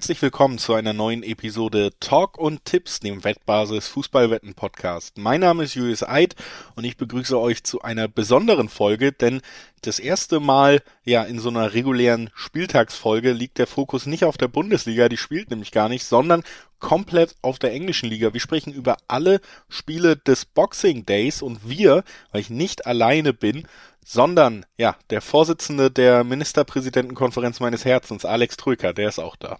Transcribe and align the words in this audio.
herzlich 0.00 0.22
willkommen 0.22 0.56
zu 0.56 0.72
einer 0.72 0.94
neuen 0.94 1.22
Episode 1.22 1.90
Talk 2.00 2.38
und 2.38 2.64
Tipps, 2.64 3.00
dem 3.00 3.22
Wettbasis 3.22 3.86
Fußballwetten 3.88 4.54
Podcast. 4.54 5.18
Mein 5.18 5.42
Name 5.42 5.64
ist 5.64 5.74
Julius 5.74 6.02
Eid 6.02 6.36
und 6.74 6.84
ich 6.84 6.96
begrüße 6.96 7.38
euch 7.38 7.64
zu 7.64 7.82
einer 7.82 8.08
besonderen 8.08 8.70
Folge, 8.70 9.12
denn 9.12 9.42
das 9.82 9.98
erste 9.98 10.40
Mal 10.40 10.82
ja 11.04 11.24
in 11.24 11.38
so 11.38 11.50
einer 11.50 11.74
regulären 11.74 12.30
Spieltagsfolge 12.34 13.32
liegt 13.32 13.58
der 13.58 13.66
Fokus 13.66 14.06
nicht 14.06 14.24
auf 14.24 14.38
der 14.38 14.48
Bundesliga, 14.48 15.10
die 15.10 15.18
spielt 15.18 15.50
nämlich 15.50 15.70
gar 15.70 15.90
nicht, 15.90 16.06
sondern 16.06 16.44
komplett 16.78 17.34
auf 17.42 17.58
der 17.58 17.72
englischen 17.72 18.08
Liga. 18.08 18.32
Wir 18.32 18.40
sprechen 18.40 18.72
über 18.72 18.96
alle 19.06 19.42
Spiele 19.68 20.16
des 20.16 20.46
Boxing 20.46 21.04
Days 21.04 21.42
und 21.42 21.68
wir, 21.68 22.04
weil 22.32 22.40
ich 22.40 22.48
nicht 22.48 22.86
alleine 22.86 23.34
bin, 23.34 23.68
sondern 24.02 24.64
ja, 24.78 24.96
der 25.10 25.20
Vorsitzende 25.20 25.90
der 25.90 26.24
Ministerpräsidentenkonferenz 26.24 27.60
meines 27.60 27.84
Herzens, 27.84 28.24
Alex 28.24 28.56
Trücker, 28.56 28.94
der 28.94 29.10
ist 29.10 29.18
auch 29.18 29.36
da. 29.36 29.58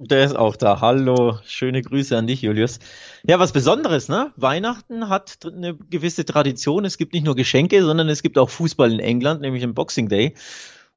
Der 0.00 0.24
ist 0.24 0.36
auch 0.36 0.54
da. 0.54 0.80
Hallo, 0.80 1.38
schöne 1.44 1.82
Grüße 1.82 2.16
an 2.16 2.28
dich, 2.28 2.42
Julius. 2.42 2.78
Ja, 3.26 3.40
was 3.40 3.50
Besonderes, 3.50 4.08
ne? 4.08 4.32
Weihnachten 4.36 5.08
hat 5.08 5.38
eine 5.44 5.74
gewisse 5.74 6.24
Tradition. 6.24 6.84
Es 6.84 6.98
gibt 6.98 7.14
nicht 7.14 7.24
nur 7.24 7.34
Geschenke, 7.34 7.82
sondern 7.82 8.08
es 8.08 8.22
gibt 8.22 8.38
auch 8.38 8.48
Fußball 8.48 8.92
in 8.92 9.00
England, 9.00 9.40
nämlich 9.40 9.64
im 9.64 9.74
Boxing 9.74 10.08
Day. 10.08 10.34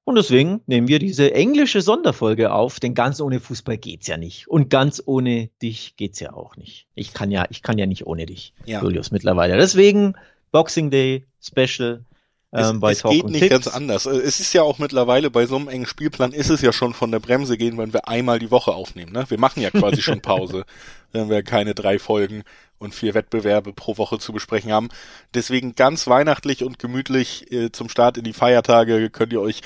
Und 0.04 0.18
deswegen 0.18 0.62
nehmen 0.68 0.88
wir 0.88 1.00
diese 1.00 1.34
englische 1.34 1.82
Sonderfolge 1.82 2.54
auf, 2.54 2.80
denn 2.80 2.94
ganz 2.94 3.20
ohne 3.22 3.40
Fußball 3.40 3.80
geht's 3.80 4.06
ja 4.06 4.18
nicht. 4.18 4.48
Und 4.48 4.70
ganz 4.70 5.02
ohne 5.04 5.50
dich 5.64 5.96
geht's 5.96 6.20
ja 6.20 6.34
auch 6.34 6.56
nicht. 6.56 6.86
Ich 6.94 7.12
kann 7.12 7.32
ja, 7.32 7.46
ich 7.50 7.64
kann 7.64 7.80
ja 7.80 7.88
nicht 7.88 8.06
ohne 8.06 8.28
dich, 8.28 8.54
ja. 8.66 8.84
Julius, 8.84 9.10
mittlerweile. 9.10 9.58
Deswegen 9.58 10.14
Boxing 10.52 10.92
Day 10.92 11.26
Special 11.42 12.06
ähm, 12.54 12.80
bei 12.80 12.92
es 12.92 13.00
Talk 13.00 13.14
geht 13.14 13.26
nicht 13.26 13.40
Tipps. 13.40 13.52
ganz 13.52 13.68
anders. 13.68 14.06
Äh, 14.06 14.18
es 14.18 14.40
ist 14.40 14.54
ja 14.54 14.64
auch 14.64 14.78
mittlerweile 14.78 15.30
bei 15.30 15.46
so 15.46 15.56
einem 15.56 15.70
engen 15.70 15.86
Spielplan 15.86 16.34
ist 16.34 16.50
es 16.50 16.62
ja 16.62 16.74
schon 16.74 16.94
von 16.94 17.12
der 17.12 17.20
Bremse 17.20 17.58
gehen, 17.58 17.78
wenn 17.78 17.94
wir 17.94 18.08
einmal 18.08 18.40
die 18.40 18.52
Woche 18.52 18.72
aufnehmen. 18.72 19.14
Ne? 19.14 19.26
Wir 19.30 19.40
machen 19.40 19.62
ja 19.62 19.70
quasi 19.72 20.02
schon 20.02 20.22
Pause, 20.22 20.66
wenn 21.12 21.30
wir 21.30 21.44
keine 21.44 21.74
drei 21.76 21.98
Folgen 21.98 22.44
und 22.78 22.96
vier 22.96 23.14
Wettbewerbe 23.14 23.74
pro 23.74 23.98
Woche 23.98 24.20
zu 24.20 24.34
besprechen 24.34 24.72
haben. 24.72 24.90
Deswegen 25.34 25.76
ganz 25.76 26.08
weihnachtlich 26.08 26.64
und 26.64 26.80
gemütlich 26.80 27.52
äh, 27.52 27.72
zum 27.72 27.90
Start 27.90 28.18
in 28.18 28.24
die 28.24 28.34
Feiertage 28.34 29.10
könnt 29.10 29.32
ihr 29.34 29.42
euch 29.42 29.62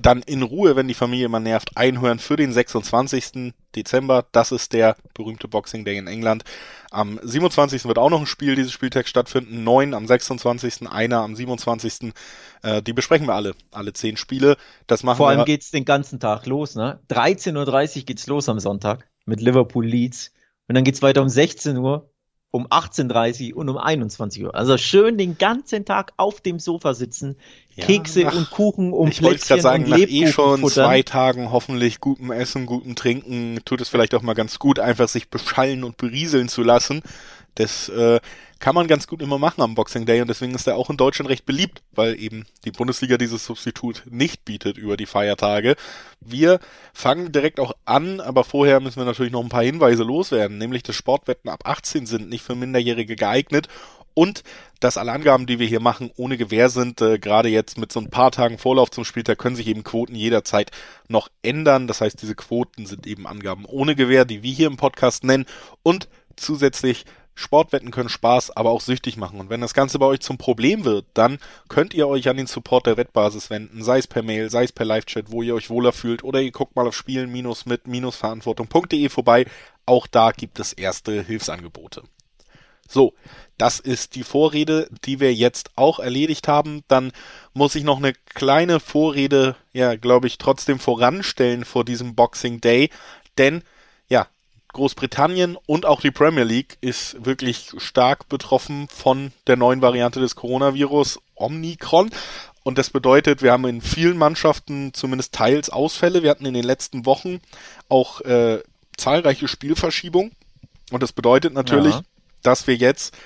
dann 0.00 0.22
in 0.22 0.42
Ruhe, 0.42 0.76
wenn 0.76 0.88
die 0.88 0.94
Familie 0.94 1.28
mal 1.28 1.40
nervt, 1.40 1.76
einhören 1.76 2.18
für 2.18 2.36
den 2.36 2.52
26. 2.52 3.52
Dezember. 3.76 4.26
Das 4.32 4.52
ist 4.52 4.72
der 4.72 4.96
berühmte 5.14 5.48
Boxing 5.48 5.84
Day 5.84 5.98
in 5.98 6.06
England. 6.06 6.44
Am 6.90 7.20
27. 7.22 7.84
wird 7.84 7.98
auch 7.98 8.10
noch 8.10 8.20
ein 8.20 8.26
Spiel 8.26 8.56
dieses 8.56 8.72
Spieltag 8.72 9.06
stattfinden. 9.08 9.62
Neun 9.62 9.94
am 9.94 10.06
26., 10.06 10.88
einer 10.88 11.18
am 11.18 11.36
27. 11.36 12.12
Äh, 12.62 12.82
die 12.82 12.92
besprechen 12.92 13.26
wir 13.26 13.34
alle, 13.34 13.54
alle 13.70 13.92
zehn 13.92 14.16
Spiele. 14.16 14.56
Das 14.86 15.02
machen 15.02 15.18
Vor 15.18 15.28
allem 15.28 15.40
wir. 15.40 15.44
geht's 15.44 15.70
den 15.70 15.84
ganzen 15.84 16.18
Tag 16.18 16.46
los, 16.46 16.74
ne? 16.74 17.00
13.30 17.10 17.98
Uhr 17.98 18.02
geht's 18.04 18.26
los 18.26 18.48
am 18.48 18.58
Sonntag 18.58 19.08
mit 19.24 19.40
Liverpool 19.40 19.86
Leeds. 19.86 20.32
Und 20.68 20.74
dann 20.74 20.84
geht's 20.84 21.02
weiter 21.02 21.22
um 21.22 21.28
16 21.28 21.76
Uhr 21.76 22.10
um 22.50 22.66
18.30 22.66 23.52
Uhr 23.52 23.58
und 23.58 23.68
um 23.68 23.78
21 23.78 24.44
Uhr. 24.44 24.54
Also 24.54 24.76
schön 24.76 25.16
den 25.18 25.38
ganzen 25.38 25.84
Tag 25.84 26.12
auf 26.16 26.40
dem 26.40 26.58
Sofa 26.58 26.94
sitzen, 26.94 27.36
ja, 27.80 27.86
Kekse 27.86 28.22
nach, 28.22 28.34
und 28.34 28.50
Kuchen 28.50 28.92
um 28.92 29.08
Ich 29.08 29.22
wollte 29.22 29.44
gerade 29.46 29.62
sagen, 29.62 29.88
nach 29.88 29.98
eh 29.98 30.26
schon 30.28 30.60
futtern. 30.60 30.86
zwei 30.86 31.02
Tagen 31.02 31.50
hoffentlich 31.50 32.00
gutem 32.00 32.30
Essen, 32.30 32.66
gutem 32.66 32.94
Trinken, 32.94 33.60
tut 33.64 33.80
es 33.80 33.88
vielleicht 33.88 34.14
auch 34.14 34.22
mal 34.22 34.34
ganz 34.34 34.58
gut, 34.58 34.78
einfach 34.78 35.08
sich 35.08 35.28
beschallen 35.28 35.84
und 35.84 35.96
berieseln 35.96 36.48
zu 36.48 36.62
lassen. 36.62 37.02
Das 37.56 37.88
äh, 37.88 38.20
kann 38.60 38.74
man 38.74 38.86
ganz 38.86 39.06
gut 39.06 39.22
immer 39.22 39.38
machen 39.38 39.62
am 39.62 39.74
Boxing 39.74 40.06
Day 40.06 40.20
und 40.20 40.28
deswegen 40.28 40.54
ist 40.54 40.66
er 40.66 40.76
auch 40.76 40.90
in 40.90 40.98
Deutschland 40.98 41.30
recht 41.30 41.46
beliebt, 41.46 41.82
weil 41.92 42.20
eben 42.20 42.44
die 42.64 42.70
Bundesliga 42.70 43.16
dieses 43.16 43.44
Substitut 43.44 44.04
nicht 44.08 44.44
bietet 44.44 44.76
über 44.76 44.96
die 44.96 45.06
Feiertage. 45.06 45.76
Wir 46.20 46.60
fangen 46.92 47.32
direkt 47.32 47.58
auch 47.58 47.72
an, 47.86 48.20
aber 48.20 48.44
vorher 48.44 48.80
müssen 48.80 48.98
wir 48.98 49.06
natürlich 49.06 49.32
noch 49.32 49.42
ein 49.42 49.48
paar 49.48 49.64
Hinweise 49.64 50.04
loswerden, 50.04 50.58
nämlich 50.58 50.82
dass 50.82 50.94
Sportwetten 50.94 51.50
ab 51.50 51.62
18 51.64 52.06
sind 52.06 52.28
nicht 52.28 52.44
für 52.44 52.54
Minderjährige 52.54 53.16
geeignet 53.16 53.66
und 54.14 54.42
dass 54.80 54.96
alle 54.96 55.12
Angaben, 55.12 55.46
die 55.46 55.58
wir 55.58 55.66
hier 55.66 55.80
machen, 55.80 56.10
ohne 56.16 56.38
Gewähr 56.38 56.70
sind. 56.70 57.00
Äh, 57.00 57.18
Gerade 57.18 57.48
jetzt 57.48 57.78
mit 57.78 57.92
so 57.92 58.00
ein 58.00 58.10
paar 58.10 58.30
Tagen 58.30 58.58
Vorlauf 58.58 58.90
zum 58.90 59.04
Spieltag 59.04 59.38
können 59.38 59.56
sich 59.56 59.66
eben 59.66 59.84
Quoten 59.84 60.14
jederzeit 60.14 60.70
noch 61.08 61.28
ändern. 61.42 61.86
Das 61.86 62.00
heißt, 62.00 62.20
diese 62.20 62.34
Quoten 62.34 62.86
sind 62.86 63.06
eben 63.06 63.26
Angaben 63.26 63.66
ohne 63.66 63.94
Gewähr, 63.94 64.24
die 64.24 64.42
wir 64.42 64.52
hier 64.52 64.66
im 64.66 64.78
Podcast 64.78 65.24
nennen. 65.24 65.44
Und 65.82 66.08
zusätzlich 66.36 67.04
Sportwetten 67.34 67.90
können 67.90 68.08
Spaß, 68.08 68.56
aber 68.56 68.70
auch 68.70 68.80
süchtig 68.80 69.16
machen. 69.16 69.40
Und 69.40 69.50
wenn 69.50 69.60
das 69.60 69.74
Ganze 69.74 69.98
bei 69.98 70.06
euch 70.06 70.20
zum 70.20 70.38
Problem 70.38 70.84
wird, 70.84 71.06
dann 71.14 71.38
könnt 71.68 71.94
ihr 71.94 72.06
euch 72.06 72.28
an 72.28 72.36
den 72.36 72.46
Support 72.46 72.86
der 72.86 72.96
Wettbasis 72.96 73.50
wenden, 73.50 73.82
sei 73.82 73.98
es 73.98 74.06
per 74.06 74.22
Mail, 74.22 74.50
sei 74.50 74.62
es 74.64 74.70
per 74.72 74.86
Live-Chat, 74.86 75.32
wo 75.32 75.42
ihr 75.42 75.54
euch 75.54 75.70
wohler 75.70 75.92
fühlt, 75.92 76.22
oder 76.22 76.42
ihr 76.42 76.52
guckt 76.52 76.76
mal 76.76 76.86
auf 76.86 76.94
spielen-mit-verantwortung.de 76.94 79.08
vorbei. 79.08 79.46
Auch 79.86 80.06
da 80.06 80.32
gibt 80.32 80.60
es 80.60 80.74
erste 80.74 81.22
Hilfsangebote. 81.22 82.02
So, 82.90 83.14
das 83.56 83.78
ist 83.78 84.14
die 84.16 84.24
Vorrede, 84.24 84.88
die 85.04 85.20
wir 85.20 85.32
jetzt 85.32 85.70
auch 85.76 86.00
erledigt 86.00 86.48
haben. 86.48 86.82
Dann 86.88 87.12
muss 87.54 87.74
ich 87.74 87.84
noch 87.84 87.98
eine 87.98 88.14
kleine 88.34 88.80
Vorrede, 88.80 89.54
ja, 89.72 89.94
glaube 89.94 90.26
ich, 90.26 90.38
trotzdem 90.38 90.78
voranstellen 90.78 91.64
vor 91.64 91.84
diesem 91.84 92.14
Boxing 92.14 92.60
Day, 92.60 92.90
denn 93.38 93.62
ja, 94.08 94.26
Großbritannien 94.72 95.56
und 95.66 95.86
auch 95.86 96.00
die 96.00 96.10
Premier 96.10 96.44
League 96.44 96.78
ist 96.80 97.24
wirklich 97.24 97.72
stark 97.78 98.28
betroffen 98.28 98.88
von 98.88 99.32
der 99.46 99.56
neuen 99.56 99.82
Variante 99.82 100.20
des 100.20 100.36
Coronavirus 100.36 101.20
Omnicron. 101.34 102.10
Und 102.62 102.78
das 102.78 102.90
bedeutet, 102.90 103.42
wir 103.42 103.52
haben 103.52 103.66
in 103.66 103.80
vielen 103.80 104.18
Mannschaften 104.18 104.92
zumindest 104.94 105.34
teils 105.34 105.70
Ausfälle. 105.70 106.22
Wir 106.22 106.30
hatten 106.30 106.46
in 106.46 106.54
den 106.54 106.64
letzten 106.64 107.06
Wochen 107.06 107.40
auch 107.88 108.20
äh, 108.22 108.62
zahlreiche 108.96 109.48
Spielverschiebungen. 109.48 110.32
Und 110.90 111.02
das 111.02 111.12
bedeutet 111.12 111.54
natürlich, 111.54 111.94
ja. 111.94 112.02
Dass 112.42 112.66
wir 112.66 112.76
jetzt, 112.76 113.16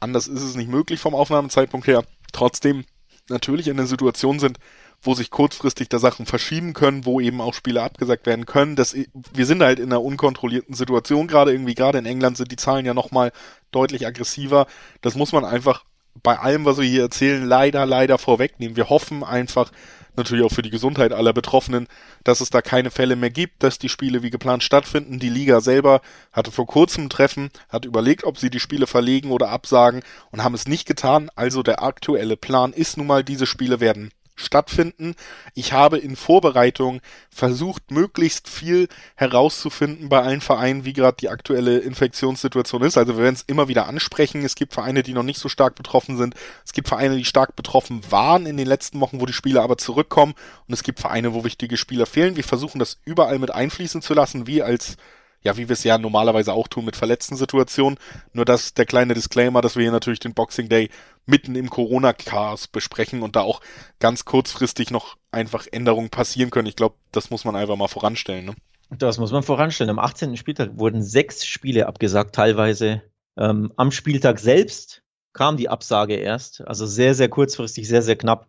anders 0.00 0.28
ist 0.28 0.42
es 0.42 0.56
nicht 0.56 0.70
möglich 0.70 1.00
vom 1.00 1.14
Aufnahmezeitpunkt 1.14 1.86
her, 1.86 2.04
trotzdem 2.32 2.84
natürlich 3.28 3.68
in 3.68 3.76
der 3.76 3.86
Situation 3.86 4.38
sind, 4.38 4.58
wo 5.02 5.14
sich 5.14 5.30
kurzfristig 5.30 5.88
da 5.88 5.98
Sachen 5.98 6.26
verschieben 6.26 6.74
können, 6.74 7.06
wo 7.06 7.20
eben 7.20 7.40
auch 7.40 7.54
Spiele 7.54 7.82
abgesagt 7.82 8.26
werden 8.26 8.44
können. 8.44 8.76
Das, 8.76 8.94
wir 9.32 9.46
sind 9.46 9.62
halt 9.62 9.78
in 9.78 9.86
einer 9.86 10.02
unkontrollierten 10.02 10.74
Situation 10.74 11.26
gerade 11.26 11.52
irgendwie, 11.52 11.74
gerade 11.74 11.98
in 11.98 12.06
England 12.06 12.36
sind 12.36 12.52
die 12.52 12.56
Zahlen 12.56 12.84
ja 12.84 12.92
nochmal 12.92 13.32
deutlich 13.70 14.06
aggressiver. 14.06 14.66
Das 15.00 15.14
muss 15.14 15.32
man 15.32 15.44
einfach 15.44 15.84
bei 16.22 16.38
allem, 16.38 16.64
was 16.66 16.78
wir 16.78 16.84
hier 16.84 17.02
erzählen, 17.02 17.44
leider, 17.44 17.86
leider 17.86 18.18
vorwegnehmen. 18.18 18.76
Wir 18.76 18.90
hoffen 18.90 19.24
einfach, 19.24 19.72
natürlich 20.16 20.44
auch 20.44 20.52
für 20.52 20.62
die 20.62 20.70
Gesundheit 20.70 21.12
aller 21.12 21.32
Betroffenen, 21.32 21.88
dass 22.24 22.40
es 22.40 22.50
da 22.50 22.62
keine 22.62 22.90
Fälle 22.90 23.16
mehr 23.16 23.30
gibt, 23.30 23.62
dass 23.62 23.78
die 23.78 23.88
Spiele 23.88 24.22
wie 24.22 24.30
geplant 24.30 24.62
stattfinden. 24.62 25.18
Die 25.18 25.28
Liga 25.28 25.60
selber 25.60 26.00
hatte 26.32 26.50
vor 26.50 26.66
kurzem 26.66 27.04
ein 27.04 27.10
Treffen, 27.10 27.50
hat 27.68 27.84
überlegt, 27.84 28.24
ob 28.24 28.38
sie 28.38 28.50
die 28.50 28.60
Spiele 28.60 28.86
verlegen 28.86 29.30
oder 29.30 29.48
absagen 29.48 30.02
und 30.30 30.44
haben 30.44 30.54
es 30.54 30.68
nicht 30.68 30.86
getan. 30.86 31.30
Also 31.34 31.62
der 31.62 31.82
aktuelle 31.82 32.36
Plan 32.36 32.72
ist 32.72 32.96
nun 32.96 33.06
mal, 33.06 33.24
diese 33.24 33.46
Spiele 33.46 33.80
werden 33.80 34.10
stattfinden. 34.40 35.14
Ich 35.54 35.72
habe 35.72 35.98
in 35.98 36.16
Vorbereitung 36.16 37.00
versucht, 37.30 37.90
möglichst 37.90 38.48
viel 38.48 38.88
herauszufinden 39.14 40.08
bei 40.08 40.20
allen 40.20 40.40
Vereinen, 40.40 40.84
wie 40.84 40.92
gerade 40.92 41.16
die 41.20 41.28
aktuelle 41.28 41.78
Infektionssituation 41.78 42.82
ist. 42.82 42.98
Also 42.98 43.16
wir 43.16 43.22
werden 43.24 43.34
es 43.34 43.42
immer 43.42 43.68
wieder 43.68 43.86
ansprechen. 43.86 44.44
Es 44.44 44.54
gibt 44.54 44.74
Vereine, 44.74 45.02
die 45.02 45.12
noch 45.12 45.22
nicht 45.22 45.38
so 45.38 45.48
stark 45.48 45.74
betroffen 45.74 46.16
sind. 46.16 46.34
Es 46.64 46.72
gibt 46.72 46.88
Vereine, 46.88 47.16
die 47.16 47.24
stark 47.24 47.56
betroffen 47.56 48.02
waren 48.10 48.46
in 48.46 48.56
den 48.56 48.66
letzten 48.66 49.00
Wochen, 49.00 49.20
wo 49.20 49.26
die 49.26 49.32
Spieler 49.32 49.62
aber 49.62 49.78
zurückkommen. 49.78 50.34
Und 50.66 50.74
es 50.74 50.82
gibt 50.82 51.00
Vereine, 51.00 51.34
wo 51.34 51.44
wichtige 51.44 51.76
Spieler 51.76 52.06
fehlen. 52.06 52.36
Wir 52.36 52.44
versuchen 52.44 52.78
das 52.78 52.98
überall 53.04 53.38
mit 53.38 53.50
einfließen 53.50 54.02
zu 54.02 54.14
lassen, 54.14 54.46
wie 54.46 54.62
als 54.62 54.96
ja, 55.42 55.56
wie 55.56 55.68
wir 55.68 55.72
es 55.72 55.84
ja 55.84 55.98
normalerweise 55.98 56.52
auch 56.52 56.68
tun 56.68 56.84
mit 56.84 56.96
verletzten 56.96 57.36
Situationen. 57.36 57.98
Nur 58.32 58.44
das 58.44 58.74
der 58.74 58.86
kleine 58.86 59.14
Disclaimer, 59.14 59.60
dass 59.60 59.76
wir 59.76 59.82
hier 59.82 59.92
natürlich 59.92 60.20
den 60.20 60.34
Boxing 60.34 60.68
Day 60.68 60.90
mitten 61.26 61.54
im 61.54 61.70
Corona-Chaos 61.70 62.68
besprechen 62.68 63.22
und 63.22 63.36
da 63.36 63.40
auch 63.40 63.60
ganz 63.98 64.24
kurzfristig 64.24 64.90
noch 64.90 65.16
einfach 65.30 65.66
Änderungen 65.70 66.10
passieren 66.10 66.50
können. 66.50 66.68
Ich 66.68 66.76
glaube, 66.76 66.96
das 67.12 67.30
muss 67.30 67.44
man 67.44 67.56
einfach 67.56 67.76
mal 67.76 67.88
voranstellen. 67.88 68.46
Ne? 68.46 68.54
Das 68.90 69.18
muss 69.18 69.32
man 69.32 69.42
voranstellen. 69.42 69.90
Am 69.90 69.98
18. 69.98 70.36
Spieltag 70.36 70.70
wurden 70.74 71.02
sechs 71.02 71.46
Spiele 71.46 71.86
abgesagt, 71.86 72.34
teilweise 72.34 73.02
ähm, 73.36 73.72
am 73.76 73.92
Spieltag 73.92 74.38
selbst 74.38 75.02
kam 75.32 75.56
die 75.56 75.68
Absage 75.68 76.16
erst. 76.16 76.60
Also 76.66 76.86
sehr, 76.86 77.14
sehr 77.14 77.28
kurzfristig, 77.28 77.86
sehr, 77.86 78.02
sehr 78.02 78.16
knapp 78.16 78.48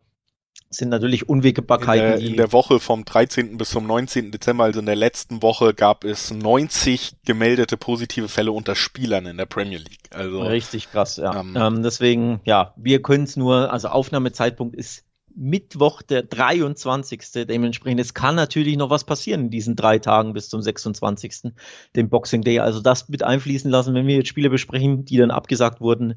sind 0.71 0.89
natürlich 0.89 1.27
Unwägbarkeiten. 1.27 2.13
In 2.13 2.19
der, 2.19 2.29
in 2.29 2.37
der 2.37 2.53
Woche 2.53 2.79
vom 2.79 3.05
13. 3.05 3.57
bis 3.57 3.69
zum 3.69 3.85
19. 3.85 4.31
Dezember, 4.31 4.63
also 4.63 4.79
in 4.79 4.85
der 4.85 4.95
letzten 4.95 5.41
Woche, 5.41 5.73
gab 5.73 6.03
es 6.03 6.31
90 6.31 7.17
gemeldete 7.25 7.77
positive 7.77 8.29
Fälle 8.29 8.51
unter 8.51 8.75
Spielern 8.75 9.25
in 9.25 9.37
der 9.37 9.45
Premier 9.45 9.79
League. 9.79 10.09
Also 10.11 10.41
richtig 10.41 10.91
krass, 10.91 11.17
ja. 11.17 11.39
Ähm, 11.39 11.55
ähm, 11.57 11.83
deswegen, 11.83 12.39
ja, 12.45 12.73
wir 12.77 13.01
können 13.01 13.25
es 13.25 13.35
nur, 13.35 13.71
also 13.71 13.89
Aufnahmezeitpunkt 13.89 14.75
ist 14.75 15.03
Mittwoch, 15.35 16.01
der 16.01 16.23
23. 16.23 17.45
Dementsprechend, 17.47 17.99
es 17.99 18.13
kann 18.13 18.35
natürlich 18.35 18.77
noch 18.77 18.89
was 18.89 19.03
passieren 19.03 19.41
in 19.41 19.49
diesen 19.49 19.75
drei 19.75 19.99
Tagen 19.99 20.33
bis 20.33 20.49
zum 20.49 20.61
26. 20.61 21.53
dem 21.95 22.09
Boxing 22.09 22.41
Day. 22.41 22.59
Also 22.59 22.79
das 22.79 23.09
mit 23.09 23.23
einfließen 23.23 23.69
lassen, 23.69 23.93
wenn 23.93 24.07
wir 24.07 24.15
jetzt 24.15 24.29
Spiele 24.29 24.49
besprechen, 24.49 25.05
die 25.05 25.17
dann 25.17 25.31
abgesagt 25.31 25.81
wurden, 25.81 26.15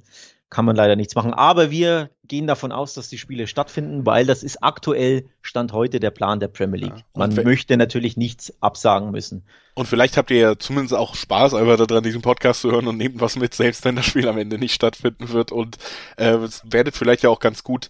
kann 0.55 0.64
man 0.64 0.76
leider 0.76 0.94
nichts 0.94 1.16
machen. 1.16 1.34
Aber 1.34 1.72
wir 1.72 2.11
gehen 2.28 2.46
davon 2.46 2.70
aus, 2.70 2.94
dass 2.94 3.08
die 3.08 3.19
Spiele 3.19 3.49
stattfinden, 3.49 4.06
weil 4.06 4.25
das 4.25 4.44
ist 4.44 4.62
aktuell 4.62 5.26
Stand 5.43 5.72
heute 5.72 5.99
der 5.99 6.12
Plan 6.12 6.38
der 6.38 6.46
Premier 6.46 6.78
League. 6.78 6.99
Ja, 6.99 7.05
man 7.14 7.34
möchte 7.34 7.76
natürlich 7.76 8.17
nichts 8.17 8.55
absagen 8.62 9.10
müssen. 9.10 9.44
Und 9.75 9.87
vielleicht 9.87 10.17
habt 10.17 10.31
ihr 10.31 10.38
ja 10.38 10.58
zumindest 10.58 10.94
auch 10.94 11.17
Spaß, 11.17 11.55
einfach 11.55 11.84
daran, 11.84 12.05
diesen 12.05 12.22
Podcast 12.22 12.60
zu 12.60 12.70
hören 12.70 12.87
und 12.87 12.96
nehmt 12.96 13.20
was 13.20 13.34
mit, 13.37 13.52
selbst 13.52 13.84
wenn 13.84 13.96
das 13.96 14.06
Spiel 14.06 14.28
am 14.28 14.38
Ende 14.38 14.58
nicht 14.58 14.75
stattfinden 14.75 15.31
wird. 15.31 15.50
Und 15.50 15.76
äh, 16.17 16.34
es 16.37 16.62
werdet 16.64 16.96
vielleicht 16.96 17.25
ja 17.25 17.31
auch 17.31 17.40
ganz 17.40 17.64
gut 17.64 17.88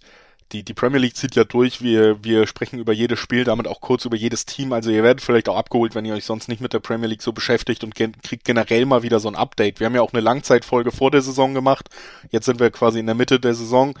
die, 0.55 0.63
die 0.63 0.73
Premier 0.73 0.99
League 0.99 1.17
zieht 1.17 1.35
ja 1.35 1.43
durch. 1.43 1.81
Wir, 1.81 2.23
wir 2.23 2.47
sprechen 2.47 2.79
über 2.79 2.93
jedes 2.93 3.19
Spiel, 3.19 3.43
damit 3.43 3.67
auch 3.67 3.81
kurz 3.81 4.05
über 4.05 4.15
jedes 4.15 4.45
Team. 4.45 4.71
Also 4.71 4.89
ihr 4.89 5.03
werdet 5.03 5.21
vielleicht 5.21 5.49
auch 5.49 5.57
abgeholt, 5.57 5.95
wenn 5.95 6.05
ihr 6.05 6.13
euch 6.13 6.23
sonst 6.23 6.47
nicht 6.47 6.61
mit 6.61 6.73
der 6.73 6.79
Premier 6.79 7.07
League 7.07 7.21
so 7.21 7.33
beschäftigt 7.33 7.83
und 7.83 7.93
gen 7.95 8.13
kriegt 8.21 8.45
generell 8.45 8.85
mal 8.85 9.03
wieder 9.03 9.19
so 9.19 9.27
ein 9.27 9.35
Update. 9.35 9.79
Wir 9.79 9.87
haben 9.87 9.95
ja 9.95 10.01
auch 10.01 10.13
eine 10.13 10.21
Langzeitfolge 10.21 10.91
vor 10.91 11.11
der 11.11 11.21
Saison 11.21 11.53
gemacht. 11.53 11.89
Jetzt 12.31 12.45
sind 12.45 12.59
wir 12.59 12.71
quasi 12.71 12.99
in 12.99 13.05
der 13.05 13.15
Mitte 13.15 13.39
der 13.39 13.53
Saison. 13.53 13.97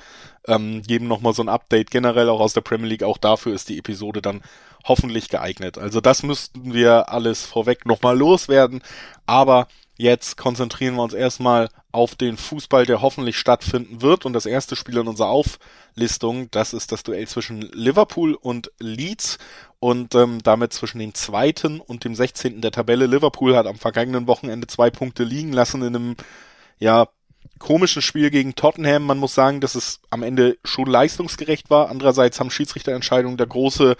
Ähm, 0.47 0.83
geben 0.83 1.07
nochmal 1.07 1.33
so 1.33 1.41
ein 1.43 1.49
Update 1.49 1.91
generell 1.91 2.29
auch 2.29 2.39
aus 2.39 2.53
der 2.53 2.61
Premier 2.61 2.87
League. 2.87 3.03
Auch 3.03 3.17
dafür 3.17 3.53
ist 3.53 3.67
die 3.67 3.77
Episode 3.77 4.21
dann 4.21 4.41
hoffentlich 4.85 5.29
geeignet. 5.29 5.77
Also 5.77 5.99
das 5.99 6.23
müssten 6.23 6.73
wir 6.73 7.09
alles 7.09 7.43
vorweg 7.43 7.85
nochmal 7.85 8.17
loswerden. 8.17 8.81
Aber 9.25 9.67
Jetzt 9.97 10.35
konzentrieren 10.35 10.95
wir 10.95 11.03
uns 11.03 11.13
erstmal 11.13 11.69
auf 11.93 12.15
den 12.15 12.35
Fußball, 12.35 12.85
der 12.85 13.01
hoffentlich 13.01 13.37
stattfinden 13.37 14.01
wird. 14.01 14.25
Und 14.25 14.33
das 14.33 14.45
erste 14.45 14.75
Spiel 14.75 14.97
in 14.97 15.07
unserer 15.07 15.29
Auflistung, 15.29 16.51
das 16.51 16.73
ist 16.73 16.91
das 16.91 17.03
Duell 17.03 17.27
zwischen 17.27 17.61
Liverpool 17.61 18.33
und 18.33 18.71
Leeds 18.79 19.37
und 19.79 20.13
ähm, 20.13 20.39
damit 20.43 20.73
zwischen 20.73 20.99
dem 20.99 21.13
zweiten 21.13 21.79
und 21.79 22.03
dem 22.03 22.13
16. 22.13 22.59
der 22.59 22.71
Tabelle. 22.71 23.05
Liverpool 23.05 23.55
hat 23.55 23.67
am 23.67 23.77
vergangenen 23.77 24.27
Wochenende 24.27 24.67
zwei 24.67 24.89
Punkte 24.89 25.23
liegen 25.23 25.53
lassen 25.53 25.81
in 25.81 25.95
einem, 25.95 26.15
ja, 26.77 27.07
komischen 27.57 28.01
Spiel 28.01 28.31
gegen 28.31 28.55
Tottenham. 28.55 29.03
Man 29.03 29.17
muss 29.17 29.33
sagen, 29.33 29.61
dass 29.61 29.75
es 29.75 30.01
am 30.09 30.23
Ende 30.23 30.57
schon 30.65 30.87
leistungsgerecht 30.87 31.69
war. 31.69 31.89
Andererseits 31.89 32.39
haben 32.39 32.51
Schiedsrichterentscheidungen 32.51 33.37
der 33.37 33.47
große 33.47 33.95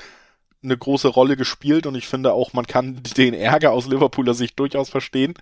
eine 0.65 0.77
große 0.77 1.07
Rolle 1.07 1.37
gespielt 1.37 1.85
und 1.85 1.95
ich 1.95 2.07
finde 2.07 2.33
auch, 2.33 2.53
man 2.53 2.67
kann 2.67 3.01
den 3.17 3.33
Ärger 3.33 3.71
aus 3.71 3.87
Liverpooler 3.87 4.33
Sicht 4.33 4.59
durchaus 4.59 4.89
verstehen. 4.89 5.35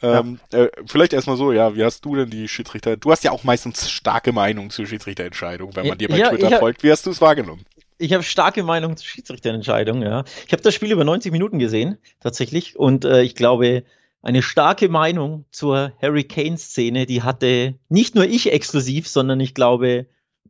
Ähm, 0.00 0.38
ja. 0.52 0.64
äh, 0.64 0.70
vielleicht 0.86 1.12
erstmal 1.12 1.36
so, 1.36 1.52
ja, 1.52 1.74
wie 1.74 1.84
hast 1.84 2.04
du 2.04 2.14
denn 2.14 2.30
die 2.30 2.46
Schiedsrichter? 2.48 2.96
Du 2.96 3.10
hast 3.10 3.24
ja 3.24 3.32
auch 3.32 3.44
meistens 3.44 3.90
starke 3.90 4.32
Meinung 4.32 4.70
zur 4.70 4.86
Schiedsrichterentscheidung, 4.86 5.74
wenn 5.74 5.88
man 5.88 5.98
dir 5.98 6.08
bei 6.08 6.18
ja, 6.18 6.30
Twitter 6.30 6.50
hab, 6.50 6.60
folgt. 6.60 6.82
Wie 6.82 6.90
hast 6.90 7.06
du 7.06 7.10
es 7.10 7.20
wahrgenommen? 7.20 7.64
Ich 7.98 8.12
habe 8.12 8.22
starke 8.22 8.62
Meinung 8.62 8.96
zur 8.96 9.06
Schiedsrichterentscheidung, 9.06 10.02
ja. 10.02 10.24
Ich 10.46 10.52
habe 10.52 10.62
das 10.62 10.74
Spiel 10.74 10.92
über 10.92 11.04
90 11.04 11.32
Minuten 11.32 11.58
gesehen, 11.58 11.98
tatsächlich, 12.20 12.78
und 12.78 13.04
äh, 13.04 13.22
ich 13.22 13.34
glaube, 13.34 13.82
eine 14.22 14.42
starke 14.42 14.88
Meinung 14.88 15.44
zur 15.50 15.92
Harry 16.00 16.24
Kane-Szene, 16.24 17.06
die 17.06 17.22
hatte 17.22 17.74
nicht 17.88 18.14
nur 18.14 18.24
ich 18.24 18.52
exklusiv, 18.52 19.08
sondern 19.08 19.40
ich 19.40 19.54
glaube, 19.54 20.06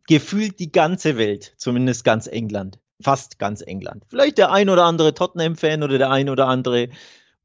gefühlt 0.07 0.59
die 0.59 0.73
ganze 0.73 1.17
Welt, 1.17 1.55
zumindest 1.57 2.05
ganz 2.05 2.27
England. 2.27 2.79
Fast 3.01 3.39
ganz 3.39 3.63
England. 3.63 4.05
Vielleicht 4.09 4.39
der 4.39 4.51
ein 4.51 4.69
oder 4.69 4.85
andere 4.85 5.15
Tottenham-Fan 5.15 5.83
oder 5.83 5.99
der 5.99 6.11
ein 6.11 6.29
oder 6.29 6.49
andere 6.49 6.89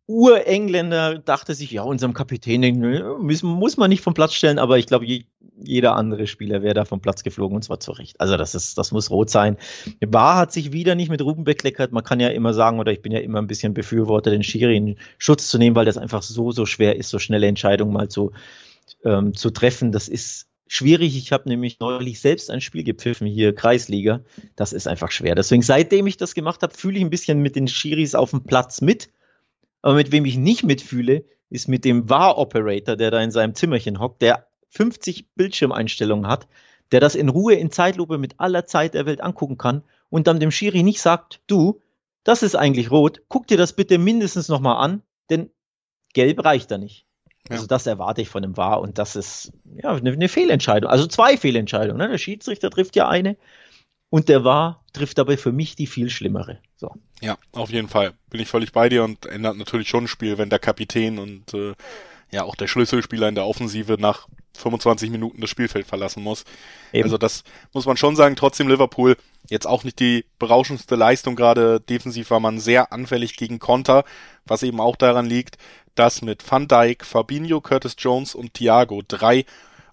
Urengländer 0.06 1.18
dachte 1.18 1.56
sich, 1.56 1.72
ja, 1.72 1.84
unserem 1.84 2.14
Kapitän 2.14 2.62
den 2.62 2.80
muss, 3.22 3.78
man 3.78 3.90
nicht 3.90 4.02
vom 4.02 4.14
Platz 4.14 4.34
stellen, 4.34 4.60
aber 4.60 4.78
ich 4.78 4.86
glaube, 4.86 5.06
je, 5.06 5.24
jeder 5.58 5.96
andere 5.96 6.28
Spieler 6.28 6.62
wäre 6.62 6.74
da 6.74 6.84
vom 6.84 7.00
Platz 7.00 7.24
geflogen 7.24 7.56
und 7.56 7.62
zwar 7.62 7.80
zu 7.80 7.92
Recht. 7.92 8.20
Also 8.20 8.36
das 8.36 8.54
ist, 8.54 8.78
das 8.78 8.92
muss 8.92 9.10
rot 9.10 9.30
sein. 9.30 9.58
Bar 10.06 10.36
hat 10.36 10.52
sich 10.52 10.74
wieder 10.74 10.96
nicht 10.96 11.10
mit 11.10 11.22
Ruben 11.22 11.46
bekleckert. 11.46 11.94
Man 11.94 12.04
kann 12.04 12.20
ja 12.20 12.30
immer 12.30 12.54
sagen, 12.54 12.80
oder 12.80 12.92
ich 12.92 13.02
bin 13.02 13.14
ja 13.14 13.20
immer 13.20 13.40
ein 13.40 13.48
bisschen 13.48 13.74
Befürworter, 13.74 14.30
den 14.30 14.44
Schiri 14.44 14.76
in 14.76 14.98
Schutz 15.18 15.48
zu 15.48 15.58
nehmen, 15.58 15.76
weil 15.76 15.86
das 15.86 15.98
einfach 15.98 16.22
so, 16.22 16.52
so 16.52 16.66
schwer 16.66 16.98
ist, 16.98 17.10
so 17.10 17.18
schnelle 17.20 17.48
Entscheidungen 17.48 17.94
mal 17.94 18.10
zu, 18.10 18.34
ähm, 19.06 19.34
zu 19.34 19.52
treffen. 19.52 19.94
Das 19.94 20.10
ist 20.10 20.48
schwierig. 20.68 21.16
Ich 21.16 21.32
habe 21.32 21.48
nämlich 21.48 21.80
neulich 21.80 22.20
selbst 22.20 22.52
ein 22.52 22.60
Spiel 22.60 22.84
gepfiffen, 22.84 23.26
hier 23.26 23.56
Kreisliga. 23.56 24.20
Das 24.58 24.74
ist 24.74 24.88
einfach 24.88 25.12
schwer. 25.12 25.36
Deswegen, 25.36 25.62
seitdem 25.62 26.08
ich 26.08 26.18
das 26.18 26.34
gemacht 26.34 26.62
habe, 26.62 26.74
fühle 26.74 26.98
ich 26.98 27.06
ein 27.06 27.10
bisschen 27.10 27.40
mit 27.40 27.56
den 27.56 27.70
Schiris 27.70 28.16
auf 28.16 28.32
dem 28.32 28.44
Platz 28.44 28.82
mit 28.82 29.08
aber 29.84 29.94
mit 29.94 30.12
wem 30.12 30.26
ich 30.26 30.38
nicht 30.38 30.64
mitfühle, 30.64 31.26
ist 31.50 31.68
mit 31.68 31.86
dem 31.86 32.10
War-Operator, 32.10 32.96
der 32.96 33.12
da 33.12 33.22
in 33.22 33.30
seinem 33.30 33.54
Zimmerchen 33.54 34.00
hockt, 34.00 34.24
der 34.24 34.48
50 34.70 35.28
Bildschirmeinstellungen 35.36 36.28
hat, 36.28 36.48
der 36.92 37.00
das 37.00 37.14
in 37.14 37.30
Ruhe 37.30 37.54
in 37.54 37.70
Zeitlupe 37.70 38.18
mit 38.18 38.40
aller 38.40 38.66
Zeit 38.66 38.96
der 38.96 39.06
Welt 39.06 39.22
angucken 39.22 39.58
kann 39.58 39.84
und 40.10 40.26
dann 40.26 40.40
dem 40.40 40.52
Schiri 40.52 40.82
nicht 40.82 41.02
sagt, 41.02 41.42
du, 41.46 41.82
das 42.24 42.42
ist 42.42 42.56
eigentlich 42.56 42.90
rot, 42.90 43.22
guck 43.28 43.46
dir 43.46 43.58
das 43.58 43.74
bitte 43.74 43.98
mindestens 43.98 44.48
nochmal 44.48 44.84
an, 44.84 45.04
denn 45.30 45.52
gelb 46.14 46.44
reicht 46.44 46.72
da 46.72 46.78
nicht. 46.78 47.06
Ja. 47.50 47.56
Also 47.56 47.68
das 47.68 47.86
erwarte 47.86 48.22
ich 48.22 48.30
von 48.30 48.42
dem 48.42 48.56
War 48.56 48.80
und 48.80 48.98
das 48.98 49.18
ist 49.18 49.52
ja 49.76 49.92
eine, 49.92 50.12
eine 50.12 50.30
Fehlentscheidung. 50.30 50.90
Also 50.90 51.08
zwei 51.08 51.36
Fehlentscheidungen. 51.36 51.98
Ne? 51.98 52.10
Der 52.10 52.18
Schiedsrichter 52.18 52.70
trifft 52.70 52.96
ja 52.96 53.10
eine 53.10 53.36
und 54.14 54.30
der 54.30 54.44
War 54.44 54.84
trifft 54.94 55.18
dabei 55.18 55.38
für 55.38 55.52
mich 55.52 55.76
die 55.76 55.88
viel 55.88 56.12
schlimmere. 56.12 56.60
So. 56.76 56.92
Ja, 57.20 57.36
auf 57.52 57.72
jeden 57.72 57.88
Fall. 57.88 58.14
Bin 58.30 58.40
ich 58.40 58.48
völlig 58.48 58.72
bei 58.72 58.88
dir 58.88 59.04
und 59.04 59.26
ändert 59.26 59.58
natürlich 59.58 59.90
schon 59.90 60.04
ein 60.04 60.08
Spiel, 60.08 60.38
wenn 60.38 60.52
der 60.52 60.60
Kapitän 60.60 61.18
und 61.18 61.52
äh, 61.56 61.74
ja 62.30 62.44
auch 62.44 62.56
der 62.56 62.68
Schlüsselspieler 62.68 63.28
in 63.28 63.34
der 63.34 63.48
Offensive 63.48 63.98
nach 64.00 64.28
25 64.56 65.10
Minuten 65.10 65.42
das 65.42 65.50
Spielfeld 65.50 65.88
verlassen 65.88 66.22
muss. 66.22 66.44
Eben. 66.92 67.06
Also 67.06 67.18
das 67.18 67.44
muss 67.74 67.88
man 67.88 67.98
schon 67.98 68.16
sagen. 68.16 68.36
Trotzdem 68.36 68.68
Liverpool 68.68 69.18
jetzt 69.50 69.66
auch 69.66 69.84
nicht 69.84 70.00
die 70.00 70.26
berauschendste 70.38 70.94
Leistung. 70.94 71.36
Gerade 71.36 71.80
defensiv 71.80 72.30
war 72.30 72.40
man 72.40 72.60
sehr 72.60 72.94
anfällig 72.94 73.36
gegen 73.36 73.58
Konter, 73.58 74.04
was 74.46 74.62
eben 74.62 74.80
auch 74.80 74.96
daran 74.96 75.26
liegt, 75.26 75.58
dass 75.96 76.22
mit 76.22 76.44
Van 76.52 76.68
Dijk, 76.68 77.04
Fabinho, 77.04 77.62
Curtis 77.62 77.96
Jones 77.98 78.36
und 78.36 78.54
Thiago 78.54 79.02
drei 79.08 79.46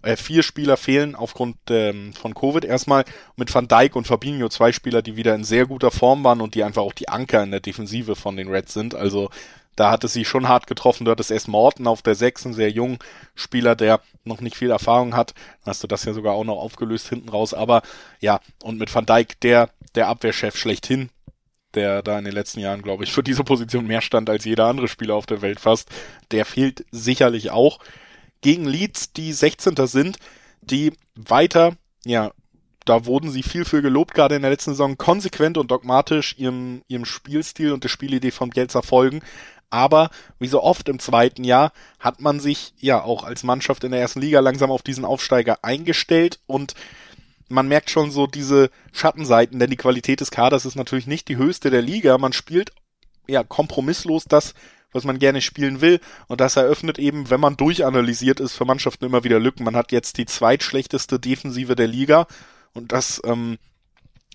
äh, 0.03 0.17
vier 0.17 0.43
Spieler 0.43 0.77
fehlen 0.77 1.15
aufgrund 1.15 1.57
ähm, 1.69 2.13
von 2.15 2.35
Covid 2.35 2.65
erstmal. 2.65 3.05
Mit 3.37 3.55
Van 3.55 3.69
Dijk 3.69 3.97
und 3.97 4.07
Fabinho 4.07 4.49
zwei 4.49 4.73
Spieler, 4.73 5.03
die 5.03 5.17
wieder 5.17 5.35
in 5.35 5.45
sehr 5.45 5.67
guter 5.67 5.91
Form 5.91 6.25
waren 6.25 6.41
und 6.41 6.55
die 6.55 6.65
einfach 6.65 6.83
auch 6.83 6.93
die 6.93 7.09
Anker 7.09 7.43
in 7.43 7.51
der 7.51 7.61
Defensive 7.61 8.17
von 8.17 8.37
den 8.37 8.49
Reds 8.49 8.73
sind. 8.73 8.95
Also 8.95 9.31
da 9.77 9.91
hat 9.91 10.05
es 10.05 10.13
sie 10.13 10.25
schon 10.25 10.49
hart 10.49 10.67
getroffen. 10.67 11.05
Du 11.05 11.11
hattest 11.11 11.31
erst 11.31 11.49
Morton 11.49 11.87
auf 11.87 12.03
der 12.03 12.15
6, 12.15 12.47
ein 12.47 12.55
sehr 12.55 12.71
jungen 12.71 12.99
Spieler, 13.35 13.75
der 13.77 14.01
noch 14.25 14.41
nicht 14.41 14.57
viel 14.57 14.71
Erfahrung 14.71 15.17
hat. 15.17 15.35
Hast 15.65 15.83
du 15.83 15.87
das 15.87 16.05
ja 16.05 16.13
sogar 16.13 16.35
auch 16.35 16.45
noch 16.45 16.59
aufgelöst 16.59 17.09
hinten 17.09 17.29
raus. 17.29 17.55
Aber 17.55 17.83
ja, 18.21 18.41
und 18.63 18.79
mit 18.79 18.95
Van 18.95 19.07
Dijk, 19.07 19.41
der, 19.41 19.71
der 19.95 20.09
Abwehrchef 20.09 20.57
schlechthin, 20.57 21.11
der 21.75 22.03
da 22.03 22.19
in 22.19 22.25
den 22.25 22.35
letzten 22.35 22.61
Jahren, 22.61 22.83
glaube 22.83 23.05
ich, 23.05 23.13
für 23.13 23.23
diese 23.23 23.45
Position 23.45 23.87
mehr 23.87 24.01
stand 24.01 24.29
als 24.29 24.45
jeder 24.45 24.67
andere 24.67 24.89
Spieler 24.89 25.15
auf 25.15 25.27
der 25.27 25.41
Welt 25.41 25.61
fast, 25.61 25.89
der 26.31 26.45
fehlt 26.45 26.85
sicherlich 26.91 27.51
auch 27.51 27.79
gegen 28.41 28.65
Leeds, 28.65 29.13
die 29.13 29.33
16. 29.33 29.75
sind, 29.87 30.19
die 30.61 30.93
weiter, 31.15 31.75
ja, 32.05 32.33
da 32.85 33.05
wurden 33.05 33.31
sie 33.31 33.43
viel 33.43 33.65
für 33.65 33.83
gelobt, 33.83 34.15
gerade 34.15 34.37
in 34.37 34.43
der 34.43 34.51
letzten 34.51 34.73
Saison, 34.73 34.97
konsequent 34.97 35.59
und 35.59 35.71
dogmatisch 35.71 36.35
ihrem, 36.39 36.83
ihrem 36.89 37.05
Spielstil 37.05 37.73
und 37.73 37.85
der 37.85 37.89
Spielidee 37.89 38.31
von 38.31 38.51
Bielsa 38.51 38.83
folgen. 38.83 39.21
Aber 39.69 40.11
wie 40.39 40.49
so 40.49 40.63
oft 40.63 40.89
im 40.89 40.99
zweiten 40.99 41.45
Jahr 41.45 41.73
hat 42.01 42.21
man 42.21 42.41
sich 42.41 42.75
ja 42.79 43.03
auch 43.03 43.23
als 43.23 43.45
Mannschaft 43.45 43.85
in 43.85 43.93
der 43.93 44.01
ersten 44.01 44.21
Liga 44.21 44.41
langsam 44.41 44.71
auf 44.71 44.83
diesen 44.83 45.05
Aufsteiger 45.05 45.59
eingestellt 45.63 46.41
und 46.47 46.75
man 47.49 47.69
merkt 47.69 47.91
schon 47.91 48.11
so 48.11 48.27
diese 48.27 48.71
Schattenseiten, 48.93 49.59
denn 49.59 49.71
die 49.71 49.77
Qualität 49.77 50.21
des 50.21 50.31
Kaders 50.31 50.65
ist 50.65 50.77
natürlich 50.77 51.07
nicht 51.07 51.29
die 51.29 51.37
höchste 51.37 51.71
der 51.71 51.83
Liga. 51.83 52.17
Man 52.17 52.33
spielt 52.33 52.73
ja 53.27 53.43
kompromisslos 53.43 54.25
das, 54.25 54.55
was 54.93 55.05
man 55.05 55.19
gerne 55.19 55.41
spielen 55.41 55.81
will. 55.81 56.01
Und 56.29 56.41
das 56.41 56.57
eröffnet 56.57 56.99
eben, 56.99 57.31
wenn 57.31 57.41
man 57.41 57.57
durchanalysiert 57.57 58.41
ist, 58.41 58.55
für 58.55 58.65
Mannschaften 58.65 59.05
immer 59.05 59.25
wieder 59.25 59.41
Lücken. 59.41 59.65
Man 59.65 59.77
hat 59.77 59.93
jetzt 59.93 60.19
die 60.19 60.27
zweitschlechteste 60.27 61.19
Defensive 61.19 61.77
der 61.77 61.89
Liga 61.89 62.27
und 62.75 62.93
das 62.93 63.21
ähm, 63.25 63.59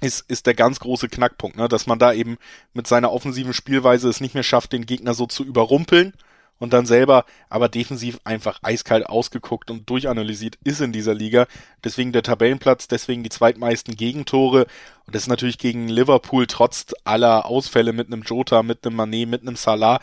ist, 0.02 0.30
ist 0.30 0.46
der 0.46 0.54
ganz 0.54 0.80
große 0.80 1.08
Knackpunkt, 1.10 1.58
ne? 1.58 1.68
dass 1.68 1.88
man 1.88 2.00
da 2.00 2.14
eben 2.14 2.38
mit 2.74 2.88
seiner 2.88 3.12
offensiven 3.12 3.54
Spielweise 3.54 4.10
es 4.10 4.22
nicht 4.22 4.34
mehr 4.34 4.44
schafft, 4.44 4.74
den 4.74 4.86
Gegner 4.86 5.14
so 5.14 5.26
zu 5.26 5.44
überrumpeln 5.44 6.14
und 6.58 6.74
dann 6.74 6.86
selber 6.86 7.26
aber 7.50 7.70
defensiv 7.70 8.20
einfach 8.24 8.60
eiskalt 8.64 9.06
ausgeguckt 9.08 9.70
und 9.72 9.90
durchanalysiert 9.90 10.58
ist 10.64 10.82
in 10.82 10.92
dieser 10.92 11.14
Liga. 11.14 11.48
Deswegen 11.84 12.14
der 12.14 12.24
Tabellenplatz, 12.24 12.88
deswegen 12.88 13.24
die 13.24 13.30
zweitmeisten 13.30 13.96
Gegentore. 13.96 14.68
Und 15.06 15.16
das 15.16 15.24
ist 15.24 15.28
natürlich 15.28 15.58
gegen 15.58 15.90
Liverpool 15.90 16.48
trotz 16.48 16.88
aller 17.04 17.46
Ausfälle 17.46 17.94
mit 17.94 18.08
einem 18.08 18.24
Jota, 18.24 18.64
mit 18.64 18.86
einem 18.86 18.96
Manet, 18.96 19.30
mit 19.30 19.42
einem 19.42 19.58
Salah 19.58 20.00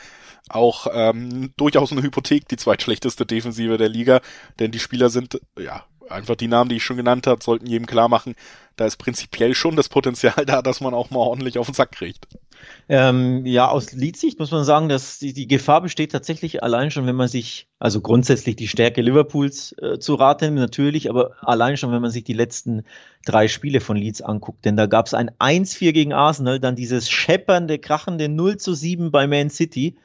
auch 0.55 0.87
ähm, 0.93 1.53
durchaus 1.57 1.93
eine 1.93 2.03
Hypothek, 2.03 2.49
die 2.49 2.57
zweitschlechteste 2.57 3.27
Defensive 3.27 3.79
der 3.79 3.89
Liga, 3.89 4.21
denn 4.59 4.71
die 4.71 4.79
Spieler 4.79 5.11
sind 5.11 5.41
ja 5.59 5.85
einfach 6.13 6.37
die 6.37 6.49
Namen, 6.49 6.71
die 6.71 6.77
ich 6.77 6.85
schon 6.85 6.97
genannt 6.97 7.27
habe, 7.27 7.43
sollten 7.43 7.67
jedem 7.67 7.87
klar 7.87 8.09
machen, 8.09 8.35
da 8.77 8.87
ist 8.87 8.97
prinzipiell 8.97 9.55
schon 9.55 9.77
das 9.77 9.89
Potenzial 9.89 10.35
da, 10.47 10.63
dass 10.63 10.81
man 10.81 10.95
auch 10.95 11.11
mal 11.11 11.19
ordentlich 11.19 11.59
auf 11.59 11.67
den 11.67 11.75
Sack 11.75 11.93
kriegt. 11.93 12.27
Ähm, 12.89 13.45
ja, 13.45 13.69
aus 13.69 13.93
Leadsicht 13.93 14.39
muss 14.39 14.53
man 14.53 14.65
sagen, 14.65 14.89
dass 14.89 15.19
die, 15.19 15.33
die, 15.33 15.49
Gefahr 15.49 15.81
besteht 15.81 16.13
tatsächlich 16.13 16.63
allein 16.63 16.91
schon, 16.91 17.07
wenn 17.07 17.17
man 17.17 17.27
sich, 17.27 17.67
also 17.81 18.01
grundsätzlich 18.01 18.55
die 18.55 18.69
Stärke 18.69 19.03
Liverpools 19.03 19.75
äh, 19.79 19.99
zu 19.99 20.15
raten, 20.15 20.55
natürlich, 20.55 21.11
aber 21.11 21.33
allein 21.41 21.77
schon, 21.77 21.91
wenn 21.91 22.03
man 22.03 22.13
sich 22.13 22.23
die 22.23 22.35
letzten 22.35 22.85
drei 23.25 23.49
Spiele 23.49 23.81
von 23.81 23.97
Leeds 23.97 24.23
anguckt. 24.23 24.65
Denn 24.65 24.77
da 24.77 24.87
gab 24.87 25.07
es 25.07 25.15
ein 25.15 25.31
1-4 25.41 25.93
gegen 25.93 26.13
Arsenal, 26.13 26.61
dann 26.61 26.77
dieses 26.77 27.11
scheppernde, 27.11 27.79
krachende 27.79 28.29
0 28.29 28.59
zu 28.59 28.75
7 28.75 29.11
bei 29.11 29.27
Man 29.27 29.51
City 29.51 29.97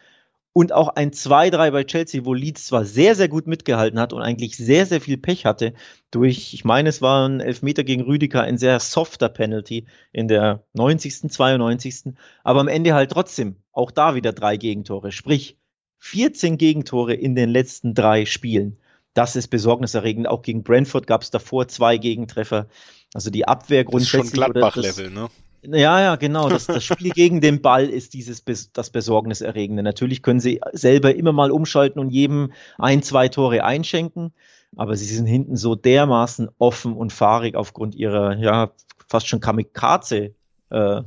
und 0.57 0.73
auch 0.73 0.87
ein 0.87 1.11
2-3 1.11 1.69
bei 1.69 1.83
Chelsea, 1.83 2.25
wo 2.25 2.33
Leeds 2.33 2.65
zwar 2.65 2.83
sehr, 2.83 3.13
sehr 3.13 3.27
gut 3.27 3.45
mitgehalten 3.45 3.99
hat 3.99 4.11
und 4.11 4.23
eigentlich 4.23 4.57
sehr, 4.57 4.87
sehr 4.87 4.99
viel 4.99 5.19
Pech 5.19 5.45
hatte 5.45 5.75
durch, 6.09 6.51
ich 6.55 6.65
meine, 6.65 6.89
es 6.89 6.99
war 6.99 7.29
ein 7.29 7.41
Elfmeter 7.41 7.83
gegen 7.83 8.01
Rüdiger, 8.01 8.41
ein 8.41 8.57
sehr 8.57 8.79
softer 8.79 9.29
Penalty 9.29 9.85
in 10.11 10.27
der 10.27 10.63
90., 10.73 11.29
92., 11.29 12.15
aber 12.43 12.59
am 12.59 12.69
Ende 12.69 12.95
halt 12.95 13.11
trotzdem 13.11 13.57
auch 13.71 13.91
da 13.91 14.15
wieder 14.15 14.33
drei 14.33 14.57
Gegentore, 14.57 15.11
sprich 15.11 15.59
14 15.99 16.57
Gegentore 16.57 17.13
in 17.13 17.35
den 17.35 17.51
letzten 17.51 17.93
drei 17.93 18.25
Spielen. 18.25 18.79
Das 19.13 19.35
ist 19.35 19.49
besorgniserregend. 19.49 20.27
Auch 20.27 20.41
gegen 20.41 20.63
Brentford 20.63 21.05
gab 21.05 21.21
es 21.21 21.29
davor 21.29 21.67
zwei 21.67 21.99
Gegentreffer. 21.99 22.67
Also 23.13 23.29
die 23.29 23.47
Abwehr 23.47 23.83
grundsätzlich. 23.83 24.21
Das 24.21 24.29
ist 24.29 24.35
schon 24.35 24.53
Gladbach-Level, 24.53 25.11
ne? 25.11 25.29
Ja, 25.69 25.99
ja, 25.99 26.15
genau. 26.15 26.47
Das, 26.47 26.65
das 26.67 26.83
Spiel 26.83 27.11
gegen 27.15 27.41
den 27.41 27.61
Ball 27.61 27.89
ist 27.89 28.13
dieses 28.13 28.43
das 28.71 28.89
Besorgniserregende. 28.89 29.83
Natürlich 29.83 30.21
können 30.21 30.39
sie 30.39 30.61
selber 30.71 31.13
immer 31.15 31.33
mal 31.33 31.51
umschalten 31.51 31.99
und 31.99 32.09
jedem 32.09 32.53
ein, 32.77 33.03
zwei 33.03 33.27
Tore 33.27 33.63
einschenken, 33.63 34.31
aber 34.77 34.95
sie 34.95 35.05
sind 35.05 35.25
hinten 35.25 35.57
so 35.57 35.75
dermaßen 35.75 36.49
offen 36.57 36.93
und 36.93 37.11
fahrig 37.11 37.55
aufgrund 37.55 37.95
ihrer, 37.95 38.37
ja, 38.37 38.71
fast 39.09 39.27
schon 39.27 39.41
Kamikaze 39.41 40.31
äh, 40.69 41.01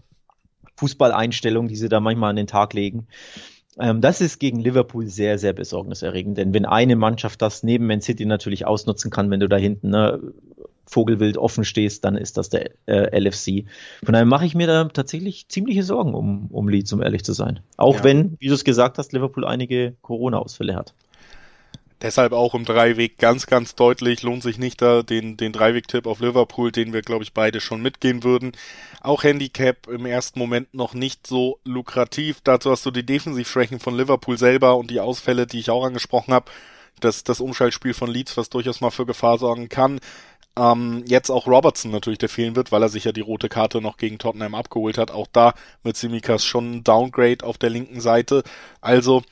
Fußballeinstellung, 0.77 1.69
die 1.69 1.77
sie 1.77 1.89
da 1.89 2.01
manchmal 2.01 2.31
an 2.31 2.37
den 2.37 2.47
Tag 2.47 2.75
legen. 2.75 3.07
Ähm, 3.79 4.03
das 4.03 4.21
ist 4.21 4.39
gegen 4.41 4.61
Liverpool 4.61 5.07
sehr, 5.07 5.39
sehr 5.39 5.55
besorgniserregend, 5.55 6.37
denn 6.37 6.53
wenn 6.53 6.67
eine 6.67 6.97
Mannschaft 6.97 7.41
das 7.41 7.63
neben 7.63 7.87
Man 7.87 8.03
City 8.03 8.27
natürlich 8.27 8.67
ausnutzen 8.67 9.11
kann, 9.11 9.31
wenn 9.31 9.41
du 9.41 9.49
da 9.49 9.57
hinten 9.57 9.91
ne, 9.91 10.21
Vogelwild 10.91 11.39
offen 11.39 11.65
stehst, 11.65 12.05
dann 12.05 12.17
ist 12.17 12.37
das 12.37 12.49
der 12.49 12.71
äh, 12.87 13.19
LFC. 13.19 13.65
Von 14.05 14.13
daher 14.13 14.27
mache 14.27 14.47
ich 14.47 14.55
mir 14.55 14.67
da 14.67 14.85
tatsächlich 14.85 15.49
ziemliche 15.49 15.83
Sorgen 15.83 16.15
um, 16.15 16.49
um 16.51 16.69
Leeds, 16.69 16.93
um 16.93 17.03
ehrlich 17.03 17.25
zu 17.25 17.33
sein. 17.33 17.61
Auch 17.77 17.97
ja. 17.97 18.05
wenn, 18.05 18.37
wie 18.41 18.49
du 18.49 18.55
es 18.55 18.65
gesagt 18.65 18.99
hast, 18.99 19.13
Liverpool 19.13 19.45
einige 19.45 19.95
Corona-Ausfälle 20.03 20.75
hat. 20.75 20.95
Deshalb 22.03 22.33
auch 22.33 22.55
im 22.55 22.65
Dreiweg 22.65 23.19
ganz, 23.19 23.47
ganz 23.47 23.75
deutlich, 23.75 24.23
lohnt 24.23 24.43
sich 24.43 24.57
nicht 24.57 24.81
da 24.81 25.03
den, 25.03 25.37
den 25.37 25.53
Dreiweg-Tipp 25.53 26.07
auf 26.07 26.21
Liverpool, 26.21 26.73
den 26.73 26.95
wir, 26.95 27.03
glaube 27.03 27.25
ich, 27.25 27.35
beide 27.35 27.61
schon 27.61 27.83
mitgehen 27.83 28.25
würden. 28.25 28.53
Auch 29.03 29.23
Handicap 29.23 29.87
im 29.87 30.07
ersten 30.07 30.39
Moment 30.39 30.73
noch 30.73 30.95
nicht 30.95 31.27
so 31.27 31.59
lukrativ. 31.65 32.41
Dazu 32.43 32.71
hast 32.71 32.87
du 32.87 32.91
die 32.91 33.05
Defensivschwächen 33.05 33.81
von 33.81 33.95
Liverpool 33.95 34.39
selber 34.39 34.79
und 34.79 34.91
die 34.91 35.01
Ausfälle, 35.01 35.47
die 35.47 35.59
ich 35.59 35.69
auch 35.69 35.85
angesprochen 35.85 36.33
habe. 36.33 36.51
Das, 37.01 37.23
das 37.23 37.41
Umschaltspiel 37.41 37.93
von 37.93 38.11
Leeds, 38.11 38.37
was 38.39 38.49
durchaus 38.49 38.81
mal 38.81 38.91
für 38.91 39.05
Gefahr 39.05 39.37
sorgen 39.37 39.69
kann. 39.69 40.01
Ähm, 40.57 41.05
jetzt 41.07 41.31
auch 41.31 41.47
Robertson 41.47 41.91
natürlich, 41.91 42.19
der 42.19 42.29
fehlen 42.29 42.57
wird, 42.57 42.73
weil 42.73 42.83
er 42.83 42.89
sich 42.89 43.05
ja 43.05 43.13
die 43.13 43.21
rote 43.21 43.49
Karte 43.49 43.81
noch 43.81 43.97
gegen 43.97 44.19
Tottenham 44.19 44.55
abgeholt 44.55 44.99
hat. 44.99 45.11
Auch 45.11 45.27
da 45.33 45.55
mit 45.83 45.97
Simikas 45.97 46.45
schon 46.45 46.73
ein 46.73 46.85
Downgrade 46.85 47.45
auf 47.45 47.59
der 47.59 47.71
linken 47.71 48.01
Seite. 48.01 48.43
Also 48.81 49.23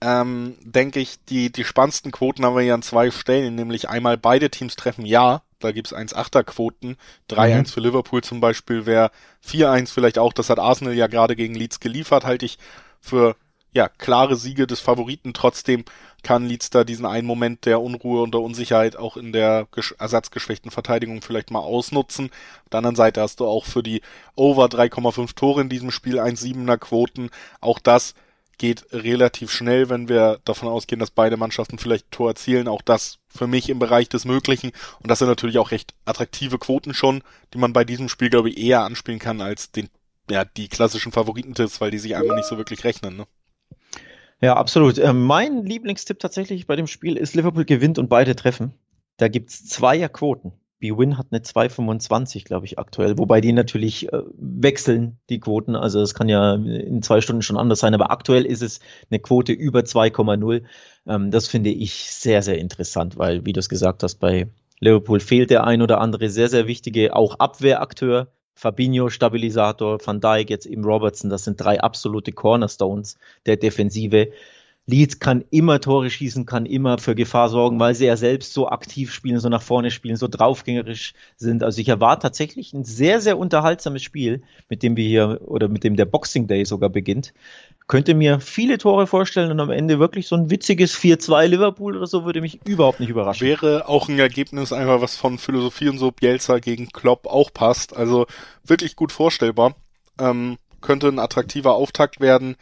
ähm, 0.00 0.56
denke 0.62 1.00
ich, 1.00 1.24
die, 1.24 1.50
die 1.50 1.64
spannendsten 1.64 2.12
Quoten 2.12 2.44
haben 2.44 2.56
wir 2.56 2.62
ja 2.62 2.74
an 2.74 2.82
zwei 2.82 3.10
Stellen, 3.10 3.54
nämlich 3.54 3.88
einmal 3.88 4.18
beide 4.18 4.50
Teams 4.50 4.76
treffen 4.76 5.06
ja, 5.06 5.42
da 5.58 5.72
gibt's 5.72 5.94
1,8er 5.94 6.42
Quoten, 6.42 6.98
3-1 7.30 7.58
mhm. 7.58 7.66
für 7.66 7.80
Liverpool 7.80 8.22
zum 8.22 8.40
Beispiel 8.40 8.84
wäre 8.84 9.10
4-1 9.46 9.90
vielleicht 9.90 10.18
auch, 10.18 10.34
das 10.34 10.50
hat 10.50 10.58
Arsenal 10.58 10.94
ja 10.94 11.06
gerade 11.06 11.34
gegen 11.34 11.54
Leeds 11.54 11.80
geliefert, 11.80 12.26
halte 12.26 12.44
ich 12.44 12.58
für 13.00 13.36
ja, 13.76 13.88
klare 13.88 14.36
Siege 14.36 14.66
des 14.66 14.80
Favoriten. 14.80 15.34
Trotzdem 15.34 15.84
kann 16.26 16.48
Leeds 16.48 16.70
da 16.70 16.82
diesen 16.82 17.06
einen 17.06 17.24
Moment 17.24 17.66
der 17.66 17.80
Unruhe 17.80 18.20
und 18.20 18.34
der 18.34 18.40
Unsicherheit 18.40 18.96
auch 18.96 19.16
in 19.16 19.32
der 19.32 19.68
ersatzgeschwächten 19.96 20.72
Verteidigung 20.72 21.22
vielleicht 21.22 21.52
mal 21.52 21.60
ausnutzen. 21.60 22.30
Auf 22.64 22.70
der 22.72 22.78
anderen 22.78 22.96
Seite 22.96 23.20
hast 23.20 23.38
du 23.38 23.46
auch 23.46 23.64
für 23.64 23.84
die 23.84 24.02
Over 24.34 24.64
3,5 24.64 25.36
Tore 25.36 25.60
in 25.60 25.68
diesem 25.68 25.92
Spiel 25.92 26.18
1,7er 26.18 26.78
Quoten. 26.78 27.30
Auch 27.60 27.78
das 27.78 28.14
geht 28.58 28.86
relativ 28.92 29.52
schnell, 29.52 29.88
wenn 29.88 30.08
wir 30.08 30.40
davon 30.44 30.68
ausgehen, 30.68 30.98
dass 30.98 31.12
beide 31.12 31.36
Mannschaften 31.36 31.78
vielleicht 31.78 32.10
Tor 32.10 32.30
erzielen. 32.30 32.66
Auch 32.66 32.82
das 32.82 33.18
für 33.28 33.46
mich 33.46 33.68
im 33.68 33.78
Bereich 33.78 34.08
des 34.08 34.24
Möglichen. 34.24 34.72
Und 34.98 35.12
das 35.12 35.20
sind 35.20 35.28
natürlich 35.28 35.58
auch 35.58 35.70
recht 35.70 35.94
attraktive 36.06 36.58
Quoten 36.58 36.92
schon, 36.92 37.22
die 37.54 37.58
man 37.58 37.72
bei 37.72 37.84
diesem 37.84 38.08
Spiel, 38.08 38.30
glaube 38.30 38.50
ich, 38.50 38.58
eher 38.58 38.80
anspielen 38.80 39.20
kann 39.20 39.40
als 39.40 39.70
den, 39.70 39.90
ja, 40.28 40.44
die 40.44 40.66
klassischen 40.66 41.12
Favoritentipps, 41.12 41.80
weil 41.80 41.92
die 41.92 42.00
sich 42.00 42.16
einmal 42.16 42.36
nicht 42.36 42.48
so 42.48 42.58
wirklich 42.58 42.82
rechnen, 42.82 43.16
ne? 43.16 43.28
Ja, 44.40 44.54
absolut. 44.54 44.98
Äh, 44.98 45.12
mein 45.12 45.64
Lieblingstipp 45.64 46.18
tatsächlich 46.18 46.66
bei 46.66 46.76
dem 46.76 46.86
Spiel 46.86 47.16
ist 47.16 47.34
Liverpool 47.34 47.64
gewinnt 47.64 47.98
und 47.98 48.08
beide 48.08 48.36
treffen. 48.36 48.74
Da 49.16 49.28
gibt's 49.28 49.66
Zweierquoten. 49.66 50.52
B-Win 50.78 51.16
hat 51.16 51.28
eine 51.30 51.40
2,25, 51.40 52.44
glaube 52.44 52.66
ich, 52.66 52.78
aktuell. 52.78 53.16
Wobei 53.16 53.40
die 53.40 53.52
natürlich 53.52 54.12
äh, 54.12 54.22
wechseln, 54.36 55.18
die 55.30 55.40
Quoten. 55.40 55.74
Also 55.74 56.02
es 56.02 56.14
kann 56.14 56.28
ja 56.28 56.54
in 56.54 57.00
zwei 57.00 57.22
Stunden 57.22 57.40
schon 57.40 57.56
anders 57.56 57.78
sein. 57.78 57.94
Aber 57.94 58.10
aktuell 58.10 58.44
ist 58.44 58.62
es 58.62 58.80
eine 59.10 59.18
Quote 59.18 59.52
über 59.52 59.80
2,0. 59.80 60.64
Ähm, 61.06 61.30
das 61.30 61.48
finde 61.48 61.70
ich 61.70 62.10
sehr, 62.10 62.42
sehr 62.42 62.58
interessant, 62.58 63.16
weil, 63.16 63.46
wie 63.46 63.54
du 63.54 63.60
es 63.60 63.70
gesagt 63.70 64.02
hast, 64.02 64.16
bei 64.16 64.48
Liverpool 64.80 65.20
fehlt 65.20 65.48
der 65.48 65.64
ein 65.64 65.80
oder 65.80 66.00
andere 66.02 66.28
sehr, 66.28 66.50
sehr 66.50 66.66
wichtige, 66.66 67.16
auch 67.16 67.38
Abwehrakteur. 67.38 68.28
Fabinho, 68.56 69.10
Stabilisator, 69.10 69.98
Van 70.04 70.18
Dijk, 70.18 70.48
jetzt 70.48 70.64
eben 70.64 70.82
Robertson, 70.82 71.28
das 71.28 71.44
sind 71.44 71.60
drei 71.60 71.78
absolute 71.78 72.32
Cornerstones 72.32 73.18
der 73.44 73.58
Defensive. 73.58 74.32
Leeds 74.86 75.18
kann 75.18 75.44
immer 75.50 75.80
Tore 75.80 76.10
schießen, 76.10 76.46
kann 76.46 76.64
immer 76.64 76.98
für 76.98 77.14
Gefahr 77.14 77.48
sorgen, 77.48 77.80
weil 77.80 77.94
sie 77.94 78.06
ja 78.06 78.16
selbst 78.16 78.52
so 78.52 78.68
aktiv 78.68 79.12
spielen, 79.12 79.40
so 79.40 79.48
nach 79.48 79.62
vorne 79.62 79.90
spielen, 79.90 80.16
so 80.16 80.28
draufgängerisch 80.28 81.14
sind. 81.36 81.64
Also 81.64 81.80
ich 81.80 81.88
erwarte 81.88 82.22
tatsächlich 82.22 82.72
ein 82.72 82.84
sehr, 82.84 83.20
sehr 83.20 83.36
unterhaltsames 83.38 84.02
Spiel, 84.02 84.42
mit 84.68 84.82
dem 84.84 84.96
wir 84.96 85.06
hier 85.06 85.40
oder 85.44 85.68
mit 85.68 85.82
dem 85.82 85.96
der 85.96 86.04
Boxing 86.04 86.46
Day 86.46 86.64
sogar 86.64 86.90
beginnt 86.90 87.32
könnte 87.88 88.14
mir 88.14 88.40
viele 88.40 88.78
Tore 88.78 89.06
vorstellen 89.06 89.50
und 89.50 89.60
am 89.60 89.70
Ende 89.70 89.98
wirklich 89.98 90.26
so 90.26 90.34
ein 90.36 90.50
witziges 90.50 90.96
4-2 90.96 91.46
Liverpool 91.46 91.96
oder 91.96 92.06
so 92.06 92.24
würde 92.24 92.40
mich 92.40 92.60
überhaupt 92.66 93.00
nicht 93.00 93.10
überraschen. 93.10 93.46
Wäre 93.46 93.88
auch 93.88 94.08
ein 94.08 94.18
Ergebnis 94.18 94.72
einfach, 94.72 95.00
was 95.00 95.16
von 95.16 95.38
Philosophie 95.38 95.88
und 95.88 95.98
so 95.98 96.10
Bielsa 96.10 96.58
gegen 96.58 96.88
Klopp 96.88 97.26
auch 97.26 97.52
passt. 97.52 97.96
Also 97.96 98.26
wirklich 98.64 98.96
gut 98.96 99.12
vorstellbar. 99.12 99.76
Ähm, 100.18 100.58
könnte 100.80 101.08
ein 101.08 101.18
attraktiver 101.18 101.74
Auftakt 101.74 102.20
werden 102.20 102.56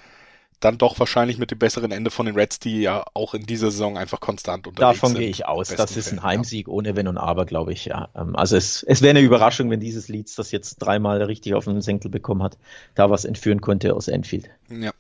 dann 0.65 0.79
doch 0.79 0.99
wahrscheinlich 0.99 1.39
mit 1.39 1.51
dem 1.51 1.59
besseren 1.59 1.93
Ende 1.93 2.11
von 2.11 2.27
den 2.27 2.35
Reds, 2.35 2.59
die 2.59 2.81
ja 2.81 3.05
auch 3.15 3.35
in 3.35 3.45
dieser 3.45 3.71
Saison 3.71 3.99
einfach 3.99 4.21
konstant 4.21 4.67
unterwegs 4.67 4.95
Davon 4.95 5.09
sind. 5.11 5.17
Davon 5.17 5.21
gehe 5.21 5.31
ich 5.31 5.47
aus. 5.47 5.69
Das 5.69 5.97
ist 5.97 6.13
ein 6.13 6.23
Heimsieg 6.23 6.67
ja. 6.67 6.73
ohne 6.73 6.97
Wenn 6.97 7.09
und 7.09 7.19
Aber, 7.19 7.45
glaube 7.45 7.73
ich, 7.73 7.85
ja. 7.85 8.09
Ähm, 8.17 8.35
also 8.35 8.57
es, 8.57 8.83
es 8.83 9.03
wäre 9.03 9.11
eine 9.11 9.21
Überraschung, 9.21 9.71
wenn 9.71 9.81
dieses 9.81 10.09
Leeds, 10.09 10.35
das 10.35 10.53
jetzt 10.53 10.77
dreimal 10.79 11.23
richtig 11.23 11.55
auf 11.55 11.65
den 11.65 11.81
Senkel 11.83 12.11
bekommen 12.11 12.43
hat, 12.43 12.57
da 12.95 13.11
was 13.11 13.25
entführen 13.25 13.61
konnte 13.61 13.95
aus 13.95 14.09
Enfield. 14.09 14.49
Ja. 14.71 14.93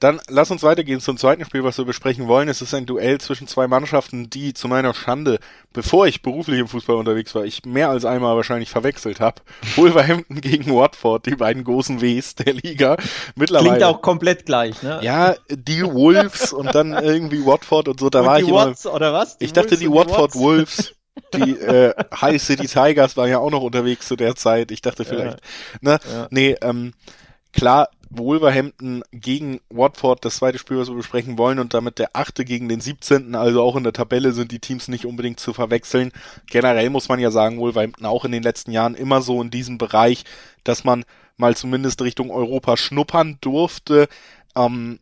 Dann 0.00 0.20
lass 0.28 0.50
uns 0.50 0.62
weitergehen 0.62 1.00
zum 1.00 1.16
zweiten 1.16 1.44
Spiel, 1.44 1.64
was 1.64 1.78
wir 1.78 1.84
besprechen 1.84 2.28
wollen. 2.28 2.48
Es 2.48 2.62
ist 2.62 2.74
ein 2.74 2.86
Duell 2.86 3.18
zwischen 3.18 3.46
zwei 3.46 3.66
Mannschaften, 3.66 4.30
die 4.30 4.54
zu 4.54 4.68
meiner 4.68 4.94
Schande, 4.94 5.38
bevor 5.72 6.06
ich 6.06 6.22
beruflich 6.22 6.60
im 6.60 6.68
Fußball 6.68 6.96
unterwegs 6.96 7.34
war, 7.34 7.44
ich 7.44 7.64
mehr 7.64 7.88
als 7.88 8.04
einmal 8.04 8.36
wahrscheinlich 8.36 8.70
verwechselt 8.70 9.20
habe. 9.20 9.42
Wolverhampton 9.76 10.40
gegen 10.40 10.74
Watford, 10.74 11.26
die 11.26 11.36
beiden 11.36 11.64
großen 11.64 12.00
Ws 12.00 12.34
der 12.36 12.54
Liga. 12.54 12.96
Mittlerweile. 13.34 13.70
Klingt 13.70 13.84
auch 13.84 14.02
komplett 14.02 14.46
gleich, 14.46 14.82
ne? 14.82 15.00
Ja, 15.02 15.34
die 15.50 15.82
Wolves 15.82 16.52
und 16.52 16.74
dann 16.74 16.92
irgendwie 16.92 17.44
Watford 17.44 17.88
und 17.88 18.00
so. 18.00 18.10
Da 18.10 18.20
und 18.20 18.26
war 18.26 18.40
ich 18.40 18.50
Watts, 18.50 18.84
immer. 18.84 18.94
Oder 18.94 19.12
was? 19.12 19.38
Die 19.38 19.46
ich 19.46 19.52
dachte, 19.52 19.76
die 19.76 19.90
Watford 19.90 20.34
die 20.34 20.38
Wolves. 20.38 20.92
Die 21.32 21.58
äh, 21.58 21.94
High 22.20 22.40
City 22.40 22.66
Tigers 22.66 23.16
waren 23.16 23.30
ja 23.30 23.38
auch 23.38 23.50
noch 23.50 23.62
unterwegs 23.62 24.06
zu 24.06 24.16
der 24.16 24.36
Zeit. 24.36 24.70
Ich 24.70 24.82
dachte 24.82 25.04
vielleicht, 25.06 25.40
ja. 25.80 25.92
ne? 25.92 25.98
Ja. 26.12 26.28
Nee, 26.30 26.56
ähm, 26.60 26.92
klar, 27.52 27.88
Wolverhampton 28.10 29.02
gegen 29.12 29.60
Watford, 29.68 30.24
das 30.24 30.36
zweite 30.36 30.58
Spiel, 30.58 30.78
was 30.78 30.88
wir 30.88 30.96
besprechen 30.96 31.38
wollen, 31.38 31.58
und 31.58 31.74
damit 31.74 31.98
der 31.98 32.10
achte 32.14 32.44
gegen 32.44 32.68
den 32.68 32.80
17. 32.80 33.34
Also 33.34 33.62
auch 33.62 33.76
in 33.76 33.84
der 33.84 33.92
Tabelle 33.92 34.32
sind 34.32 34.52
die 34.52 34.60
Teams 34.60 34.88
nicht 34.88 35.06
unbedingt 35.06 35.40
zu 35.40 35.52
verwechseln. 35.52 36.12
Generell 36.46 36.90
muss 36.90 37.08
man 37.08 37.18
ja 37.18 37.30
sagen, 37.30 37.58
Wolverhampton 37.58 38.06
auch 38.06 38.24
in 38.24 38.32
den 38.32 38.42
letzten 38.42 38.70
Jahren 38.70 38.94
immer 38.94 39.22
so 39.22 39.42
in 39.42 39.50
diesem 39.50 39.78
Bereich, 39.78 40.24
dass 40.64 40.84
man 40.84 41.04
mal 41.36 41.56
zumindest 41.56 42.00
Richtung 42.02 42.30
Europa 42.30 42.76
schnuppern 42.76 43.38
durfte. 43.40 44.08
Ähm, 44.56 45.00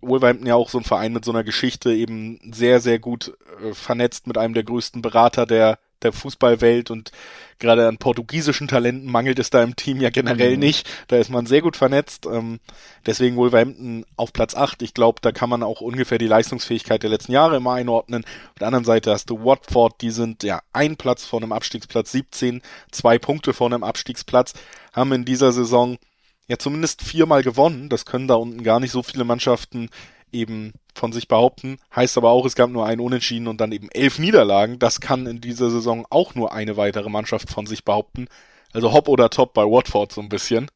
Wolverhampton 0.00 0.46
ja 0.46 0.54
auch 0.54 0.68
so 0.68 0.78
ein 0.78 0.84
Verein 0.84 1.12
mit 1.12 1.24
so 1.24 1.32
einer 1.32 1.44
Geschichte, 1.44 1.92
eben 1.92 2.38
sehr, 2.52 2.80
sehr 2.80 2.98
gut 2.98 3.36
äh, 3.62 3.74
vernetzt 3.74 4.26
mit 4.26 4.38
einem 4.38 4.54
der 4.54 4.64
größten 4.64 5.02
Berater 5.02 5.46
der 5.46 5.78
der 6.04 6.12
Fußballwelt 6.12 6.90
und 6.90 7.10
gerade 7.58 7.88
an 7.88 7.98
portugiesischen 7.98 8.68
Talenten 8.68 9.10
mangelt 9.10 9.38
es 9.38 9.50
da 9.50 9.62
im 9.62 9.76
Team 9.76 10.00
ja 10.00 10.10
generell 10.10 10.54
mhm. 10.54 10.60
nicht. 10.60 10.88
Da 11.08 11.16
ist 11.16 11.30
man 11.30 11.46
sehr 11.46 11.62
gut 11.62 11.76
vernetzt. 11.76 12.26
Ähm, 12.26 12.60
deswegen 13.06 13.36
Wolverhampton 13.36 14.04
auf 14.16 14.32
Platz 14.32 14.54
8. 14.54 14.82
Ich 14.82 14.94
glaube, 14.94 15.20
da 15.20 15.32
kann 15.32 15.50
man 15.50 15.62
auch 15.62 15.80
ungefähr 15.80 16.18
die 16.18 16.26
Leistungsfähigkeit 16.26 17.02
der 17.02 17.10
letzten 17.10 17.32
Jahre 17.32 17.56
immer 17.56 17.72
einordnen. 17.72 18.24
Auf 18.50 18.58
der 18.58 18.68
anderen 18.68 18.84
Seite 18.84 19.10
hast 19.10 19.30
du 19.30 19.44
Watford, 19.44 20.00
die 20.00 20.10
sind 20.10 20.42
ja 20.42 20.60
ein 20.72 20.96
Platz 20.96 21.24
vor 21.24 21.40
einem 21.40 21.52
Abstiegsplatz 21.52 22.12
17, 22.12 22.62
zwei 22.90 23.18
Punkte 23.18 23.54
vor 23.54 23.66
einem 23.66 23.84
Abstiegsplatz, 23.84 24.54
haben 24.92 25.12
in 25.12 25.24
dieser 25.24 25.52
Saison 25.52 25.98
ja 26.46 26.58
zumindest 26.58 27.02
viermal 27.02 27.42
gewonnen. 27.42 27.88
Das 27.88 28.04
können 28.04 28.28
da 28.28 28.34
unten 28.34 28.62
gar 28.62 28.80
nicht 28.80 28.92
so 28.92 29.02
viele 29.02 29.24
Mannschaften 29.24 29.88
eben 30.32 30.72
von 30.94 31.12
sich 31.12 31.28
behaupten. 31.28 31.78
Heißt 31.94 32.16
aber 32.16 32.30
auch, 32.30 32.46
es 32.46 32.54
gab 32.54 32.70
nur 32.70 32.86
einen 32.86 33.00
Unentschieden 33.00 33.48
und 33.48 33.60
dann 33.60 33.72
eben 33.72 33.88
elf 33.90 34.18
Niederlagen. 34.18 34.78
Das 34.78 35.00
kann 35.00 35.26
in 35.26 35.40
dieser 35.40 35.70
Saison 35.70 36.06
auch 36.10 36.34
nur 36.34 36.52
eine 36.52 36.76
weitere 36.76 37.10
Mannschaft 37.10 37.50
von 37.50 37.66
sich 37.66 37.84
behaupten. 37.84 38.28
Also 38.72 38.92
hopp 38.92 39.08
oder 39.08 39.30
top 39.30 39.54
bei 39.54 39.62
Watford 39.62 40.12
so 40.12 40.20
ein 40.20 40.28
bisschen. 40.28 40.70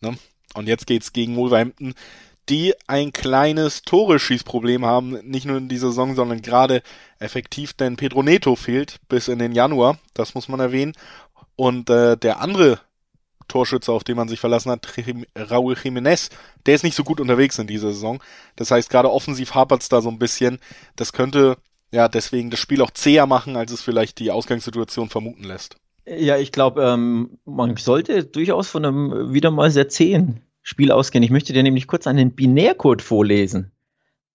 Ne? 0.00 0.16
Und 0.54 0.68
jetzt 0.68 0.86
geht's 0.86 1.12
gegen 1.12 1.36
Wolverhampton, 1.36 1.94
die 2.48 2.74
ein 2.86 3.12
kleines 3.12 3.82
Tore-Schießproblem 3.82 4.84
haben, 4.84 5.12
nicht 5.22 5.46
nur 5.46 5.56
in 5.56 5.68
dieser 5.68 5.88
Saison, 5.88 6.14
sondern 6.14 6.42
gerade 6.42 6.82
effektiv, 7.18 7.72
denn 7.72 7.96
Pedro 7.96 8.22
Neto 8.22 8.54
fehlt 8.54 8.98
bis 9.08 9.28
in 9.28 9.38
den 9.38 9.52
Januar, 9.52 9.98
das 10.12 10.34
muss 10.34 10.48
man 10.48 10.60
erwähnen. 10.60 10.92
Und 11.56 11.88
äh, 11.88 12.16
der 12.16 12.40
andere 12.40 12.80
Torschütze, 13.48 13.92
auf 13.92 14.04
den 14.04 14.16
man 14.16 14.28
sich 14.28 14.40
verlassen 14.40 14.70
hat, 14.70 14.86
Raúl 15.36 15.74
Jiménez, 15.74 16.30
der 16.66 16.74
ist 16.74 16.84
nicht 16.84 16.96
so 16.96 17.04
gut 17.04 17.20
unterwegs 17.20 17.58
in 17.58 17.66
dieser 17.66 17.88
Saison. 17.88 18.22
Das 18.56 18.70
heißt, 18.70 18.90
gerade 18.90 19.10
offensiv 19.10 19.54
hapert's 19.54 19.88
da 19.88 20.00
so 20.00 20.10
ein 20.10 20.18
bisschen. 20.18 20.58
Das 20.96 21.12
könnte 21.12 21.56
ja 21.90 22.08
deswegen 22.08 22.50
das 22.50 22.60
Spiel 22.60 22.82
auch 22.82 22.90
zäher 22.90 23.26
machen, 23.26 23.56
als 23.56 23.72
es 23.72 23.82
vielleicht 23.82 24.18
die 24.18 24.30
Ausgangssituation 24.30 25.08
vermuten 25.08 25.44
lässt. 25.44 25.76
Ja, 26.06 26.36
ich 26.36 26.52
glaube, 26.52 26.84
ähm, 26.84 27.38
man 27.44 27.76
sollte 27.76 28.24
durchaus 28.24 28.68
von 28.68 28.84
einem 28.84 29.32
wieder 29.32 29.50
mal 29.50 29.70
sehr 29.70 29.88
zähen 29.88 30.42
Spiel 30.60 30.92
ausgehen. 30.92 31.22
Ich 31.22 31.30
möchte 31.30 31.52
dir 31.52 31.62
nämlich 31.62 31.86
kurz 31.86 32.06
einen 32.06 32.34
Binärcode 32.34 33.02
vorlesen. 33.02 33.72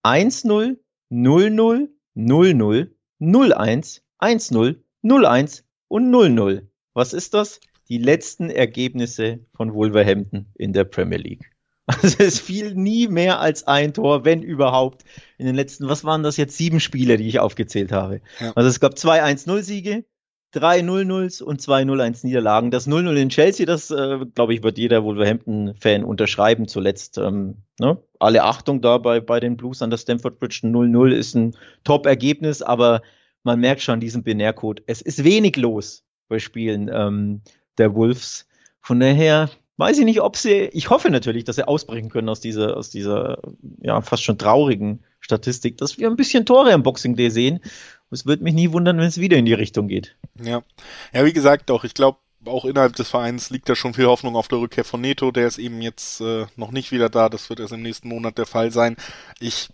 1-0, 0.04 0.78
0-0, 1.10 1.88
0-0, 2.16 2.90
0-1, 3.20 4.00
1-0, 4.20 4.76
0-1 5.04 5.62
und 5.88 6.10
0-0. 6.10 6.66
Was 6.94 7.12
ist 7.12 7.34
das? 7.34 7.60
Die 7.90 7.98
letzten 7.98 8.48
Ergebnisse 8.50 9.40
von 9.54 9.74
Wolverhampton 9.74 10.46
in 10.54 10.72
der 10.72 10.84
Premier 10.84 11.18
League. 11.18 11.50
Also 11.86 12.22
es 12.22 12.38
fiel 12.38 12.76
nie 12.76 13.08
mehr 13.08 13.40
als 13.40 13.66
ein 13.66 13.92
Tor, 13.92 14.24
wenn 14.24 14.44
überhaupt, 14.44 15.04
in 15.38 15.46
den 15.46 15.56
letzten, 15.56 15.88
was 15.88 16.04
waren 16.04 16.22
das 16.22 16.36
jetzt, 16.36 16.56
sieben 16.56 16.78
Spiele, 16.78 17.16
die 17.16 17.26
ich 17.26 17.40
aufgezählt 17.40 17.90
habe. 17.90 18.20
Ja. 18.38 18.52
Also 18.54 18.68
es 18.68 18.78
gab 18.78 18.96
zwei 18.96 19.24
1-0-Siege, 19.24 20.04
drei 20.52 20.80
0-0s 20.80 21.42
und 21.42 21.60
zwei 21.60 21.82
0-1 21.82 22.24
Niederlagen. 22.24 22.70
Das 22.70 22.86
0-0 22.86 23.16
in 23.16 23.28
Chelsea, 23.28 23.66
das, 23.66 23.90
äh, 23.90 24.18
glaube 24.34 24.54
ich, 24.54 24.62
wird 24.62 24.78
jeder 24.78 25.02
Wolverhampton-Fan 25.02 26.04
unterschreiben 26.04 26.68
zuletzt. 26.68 27.18
Ähm, 27.18 27.56
ne? 27.80 27.98
Alle 28.20 28.44
Achtung 28.44 28.80
da 28.80 28.98
bei, 28.98 29.20
bei 29.20 29.40
den 29.40 29.56
Blues 29.56 29.82
an 29.82 29.90
der 29.90 29.98
Stamford 29.98 30.38
Bridge. 30.38 30.60
0-0 30.62 31.10
ist 31.10 31.34
ein 31.34 31.56
Top-Ergebnis, 31.82 32.62
aber 32.62 33.02
man 33.42 33.58
merkt 33.58 33.82
schon 33.82 33.98
diesen 33.98 34.22
Binärcode. 34.22 34.82
Es 34.86 35.02
ist 35.02 35.24
wenig 35.24 35.56
los 35.56 36.04
bei 36.28 36.38
Spielen. 36.38 36.88
Ähm, 36.92 37.42
der 37.80 37.94
Wolves. 37.94 38.46
Von 38.80 39.00
daher 39.00 39.50
weiß 39.76 39.98
ich 39.98 40.04
nicht, 40.04 40.20
ob 40.20 40.36
sie, 40.36 40.70
ich 40.72 40.90
hoffe 40.90 41.10
natürlich, 41.10 41.44
dass 41.44 41.56
sie 41.56 41.66
ausbrechen 41.66 42.10
können 42.10 42.28
aus 42.28 42.40
dieser, 42.40 42.76
aus 42.76 42.90
dieser, 42.90 43.38
ja, 43.80 44.00
fast 44.02 44.22
schon 44.22 44.38
traurigen 44.38 45.02
Statistik, 45.20 45.78
dass 45.78 45.98
wir 45.98 46.08
ein 46.08 46.16
bisschen 46.16 46.46
Tore 46.46 46.72
im 46.72 46.82
Boxing 46.82 47.16
Day 47.16 47.30
sehen. 47.30 47.60
Es 48.10 48.26
würde 48.26 48.42
mich 48.42 48.54
nie 48.54 48.72
wundern, 48.72 48.98
wenn 48.98 49.06
es 49.06 49.20
wieder 49.20 49.36
in 49.36 49.46
die 49.46 49.54
Richtung 49.54 49.88
geht. 49.88 50.16
Ja. 50.42 50.62
Ja, 51.12 51.24
wie 51.24 51.32
gesagt, 51.32 51.70
auch, 51.70 51.84
ich 51.84 51.94
glaube, 51.94 52.18
auch 52.46 52.64
innerhalb 52.64 52.96
des 52.96 53.08
Vereins 53.08 53.50
liegt 53.50 53.68
da 53.68 53.74
schon 53.74 53.94
viel 53.94 54.06
Hoffnung 54.06 54.34
auf 54.34 54.48
der 54.48 54.58
Rückkehr 54.58 54.84
von 54.84 55.00
Neto. 55.00 55.30
Der 55.30 55.46
ist 55.46 55.58
eben 55.58 55.82
jetzt 55.82 56.20
äh, 56.20 56.46
noch 56.56 56.72
nicht 56.72 56.90
wieder 56.90 57.08
da. 57.08 57.28
Das 57.28 57.50
wird 57.50 57.60
erst 57.60 57.72
im 57.72 57.82
nächsten 57.82 58.08
Monat 58.08 58.38
der 58.38 58.46
Fall 58.46 58.70
sein. 58.70 58.96
Ich 59.40 59.68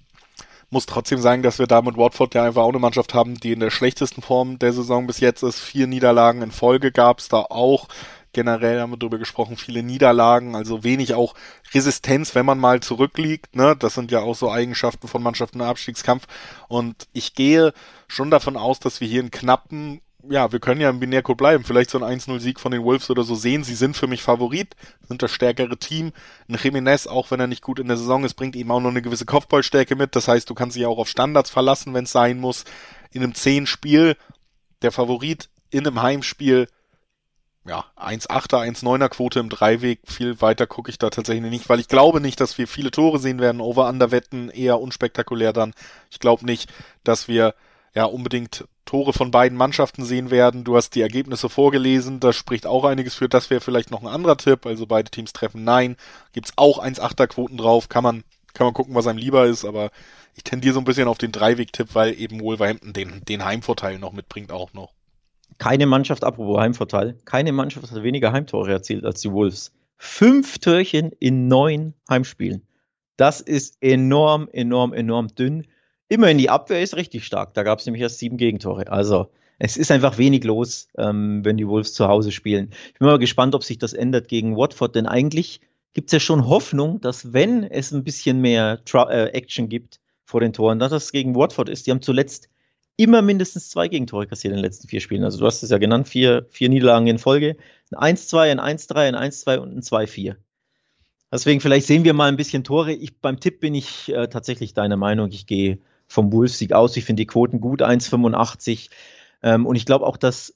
muss 0.71 0.87
trotzdem 0.87 1.21
sagen, 1.21 1.43
dass 1.43 1.59
wir 1.59 1.67
da 1.67 1.83
mit 1.83 1.97
Watford 1.97 2.35
ja 2.35 2.45
einfach 2.45 2.63
auch 2.63 2.71
eine 2.71 2.79
Mannschaft 2.79 3.15
haben, 3.15 3.35
die 3.35 3.53
in 3.53 3.61
der 3.61 3.71
schlechtesten 3.71 4.23
Form 4.23 4.59
der 4.59 4.73
Saison 4.73 5.07
bis 5.07 5.21
jetzt 5.21 5.43
ist. 5.43 5.61
Vier 5.61 5.87
Niederlagen 5.87 6.43
in 6.43 6.51
Folge 6.51 6.93
gab 6.93 7.21
es 7.21 7.29
da 7.29 7.39
auch. 7.39 7.89
Generell 8.33 8.81
haben 8.81 8.91
wir 8.91 8.99
darüber 8.99 9.17
gesprochen, 9.17 9.57
viele 9.57 9.83
Niederlagen, 9.83 10.55
also 10.55 10.85
wenig 10.85 11.15
auch 11.15 11.35
Resistenz, 11.73 12.35
wenn 12.35 12.45
man 12.45 12.59
mal 12.59 12.81
zurückliegt. 12.81 13.57
Ne? 13.57 13.75
Das 13.79 13.95
sind 13.95 14.11
ja 14.11 14.21
auch 14.21 14.35
so 14.35 14.51
Eigenschaften 14.51 15.09
von 15.09 15.23
Mannschaften 15.23 15.61
im 15.61 15.67
Abstiegskampf. 15.67 16.27
Und 16.69 17.07
ich 17.15 17.35
gehe 17.35 17.73
schon 18.09 18.31
davon 18.31 18.59
aus, 18.59 18.79
dass 18.79 19.01
wir 19.01 19.09
hier 19.09 19.21
einen 19.21 19.31
knappen 19.31 20.03
ja, 20.31 20.53
wir 20.53 20.61
können 20.61 20.81
ja 20.81 20.91
im 20.91 21.01
Binärcode 21.01 21.37
bleiben. 21.37 21.65
Vielleicht 21.65 21.91
so 21.91 22.03
ein 22.03 22.19
1-0-Sieg 22.19 22.61
von 22.61 22.73
den 22.73 22.83
Wolves 22.83 23.11
oder 23.11 23.23
so 23.23 23.35
sehen. 23.35 23.65
Sie 23.65 23.75
sind 23.75 23.97
für 23.97 24.07
mich 24.07 24.23
Favorit, 24.23 24.75
sind 25.07 25.23
das 25.23 25.31
stärkere 25.31 25.77
Team. 25.77 26.13
Ein 26.49 26.57
Jiménez, 26.57 27.09
auch 27.09 27.31
wenn 27.31 27.41
er 27.41 27.47
nicht 27.47 27.63
gut 27.63 27.79
in 27.79 27.89
der 27.89 27.97
Saison 27.97 28.25
ist, 28.25 28.35
bringt 28.35 28.57
ihm 28.57 28.71
auch 28.71 28.81
noch 28.81 28.91
eine 28.91 29.03
gewisse 29.03 29.27
Kopfballstärke 29.27 29.97
mit. 29.97 30.17
Das 30.17 30.29
heißt, 30.29 30.49
du 30.49 30.55
kannst 30.55 30.77
dich 30.77 30.87
auch 30.87 30.99
auf 30.99 31.09
Standards 31.09 31.51
verlassen, 31.51 31.95
wenn 31.95 32.05
es 32.05 32.13
sein 32.13 32.39
muss. 32.39 32.65
In 33.11 33.23
einem 33.23 33.33
10-Spiel, 33.33 34.17
der 34.83 34.93
Favorit 34.93 35.49
in 35.71 35.87
einem 35.87 36.03
Heimspiel, 36.03 36.69
ja, 37.67 37.85
1-8er, 37.97 38.65
1-9er 38.65 39.09
Quote 39.09 39.41
im 39.41 39.49
Dreiweg. 39.49 40.01
Viel 40.05 40.41
weiter 40.41 40.67
gucke 40.67 40.91
ich 40.91 40.99
da 40.99 41.11
tatsächlich 41.11 41.51
nicht, 41.51 41.69
weil 41.69 41.81
ich 41.81 41.89
glaube 41.89 42.21
nicht, 42.21 42.41
dass 42.41 42.59
wir 42.59 42.69
viele 42.69 42.91
Tore 42.91 43.19
sehen 43.19 43.41
werden. 43.41 43.61
Over-Under-Wetten 43.61 44.51
eher 44.51 44.81
unspektakulär 44.81 45.53
dann. 45.53 45.75
Ich 46.11 46.21
glaube 46.21 46.47
nicht, 46.47 46.73
dass 47.03 47.27
wir 47.27 47.55
ja 47.95 48.05
unbedingt 48.05 48.67
Tore 48.87 49.13
von 49.13 49.31
beiden 49.31 49.59
Mannschaften 49.59 50.05
sehen 50.05 50.31
werden. 50.31 50.65
Du 50.65 50.77
hast 50.77 50.95
die 50.95 51.03
Ergebnisse 51.03 51.49
vorgelesen, 51.51 52.21
da 52.21 52.33
spricht 52.33 52.67
auch 52.67 52.85
einiges 52.85 53.15
für. 53.15 53.29
Das 53.29 53.51
wäre 53.51 53.61
vielleicht 53.61 53.91
noch 53.91 54.01
ein 54.01 54.09
anderer 54.09 54.39
Tipp. 54.39 54.65
Also 54.65 54.87
beide 54.87 55.11
Teams 55.11 55.35
treffen 55.35 55.65
nein. 55.65 55.97
Gibt's 56.33 56.53
auch 56.57 56.83
1,8er 56.83 57.27
Quoten 57.27 57.59
drauf. 57.59 57.89
Kann 57.91 58.03
man, 58.03 58.25
kann 58.55 58.67
man 58.67 58.75
gucken, 58.75 58.95
was 58.95 59.07
einem 59.07 59.19
lieber 59.19 59.47
ist, 59.47 59.65
aber 59.65 59.91
ich 60.35 60.45
tendiere 60.45 60.75
so 60.75 60.81
ein 60.81 60.85
bisschen 60.85 61.09
auf 61.09 61.19
den 61.19 61.33
Dreiweg-Tipp, 61.33 61.89
weil 61.95 62.19
eben 62.19 62.41
Wolverhampton 62.41 62.93
den, 62.93 63.25
den 63.25 63.45
Heimvorteil 63.45 63.99
noch 63.99 64.13
mitbringt 64.13 64.53
auch 64.53 64.73
noch. 64.73 64.93
Keine 65.59 65.87
Mannschaft, 65.87 66.23
apropos 66.25 66.61
Heimvorteil, 66.61 67.19
keine 67.25 67.53
Mannschaft 67.53 67.91
hat 67.91 68.03
weniger 68.03 68.33
Heimtore 68.33 68.71
erzielt 68.73 69.05
als 69.05 69.21
die 69.21 69.33
Wolves. 69.33 69.73
Fünf 69.97 70.59
Türchen 70.59 71.13
in 71.19 71.49
neun 71.49 71.95
Heimspielen. 72.09 72.67
Das 73.17 73.41
ist 73.41 73.79
enorm, 73.81 74.49
enorm, 74.53 74.93
enorm 74.93 75.29
dünn. 75.29 75.67
Immerhin, 76.09 76.39
die 76.39 76.51
Abwehr 76.51 76.83
ist 76.83 76.97
richtig 76.97 77.25
stark. 77.25 77.55
Da 77.55 77.63
gab 77.63 77.81
es 77.81 77.87
nämlich 77.87 78.03
erst 78.03 78.19
sieben 78.19 78.37
Gegentore. 78.37 78.91
Also 78.91 79.31
es 79.59 79.77
ist 79.77 79.91
einfach 79.91 80.19
wenig 80.19 80.45
los, 80.45 80.89
ähm, 80.97 81.45
wenn 81.45 81.57
die 81.57 81.67
Wolves 81.67 81.95
zu 81.95 82.07
Hause 82.07 82.31
spielen. 82.31 82.71
Ich 82.93 82.99
bin 82.99 83.09
mal 83.09 83.19
gespannt, 83.19 83.55
ob 83.55 83.65
sich 83.65 83.79
das 83.79 83.93
ändert 83.93 84.29
gegen 84.29 84.57
Watford, 84.57 84.95
denn 84.95 85.07
eigentlich 85.07 85.61
gibt 85.95 86.09
es 86.09 86.13
ja 86.13 86.21
schon 86.21 86.47
Hoffnung, 86.47 87.01
dass 87.01 87.33
wenn 87.33 87.65
es 87.65 87.91
ein 87.91 88.05
bisschen 88.05 88.41
mehr 88.41 88.85
Tra 88.85 89.11
äh, 89.11 89.29
Action 89.31 89.69
gibt 89.69 89.99
vor 90.25 90.41
den 90.41 90.53
Toren, 90.53 90.79
dass 90.79 90.91
das 90.91 91.11
gegen 91.11 91.35
Watford 91.35 91.69
ist. 91.69 91.87
Die 91.87 91.91
haben 91.91 92.03
zuletzt 92.03 92.49
immer 92.97 93.23
mindestens 93.23 93.71
zwei 93.71 93.89
Gegentore 93.89 94.27
kassiert 94.27 94.53
in 94.53 94.59
den 94.59 94.65
letzten 94.65 94.89
vier 94.89 95.01
Spielen. 95.01 95.25
Also 95.25 95.39
du 95.39 95.47
hast 95.47 95.63
es 95.63 95.71
ja 95.71 95.79
genannt, 95.79 96.09
vier, 96.09 96.47
vier 96.51 96.69
Niederlagen 96.69 97.07
in 97.07 97.19
Folge. 97.19 97.57
Ein 97.95 98.17
1-2, 98.17 98.59
ein 98.59 98.61
1-3, 98.61 98.95
ein 99.09 99.17
1-2 99.17 99.59
und 99.59 99.77
ein 99.77 99.83
2-4. 99.83 100.37
Deswegen 101.33 101.61
vielleicht 101.61 101.87
sehen 101.87 102.05
wir 102.05 102.15
mal 102.15 102.29
ein 102.29 102.37
bisschen 102.37 102.65
Tore. 102.65 102.93
Ich, 102.93 103.19
beim 103.19 103.41
Tipp 103.41 103.61
bin 103.61 103.75
ich 103.75 104.13
äh, 104.13 104.29
tatsächlich 104.29 104.75
deiner 104.75 104.97
Meinung. 104.97 105.31
Ich 105.31 105.47
gehe 105.47 105.79
vom 106.09 106.33
Wolves-Sieg 106.33 106.73
aus. 106.73 106.97
Ich 106.97 107.05
finde 107.05 107.23
die 107.23 107.27
Quoten 107.27 107.61
gut, 107.61 107.83
1,85. 107.83 108.91
Ähm, 109.43 109.67
und 109.67 109.77
ich 109.77 109.87
glaube 109.87 110.07
auch, 110.07 110.17
dass 110.17 110.55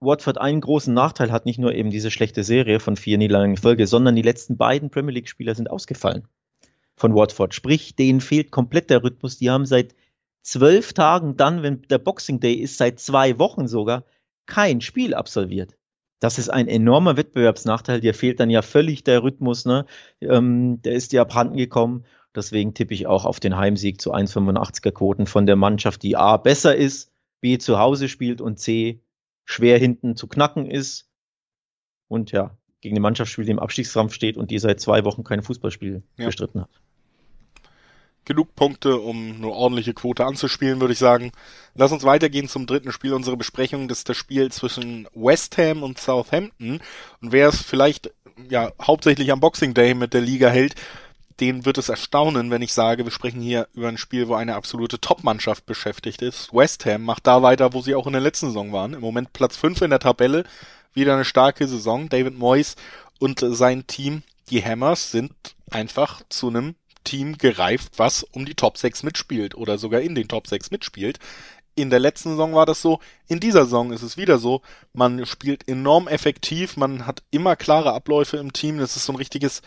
Watford 0.00 0.38
einen 0.38 0.60
großen 0.60 0.94
Nachteil 0.94 1.30
hat, 1.30 1.44
nicht 1.46 1.58
nur 1.58 1.74
eben 1.74 1.90
diese 1.90 2.10
schlechte 2.10 2.42
Serie 2.42 2.80
von 2.80 2.96
vier 2.96 3.18
Niederlagen 3.18 3.52
in 3.52 3.56
Folge, 3.56 3.86
sondern 3.86 4.16
die 4.16 4.22
letzten 4.22 4.56
beiden 4.56 4.90
Premier 4.90 5.14
League-Spieler 5.14 5.54
sind 5.54 5.70
ausgefallen 5.70 6.26
von 6.96 7.14
Watford. 7.14 7.54
Sprich, 7.54 7.96
denen 7.96 8.20
fehlt 8.20 8.50
komplett 8.50 8.90
der 8.90 9.02
Rhythmus. 9.02 9.38
Die 9.38 9.50
haben 9.50 9.66
seit 9.66 9.94
zwölf 10.42 10.92
Tagen 10.92 11.36
dann, 11.36 11.62
wenn 11.62 11.82
der 11.82 11.98
Boxing 11.98 12.40
Day 12.40 12.54
ist, 12.54 12.78
seit 12.78 13.00
zwei 13.00 13.38
Wochen 13.38 13.68
sogar, 13.68 14.04
kein 14.46 14.80
Spiel 14.80 15.14
absolviert. 15.14 15.76
Das 16.20 16.38
ist 16.38 16.50
ein 16.50 16.68
enormer 16.68 17.16
Wettbewerbsnachteil. 17.16 18.00
Dir 18.00 18.12
fehlt 18.12 18.40
dann 18.40 18.50
ja 18.50 18.60
völlig 18.60 19.04
der 19.04 19.22
Rhythmus. 19.22 19.64
Ne? 19.64 19.86
Ähm, 20.20 20.82
der 20.82 20.92
ist 20.92 21.12
dir 21.12 21.22
abhanden 21.22 21.56
gekommen. 21.56 22.04
Deswegen 22.34 22.74
tippe 22.74 22.94
ich 22.94 23.06
auch 23.06 23.24
auf 23.24 23.40
den 23.40 23.56
Heimsieg 23.56 24.00
zu 24.00 24.14
1,85er 24.14 24.92
Quoten 24.92 25.26
von 25.26 25.46
der 25.46 25.56
Mannschaft, 25.56 26.02
die 26.02 26.16
A 26.16 26.36
besser 26.36 26.76
ist, 26.76 27.10
B 27.40 27.58
zu 27.58 27.78
Hause 27.78 28.08
spielt 28.08 28.40
und 28.40 28.58
C 28.58 29.00
schwer 29.44 29.78
hinten 29.78 30.16
zu 30.16 30.28
knacken 30.28 30.70
ist. 30.70 31.08
Und 32.08 32.30
ja, 32.30 32.56
gegen 32.80 32.94
eine 32.94 33.00
Mannschaft 33.00 33.32
spielt, 33.32 33.48
die 33.48 33.52
im 33.52 33.58
Abstiegskampf 33.58 34.14
steht 34.14 34.36
und 34.36 34.50
die 34.50 34.58
seit 34.58 34.80
zwei 34.80 35.04
Wochen 35.04 35.24
kein 35.24 35.42
Fußballspiel 35.42 36.02
ja. 36.16 36.26
bestritten 36.26 36.60
hat. 36.60 36.70
Genug 38.26 38.54
Punkte, 38.54 39.00
um 39.00 39.36
eine 39.36 39.48
ordentliche 39.48 39.94
Quote 39.94 40.24
anzuspielen, 40.24 40.80
würde 40.80 40.92
ich 40.92 40.98
sagen. 40.98 41.32
Lass 41.74 41.90
uns 41.90 42.04
weitergehen 42.04 42.48
zum 42.48 42.66
dritten 42.66 42.92
Spiel 42.92 43.14
unserer 43.14 43.36
Besprechung. 43.36 43.88
Das 43.88 43.98
ist 43.98 44.08
das 44.08 44.16
Spiel 44.16 44.52
zwischen 44.52 45.08
West 45.14 45.58
Ham 45.58 45.82
und 45.82 45.98
Southampton. 45.98 46.80
Und 47.20 47.32
wer 47.32 47.48
es 47.48 47.62
vielleicht 47.62 48.12
ja 48.48 48.72
hauptsächlich 48.80 49.32
am 49.32 49.40
Boxing 49.40 49.74
Day 49.74 49.94
mit 49.94 50.14
der 50.14 50.20
Liga 50.20 50.48
hält, 50.48 50.74
den 51.40 51.64
wird 51.64 51.78
es 51.78 51.88
erstaunen, 51.88 52.50
wenn 52.50 52.62
ich 52.62 52.72
sage, 52.72 53.04
wir 53.04 53.12
sprechen 53.12 53.40
hier 53.40 53.68
über 53.74 53.88
ein 53.88 53.98
Spiel, 53.98 54.28
wo 54.28 54.34
eine 54.34 54.54
absolute 54.54 55.00
Top-Mannschaft 55.00 55.66
beschäftigt 55.66 56.22
ist. 56.22 56.52
West 56.52 56.84
Ham 56.86 57.02
macht 57.02 57.26
da 57.26 57.42
weiter, 57.42 57.72
wo 57.72 57.80
sie 57.80 57.94
auch 57.94 58.06
in 58.06 58.12
der 58.12 58.20
letzten 58.20 58.48
Saison 58.48 58.72
waren. 58.72 58.94
Im 58.94 59.00
Moment 59.00 59.32
Platz 59.32 59.56
5 59.56 59.80
in 59.82 59.90
der 59.90 59.98
Tabelle. 59.98 60.44
Wieder 60.92 61.14
eine 61.14 61.24
starke 61.24 61.66
Saison. 61.66 62.08
David 62.08 62.36
Moyes 62.36 62.76
und 63.18 63.40
sein 63.40 63.86
Team, 63.86 64.22
die 64.50 64.62
Hammers, 64.62 65.10
sind 65.10 65.32
einfach 65.70 66.22
zu 66.28 66.48
einem 66.48 66.74
Team 67.04 67.38
gereift, 67.38 67.92
was 67.96 68.22
um 68.22 68.44
die 68.44 68.54
Top 68.54 68.76
6 68.76 69.02
mitspielt 69.02 69.54
oder 69.54 69.78
sogar 69.78 70.00
in 70.00 70.14
den 70.14 70.28
Top 70.28 70.46
6 70.46 70.70
mitspielt. 70.70 71.18
In 71.74 71.88
der 71.88 72.00
letzten 72.00 72.30
Saison 72.30 72.54
war 72.54 72.66
das 72.66 72.82
so, 72.82 73.00
in 73.26 73.40
dieser 73.40 73.64
Saison 73.64 73.92
ist 73.92 74.02
es 74.02 74.16
wieder 74.16 74.38
so. 74.38 74.60
Man 74.92 75.24
spielt 75.24 75.68
enorm 75.68 76.08
effektiv, 76.08 76.76
man 76.76 77.06
hat 77.06 77.22
immer 77.30 77.56
klare 77.56 77.92
Abläufe 77.94 78.36
im 78.36 78.52
Team. 78.52 78.78
Das 78.78 78.96
ist 78.96 79.06
so 79.06 79.12
ein 79.12 79.16
richtiges, 79.16 79.62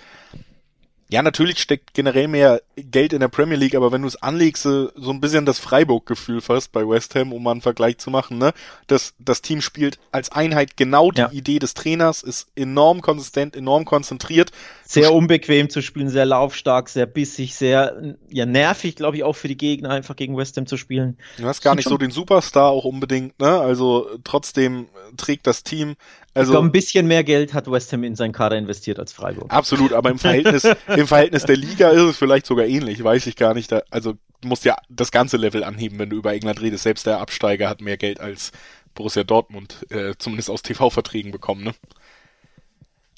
ja, 1.10 1.22
natürlich 1.22 1.60
steckt 1.60 1.94
generell 1.94 2.28
mehr 2.28 2.62
Geld 2.76 3.13
in 3.13 3.20
der 3.20 3.28
Premier 3.28 3.58
League, 3.58 3.76
aber 3.76 3.92
wenn 3.92 4.02
du 4.02 4.08
es 4.08 4.22
anlegst, 4.22 4.63
so 4.63 4.89
ein 4.96 5.22
bisschen 5.22 5.46
das 5.46 5.60
Freiburg-Gefühl 5.60 6.42
fast 6.42 6.72
bei 6.72 6.88
West 6.88 7.13
Ham, 7.16 7.34
um 7.34 7.44
mal 7.44 7.52
einen 7.52 7.62
Vergleich 7.62 8.00
zu 8.00 8.10
machen, 8.10 8.38
ne? 8.39 8.54
Das, 8.88 9.13
das 9.20 9.42
Team 9.42 9.62
spielt 9.62 10.00
als 10.12 10.32
Einheit 10.32 10.76
genau 10.76 11.12
die 11.12 11.22
ja. 11.22 11.32
Idee 11.32 11.60
des 11.60 11.74
Trainers, 11.76 12.24
ist 12.24 12.48
enorm 12.56 13.02
konsistent, 13.02 13.56
enorm 13.56 13.86
konzentriert. 13.86 14.52
Sehr 14.86 15.13
unbequem 15.13 15.70
zu 15.70 15.82
spielen, 15.82 16.10
sehr 16.10 16.26
laufstark, 16.26 16.89
sehr 16.89 17.06
bissig, 17.06 17.56
sehr, 17.56 18.16
ja, 18.30 18.46
nervig, 18.46 18.96
glaube 18.96 19.18
ich, 19.18 19.24
auch 19.24 19.34
für 19.34 19.48
die 19.48 19.58
Gegner, 19.58 19.92
einfach 19.92 20.16
gegen 20.16 20.36
West 20.38 20.58
Ham 20.58 20.66
zu 20.66 20.78
spielen. 20.78 21.18
Du 21.38 21.46
hast 21.46 21.62
gar 21.62 21.76
nicht 21.76 21.88
so 21.88 21.98
den 21.98 22.12
Superstar 22.12 22.70
auch 22.70 22.86
unbedingt, 22.86 23.39
ne? 23.39 23.60
Also 23.60 24.10
trotzdem 24.24 24.88
trägt 25.18 25.48
das 25.48 25.63
Team 25.63 25.96
also, 26.34 26.52
ich 26.52 26.54
glaube, 26.54 26.67
ein 26.67 26.72
bisschen 26.72 27.08
mehr 27.08 27.24
Geld 27.24 27.54
hat 27.54 27.69
West 27.69 27.93
Ham 27.93 28.04
in 28.04 28.15
seinen 28.15 28.32
Kader 28.32 28.58
investiert 28.58 29.00
als 29.00 29.13
Freiburg. 29.13 29.52
Absolut, 29.54 29.93
aber 29.93 30.10
im 30.10 30.19
Verhältnis, 30.19 30.63
im 30.88 31.08
Verhältnis 31.08 31.46
der 31.46 31.58
Liga 31.58 31.89
ist 31.89 32.02
es 32.02 32.17
vielleicht 32.17 32.46
sogar 32.46 32.65
ähnlich, 32.65 33.04
weiß 33.04 33.28
ich 33.28 33.36
gar 33.36 33.54
nicht. 33.54 33.72
Da, 33.72 33.84
also 33.91 34.13
du 34.41 34.48
musst 34.48 34.65
ja 34.65 34.78
das 34.89 35.12
ganze 35.12 35.38
Level 35.38 35.63
anheben, 35.63 36.00
wenn 36.00 36.10
du 36.10 36.17
über 36.17 36.34
England 36.34 36.62
redest. 36.62 36.84
Selbst 36.84 37.06
der 37.06 37.19
Absteiger 37.19 37.69
hat 37.69 37.82
mehr 37.82 37.98
Geld 37.98 38.19
als 38.19 38.52
Borussia 38.96 39.24
Dortmund, 39.24 39.86
äh, 39.89 40.13
zumindest 40.17 40.50
aus 40.50 40.62
TV-Verträgen 40.62 41.32
bekommen, 41.32 41.63
ne? 41.63 41.74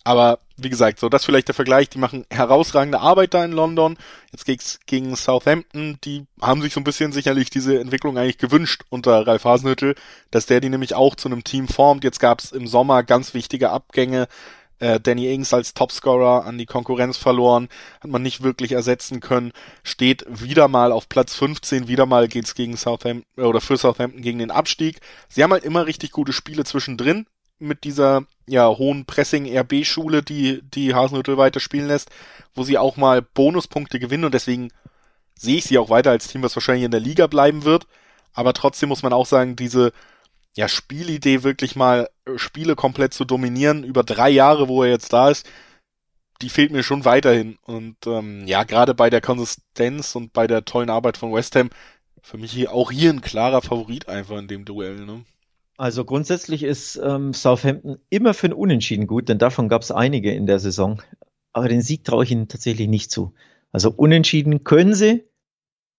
Aber 0.05 0.37
wie 0.55 0.69
gesagt, 0.69 0.99
so 0.99 1.09
das 1.09 1.25
vielleicht 1.25 1.47
der 1.47 1.55
Vergleich. 1.55 1.89
Die 1.89 1.97
machen 1.97 2.25
herausragende 2.29 3.01
Arbeit 3.01 3.33
da 3.33 3.43
in 3.43 3.51
London. 3.51 3.97
Jetzt 4.31 4.45
geht's 4.45 4.79
gegen 4.85 5.15
Southampton. 5.15 5.97
Die 6.03 6.27
haben 6.39 6.61
sich 6.61 6.73
so 6.73 6.79
ein 6.79 6.83
bisschen 6.83 7.11
sicherlich 7.11 7.49
diese 7.49 7.79
Entwicklung 7.79 8.17
eigentlich 8.17 8.37
gewünscht 8.37 8.83
unter 8.89 9.25
Ralf 9.25 9.45
Hasenhüttel, 9.45 9.95
dass 10.29 10.45
der 10.45 10.61
die 10.61 10.69
nämlich 10.69 10.93
auch 10.93 11.15
zu 11.15 11.27
einem 11.27 11.43
Team 11.43 11.67
formt. 11.67 12.03
Jetzt 12.03 12.19
gab's 12.19 12.51
im 12.51 12.67
Sommer 12.67 13.01
ganz 13.01 13.33
wichtige 13.33 13.71
Abgänge. 13.71 14.27
Äh, 14.77 14.99
Danny 14.99 15.33
Ings 15.33 15.53
als 15.53 15.73
Topscorer 15.73 16.45
an 16.45 16.57
die 16.57 16.65
Konkurrenz 16.65 17.17
verloren, 17.17 17.69
hat 18.01 18.11
man 18.11 18.21
nicht 18.21 18.43
wirklich 18.43 18.73
ersetzen 18.73 19.21
können, 19.21 19.53
steht 19.83 20.25
wieder 20.27 20.67
mal 20.67 20.91
auf 20.91 21.07
Platz 21.07 21.33
15, 21.33 21.87
wieder 21.87 22.05
mal 22.05 22.27
geht's 22.27 22.55
gegen 22.55 22.75
Southampton 22.75 23.41
oder 23.41 23.61
für 23.61 23.77
Southampton 23.77 24.21
gegen 24.21 24.39
den 24.39 24.51
Abstieg. 24.51 24.99
Sie 25.29 25.43
haben 25.43 25.53
halt 25.53 25.63
immer 25.63 25.85
richtig 25.85 26.11
gute 26.11 26.33
Spiele 26.33 26.65
zwischendrin, 26.65 27.25
mit 27.59 27.83
dieser 27.83 28.25
ja 28.47 28.67
hohen 28.67 29.05
Pressing 29.05 29.45
RB 29.57 29.85
Schule, 29.85 30.23
die 30.23 30.61
die 30.63 30.93
Hasenhüttel 30.93 31.37
weiterspielen 31.37 31.87
lässt, 31.87 32.09
wo 32.53 32.63
sie 32.63 32.77
auch 32.77 32.97
mal 32.97 33.21
Bonuspunkte 33.21 33.99
gewinnen 33.99 34.25
und 34.25 34.33
deswegen 34.33 34.71
sehe 35.37 35.57
ich 35.57 35.65
sie 35.65 35.77
auch 35.77 35.89
weiter 35.89 36.11
als 36.11 36.27
Team, 36.27 36.43
was 36.43 36.55
wahrscheinlich 36.55 36.85
in 36.85 36.91
der 36.91 36.99
Liga 36.99 37.27
bleiben 37.27 37.63
wird, 37.63 37.87
aber 38.33 38.53
trotzdem 38.53 38.89
muss 38.89 39.03
man 39.03 39.13
auch 39.13 39.25
sagen, 39.25 39.55
diese 39.55 39.91
ja 40.55 40.67
Spielidee 40.67 41.43
wirklich 41.43 41.75
mal 41.75 42.09
äh, 42.25 42.37
Spiele 42.37 42.75
komplett 42.75 43.13
zu 43.13 43.25
dominieren 43.25 43.83
über 43.83 44.03
drei 44.03 44.29
Jahre, 44.29 44.67
wo 44.67 44.83
er 44.83 44.89
jetzt 44.89 45.11
da 45.13 45.29
ist, 45.29 45.45
die 46.41 46.49
fehlt 46.49 46.71
mir 46.71 46.83
schon 46.83 47.05
weiterhin 47.05 47.57
und 47.63 47.97
ähm, 48.07 48.45
ja 48.47 48.63
gerade 48.63 48.93
bei 48.93 49.09
der 49.09 49.21
Konsistenz 49.21 50.15
und 50.15 50.33
bei 50.33 50.47
der 50.47 50.65
tollen 50.65 50.89
Arbeit 50.89 51.17
von 51.17 51.33
West 51.33 51.55
Ham 51.55 51.69
für 52.21 52.37
mich 52.37 52.51
hier 52.51 52.73
auch 52.73 52.91
hier 52.91 53.11
ein 53.11 53.21
klarer 53.21 53.61
Favorit 53.61 54.09
einfach 54.09 54.37
in 54.37 54.47
dem 54.47 54.65
Duell, 54.65 55.05
ne? 55.05 55.23
Also 55.77 56.05
grundsätzlich 56.05 56.63
ist 56.63 56.95
ähm, 57.03 57.33
Southampton 57.33 57.97
immer 58.09 58.33
für 58.33 58.47
ein 58.47 58.53
Unentschieden 58.53 59.07
gut, 59.07 59.27
denn 59.27 59.37
davon 59.37 59.67
gab 59.67 59.81
es 59.81 59.91
einige 59.91 60.33
in 60.33 60.45
der 60.45 60.59
Saison. 60.59 61.01
Aber 61.51 61.67
den 61.67 61.81
Sieg 61.81 62.03
traue 62.03 62.23
ich 62.23 62.31
ihnen 62.31 62.47
tatsächlich 62.47 62.87
nicht 62.87 63.11
zu. 63.11 63.33
Also 63.71 63.91
Unentschieden 63.91 64.63
können 64.63 64.93
sie. 64.93 65.25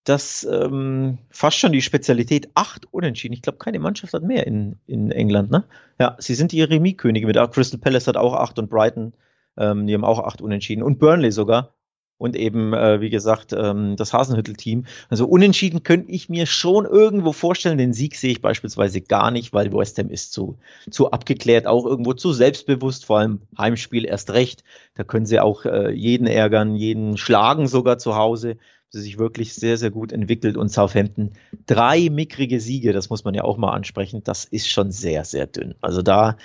Das 0.04 0.44
ähm, 0.50 1.18
fast 1.30 1.58
schon 1.58 1.72
die 1.72 1.82
Spezialität. 1.82 2.48
Acht 2.54 2.86
Unentschieden. 2.92 3.34
Ich 3.34 3.42
glaube, 3.42 3.58
keine 3.58 3.80
Mannschaft 3.80 4.14
hat 4.14 4.22
mehr 4.22 4.46
in, 4.46 4.78
in 4.86 5.10
England. 5.10 5.50
Ne? 5.50 5.64
Ja, 5.98 6.16
sie 6.20 6.34
sind 6.34 6.52
die 6.52 6.62
Remis-Könige 6.62 7.26
mit. 7.26 7.36
Crystal 7.52 7.80
Palace 7.80 8.06
hat 8.06 8.16
auch 8.16 8.34
acht 8.34 8.58
und 8.58 8.70
Brighton. 8.70 9.14
Ähm, 9.58 9.86
die 9.86 9.94
haben 9.94 10.04
auch 10.04 10.20
acht 10.20 10.40
Unentschieden. 10.40 10.82
Und 10.82 11.00
Burnley 11.00 11.32
sogar 11.32 11.74
und 12.18 12.35
eben, 12.35 12.72
äh, 12.72 13.00
wie 13.00 13.11
gesagt, 13.11 13.52
ähm, 13.52 13.96
das 13.96 14.12
Hasenhüttel-Team. 14.12 14.87
Also 15.09 15.26
unentschieden 15.26 15.83
könnte 15.83 16.11
ich 16.11 16.29
mir 16.29 16.46
schon 16.46 16.87
irgendwo 16.87 17.33
vorstellen. 17.33 17.79
Den 17.79 17.92
Sieg 17.92 18.16
sehe 18.16 18.33
ich 18.33 18.40
beispielsweise 18.40 19.00
gar 19.00 19.31
nicht, 19.31 19.52
weil 19.52 19.72
West 19.72 19.98
Ham 19.98 20.09
ist 20.09 20.33
zu, 20.33 20.59
zu 20.90 21.11
abgeklärt, 21.11 21.66
auch 21.66 21.85
irgendwo 21.85 22.14
zu 22.14 22.33
selbstbewusst, 22.33 23.05
vor 23.05 23.18
allem 23.18 23.40
Heimspiel 23.59 24.07
erst 24.07 24.31
recht. 24.31 24.64
Da 24.94 25.05
können 25.05 25.26
sie 25.26 25.40
auch 25.40 25.66
äh, 25.66 25.90
jeden 25.92 26.26
ärgern, 26.26 26.74
jeden 26.74 27.18
schlagen 27.18 27.68
sogar 27.68 27.98
zu 27.98 28.16
Hause. 28.16 28.57
Sie 28.88 29.00
sich 29.02 29.18
wirklich 29.18 29.55
sehr, 29.55 29.76
sehr 29.76 29.90
gut 29.90 30.12
entwickelt 30.12 30.57
und 30.57 30.70
Southampton 30.70 31.33
drei 31.66 32.09
mickrige 32.09 32.61
Siege, 32.61 32.92
das 32.92 33.11
muss 33.11 33.24
man 33.24 33.35
ja 33.35 33.42
auch 33.42 33.59
mal 33.59 33.72
ansprechen, 33.72 34.22
das 34.22 34.44
ist 34.44 34.70
schon 34.70 34.92
sehr, 34.92 35.24
sehr 35.24 35.48
dünn. 35.48 35.74
Also 35.81 36.02
da, 36.02 36.37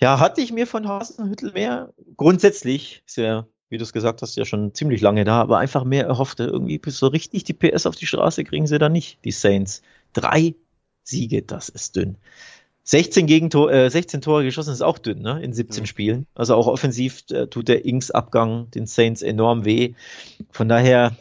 ja, 0.00 0.18
hatte 0.18 0.40
ich 0.40 0.52
mir 0.52 0.66
von 0.66 0.88
Hasenhüttel 0.88 1.52
mehr. 1.52 1.94
Grundsätzlich 2.16 3.02
ja 3.16 3.46
wie 3.68 3.78
du 3.78 3.82
es 3.82 3.92
gesagt 3.92 4.22
hast, 4.22 4.36
ja 4.36 4.44
schon 4.44 4.74
ziemlich 4.74 5.00
lange 5.00 5.24
da, 5.24 5.40
aber 5.40 5.58
einfach 5.58 5.84
mehr 5.84 6.06
erhoffte. 6.06 6.44
Irgendwie 6.44 6.78
bis 6.78 6.98
so 6.98 7.08
richtig 7.08 7.44
die 7.44 7.54
PS 7.54 7.86
auf 7.86 7.96
die 7.96 8.06
Straße 8.06 8.44
kriegen 8.44 8.66
sie 8.66 8.78
da 8.78 8.88
nicht, 8.88 9.18
die 9.24 9.32
Saints. 9.32 9.82
Drei 10.12 10.54
Siege, 11.02 11.42
das 11.42 11.68
ist 11.68 11.96
dünn. 11.96 12.16
16 12.84 13.26
Gegentor, 13.26 13.72
äh, 13.72 13.90
16 13.90 14.20
Tore 14.20 14.44
geschossen 14.44 14.72
ist 14.72 14.82
auch 14.82 14.98
dünn, 14.98 15.20
ne? 15.20 15.42
In 15.42 15.52
17 15.52 15.82
mhm. 15.82 15.86
Spielen. 15.86 16.26
Also 16.36 16.54
auch 16.54 16.68
offensiv 16.68 17.24
äh, 17.30 17.48
tut 17.48 17.66
der 17.66 17.84
Ings-Abgang 17.84 18.70
den 18.70 18.86
Saints 18.86 19.22
enorm 19.22 19.64
weh. 19.64 19.94
Von 20.52 20.68
daher 20.68 21.16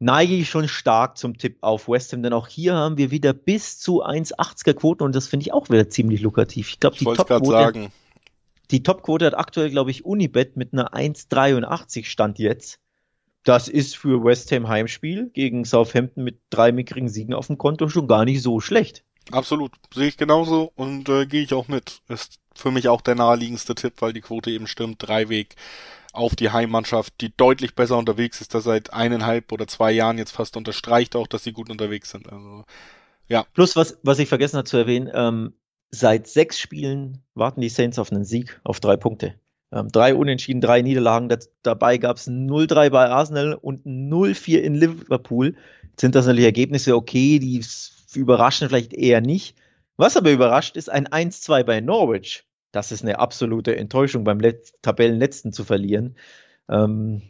neige 0.00 0.34
ich 0.34 0.50
schon 0.50 0.68
stark 0.68 1.16
zum 1.16 1.38
Tipp 1.38 1.58
auf 1.62 1.88
West 1.88 2.12
Ham, 2.12 2.22
denn 2.22 2.34
auch 2.34 2.46
hier 2.46 2.74
haben 2.74 2.98
wir 2.98 3.10
wieder 3.10 3.32
bis 3.32 3.78
zu 3.78 4.04
1,80er 4.04 4.74
Quoten 4.74 5.02
und 5.02 5.14
das 5.14 5.28
finde 5.28 5.44
ich 5.44 5.52
auch 5.54 5.70
wieder 5.70 5.88
ziemlich 5.88 6.20
lukrativ. 6.20 6.68
Ich 6.68 6.80
glaube, 6.80 6.96
die 6.98 7.04
Top-Quote 7.04 7.90
die 8.70 8.82
Topquote 8.82 9.26
hat 9.26 9.38
aktuell, 9.38 9.70
glaube 9.70 9.90
ich, 9.90 10.04
Unibet 10.04 10.56
mit 10.56 10.72
einer 10.72 10.94
1,83 10.94 12.04
Stand 12.04 12.38
jetzt. 12.38 12.80
Das 13.44 13.68
ist 13.68 13.96
für 13.96 14.22
West 14.22 14.52
Ham 14.52 14.68
Heimspiel 14.68 15.30
gegen 15.32 15.64
Southampton 15.64 16.24
mit 16.24 16.40
drei 16.50 16.72
mickrigen 16.72 17.08
Siegen 17.08 17.34
auf 17.34 17.46
dem 17.46 17.58
Konto 17.58 17.88
schon 17.88 18.06
gar 18.06 18.24
nicht 18.24 18.42
so 18.42 18.60
schlecht. 18.60 19.04
Absolut, 19.32 19.72
sehe 19.94 20.08
ich 20.08 20.16
genauso 20.16 20.72
und 20.74 21.08
äh, 21.08 21.26
gehe 21.26 21.42
ich 21.42 21.54
auch 21.54 21.68
mit. 21.68 22.02
Ist 22.08 22.38
für 22.54 22.70
mich 22.70 22.88
auch 22.88 23.00
der 23.00 23.14
naheliegendste 23.14 23.74
Tipp, 23.74 23.94
weil 24.00 24.12
die 24.12 24.20
Quote 24.20 24.50
eben 24.50 24.66
stimmt. 24.66 24.96
Dreiweg 25.06 25.54
auf 26.12 26.34
die 26.34 26.50
Heimmannschaft, 26.50 27.14
die 27.20 27.34
deutlich 27.36 27.74
besser 27.74 27.96
unterwegs 27.96 28.40
ist, 28.40 28.54
da 28.54 28.60
seit 28.60 28.92
eineinhalb 28.92 29.52
oder 29.52 29.66
zwei 29.66 29.92
Jahren 29.92 30.18
jetzt 30.18 30.32
fast 30.32 30.56
unterstreicht 30.56 31.14
auch, 31.16 31.26
dass 31.26 31.44
sie 31.44 31.52
gut 31.52 31.70
unterwegs 31.70 32.10
sind. 32.10 32.30
Also 32.30 32.64
ja. 33.28 33.46
Plus, 33.54 33.76
was, 33.76 33.98
was 34.02 34.18
ich 34.18 34.28
vergessen 34.28 34.56
habe 34.56 34.68
zu 34.68 34.76
erwähnen, 34.76 35.08
ähm, 35.14 35.54
Seit 35.92 36.28
sechs 36.28 36.58
Spielen 36.58 37.22
warten 37.34 37.60
die 37.60 37.68
Saints 37.68 37.98
auf 37.98 38.12
einen 38.12 38.24
Sieg, 38.24 38.60
auf 38.62 38.80
drei 38.80 38.96
Punkte. 38.96 39.34
Ähm, 39.72 39.88
drei 39.90 40.14
Unentschieden, 40.14 40.60
drei 40.60 40.82
Niederlagen. 40.82 41.28
Das, 41.28 41.50
dabei 41.62 41.98
gab 41.98 42.16
es 42.16 42.28
0-3 42.28 42.90
bei 42.90 43.08
Arsenal 43.08 43.54
und 43.54 43.86
0-4 43.86 44.58
in 44.58 44.74
Liverpool. 44.74 45.56
Jetzt 45.90 46.00
sind 46.00 46.14
das 46.14 46.26
natürlich 46.26 46.46
Ergebnisse 46.46 46.96
okay, 46.96 47.38
die 47.38 47.64
überraschen 48.14 48.68
vielleicht 48.68 48.92
eher 48.92 49.20
nicht. 49.20 49.56
Was 49.96 50.16
aber 50.16 50.32
überrascht, 50.32 50.76
ist 50.76 50.90
ein 50.90 51.06
1-2 51.06 51.64
bei 51.64 51.80
Norwich. 51.80 52.44
Das 52.72 52.92
ist 52.92 53.02
eine 53.02 53.18
absolute 53.18 53.76
Enttäuschung, 53.76 54.24
beim 54.24 54.40
Let 54.40 54.72
Tabellenletzten 54.82 55.52
zu 55.52 55.64
verlieren. 55.64 56.16
Ähm, 56.68 57.22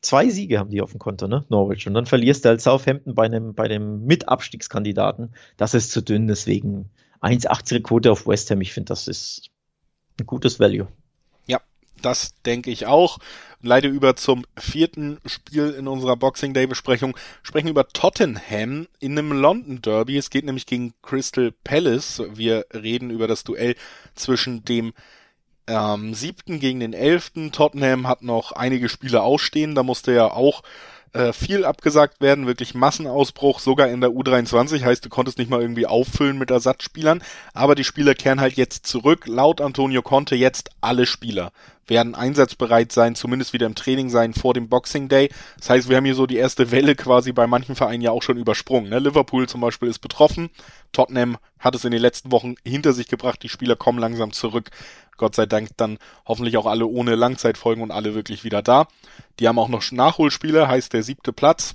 zwei 0.00 0.28
Siege 0.28 0.58
haben 0.58 0.70
die 0.70 0.82
auf 0.82 0.90
dem 0.92 1.00
Konto, 1.00 1.26
ne? 1.26 1.44
Norwich. 1.48 1.86
Und 1.86 1.94
dann 1.94 2.06
verlierst 2.06 2.44
du 2.44 2.50
halt 2.50 2.60
Southampton 2.60 3.14
bei 3.14 3.24
einem, 3.24 3.54
bei 3.54 3.68
dem 3.68 4.04
Mitabstiegskandidaten. 4.04 5.34
Das 5.56 5.74
ist 5.74 5.90
zu 5.90 6.02
dünn, 6.02 6.28
deswegen 6.28 6.90
1,80er 7.22 7.82
Quote 7.82 8.10
auf 8.10 8.26
West 8.26 8.50
Ham. 8.50 8.60
Ich 8.60 8.72
finde, 8.72 8.88
das 8.88 9.08
ist 9.08 9.50
ein 10.18 10.26
gutes 10.26 10.60
Value. 10.60 10.88
Ja, 11.46 11.60
das 12.00 12.34
denke 12.44 12.70
ich 12.70 12.86
auch. 12.86 13.18
Leider 13.62 13.88
über 13.88 14.16
zum 14.16 14.44
vierten 14.58 15.18
Spiel 15.24 15.70
in 15.70 15.86
unserer 15.86 16.16
Boxing 16.16 16.52
Day 16.52 16.66
Besprechung. 16.66 17.16
Sprechen 17.42 17.68
über 17.68 17.88
Tottenham 17.88 18.88
in 18.98 19.12
einem 19.12 19.32
London 19.32 19.80
Derby. 19.80 20.16
Es 20.16 20.30
geht 20.30 20.44
nämlich 20.44 20.66
gegen 20.66 20.94
Crystal 21.02 21.52
Palace. 21.62 22.22
Wir 22.34 22.66
reden 22.74 23.10
über 23.10 23.28
das 23.28 23.44
Duell 23.44 23.76
zwischen 24.16 24.64
dem 24.64 24.92
ähm, 25.68 26.12
siebten 26.14 26.58
gegen 26.58 26.80
den 26.80 26.92
elften. 26.92 27.52
Tottenham 27.52 28.08
hat 28.08 28.22
noch 28.22 28.50
einige 28.50 28.88
Spiele 28.88 29.22
ausstehen. 29.22 29.76
Da 29.76 29.84
musste 29.84 30.12
ja 30.12 30.30
auch 30.30 30.62
äh, 31.12 31.32
viel 31.32 31.64
abgesagt 31.64 32.20
werden, 32.20 32.46
wirklich 32.46 32.74
Massenausbruch, 32.74 33.60
sogar 33.60 33.88
in 33.88 34.00
der 34.00 34.10
U23, 34.10 34.84
heißt, 34.84 35.04
du 35.04 35.08
konntest 35.08 35.38
nicht 35.38 35.50
mal 35.50 35.60
irgendwie 35.60 35.86
auffüllen 35.86 36.38
mit 36.38 36.50
Ersatzspielern, 36.50 37.22
aber 37.54 37.74
die 37.74 37.84
Spieler 37.84 38.14
kehren 38.14 38.40
halt 38.40 38.54
jetzt 38.54 38.86
zurück, 38.86 39.26
laut 39.26 39.60
Antonio 39.60 40.02
Conte 40.02 40.34
jetzt 40.34 40.70
alle 40.80 41.06
Spieler. 41.06 41.52
Werden 41.86 42.14
einsatzbereit 42.14 42.92
sein, 42.92 43.14
zumindest 43.14 43.52
wieder 43.52 43.66
im 43.66 43.74
Training 43.74 44.08
sein 44.08 44.34
vor 44.34 44.54
dem 44.54 44.68
Boxing 44.68 45.08
Day. 45.08 45.30
Das 45.58 45.70
heißt, 45.70 45.88
wir 45.88 45.96
haben 45.96 46.04
hier 46.04 46.14
so 46.14 46.26
die 46.26 46.36
erste 46.36 46.70
Welle 46.70 46.94
quasi 46.94 47.32
bei 47.32 47.46
manchen 47.46 47.74
Vereinen 47.74 48.02
ja 48.02 48.10
auch 48.10 48.22
schon 48.22 48.38
übersprungen. 48.38 48.90
Ne? 48.90 48.98
Liverpool 48.98 49.48
zum 49.48 49.60
Beispiel 49.60 49.88
ist 49.88 49.98
betroffen. 49.98 50.50
Tottenham 50.92 51.38
hat 51.58 51.74
es 51.74 51.84
in 51.84 51.90
den 51.90 52.00
letzten 52.00 52.32
Wochen 52.32 52.54
hinter 52.64 52.92
sich 52.92 53.08
gebracht. 53.08 53.42
Die 53.42 53.48
Spieler 53.48 53.76
kommen 53.76 53.98
langsam 53.98 54.32
zurück. 54.32 54.70
Gott 55.16 55.34
sei 55.34 55.46
Dank 55.46 55.70
dann 55.76 55.98
hoffentlich 56.26 56.56
auch 56.56 56.66
alle 56.66 56.86
ohne 56.86 57.14
Langzeitfolgen 57.14 57.82
und 57.82 57.90
alle 57.90 58.14
wirklich 58.14 58.44
wieder 58.44 58.62
da. 58.62 58.88
Die 59.38 59.48
haben 59.48 59.58
auch 59.58 59.68
noch 59.68 59.90
Nachholspiele, 59.90 60.68
heißt 60.68 60.92
der 60.92 61.02
siebte 61.02 61.32
Platz. 61.32 61.74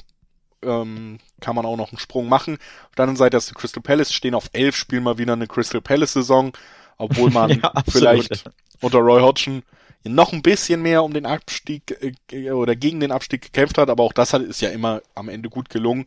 Ähm, 0.63 1.19
kann 1.39 1.55
man 1.55 1.65
auch 1.65 1.77
noch 1.77 1.91
einen 1.91 1.99
Sprung 1.99 2.27
machen. 2.27 2.57
Auf 2.89 2.95
der 2.95 3.03
anderen 3.03 3.17
Seite 3.17 3.37
ist 3.37 3.53
Crystal 3.53 3.83
Palace, 3.83 4.11
stehen 4.11 4.33
auf 4.33 4.49
elf, 4.53 4.75
spielen 4.75 5.03
mal 5.03 5.17
wieder 5.17 5.33
eine 5.33 5.47
Crystal 5.47 5.81
Palace 5.81 6.13
Saison, 6.13 6.51
obwohl 6.97 7.29
man 7.31 7.59
ja, 7.61 7.71
vielleicht 7.87 8.43
unter 8.81 8.99
Roy 8.99 9.21
Hodgson 9.21 9.63
noch 10.03 10.33
ein 10.33 10.41
bisschen 10.41 10.81
mehr 10.81 11.03
um 11.03 11.13
den 11.13 11.25
Abstieg 11.25 11.97
äh, 12.31 12.51
oder 12.51 12.75
gegen 12.75 12.99
den 12.99 13.11
Abstieg 13.11 13.41
gekämpft 13.41 13.77
hat, 13.77 13.89
aber 13.89 14.03
auch 14.03 14.13
das 14.13 14.33
hat, 14.33 14.41
ist 14.41 14.61
ja 14.61 14.69
immer 14.69 15.01
am 15.15 15.29
Ende 15.29 15.49
gut 15.49 15.69
gelungen. 15.69 16.05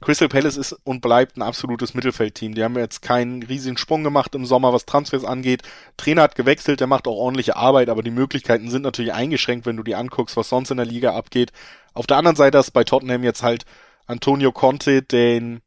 Crystal 0.00 0.28
Palace 0.28 0.56
ist 0.56 0.72
und 0.84 1.00
bleibt 1.00 1.36
ein 1.36 1.42
absolutes 1.42 1.94
Mittelfeldteam. 1.94 2.54
Die 2.54 2.64
haben 2.64 2.76
jetzt 2.76 3.00
keinen 3.00 3.42
riesigen 3.42 3.78
Sprung 3.78 4.02
gemacht 4.02 4.34
im 4.34 4.44
Sommer, 4.44 4.72
was 4.72 4.86
Transfers 4.86 5.24
angeht. 5.24 5.62
Trainer 5.96 6.22
hat 6.22 6.34
gewechselt, 6.34 6.80
der 6.80 6.86
macht 6.86 7.06
auch 7.06 7.16
ordentliche 7.16 7.56
Arbeit, 7.56 7.88
aber 7.88 8.02
die 8.02 8.10
Möglichkeiten 8.10 8.70
sind 8.70 8.82
natürlich 8.82 9.12
eingeschränkt, 9.12 9.66
wenn 9.66 9.76
du 9.76 9.82
dir 9.82 9.98
anguckst, 9.98 10.36
was 10.36 10.48
sonst 10.48 10.70
in 10.70 10.76
der 10.76 10.86
Liga 10.86 11.14
abgeht. 11.14 11.52
Auf 11.94 12.06
der 12.06 12.16
anderen 12.16 12.36
Seite 12.36 12.58
ist 12.58 12.72
bei 12.72 12.84
Tottenham 12.84 13.22
jetzt 13.22 13.42
halt 13.42 13.64
Antonio 14.06 14.52
Conte, 14.52 15.02
den 15.02 15.62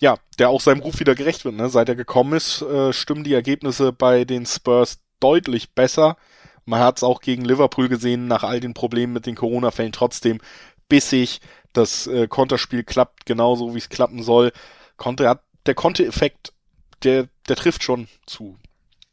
ja, 0.00 0.16
der 0.38 0.48
auch 0.48 0.62
seinem 0.62 0.80
Ruf 0.80 0.98
wieder 0.98 1.14
gerecht 1.14 1.44
wird. 1.44 1.54
Ne? 1.54 1.68
Seit 1.68 1.88
er 1.90 1.94
gekommen 1.94 2.32
ist, 2.32 2.62
äh, 2.62 2.92
stimmen 2.92 3.22
die 3.22 3.34
Ergebnisse 3.34 3.92
bei 3.92 4.24
den 4.24 4.46
Spurs 4.46 4.98
deutlich 5.20 5.72
besser. 5.72 6.16
Man 6.64 6.80
hat 6.80 6.98
es 6.98 7.02
auch 7.02 7.20
gegen 7.20 7.44
Liverpool 7.44 7.88
gesehen, 7.88 8.26
nach 8.26 8.42
all 8.42 8.60
den 8.60 8.74
Problemen 8.74 9.12
mit 9.12 9.26
den 9.26 9.34
Corona-Fällen 9.34 9.92
trotzdem 9.92 10.40
bissig. 10.88 11.40
Das 11.72 12.06
äh, 12.06 12.26
Konterspiel 12.28 12.84
klappt 12.84 13.26
genauso, 13.26 13.74
wie 13.74 13.78
es 13.78 13.88
klappen 13.88 14.22
soll. 14.22 14.52
Konter 14.96 15.28
hat, 15.28 15.42
der 15.66 15.74
Konter-Effekt, 15.74 16.52
der, 17.04 17.28
der 17.48 17.56
trifft 17.56 17.82
schon 17.82 18.08
zu. 18.26 18.56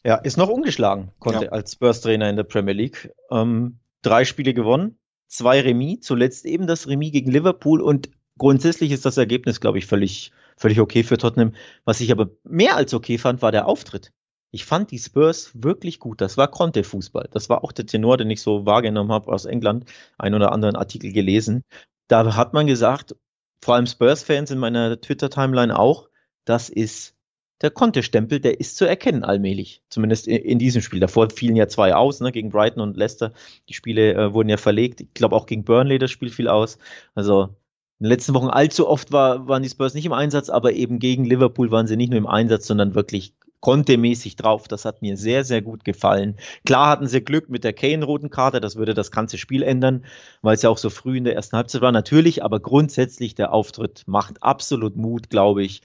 Ja, 0.04 0.16
ist 0.16 0.38
noch 0.38 0.50
ungeschlagen, 0.50 1.12
konnte 1.20 1.46
ja. 1.46 1.52
als 1.52 1.74
Spurs-Trainer 1.74 2.30
in 2.30 2.36
der 2.36 2.44
Premier 2.44 2.74
League. 2.74 3.12
Ähm, 3.30 3.80
drei 4.02 4.26
Spiele 4.26 4.54
gewonnen, 4.54 4.98
zwei 5.28 5.62
Remis, 5.62 6.02
zuletzt 6.02 6.46
eben 6.46 6.68
das 6.68 6.88
Remis 6.88 7.12
gegen 7.12 7.32
Liverpool 7.32 7.82
und 7.82 8.10
grundsätzlich 8.38 8.92
ist 8.92 9.06
das 9.06 9.18
Ergebnis, 9.18 9.60
glaube 9.60 9.80
ich, 9.80 9.86
völlig, 9.86 10.32
völlig 10.56 10.80
okay 10.80 11.04
für 11.04 11.18
Tottenham. 11.18 11.54
Was 11.86 12.00
ich 12.00 12.12
aber 12.12 12.30
mehr 12.44 12.76
als 12.76 12.94
okay 12.94 13.18
fand, 13.18 13.42
war 13.42 13.52
der 13.52 13.68
Auftritt. 13.68 14.14
Ich 14.58 14.66
fand 14.66 14.90
die 14.90 14.98
Spurs 14.98 15.52
wirklich 15.54 16.00
gut. 16.00 16.20
Das 16.20 16.36
war 16.36 16.48
Conte-Fußball. 16.48 17.30
Das 17.32 17.48
war 17.48 17.64
auch 17.64 17.72
der 17.72 17.86
Tenor, 17.86 18.18
den 18.18 18.32
ich 18.32 18.42
so 18.42 18.66
wahrgenommen 18.66 19.12
habe 19.12 19.32
aus 19.32 19.46
England, 19.46 19.86
ein 20.18 20.34
oder 20.34 20.52
anderen 20.52 20.76
Artikel 20.76 21.14
gelesen. 21.14 21.64
Da 22.08 22.36
hat 22.36 22.54
man 22.54 22.66
gesagt, 22.66 23.16
vor 23.62 23.76
allem 23.76 23.86
Spurs-Fans 23.86 24.50
in 24.50 24.58
meiner 24.58 25.00
Twitter-Timeline 25.00 25.78
auch, 25.78 26.10
das 26.44 26.70
ist 26.70 27.14
der 27.62 27.70
Conte-Stempel, 27.70 28.40
der 28.40 28.60
ist 28.60 28.78
zu 28.78 28.86
erkennen 28.86 29.24
allmählich. 29.24 29.84
Zumindest 29.92 30.28
in, 30.28 30.38
in, 30.38 30.58
diesem 30.58 30.82
Spiel. 30.82 31.02
Davor 31.02 31.30
fielen 31.30 31.56
ja 31.56 31.68
zwei 31.68 31.94
aus, 31.94 32.20
ne, 32.20 32.32
gegen 32.32 32.50
Brighton 32.50 32.82
und 32.82 32.98
Leicester. 32.98 33.34
Die 33.70 33.76
Spiele 33.76 34.16
äh, 34.16 34.34
wurden 34.34 34.50
ja 34.50 34.58
verlegt. 34.58 35.02
Ich 35.02 35.14
glaube 35.14 35.36
auch 35.36 35.46
gegen 35.46 35.66
Burnley 35.66 36.00
das 36.00 36.10
Spiel 36.10 36.32
fiel 36.32 36.48
aus. 36.48 36.80
Also 37.14 37.56
in 38.00 38.06
den 38.06 38.10
letzten 38.10 38.34
Wochen 38.34 38.50
allzu 38.50 38.88
oft 38.88 39.12
war, 39.12 39.48
waren 39.48 39.62
die 39.62 39.70
Spurs 39.70 39.94
nicht 39.94 40.08
im 40.08 40.14
Einsatz, 40.14 40.50
aber 40.50 40.74
eben 40.74 40.98
gegen 40.98 41.26
Liverpool 41.26 41.70
waren 41.70 41.86
sie 41.86 41.96
nicht 41.96 42.10
nur 42.10 42.18
im 42.18 42.26
Einsatz, 42.26 42.66
sondern 42.66 42.96
wirklich 42.96 43.37
kontemäßig 43.60 44.36
drauf. 44.36 44.68
Das 44.68 44.86
hat 44.86 45.02
mir 45.02 45.18
sehr, 45.18 45.44
sehr 45.44 45.62
gut 45.62 45.84
gefallen. 45.84 46.38
Klar 46.66 46.90
hatten 46.90 47.08
sie 47.08 47.22
Glück 47.22 47.50
mit 47.50 47.64
der 47.64 47.74
Kane-roten 47.74 48.30
Karte, 48.30 48.62
das 48.62 48.76
würde 48.76 48.94
das 48.94 49.12
ganze 49.12 49.38
Spiel 49.38 49.64
ändern, 49.64 50.06
weil 50.42 50.56
es 50.56 50.62
ja 50.62 50.70
auch 50.70 50.78
so 50.78 50.90
früh 50.90 51.18
in 51.18 51.24
der 51.24 51.36
ersten 51.36 51.58
Halbzeit 51.58 51.82
war. 51.82 51.92
Natürlich, 51.92 52.44
aber 52.44 52.60
grundsätzlich 52.60 53.36
der 53.36 53.54
Auftritt 53.54 54.04
macht 54.06 54.44
absolut 54.44 54.96
Mut, 54.96 55.30
glaube 55.30 55.64
ich. 55.64 55.82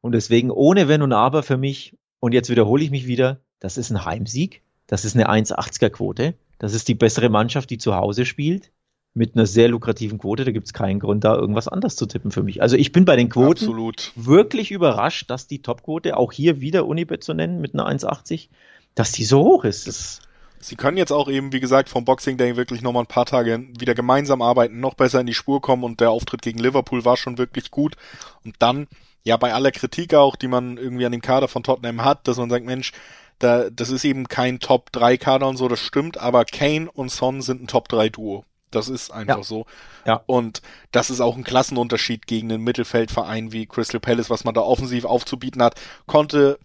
Und 0.00 0.12
deswegen 0.12 0.50
ohne 0.50 0.88
Wenn 0.88 1.02
und 1.02 1.12
Aber 1.12 1.42
für 1.42 1.56
mich, 1.56 1.96
und 2.20 2.32
jetzt 2.32 2.50
wiederhole 2.50 2.82
ich 2.82 2.90
mich 2.90 3.06
wieder, 3.06 3.40
das 3.60 3.76
ist 3.76 3.90
ein 3.90 4.04
Heimsieg, 4.04 4.62
das 4.86 5.04
ist 5.04 5.14
eine 5.14 5.30
1,80er 5.30 5.90
Quote, 5.90 6.34
das 6.58 6.74
ist 6.74 6.88
die 6.88 6.94
bessere 6.94 7.28
Mannschaft, 7.28 7.70
die 7.70 7.78
zu 7.78 7.94
Hause 7.94 8.26
spielt 8.26 8.72
mit 9.14 9.34
einer 9.34 9.46
sehr 9.46 9.68
lukrativen 9.68 10.18
Quote. 10.18 10.44
Da 10.44 10.52
gibt 10.52 10.66
es 10.66 10.72
keinen 10.72 11.00
Grund, 11.00 11.24
da 11.24 11.34
irgendwas 11.34 11.68
anders 11.68 11.96
zu 11.96 12.06
tippen 12.06 12.30
für 12.30 12.42
mich. 12.42 12.62
Also 12.62 12.76
ich 12.76 12.92
bin 12.92 13.04
bei 13.04 13.16
den 13.16 13.28
Quoten 13.28 13.64
Absolut. 13.64 14.12
wirklich 14.16 14.70
überrascht, 14.70 15.28
dass 15.30 15.46
die 15.46 15.60
Topquote, 15.60 16.16
auch 16.16 16.32
hier 16.32 16.60
wieder 16.60 16.86
Unibet 16.86 17.22
zu 17.22 17.34
nennen 17.34 17.60
mit 17.60 17.74
einer 17.74 17.86
1,80, 17.86 18.48
dass 18.94 19.12
die 19.12 19.24
so 19.24 19.40
hoch 19.40 19.64
ist. 19.64 19.86
Das 19.86 20.20
Sie 20.64 20.76
können 20.76 20.96
jetzt 20.96 21.10
auch 21.10 21.28
eben, 21.28 21.52
wie 21.52 21.58
gesagt, 21.58 21.88
vom 21.88 22.04
Boxing 22.04 22.36
Day 22.36 22.56
wirklich 22.56 22.82
nochmal 22.82 23.02
ein 23.02 23.08
paar 23.08 23.26
Tage 23.26 23.66
wieder 23.76 23.96
gemeinsam 23.96 24.42
arbeiten, 24.42 24.78
noch 24.78 24.94
besser 24.94 25.20
in 25.20 25.26
die 25.26 25.34
Spur 25.34 25.60
kommen 25.60 25.82
und 25.82 26.00
der 26.00 26.10
Auftritt 26.10 26.42
gegen 26.42 26.60
Liverpool 26.60 27.04
war 27.04 27.16
schon 27.16 27.36
wirklich 27.36 27.72
gut. 27.72 27.96
Und 28.44 28.54
dann, 28.60 28.86
ja, 29.24 29.36
bei 29.36 29.52
aller 29.52 29.72
Kritik 29.72 30.14
auch, 30.14 30.36
die 30.36 30.46
man 30.46 30.76
irgendwie 30.76 31.04
an 31.04 31.10
dem 31.10 31.20
Kader 31.20 31.48
von 31.48 31.64
Tottenham 31.64 32.04
hat, 32.04 32.28
dass 32.28 32.36
man 32.36 32.48
sagt, 32.48 32.64
Mensch, 32.64 32.92
da, 33.40 33.70
das 33.70 33.90
ist 33.90 34.04
eben 34.04 34.28
kein 34.28 34.60
Top-3-Kader 34.60 35.48
und 35.48 35.56
so, 35.56 35.66
das 35.66 35.80
stimmt, 35.80 36.16
aber 36.18 36.44
Kane 36.44 36.88
und 36.92 37.10
Son 37.10 37.42
sind 37.42 37.62
ein 37.62 37.66
Top-3-Duo. 37.66 38.44
Das 38.74 38.88
ist 38.88 39.10
einfach 39.10 39.38
ja. 39.38 39.42
so. 39.42 39.66
Ja. 40.06 40.22
Und 40.26 40.62
das 40.90 41.10
ist 41.10 41.20
auch 41.20 41.36
ein 41.36 41.44
Klassenunterschied 41.44 42.26
gegen 42.26 42.52
einen 42.52 42.64
Mittelfeldverein 42.64 43.52
wie 43.52 43.66
Crystal 43.66 44.00
Palace, 44.00 44.30
was 44.30 44.44
man 44.44 44.54
da 44.54 44.62
offensiv 44.62 45.04
aufzubieten 45.04 45.62
hat. 45.62 45.80
Konnte, 46.06 46.58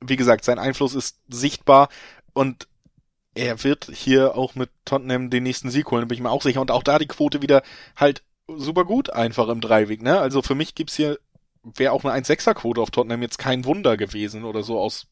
wie 0.00 0.16
gesagt, 0.16 0.44
sein 0.44 0.58
Einfluss 0.58 0.94
ist 0.94 1.18
sichtbar 1.28 1.88
und 2.32 2.68
er 3.34 3.62
wird 3.62 3.90
hier 3.92 4.36
auch 4.36 4.54
mit 4.54 4.70
Tottenham 4.84 5.30
den 5.30 5.44
nächsten 5.44 5.70
Sieg 5.70 5.90
holen, 5.90 6.08
bin 6.08 6.16
ich 6.16 6.22
mir 6.22 6.30
auch 6.30 6.42
sicher. 6.42 6.60
Und 6.60 6.70
auch 6.70 6.82
da 6.82 6.98
die 6.98 7.06
Quote 7.06 7.42
wieder 7.42 7.62
halt 7.96 8.22
super 8.48 8.84
gut 8.84 9.10
einfach 9.10 9.48
im 9.48 9.60
Dreiweg, 9.60 10.02
ne? 10.02 10.18
Also 10.18 10.42
für 10.42 10.54
mich 10.54 10.74
gibt's 10.74 10.96
hier, 10.96 11.18
wäre 11.62 11.92
auch 11.92 12.04
eine 12.04 12.24
1-6er 12.24 12.54
Quote 12.54 12.80
auf 12.80 12.90
Tottenham 12.90 13.22
jetzt 13.22 13.38
kein 13.38 13.64
Wunder 13.64 13.96
gewesen 13.96 14.44
oder 14.44 14.62
so 14.62 14.80
aus 14.80 15.06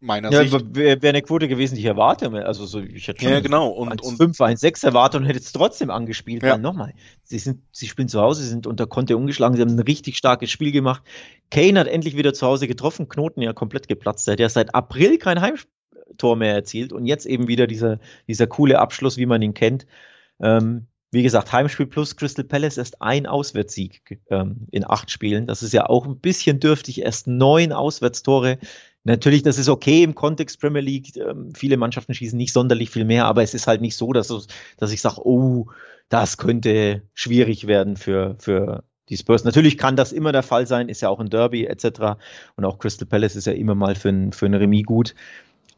meiner 0.00 0.32
ja, 0.32 0.42
Sicht. 0.42 0.74
Wäre 0.74 1.02
wär 1.02 1.10
eine 1.10 1.22
Quote 1.22 1.48
gewesen, 1.48 1.74
die 1.74 1.82
ich 1.82 1.86
erwarte. 1.86 2.30
Also 2.46 2.66
so, 2.66 2.80
ich 2.80 3.06
hätte 3.06 3.22
schon 3.22 3.32
ja, 3.32 3.40
genau. 3.40 3.68
und, 3.68 3.90
1, 3.90 4.16
5, 4.16 4.40
1, 4.40 4.60
6 4.60 4.82
erwartet 4.84 5.20
und 5.20 5.26
hätte 5.26 5.38
es 5.38 5.52
trotzdem 5.52 5.90
angespielt. 5.90 6.42
Ja. 6.42 6.58
Nochmal, 6.58 6.94
sie 7.22 7.38
sind, 7.38 7.62
sie 7.72 7.86
spielen 7.86 8.08
zu 8.08 8.20
Hause, 8.20 8.42
sie 8.42 8.48
sind 8.48 8.66
unter 8.66 8.86
Konte 8.86 9.16
umgeschlagen, 9.16 9.56
sie 9.56 9.62
haben 9.62 9.70
ein 9.70 9.78
richtig 9.78 10.16
starkes 10.16 10.50
Spiel 10.50 10.72
gemacht. 10.72 11.02
Kane 11.50 11.78
hat 11.78 11.86
endlich 11.86 12.16
wieder 12.16 12.32
zu 12.32 12.46
Hause 12.46 12.66
getroffen, 12.66 13.08
Knoten 13.08 13.42
ja 13.42 13.52
komplett 13.52 13.88
geplatzt. 13.88 14.26
Er 14.28 14.32
hat 14.32 14.40
ja 14.40 14.48
seit 14.48 14.74
April 14.74 15.18
kein 15.18 15.40
Heimtor 15.40 16.36
mehr 16.36 16.54
erzielt 16.54 16.92
und 16.92 17.06
jetzt 17.06 17.26
eben 17.26 17.48
wieder 17.48 17.66
dieser, 17.66 17.98
dieser 18.26 18.46
coole 18.46 18.78
Abschluss, 18.78 19.16
wie 19.16 19.26
man 19.26 19.42
ihn 19.42 19.54
kennt. 19.54 19.86
Ähm, 20.40 20.86
wie 21.12 21.24
gesagt, 21.24 21.52
Heimspiel 21.52 21.86
plus 21.86 22.16
Crystal 22.16 22.44
Palace 22.44 22.78
erst 22.78 23.02
ein 23.02 23.26
Auswärtssieg 23.26 24.20
ähm, 24.30 24.68
in 24.70 24.88
acht 24.88 25.10
Spielen. 25.10 25.46
Das 25.46 25.62
ist 25.64 25.72
ja 25.72 25.86
auch 25.86 26.06
ein 26.06 26.20
bisschen 26.20 26.60
dürftig. 26.60 27.02
Erst 27.02 27.26
neun 27.26 27.72
Auswärtstore 27.72 28.58
Natürlich, 29.04 29.42
das 29.42 29.58
ist 29.58 29.68
okay 29.68 30.02
im 30.02 30.14
Kontext 30.14 30.60
Premier 30.60 30.82
League. 30.82 31.16
Ähm, 31.16 31.52
viele 31.54 31.76
Mannschaften 31.76 32.14
schießen 32.14 32.36
nicht 32.36 32.52
sonderlich 32.52 32.90
viel 32.90 33.04
mehr, 33.04 33.24
aber 33.26 33.42
es 33.42 33.54
ist 33.54 33.66
halt 33.66 33.80
nicht 33.80 33.96
so, 33.96 34.12
dass, 34.12 34.28
dass 34.76 34.92
ich 34.92 35.00
sage, 35.00 35.26
oh, 35.26 35.66
das 36.08 36.36
könnte 36.36 37.02
schwierig 37.14 37.66
werden 37.66 37.96
für, 37.96 38.36
für 38.38 38.84
die 39.08 39.16
Spurs. 39.16 39.44
Natürlich 39.44 39.78
kann 39.78 39.96
das 39.96 40.12
immer 40.12 40.32
der 40.32 40.42
Fall 40.42 40.66
sein, 40.66 40.88
ist 40.88 41.00
ja 41.00 41.08
auch 41.08 41.20
ein 41.20 41.30
Derby 41.30 41.64
etc. 41.64 42.18
Und 42.56 42.64
auch 42.64 42.78
Crystal 42.78 43.06
Palace 43.06 43.36
ist 43.36 43.46
ja 43.46 43.52
immer 43.52 43.74
mal 43.74 43.94
für 43.94 44.10
ein, 44.10 44.32
für 44.32 44.46
ein 44.46 44.54
Remis 44.54 44.84
gut. 44.84 45.14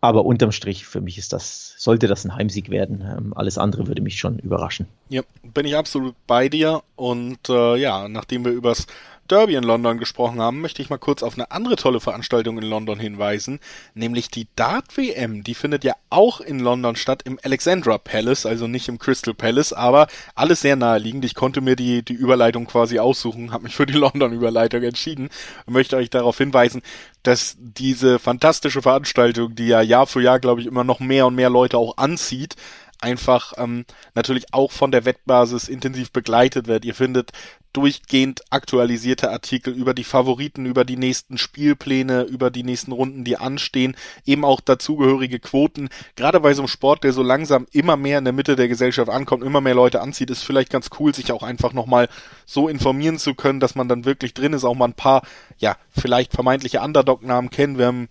Aber 0.01 0.25
unterm 0.25 0.51
Strich, 0.51 0.85
für 0.85 1.01
mich 1.01 1.17
ist 1.17 1.33
das, 1.33 1.77
sollte 1.79 2.09
das 2.09 2.25
ein 2.25 2.35
Heimsieg 2.35 2.71
werden. 2.71 3.03
Ähm, 3.03 3.33
alles 3.37 3.57
andere 3.57 3.87
würde 3.87 4.03
mich 4.03 4.19
schon 4.19 4.41
überraschen. 4.41 4.89
Ja, 5.11 5.23
bin 5.55 5.65
ich 5.65 5.77
absolut 5.77 6.17
bei 6.27 6.49
dir. 6.49 6.83
Und 6.97 7.49
äh, 7.49 7.77
ja, 7.77 8.09
nachdem 8.09 8.45
wir 8.45 8.51
übers 8.51 8.89
Derby 9.33 9.55
in 9.55 9.65
London 9.65 9.97
gesprochen 9.97 10.43
haben, 10.43 10.61
möchte 10.61 10.83
ich 10.83 10.91
mal 10.91 10.99
kurz 10.99 11.23
auf 11.23 11.35
eine 11.35 11.51
andere 11.53 11.77
tolle 11.77 12.01
Veranstaltung 12.01 12.59
in 12.59 12.65
London 12.65 13.01
hinweisen, 13.01 13.61
nämlich 13.95 14.29
die 14.29 14.47
Dart 14.57 14.95
WM. 14.99 15.43
Die 15.43 15.55
findet 15.55 15.85
ja 15.85 15.95
auch 16.11 16.43
in 16.43 16.59
London 16.59 16.97
statt, 16.97 17.23
im 17.25 17.39
Alexandra 17.43 17.97
Palace, 17.97 18.45
also 18.45 18.67
nicht 18.67 18.89
im 18.89 18.99
Crystal 18.99 19.33
Palace, 19.33 19.73
aber 19.73 20.09
alles 20.35 20.61
sehr 20.61 20.77
naheliegend. 20.77 21.25
Ich 21.25 21.35
konnte 21.35 21.63
mir 21.63 21.77
die, 21.77 22.05
die 22.05 22.13
Überleitung 22.13 22.67
quasi 22.67 22.99
aussuchen, 22.99 23.53
habe 23.53 23.65
mich 23.65 23.75
für 23.75 23.87
die 23.87 23.93
London-Überleitung 23.95 24.83
entschieden 24.83 25.31
und 25.65 25.73
möchte 25.73 25.97
euch 25.97 26.11
darauf 26.11 26.37
hinweisen, 26.37 26.83
dass 27.23 27.57
diese 27.59 28.19
fantastische 28.19 28.83
Veranstaltung, 28.83 29.55
die 29.55 29.69
ja 29.69 29.81
Jahr 29.81 30.07
für 30.07 30.21
Jahr, 30.21 30.41
glaube 30.41 30.61
ich, 30.61 30.67
immer 30.67 30.85
noch 30.85 31.01
mehr 31.01 31.27
und 31.27 31.37
mehr 31.37 31.49
Leute 31.49 31.79
auch 31.79 31.97
anzieht, 31.97 32.57
einfach 33.03 33.55
ähm, 33.57 33.85
natürlich 34.15 34.53
auch 34.53 34.73
von 34.73 34.91
der 34.93 35.05
Wettbasis 35.05 35.69
intensiv 35.69 36.13
begleitet 36.13 36.67
wird. 36.67 36.85
Ihr 36.85 36.95
findet 36.95 37.33
durchgehend 37.73 38.43
aktualisierte 38.51 39.31
Artikel 39.31 39.73
über 39.73 39.95
die 39.95 40.05
Favoriten, 40.05 40.67
über 40.67 40.85
die 40.85 40.97
nächsten 40.97 41.39
Spielpläne, 41.39 42.23
über 42.25 42.51
die 42.51 42.63
nächsten 42.63 42.93
Runden, 42.93 43.25
die 43.25 43.39
anstehen, 43.39 43.97
eben 44.27 44.45
auch 44.45 44.61
dazugehörige 44.61 45.39
Quoten. 45.39 45.89
Gerade 46.17 46.41
bei 46.41 46.53
so 46.53 46.63
einem 46.63 46.69
Sport, 46.69 47.05
der 47.05 47.13
so 47.13 47.23
langsam 47.23 47.67
immer 47.73 47.97
mehr 47.97 48.19
in 48.19 48.25
der 48.25 48.35
Mitte 48.35 48.57
der 48.57 48.69
Gesellschaft 48.69 49.11
ankommt, 49.11 49.43
immer 49.43 49.61
mehr 49.61 49.75
Leute 49.75 50.03
anzieht, 50.03 50.31
ist 50.31 50.43
vielleicht 50.43 50.71
ganz 50.71 50.91
cool, 50.99 51.15
sich 51.15 51.33
auch 51.33 51.43
einfach 51.43 51.73
nochmal 51.73 52.09
so 52.45 52.69
informieren 52.69 53.19
zu 53.19 53.35
können, 53.35 53.61
dass 53.61 53.75
man 53.75 53.89
dann 53.89 54.05
wirklich 54.05 54.35
drin 54.35 54.53
ist, 54.53 54.65
auch 54.65 54.75
mal 54.75 54.87
ein 54.87 54.95
paar, 54.95 55.23
ja, 55.59 55.77
vielleicht 55.89 56.33
vermeintliche 56.33 56.81
Underdog-Namen 56.81 57.51
kennen. 57.51 57.79
Wir 57.79 57.87
haben 57.87 58.09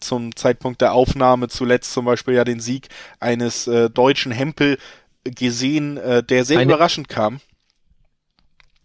zum 0.00 0.34
Zeitpunkt 0.36 0.80
der 0.80 0.92
Aufnahme 0.92 1.48
zuletzt 1.48 1.92
zum 1.92 2.04
Beispiel 2.04 2.34
ja 2.34 2.44
den 2.44 2.60
Sieg 2.60 2.88
eines 3.18 3.66
äh, 3.66 3.90
deutschen 3.90 4.32
Hempel 4.32 4.78
gesehen, 5.24 5.96
äh, 5.96 6.22
der 6.22 6.44
sehr 6.44 6.58
Eine 6.58 6.72
überraschend 6.72 7.08
kam. 7.08 7.40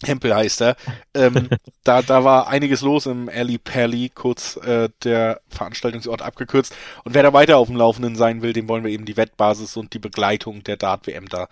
Hempel 0.04 0.36
heißt 0.36 0.62
er. 0.62 0.76
Ähm, 1.14 1.50
da, 1.84 2.02
da 2.02 2.24
war 2.24 2.48
einiges 2.48 2.82
los 2.82 3.06
im 3.06 3.30
Alley 3.30 3.58
Pally, 3.58 4.10
kurz 4.10 4.58
äh, 4.58 4.90
der 5.04 5.42
Veranstaltungsort 5.48 6.22
abgekürzt. 6.22 6.76
Und 7.04 7.14
wer 7.14 7.24
da 7.24 7.34
weiter 7.34 7.58
auf 7.58 7.68
dem 7.68 7.78
Laufenden 7.78 8.16
sein 8.16 8.42
will, 8.42 8.54
dem 8.54 8.68
wollen 8.68 8.84
wir 8.84 8.92
eben 8.92 9.06
die 9.06 9.18
Wettbasis 9.18 9.78
und 9.78 9.94
die 9.94 10.00
Begleitung 10.00 10.64
der 10.64 10.78
Dart-WM 10.78 11.30
da 11.30 11.48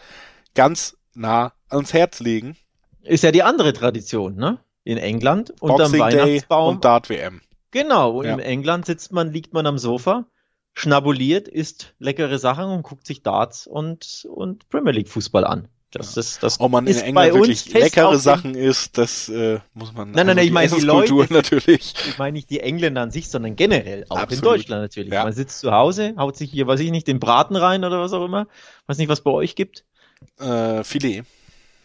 ganz 0.56 0.98
nah 1.14 1.54
ans 1.70 1.94
Herz 1.94 2.20
legen. 2.20 2.58
Ist 3.04 3.24
ja 3.24 3.32
die 3.32 3.44
andere 3.44 3.74
Tradition, 3.74 4.36
ne? 4.36 4.60
In 4.84 4.98
England 4.98 5.54
unterm 5.62 5.92
Boxing 5.92 6.00
Weihnachtsbaum. 6.00 6.66
Day 6.66 6.76
und 6.76 6.86
Dart-WM. 6.86 7.42
Genau, 7.74 8.20
und 8.20 8.26
ja. 8.26 8.34
in 8.34 8.40
England 8.40 8.86
sitzt 8.86 9.12
man, 9.12 9.34
liegt 9.34 9.52
man 9.52 9.66
am 9.66 9.80
Sofa, 9.80 10.28
schnabuliert, 10.74 11.48
isst 11.48 11.96
leckere 11.98 12.38
Sachen 12.38 12.66
und 12.66 12.84
guckt 12.84 13.08
sich 13.08 13.24
Darts 13.24 13.66
und, 13.66 14.28
und 14.32 14.70
Premier 14.70 14.92
League 14.92 15.10
Fußball 15.10 15.44
an. 15.44 15.68
Das, 15.90 16.14
das, 16.14 16.40
das 16.40 16.60
Ob 16.60 16.72
man 16.72 16.88
in 16.88 16.98
England 16.98 17.34
wirklich 17.34 17.72
leckere 17.72 18.18
Sachen 18.18 18.56
isst, 18.56 18.98
das 18.98 19.28
äh, 19.30 19.60
muss 19.74 19.94
man. 19.94 20.12
Nein, 20.12 20.28
nein, 20.28 20.38
nein, 20.38 20.46
ich 20.46 20.52
meine 20.52 20.72
die 20.72 20.82
Leute, 20.82 21.14
natürlich. 21.34 21.94
Ich 22.08 22.18
meine 22.18 22.34
nicht 22.34 22.50
die 22.50 22.62
Engländer 22.62 23.02
an 23.02 23.12
sich, 23.12 23.30
sondern 23.30 23.56
generell 23.56 24.06
auch 24.10 24.18
Absolut. 24.18 24.44
in 24.44 24.50
Deutschland 24.50 24.82
natürlich. 24.84 25.14
Ja. 25.14 25.24
Man 25.24 25.34
sitzt 25.34 25.60
zu 25.60 25.72
Hause, 25.72 26.16
haut 26.18 26.38
sich 26.38 26.52
hier, 26.52 26.66
weiß 26.68 26.80
ich 26.80 26.92
nicht, 26.92 27.08
den 27.08 27.20
Braten 27.20 27.56
rein 27.56 27.84
oder 27.84 28.00
was 28.00 28.14
auch 28.14 28.26
immer. 28.26 28.48
Weiß 28.88 28.98
nicht, 28.98 29.10
was 29.10 29.22
bei 29.22 29.32
euch 29.32 29.56
gibt. 29.56 29.84
Äh, 30.40 30.84
Filet. 30.84 31.24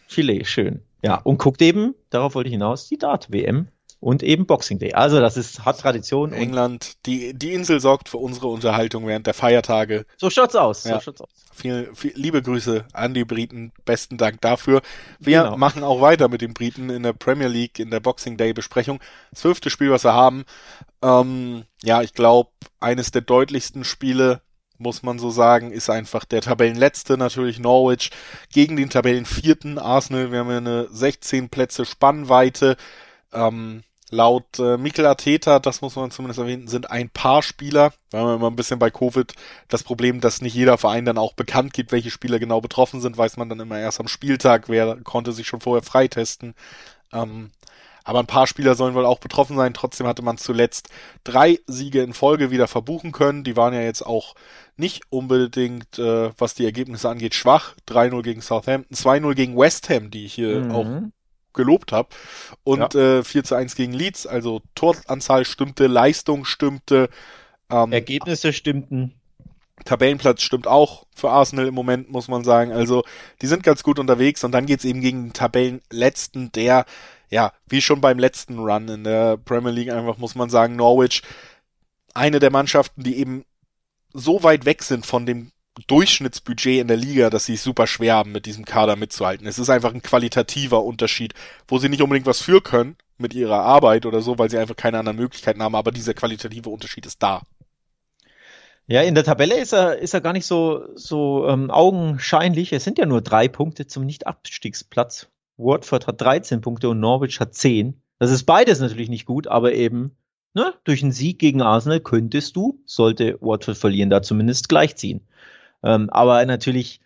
Filet, 0.07 0.45
schön. 0.45 0.81
Ja, 1.03 1.15
und 1.15 1.37
guckt 1.37 1.61
eben, 1.61 1.95
darauf 2.09 2.35
wollte 2.35 2.49
ich 2.49 2.53
hinaus, 2.53 2.87
die 2.89 2.97
Dart-WM 2.97 3.67
und 3.99 4.23
eben 4.23 4.45
Boxing 4.45 4.79
Day. 4.79 4.93
Also 4.93 5.19
das 5.19 5.35
ist 5.35 5.65
hat 5.65 5.79
Tradition. 5.79 6.31
England, 6.31 7.05
die 7.05 7.33
die 7.33 7.53
Insel 7.53 7.81
sorgt 7.81 8.09
für 8.09 8.17
unsere 8.17 8.47
Unterhaltung 8.47 9.05
während 9.05 9.27
der 9.27 9.33
Feiertage. 9.33 10.05
So 10.17 10.29
schaut's 10.29 10.55
aus. 10.55 10.85
Ja. 10.85 10.95
So 10.95 11.01
schaut's 11.01 11.21
aus. 11.21 11.29
Viel, 11.53 11.89
viel, 11.93 12.13
liebe 12.15 12.41
Grüße 12.41 12.85
an 12.93 13.13
die 13.13 13.25
Briten. 13.25 13.73
Besten 13.83 14.17
Dank 14.17 14.39
dafür. 14.39 14.81
Wir 15.19 15.43
genau. 15.43 15.57
machen 15.57 15.83
auch 15.83 15.99
weiter 15.99 16.29
mit 16.29 16.41
den 16.41 16.53
Briten 16.53 16.89
in 16.89 17.03
der 17.03 17.13
Premier 17.13 17.49
League 17.49 17.79
in 17.79 17.91
der 17.91 17.99
Boxing 17.99 18.37
Day 18.37 18.53
Besprechung. 18.53 18.99
Das 19.31 19.41
fünfte 19.41 19.69
Spiel, 19.69 19.91
was 19.91 20.05
wir 20.05 20.13
haben. 20.13 20.45
Ähm, 21.01 21.65
ja, 21.83 22.01
ich 22.01 22.13
glaube, 22.13 22.51
eines 22.79 23.11
der 23.11 23.21
deutlichsten 23.21 23.83
Spiele 23.83 24.41
muss 24.77 25.03
man 25.03 25.19
so 25.19 25.29
sagen, 25.29 25.73
ist 25.73 25.89
einfach 25.89 26.23
der 26.23 26.39
Tabellenletzte 26.39 27.17
natürlich 27.17 27.59
Norwich 27.59 28.11
gegen 28.53 28.77
den 28.77 28.89
Tabellenvierten 28.89 29.77
Arsenal. 29.77 30.31
Wir 30.31 30.39
haben 30.39 30.49
ja 30.49 30.57
eine 30.57 30.87
16 30.89 31.49
Plätze 31.49 31.83
Spannweite. 31.83 32.77
Ähm, 33.33 33.83
Laut 34.11 34.57
äh, 34.57 34.77
Mikel 34.77 35.05
Arteta, 35.05 35.59
das 35.59 35.81
muss 35.81 35.95
man 35.95 36.09
zumindest 36.09 36.39
erwähnen, 36.39 36.67
sind 36.67 36.89
ein 36.89 37.09
paar 37.09 37.43
Spieler, 37.43 37.93
weil 38.11 38.23
man 38.23 38.35
immer 38.37 38.49
ein 38.49 38.55
bisschen 38.55 38.79
bei 38.79 38.89
Covid 38.89 39.33
das 39.67 39.83
Problem, 39.83 40.19
dass 40.19 40.41
nicht 40.41 40.55
jeder 40.55 40.77
Verein 40.77 41.05
dann 41.05 41.17
auch 41.17 41.33
bekannt 41.33 41.73
gibt, 41.73 41.91
welche 41.91 42.09
Spieler 42.09 42.39
genau 42.39 42.59
betroffen 42.59 43.01
sind, 43.01 43.17
weiß 43.17 43.37
man 43.37 43.49
dann 43.49 43.59
immer 43.59 43.79
erst 43.79 43.99
am 43.99 44.07
Spieltag, 44.07 44.67
wer 44.67 44.97
konnte 45.03 45.31
sich 45.31 45.47
schon 45.47 45.61
vorher 45.61 45.83
freitesten. 45.83 46.55
Ähm, 47.13 47.51
aber 48.03 48.19
ein 48.21 48.27
paar 48.27 48.47
Spieler 48.47 48.73
sollen 48.73 48.95
wohl 48.95 49.05
auch 49.05 49.19
betroffen 49.19 49.55
sein. 49.55 49.75
Trotzdem 49.75 50.07
hatte 50.07 50.23
man 50.23 50.39
zuletzt 50.39 50.89
drei 51.23 51.59
Siege 51.67 52.01
in 52.01 52.13
Folge 52.13 52.49
wieder 52.49 52.67
verbuchen 52.67 53.11
können. 53.11 53.43
Die 53.43 53.55
waren 53.55 53.73
ja 53.73 53.81
jetzt 53.81 54.01
auch 54.03 54.33
nicht 54.77 55.03
unbedingt, 55.11 55.99
äh, 55.99 56.31
was 56.35 56.55
die 56.55 56.65
Ergebnisse 56.65 57.07
angeht, 57.07 57.35
schwach. 57.35 57.75
3-0 57.87 58.23
gegen 58.23 58.41
Southampton, 58.41 58.95
2-0 58.95 59.35
gegen 59.35 59.55
West 59.55 59.89
Ham, 59.89 60.09
die 60.09 60.25
ich 60.25 60.33
hier 60.33 60.61
mhm. 60.61 60.71
auch 60.71 60.87
gelobt 61.53 61.91
habe. 61.91 62.09
Und 62.63 62.93
ja. 62.93 63.19
äh, 63.19 63.23
4 63.23 63.43
zu 63.43 63.55
1 63.55 63.75
gegen 63.75 63.93
Leeds, 63.93 64.27
also 64.27 64.61
Toranzahl 64.75 65.45
stimmte, 65.45 65.87
Leistung 65.87 66.45
stimmte. 66.45 67.09
Ähm, 67.69 67.91
Ergebnisse 67.91 68.53
stimmten. 68.53 69.19
Tabellenplatz 69.85 70.41
stimmt 70.41 70.67
auch 70.67 71.05
für 71.15 71.29
Arsenal 71.29 71.67
im 71.67 71.73
Moment, 71.73 72.11
muss 72.11 72.27
man 72.27 72.43
sagen. 72.43 72.71
Also, 72.71 73.03
die 73.41 73.47
sind 73.47 73.63
ganz 73.63 73.83
gut 73.83 73.99
unterwegs 73.99 74.43
und 74.43 74.51
dann 74.51 74.65
geht's 74.65 74.85
eben 74.85 75.01
gegen 75.01 75.27
den 75.27 75.33
Tabellenletzten, 75.33 76.51
der, 76.51 76.85
ja, 77.29 77.53
wie 77.67 77.81
schon 77.81 78.01
beim 78.01 78.19
letzten 78.19 78.59
Run 78.59 78.87
in 78.89 79.03
der 79.03 79.37
Premier 79.37 79.71
League 79.71 79.91
einfach, 79.91 80.17
muss 80.17 80.35
man 80.35 80.49
sagen, 80.49 80.75
Norwich, 80.75 81.23
eine 82.13 82.39
der 82.39 82.51
Mannschaften, 82.51 83.03
die 83.03 83.17
eben 83.17 83.45
so 84.13 84.43
weit 84.43 84.65
weg 84.65 84.83
sind 84.83 85.05
von 85.05 85.25
dem 85.25 85.51
Durchschnittsbudget 85.87 86.81
in 86.81 86.87
der 86.87 86.97
Liga, 86.97 87.29
dass 87.29 87.45
sie 87.45 87.55
es 87.55 87.63
super 87.63 87.87
schwer 87.87 88.15
haben, 88.15 88.31
mit 88.31 88.45
diesem 88.45 88.65
Kader 88.65 88.95
mitzuhalten. 88.95 89.47
Es 89.47 89.59
ist 89.59 89.69
einfach 89.69 89.93
ein 89.93 90.01
qualitativer 90.01 90.83
Unterschied, 90.83 91.33
wo 91.67 91.77
sie 91.77 91.89
nicht 91.89 92.01
unbedingt 92.01 92.27
was 92.27 92.41
für 92.41 92.61
können 92.61 92.95
mit 93.17 93.33
ihrer 93.33 93.61
Arbeit 93.61 94.05
oder 94.05 94.21
so, 94.21 94.37
weil 94.37 94.49
sie 94.49 94.57
einfach 94.57 94.75
keine 94.75 94.99
anderen 94.99 95.17
Möglichkeiten 95.17 95.61
haben, 95.61 95.75
aber 95.75 95.91
dieser 95.91 96.13
qualitative 96.13 96.69
Unterschied 96.69 97.05
ist 97.05 97.21
da. 97.21 97.41
Ja, 98.87 99.03
in 99.03 99.13
der 99.13 99.23
Tabelle 99.23 99.59
ist 99.59 99.73
er, 99.73 99.99
ist 99.99 100.15
er 100.15 100.21
gar 100.21 100.33
nicht 100.33 100.47
so, 100.47 100.87
so 100.95 101.47
ähm, 101.47 101.69
augenscheinlich. 101.69 102.73
Es 102.73 102.83
sind 102.83 102.97
ja 102.97 103.05
nur 103.05 103.21
drei 103.21 103.47
Punkte 103.47 103.85
zum 103.85 104.05
Nicht-Abstiegsplatz. 104.05 105.27
Watford 105.57 106.07
hat 106.07 106.19
13 106.19 106.61
Punkte 106.61 106.89
und 106.89 106.99
Norwich 106.99 107.39
hat 107.39 107.53
10. 107.53 108.01
Das 108.17 108.31
ist 108.31 108.45
beides 108.45 108.79
natürlich 108.79 109.09
nicht 109.09 109.25
gut, 109.25 109.45
aber 109.45 109.73
eben 109.73 110.17
ne, 110.55 110.73
durch 110.85 111.03
einen 111.03 111.11
Sieg 111.11 111.37
gegen 111.37 111.61
Arsenal 111.61 111.99
könntest 111.99 112.55
du, 112.55 112.81
sollte 112.85 113.37
Watford 113.41 113.77
verlieren, 113.77 114.09
da 114.09 114.23
zumindest 114.23 114.69
gleichziehen. 114.69 115.21
Ähm, 115.83 116.09
aber 116.09 116.45
natürlich, 116.45 117.01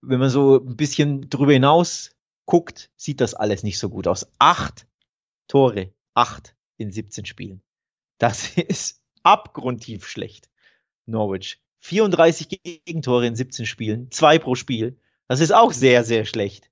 wenn 0.00 0.20
man 0.20 0.30
so 0.30 0.56
ein 0.56 0.76
bisschen 0.76 1.28
drüber 1.28 1.52
hinaus 1.52 2.10
guckt, 2.44 2.90
sieht 2.96 3.20
das 3.20 3.34
alles 3.34 3.62
nicht 3.62 3.78
so 3.78 3.88
gut 3.88 4.06
aus. 4.06 4.26
Acht 4.38 4.86
Tore, 5.48 5.92
acht 6.14 6.54
in 6.76 6.92
17 6.92 7.24
Spielen. 7.26 7.62
Das 8.18 8.48
ist 8.56 9.02
abgrundtief 9.22 10.06
schlecht. 10.06 10.48
Norwich. 11.06 11.60
34 11.80 12.48
Gegentore 12.48 13.26
in 13.26 13.36
17 13.36 13.64
Spielen, 13.66 14.10
zwei 14.10 14.38
pro 14.38 14.56
Spiel. 14.56 14.98
Das 15.28 15.40
ist 15.40 15.52
auch 15.52 15.72
sehr, 15.72 16.04
sehr 16.04 16.24
schlecht. 16.24 16.70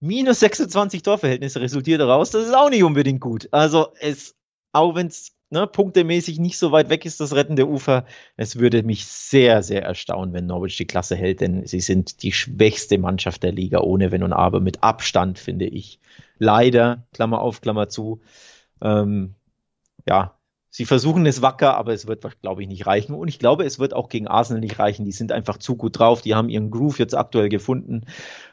Minus 0.00 0.40
26 0.40 1.02
Torverhältnisse 1.02 1.60
resultiert 1.60 2.00
daraus. 2.00 2.30
Das 2.30 2.46
ist 2.46 2.54
auch 2.54 2.70
nicht 2.70 2.82
unbedingt 2.82 3.20
gut. 3.20 3.48
Also 3.52 3.92
es, 4.00 4.34
auch 4.72 4.94
wenn 4.94 5.08
es 5.08 5.32
ne, 5.50 5.66
punktemäßig 5.66 6.38
nicht 6.38 6.58
so 6.58 6.72
weit 6.72 6.88
weg 6.88 7.04
ist, 7.04 7.20
das 7.20 7.34
rettende 7.34 7.68
Ufer. 7.68 8.06
Es 8.36 8.56
würde 8.56 8.82
mich 8.82 9.06
sehr, 9.06 9.62
sehr 9.62 9.82
erstaunen, 9.82 10.32
wenn 10.32 10.46
Norwich 10.46 10.76
die 10.76 10.86
Klasse 10.86 11.16
hält, 11.16 11.40
denn 11.40 11.66
sie 11.66 11.80
sind 11.80 12.22
die 12.22 12.32
schwächste 12.32 12.98
Mannschaft 12.98 13.42
der 13.42 13.52
Liga, 13.52 13.80
ohne 13.80 14.12
Wenn 14.12 14.22
und 14.22 14.32
Aber, 14.32 14.60
mit 14.60 14.82
Abstand, 14.82 15.38
finde 15.38 15.66
ich. 15.66 16.00
Leider, 16.38 17.06
Klammer 17.12 17.40
auf, 17.40 17.60
Klammer 17.60 17.88
zu. 17.88 18.20
Ähm, 18.80 19.34
ja, 20.08 20.39
Sie 20.72 20.84
versuchen 20.84 21.26
es 21.26 21.42
wacker, 21.42 21.76
aber 21.76 21.92
es 21.92 22.06
wird, 22.06 22.24
glaube 22.42 22.62
ich, 22.62 22.68
nicht 22.68 22.86
reichen. 22.86 23.14
Und 23.14 23.26
ich 23.26 23.40
glaube, 23.40 23.64
es 23.64 23.80
wird 23.80 23.92
auch 23.92 24.08
gegen 24.08 24.28
Arsenal 24.28 24.60
nicht 24.60 24.78
reichen. 24.78 25.04
Die 25.04 25.10
sind 25.10 25.32
einfach 25.32 25.58
zu 25.58 25.74
gut 25.74 25.98
drauf. 25.98 26.22
Die 26.22 26.36
haben 26.36 26.48
ihren 26.48 26.70
Groove 26.70 27.00
jetzt 27.00 27.16
aktuell 27.16 27.48
gefunden. 27.48 28.02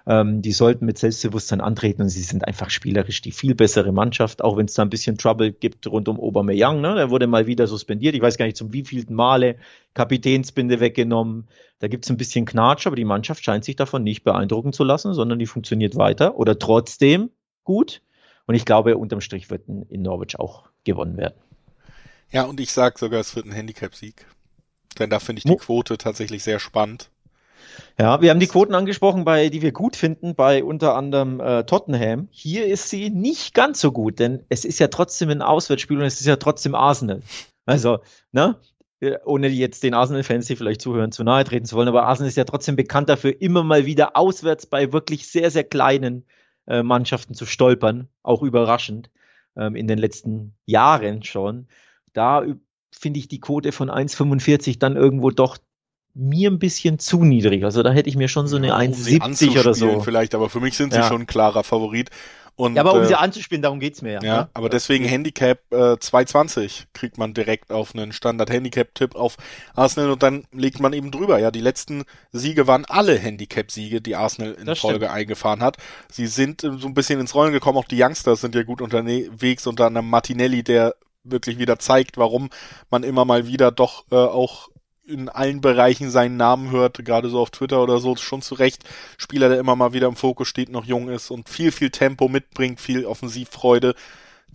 Ähm, 0.08 0.42
die 0.42 0.52
sollten 0.52 0.88
mit 0.88 0.98
Selbstbewusstsein 0.98 1.62
antreten 1.62 2.02
und 2.02 2.10
sie 2.10 2.24
sind 2.24 2.48
einfach 2.48 2.72
spielerisch 2.72 3.22
die 3.22 3.32
viel 3.32 3.54
bessere 3.54 3.92
Mannschaft, 3.92 4.44
auch 4.44 4.58
wenn 4.58 4.66
es 4.66 4.74
da 4.74 4.82
ein 4.82 4.90
bisschen 4.90 5.20
Trouble 5.20 5.52
gibt 5.52 5.86
rund 5.86 6.10
um 6.10 6.20
Aubameyang. 6.20 6.82
Ne? 6.82 6.96
Der 6.96 7.12
wurde 7.12 7.28
mal 7.28 7.46
wieder 7.46 7.68
suspendiert. 7.68 8.16
Ich 8.16 8.22
weiß 8.22 8.38
gar 8.38 8.46
nicht 8.46 8.58
zum 8.58 8.74
wievielten 8.74 9.16
Male. 9.16 9.58
Kapitänsbinde 9.94 10.80
weggenommen. 10.80 11.48
Da 11.78 11.88
gibt 11.88 12.06
es 12.06 12.10
ein 12.10 12.18
bisschen 12.18 12.46
Knatsch, 12.46 12.88
aber 12.88 12.96
die 12.96 13.06
Mannschaft 13.06 13.44
scheint 13.44 13.64
sich 13.64 13.76
davon 13.76 14.02
nicht 14.02 14.24
beeindrucken 14.24 14.74
zu 14.74 14.84
lassen, 14.84 15.14
sondern 15.14 15.38
die 15.38 15.46
funktioniert 15.46 15.96
weiter 15.96 16.36
oder 16.36 16.58
trotzdem 16.58 17.30
gut. 17.64 18.02
Und 18.48 18.56
ich 18.56 18.66
glaube, 18.66 18.98
unterm 18.98 19.22
Strich 19.22 19.52
wird 19.52 19.68
in 19.68 20.02
Norwich 20.02 20.40
auch 20.40 20.70
gewonnen 20.84 21.18
werden. 21.18 21.36
Ja, 22.32 22.44
und 22.44 22.60
ich 22.60 22.72
sag 22.72 23.00
sogar, 23.00 23.20
es 23.20 23.36
wird 23.36 23.46
ein 23.46 23.52
Handicap-Sieg. 23.52 24.26
Denn 25.00 25.10
da 25.10 25.20
finde 25.20 25.40
ich 25.40 25.44
die 25.44 25.56
Quote 25.56 25.98
tatsächlich 25.98 26.44
sehr 26.44 26.60
spannend. 26.60 27.10
Ja, 28.00 28.22
wir 28.22 28.30
haben 28.30 28.40
die 28.40 28.48
Quoten 28.48 28.76
angesprochen, 28.76 29.26
bei, 29.26 29.50
die 29.50 29.62
wir 29.62 29.72
gut 29.72 29.96
finden, 29.96 30.36
bei 30.36 30.64
unter 30.64 30.96
anderem 30.96 31.40
äh, 31.40 31.64
Tottenham. 31.64 32.28
Hier 32.32 32.66
ist 32.66 32.90
sie 32.90 33.10
nicht 33.10 33.54
ganz 33.54 33.82
so 33.82 33.92
gut, 33.92 34.20
denn 34.20 34.44
es 34.50 34.66
ist 34.66 34.80
ja 34.80 34.88
trotzdem 34.88 35.30
ein 35.30 35.42
Auswärtsspiel 35.42 35.98
und 35.98 36.06
es 36.06 36.20
ist 36.20 36.28
ja 36.28 36.36
trotzdem 36.38 36.76
Arsenal. 36.76 37.22
Also, 37.66 38.00
ne? 38.32 38.60
Äh, 39.00 39.18
ohne 39.26 39.48
jetzt 39.48 39.84
den 39.84 39.94
Arsenal-Fans, 39.94 40.48
die 40.48 40.56
vielleicht 40.56 40.82
zuhören, 40.82 41.12
zu 41.12 41.24
nahe 41.24 41.44
treten 41.44 41.66
zu 41.66 41.76
wollen, 41.76 41.88
aber 41.88 42.04
Arsenal 42.04 42.30
ist 42.30 42.38
ja 42.38 42.46
trotzdem 42.46 42.76
bekannt 42.76 43.10
dafür, 43.10 43.40
immer 43.42 43.64
mal 43.64 43.86
wieder 43.86 44.16
auswärts 44.16 44.66
bei 44.66 44.92
wirklich 44.92 45.28
sehr, 45.28 45.52
sehr 45.52 45.64
kleinen 45.64 46.26
äh, 46.68 46.82
Mannschaften 46.82 47.34
zu 47.34 47.46
stolpern. 47.46 48.08
Auch 48.24 48.42
überraschend 48.42 49.12
ähm, 49.56 49.76
in 49.76 49.88
den 49.88 49.98
letzten 49.98 50.56
Jahren 50.66 51.24
schon 51.24 51.68
da 52.18 52.44
finde 52.92 53.20
ich 53.20 53.28
die 53.28 53.40
Quote 53.40 53.72
von 53.72 53.90
1,45 53.90 54.80
dann 54.80 54.96
irgendwo 54.96 55.30
doch 55.30 55.58
mir 56.14 56.50
ein 56.50 56.58
bisschen 56.58 56.98
zu 56.98 57.24
niedrig. 57.24 57.64
Also 57.64 57.84
da 57.84 57.92
hätte 57.92 58.10
ich 58.10 58.16
mir 58.16 58.28
schon 58.28 58.48
so 58.48 58.58
eine 58.58 58.68
ja, 58.68 58.76
um 58.76 58.82
1,70 58.82 59.60
oder 59.60 59.74
so. 59.76 60.02
Vielleicht, 60.02 60.34
aber 60.34 60.50
für 60.50 60.60
mich 60.60 60.76
sind 60.76 60.94
sie 60.94 61.00
ja. 61.00 61.08
schon 61.08 61.22
ein 61.22 61.28
klarer 61.28 61.64
Favorit. 61.64 62.10
Und, 62.56 62.76
ja, 62.76 62.82
aber 62.82 62.96
um 62.96 63.04
äh, 63.04 63.06
sie 63.06 63.14
anzuspielen, 63.14 63.62
darum 63.62 63.80
geht's 63.80 64.02
mir 64.02 64.14
ja. 64.14 64.22
Ja, 64.24 64.42
ne? 64.42 64.50
aber 64.56 64.68
deswegen 64.70 65.06
Handicap 65.06 65.60
äh, 65.72 65.96
220 66.00 66.88
kriegt 66.92 67.20
man 67.20 67.36
direkt 67.36 67.72
auf 67.72 67.94
einen 67.94 68.12
Standard-Handicap-Tipp 68.12 69.16
auf 69.16 69.38
Arsenal 69.76 70.10
und 70.10 70.24
dann 70.24 70.46
legt 70.52 70.80
man 70.80 70.92
eben 70.94 71.12
drüber. 71.12 71.38
Ja, 71.38 71.52
die 71.52 71.62
letzten 71.62 72.04
Siege 72.32 72.66
waren 72.66 72.86
alle 72.86 73.16
Handicap-Siege, 73.16 74.02
die 74.02 74.16
Arsenal 74.16 74.54
in 74.54 74.66
das 74.66 74.80
Folge 74.80 75.06
stimmt. 75.06 75.12
eingefahren 75.12 75.62
hat. 75.62 75.78
Sie 76.12 76.26
sind 76.26 76.64
äh, 76.64 76.72
so 76.80 76.88
ein 76.88 76.96
bisschen 76.96 77.20
ins 77.20 77.36
Rollen 77.36 77.54
gekommen, 77.54 77.78
auch 77.78 77.86
die 77.86 78.02
Youngsters 78.02 78.42
sind 78.42 78.56
ja 78.56 78.64
gut 78.64 78.82
unterwegs, 78.82 79.68
unter 79.68 79.86
anderem 79.86 80.10
Martinelli, 80.10 80.64
der 80.64 80.96
wirklich 81.32 81.58
wieder 81.58 81.80
zeigt, 81.80 82.18
warum 82.18 82.50
man 82.90 83.04
immer 83.04 83.26
mal 83.26 83.48
wieder 83.48 83.72
doch 83.72 84.06
äh, 84.12 84.16
auch 84.16 84.70
in 85.08 85.30
allen 85.30 85.62
Bereichen 85.62 86.12
seinen 86.12 86.38
Namen 86.38 86.70
hört, 86.72 87.04
gerade 87.06 87.30
so 87.30 87.40
auf 87.40 87.50
Twitter 87.50 87.82
oder 87.82 88.00
so, 88.00 88.16
schon 88.18 88.42
zu 88.42 88.56
Recht. 88.56 88.84
Spieler, 89.18 89.50
der 89.50 89.60
immer 89.60 89.76
mal 89.76 89.94
wieder 89.94 90.08
im 90.08 90.18
Fokus 90.18 90.48
steht, 90.48 90.70
noch 90.70 90.86
jung 90.86 91.10
ist 91.10 91.32
und 91.32 91.48
viel, 91.48 91.72
viel 91.72 91.90
Tempo 91.90 92.28
mitbringt, 92.28 92.82
viel 92.82 93.06
Offensivfreude. 93.06 93.96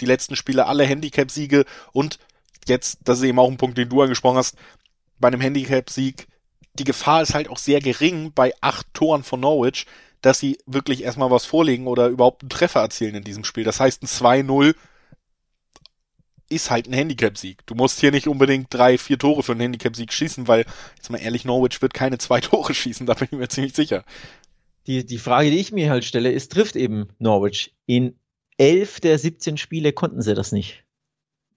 Die 0.01 0.07
letzten 0.07 0.37
Spiele 0.37 0.66
alle 0.66 0.85
Handicap-Siege 0.85 1.64
und 1.93 2.18
jetzt, 2.66 2.99
das 3.05 3.18
ist 3.18 3.25
eben 3.25 3.39
auch 3.39 3.51
ein 3.51 3.57
Punkt, 3.57 3.79
den 3.79 3.89
du 3.89 4.03
angesprochen 4.03 4.37
hast, 4.37 4.57
bei 5.18 5.29
einem 5.29 5.41
Handicap-Sieg, 5.41 6.27
die 6.75 6.85
Gefahr 6.85 7.23
ist 7.23 7.35
halt 7.35 7.49
auch 7.49 7.59
sehr 7.59 7.81
gering 7.81 8.33
bei 8.35 8.53
acht 8.61 8.87
Toren 8.95 9.23
von 9.23 9.41
Norwich, 9.41 9.87
dass 10.20 10.39
sie 10.39 10.59
wirklich 10.66 11.03
erstmal 11.03 11.31
was 11.31 11.45
vorlegen 11.45 11.87
oder 11.87 12.09
überhaupt 12.09 12.43
einen 12.43 12.51
Treffer 12.51 12.81
erzielen 12.81 13.14
in 13.14 13.25
diesem 13.25 13.45
Spiel. 13.45 13.64
Das 13.64 13.81
heißt, 13.81 14.03
ein 14.03 14.07
2-0 14.07 14.75
ist 16.53 16.70
halt 16.70 16.86
ein 16.86 16.92
Handicap-Sieg. 16.92 17.66
Du 17.66 17.74
musst 17.74 18.00
hier 18.00 18.11
nicht 18.11 18.28
unbedingt 18.28 18.72
drei, 18.72 18.98
vier 18.98 19.18
Tore 19.18 19.42
für 19.42 19.53
einen 19.53 19.62
Handicap-Sieg 19.62 20.12
schießen, 20.12 20.46
weil, 20.48 20.64
jetzt 20.96 21.11
mal 21.11 21.18
ehrlich, 21.18 21.44
Norwich 21.44 21.82
wird 21.82 21.94
keine 21.94 22.18
zwei 22.18 22.40
Tore 22.42 22.74
schießen, 22.74 23.07
da 23.07 23.14
bin 23.14 23.28
ich 23.30 23.38
mir 23.38 23.48
ziemlich 23.48 23.74
sicher. 23.74 24.05
Die, 24.86 25.07
die 25.07 25.18
Frage, 25.18 25.50
die 25.50 25.59
ich 25.59 25.72
mir 25.72 25.90
halt 25.90 26.05
stelle, 26.05 26.30
ist, 26.30 26.53
trifft 26.53 26.76
eben 26.76 27.09
Norwich? 27.18 27.74
In 27.86 28.16
elf 28.59 29.00
der 29.00 29.18
17 29.18 29.57
Spiele 29.57 29.92
konnten 29.92 30.22
sie 30.22 30.34
das 30.34 30.53
nicht. 30.53 30.84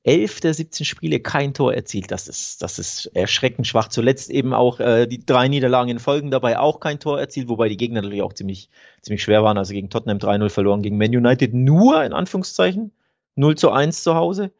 Elf 0.03 0.39
der 0.39 0.53
17 0.53 0.85
Spiele 0.85 1.19
kein 1.19 1.55
Tor 1.55 1.73
erzielt. 1.73 2.11
Das 2.11 2.27
ist, 2.27 2.61
das 2.61 2.77
ist 2.77 3.07
erschreckend 3.15 3.65
schwach. 3.65 3.87
Zuletzt 3.87 4.29
eben 4.29 4.53
auch 4.53 4.79
äh, 4.79 5.07
die 5.07 5.25
drei 5.25 5.47
Niederlagen 5.47 5.89
in 5.89 5.97
Folgen 5.97 6.29
dabei 6.29 6.59
auch 6.59 6.79
kein 6.79 6.99
Tor 6.99 7.19
erzielt, 7.19 7.49
wobei 7.49 7.69
die 7.69 7.77
Gegner 7.77 8.03
natürlich 8.03 8.21
auch 8.21 8.33
ziemlich, 8.33 8.69
ziemlich 9.01 9.23
schwer 9.23 9.43
waren. 9.43 9.57
Also 9.57 9.73
gegen 9.73 9.89
Tottenham 9.89 10.19
3-0 10.19 10.49
verloren, 10.49 10.83
gegen 10.83 10.99
Man 10.99 11.15
United 11.15 11.55
nur 11.55 12.03
in 12.03 12.13
Anführungszeichen 12.13 12.91
0 13.35 13.55
zu 13.55 13.71
1 13.71 14.03
zu 14.03 14.13
Hause. 14.13 14.51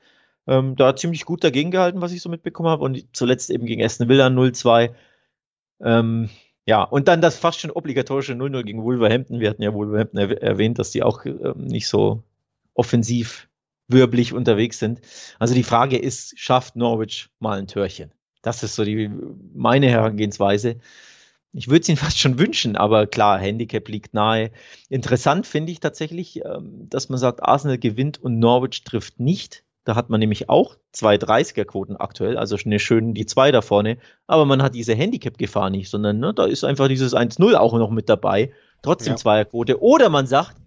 Ähm, 0.48 0.76
da 0.76 0.96
ziemlich 0.96 1.26
gut 1.26 1.44
dagegen 1.44 1.72
gehalten, 1.72 2.02
was 2.02 2.12
ich 2.12 2.22
so 2.22 2.30
mitbekommen 2.30 2.70
habe. 2.70 2.84
Und 2.84 3.06
zuletzt 3.14 3.50
eben 3.50 3.66
gegen 3.66 3.84
Aston 3.84 4.10
Villa 4.10 4.28
0-2. 4.28 4.94
Ähm, 5.82 6.30
ja, 6.68 6.84
und 6.84 7.08
dann 7.08 7.22
das 7.22 7.38
fast 7.38 7.60
schon 7.60 7.72
obligatorische 7.72 8.34
0-0 8.34 8.64
gegen 8.64 8.84
Wolverhampton. 8.84 9.40
Wir 9.40 9.50
hatten 9.50 9.62
ja 9.62 9.74
Wolverhampton 9.74 10.20
er 10.20 10.42
erwähnt, 10.42 10.80
dass 10.80 10.92
die 10.92 11.04
auch 11.04 11.26
ähm, 11.26 11.66
nicht 11.66 11.88
so 11.88 12.24
offensiv 12.74 13.50
wirbelig 13.88 14.34
unterwegs 14.34 14.80
sind. 14.80 15.02
Also 15.40 15.54
die 15.54 15.64
Frage 15.64 15.98
ist, 15.98 16.40
schafft 16.40 16.76
Norwich 16.76 17.30
mal 17.40 17.60
ein 17.60 17.68
Törchen? 17.68 18.12
Das 18.42 18.64
ist 18.64 18.76
so 18.76 18.84
die, 18.84 19.10
meine 19.54 19.90
Herangehensweise. 19.90 20.78
Ich 21.52 21.68
würde 21.68 21.82
es 21.82 21.90
ihnen 21.90 21.98
fast 22.06 22.20
schon 22.20 22.40
wünschen, 22.40 22.76
aber 22.76 23.08
klar, 23.08 23.40
Handicap 23.40 23.88
liegt 23.88 24.14
nahe. 24.14 24.52
Interessant 24.90 25.48
finde 25.48 25.72
ich 25.72 25.80
tatsächlich, 25.80 26.44
ähm, 26.44 26.88
dass 26.90 27.10
man 27.10 27.20
sagt, 27.20 27.44
Arsenal 27.44 27.78
gewinnt 27.78 28.22
und 28.22 28.40
Norwich 28.40 28.84
trifft 28.84 29.20
nicht. 29.20 29.65
Da 29.86 29.96
hat 29.96 30.10
man 30.10 30.20
nämlich 30.20 30.50
auch 30.50 30.76
zwei 30.92 31.16
30er-Quoten 31.16 31.96
aktuell, 31.96 32.38
also 32.38 32.58
eine 32.66 32.80
schön 32.80 33.14
die 33.14 33.28
zwei 33.28 33.52
da 33.52 33.62
vorne. 33.62 33.98
Aber 34.28 34.46
man 34.46 34.62
hat 34.62 34.76
diese 34.76 34.96
Handicap-Gefahr 34.96 35.70
nicht, 35.70 35.90
sondern 35.90 36.20
ne, 36.20 36.34
da 36.34 36.46
ist 36.46 36.64
einfach 36.64 36.88
dieses 36.88 37.16
1-0 37.16 37.54
auch 37.54 37.74
noch 37.74 37.92
mit 37.92 38.10
dabei. 38.10 38.52
Trotzdem 38.82 39.14
ja. 39.14 39.18
Zweierquote. 39.18 39.82
Oder 39.82 40.10
man 40.10 40.26
sagt, 40.26 40.58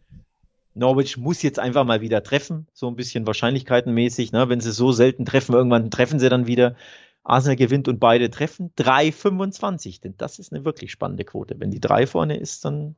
Norwich 0.74 1.16
muss 1.16 1.42
jetzt 1.42 1.58
einfach 1.58 1.84
mal 1.84 2.00
wieder 2.00 2.22
treffen, 2.22 2.68
so 2.72 2.86
ein 2.86 2.94
bisschen 2.94 3.26
wahrscheinlichkeitenmäßig. 3.26 4.30
Ne? 4.30 4.48
Wenn 4.48 4.60
sie 4.60 4.72
so 4.72 4.92
selten 4.92 5.24
treffen, 5.24 5.54
irgendwann 5.54 5.90
treffen 5.90 6.20
sie 6.20 6.28
dann 6.28 6.46
wieder. 6.46 6.76
Arsenal 7.24 7.56
gewinnt 7.56 7.88
und 7.88 7.98
beide 7.98 8.30
treffen. 8.30 8.72
3,25, 8.78 10.00
denn 10.00 10.14
das 10.16 10.38
ist 10.38 10.52
eine 10.52 10.64
wirklich 10.64 10.92
spannende 10.92 11.24
Quote. 11.24 11.56
Wenn 11.58 11.70
die 11.70 11.80
3 11.80 12.06
vorne 12.06 12.38
ist, 12.38 12.64
dann 12.64 12.94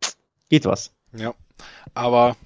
geht 0.51 0.67
was. 0.67 0.93
Ja, 1.17 1.35
aber 1.95 2.37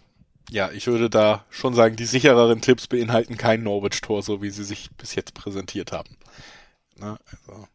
ja, 0.50 0.70
ich 0.70 0.86
würde 0.86 1.10
da 1.10 1.44
schon 1.50 1.74
sagen, 1.74 1.96
die 1.96 2.04
sichereren 2.04 2.60
Tipps 2.60 2.86
beinhalten 2.86 3.36
kein 3.36 3.62
Norwich-Tor, 3.62 4.22
so 4.22 4.42
wie 4.42 4.50
sie 4.50 4.64
sich 4.64 4.90
bis 4.96 5.14
jetzt 5.14 5.34
präsentiert 5.34 5.92
haben. 5.92 6.16
Ne? 6.96 7.18
Also 7.30 7.66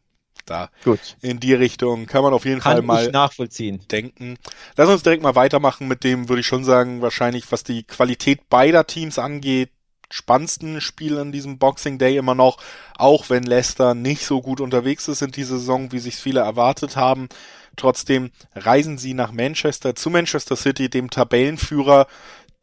da 0.46 0.70
Gut. 0.84 1.16
in 1.20 1.40
die 1.40 1.54
Richtung 1.54 2.06
kann 2.06 2.22
man 2.22 2.32
auf 2.32 2.44
jeden 2.44 2.60
kann 2.60 2.72
Fall 2.72 2.82
mal 2.82 3.10
nachvollziehen. 3.10 3.80
denken. 3.90 4.36
Lass 4.76 4.88
uns 4.88 5.02
direkt 5.02 5.22
mal 5.22 5.34
weitermachen 5.34 5.86
mit 5.86 6.04
dem, 6.04 6.28
würde 6.28 6.40
ich 6.40 6.46
schon 6.46 6.64
sagen, 6.64 7.02
wahrscheinlich, 7.02 7.50
was 7.52 7.62
die 7.62 7.84
Qualität 7.84 8.48
beider 8.48 8.86
Teams 8.86 9.18
angeht, 9.18 9.70
spannendsten 10.10 10.80
Spiel 10.80 11.18
an 11.18 11.32
diesem 11.32 11.58
Boxing 11.58 11.98
Day 11.98 12.16
immer 12.16 12.34
noch, 12.34 12.58
auch 12.96 13.30
wenn 13.30 13.44
Leicester 13.44 13.94
nicht 13.94 14.26
so 14.26 14.42
gut 14.42 14.60
unterwegs 14.60 15.06
ist 15.08 15.22
in 15.22 15.30
dieser 15.30 15.58
Saison, 15.58 15.92
wie 15.92 16.00
sich 16.00 16.16
viele 16.16 16.40
erwartet 16.40 16.96
haben. 16.96 17.28
Trotzdem 17.76 18.32
reisen 18.54 18.98
sie 18.98 19.14
nach 19.14 19.30
Manchester 19.30 19.94
zu 19.94 20.10
Manchester 20.10 20.56
City, 20.56 20.90
dem 20.90 21.10
Tabellenführer 21.10 22.08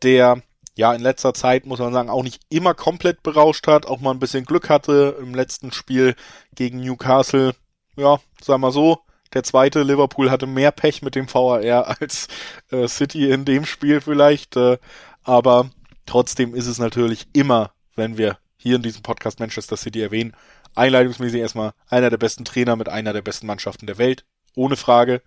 der 0.04 0.41
ja 0.76 0.93
in 0.93 1.02
letzter 1.02 1.34
Zeit, 1.34 1.66
muss 1.66 1.80
man 1.80 1.93
sagen, 1.93 2.10
auch 2.10 2.24
nicht 2.24 2.41
immer 2.50 2.74
komplett 2.74 3.24
berauscht 3.24 3.68
hat, 3.68 3.86
auch 3.86 4.00
mal 4.00 4.12
ein 4.12 4.20
bisschen 4.20 4.45
Glück 4.45 4.70
hatte 4.70 5.18
im 5.20 5.34
letzten 5.34 5.72
Spiel 5.72 6.16
gegen 6.56 6.80
Newcastle. 6.80 7.54
Ja, 7.95 8.20
sagen 8.41 8.62
wir 8.62 8.72
so, 8.72 9.00
der 9.34 9.43
zweite 9.43 9.84
Liverpool 9.84 10.30
hatte 10.30 10.45
mehr 10.45 10.72
Pech 10.72 11.02
mit 11.02 11.16
dem 11.16 11.32
VAR 11.34 12.00
als 12.00 12.28
äh, 12.72 12.88
City 12.88 13.30
in 13.32 13.43
dem 13.43 13.66
Spiel 13.66 14.02
vielleicht, 14.02 14.56
äh, 14.56 14.78
aber 15.24 15.72
trotzdem 16.06 16.54
ist 16.54 16.68
es 16.68 16.78
natürlich 16.78 17.28
immer, 17.34 17.72
wenn 17.95 18.18
wir 18.18 18.38
hier 18.56 18.76
in 18.76 18.84
diesem 18.84 19.02
Podcast 19.02 19.39
Manchester 19.39 19.78
City 19.78 20.02
erwähnen, 20.02 20.36
einleitungsmäßig 20.76 21.41
erstmal 21.41 21.74
einer 21.88 22.10
der 22.10 22.18
besten 22.18 22.45
Trainer 22.45 22.76
mit 22.76 22.88
einer 22.88 23.14
der 23.14 23.22
besten 23.22 23.48
Mannschaften 23.48 23.88
der 23.88 23.98
Welt, 23.98 24.26
ohne 24.56 24.76
Frage. 24.76 25.22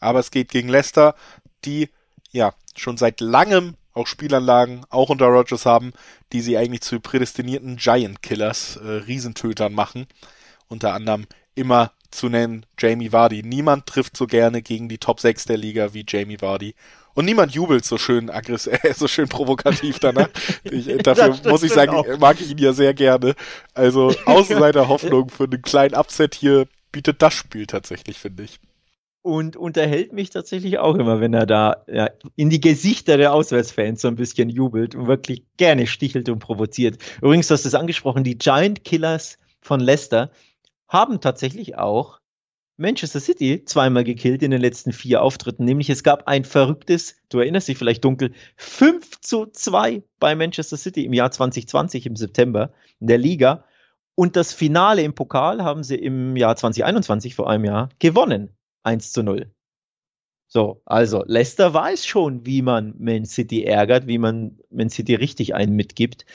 Aber 0.00 0.18
es 0.18 0.30
geht 0.30 0.50
gegen 0.50 0.68
Leicester, 0.68 1.14
die 1.64 1.88
ja 2.30 2.54
schon 2.76 2.96
seit 2.96 3.20
langem 3.20 3.76
auch 3.94 4.06
Spielanlagen, 4.06 4.84
auch 4.90 5.10
unter 5.10 5.26
Rogers 5.26 5.66
haben, 5.66 5.92
die 6.32 6.40
sie 6.40 6.56
eigentlich 6.56 6.82
zu 6.82 7.00
prädestinierten 7.00 7.76
Giant 7.76 8.22
Killers, 8.22 8.76
äh, 8.76 8.88
Riesentötern 8.88 9.72
machen. 9.72 10.06
Unter 10.68 10.94
anderem 10.94 11.26
immer 11.54 11.92
zu 12.10 12.28
nennen 12.28 12.66
Jamie 12.78 13.12
Vardy. 13.12 13.42
Niemand 13.42 13.86
trifft 13.86 14.16
so 14.16 14.26
gerne 14.26 14.62
gegen 14.62 14.88
die 14.88 14.98
Top 14.98 15.20
6 15.20 15.46
der 15.46 15.56
Liga 15.56 15.94
wie 15.94 16.04
Jamie 16.06 16.40
Vardy. 16.40 16.74
Und 17.14 17.26
niemand 17.26 17.52
jubelt 17.52 17.84
so 17.84 17.98
schön 17.98 18.30
aggressiv, 18.30 18.72
äh, 18.82 18.94
so 18.96 19.08
schön 19.08 19.28
provokativ 19.28 19.98
danach. 19.98 20.28
Ich, 20.64 20.88
äh, 20.88 20.96
dafür 21.02 21.38
muss 21.50 21.62
ich 21.62 21.72
sagen, 21.72 21.92
auch. 21.92 22.06
mag 22.18 22.40
ich 22.40 22.50
ihn 22.50 22.58
ja 22.58 22.72
sehr 22.72 22.94
gerne. 22.94 23.34
Also 23.74 24.14
Außenseiter 24.24 24.88
Hoffnung 24.88 25.28
für 25.28 25.44
einen 25.44 25.62
kleinen 25.62 25.94
Upset 25.94 26.34
hier 26.34 26.66
bietet 26.90 27.22
das 27.22 27.34
Spiel 27.34 27.66
tatsächlich, 27.66 28.18
finde 28.18 28.44
ich 28.44 28.60
und 29.22 29.56
unterhält 29.56 30.12
mich 30.12 30.30
tatsächlich 30.30 30.78
auch 30.78 30.96
immer, 30.96 31.20
wenn 31.20 31.32
er 31.32 31.46
da 31.46 31.84
ja, 31.86 32.10
in 32.36 32.50
die 32.50 32.60
Gesichter 32.60 33.16
der 33.16 33.32
Auswärtsfans 33.32 34.02
so 34.02 34.08
ein 34.08 34.16
bisschen 34.16 34.50
jubelt 34.50 34.94
und 34.94 35.06
wirklich 35.06 35.44
gerne 35.56 35.86
stichelt 35.86 36.28
und 36.28 36.40
provoziert. 36.40 36.98
Übrigens, 37.22 37.48
du 37.48 37.54
hast 37.54 37.64
es 37.64 37.74
angesprochen, 37.74 38.24
die 38.24 38.36
Giant 38.36 38.84
Killers 38.84 39.38
von 39.60 39.80
Leicester 39.80 40.30
haben 40.88 41.20
tatsächlich 41.20 41.78
auch 41.78 42.20
Manchester 42.76 43.20
City 43.20 43.64
zweimal 43.64 44.02
gekillt 44.02 44.42
in 44.42 44.50
den 44.50 44.60
letzten 44.60 44.92
vier 44.92 45.22
Auftritten. 45.22 45.64
Nämlich 45.64 45.88
es 45.88 46.02
gab 46.02 46.26
ein 46.26 46.44
verrücktes, 46.44 47.16
du 47.28 47.38
erinnerst 47.38 47.68
dich 47.68 47.78
vielleicht 47.78 48.04
dunkel, 48.04 48.32
5 48.56 49.20
zu 49.20 49.46
2 49.46 50.02
bei 50.18 50.34
Manchester 50.34 50.76
City 50.76 51.04
im 51.04 51.12
Jahr 51.12 51.30
2020 51.30 52.06
im 52.06 52.16
September 52.16 52.72
in 52.98 53.06
der 53.06 53.18
Liga. 53.18 53.64
Und 54.14 54.36
das 54.36 54.52
Finale 54.52 55.02
im 55.02 55.14
Pokal 55.14 55.62
haben 55.62 55.84
sie 55.84 55.96
im 55.96 56.36
Jahr 56.36 56.56
2021 56.56 57.34
vor 57.34 57.48
einem 57.48 57.64
Jahr 57.64 57.88
gewonnen. 57.98 58.50
1 58.82 59.12
zu 59.12 59.22
0. 59.22 59.50
So, 60.48 60.82
also 60.84 61.24
Leicester 61.26 61.72
weiß 61.72 62.04
schon, 62.04 62.44
wie 62.44 62.60
man 62.60 62.94
Man 62.98 63.24
City 63.24 63.64
ärgert, 63.64 64.06
wie 64.06 64.18
man 64.18 64.58
Man 64.70 64.90
City 64.90 65.14
richtig 65.14 65.54
einen 65.54 65.74
mitgibt. 65.74 66.26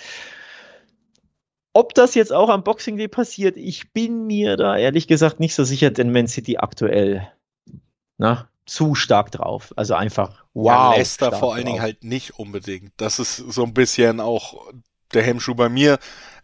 Ob 1.74 1.94
das 1.94 2.16
jetzt 2.16 2.34
auch 2.34 2.50
am 2.50 2.64
Boxing 2.64 2.98
Day 2.98 3.08
passiert, 3.08 3.58
ich 3.58 3.94
bin 3.94 4.26
mir 4.26 4.58
da 4.58 4.76
ehrlich 4.76 5.08
gesagt 5.08 5.40
nicht 5.40 5.54
so 5.54 5.64
sicher, 5.64 5.92
denn 5.92 6.12
Man 6.12 6.28
City 6.28 6.58
aktuell 6.58 7.32
na, 8.18 8.50
zu 8.66 8.96
stark 8.96 9.32
drauf. 9.32 9.72
Also 9.76 9.94
einfach 9.94 10.46
wow. 10.56 10.66
Ja, 10.66 10.96
Leicester 10.96 11.32
vor 11.32 11.54
allen 11.54 11.66
drauf. 11.66 11.74
Dingen 11.74 11.84
halt 11.84 12.04
nicht 12.04 12.40
unbedingt. 12.40 12.94
Das 12.98 13.20
ist 13.20 13.38
so 13.38 13.64
ein 13.64 13.76
bisschen 13.76 14.20
auch 14.20 14.66
der 15.14 15.22
Hemmschuh 15.22 15.54
bei 15.54 15.70
mir, 15.70 16.00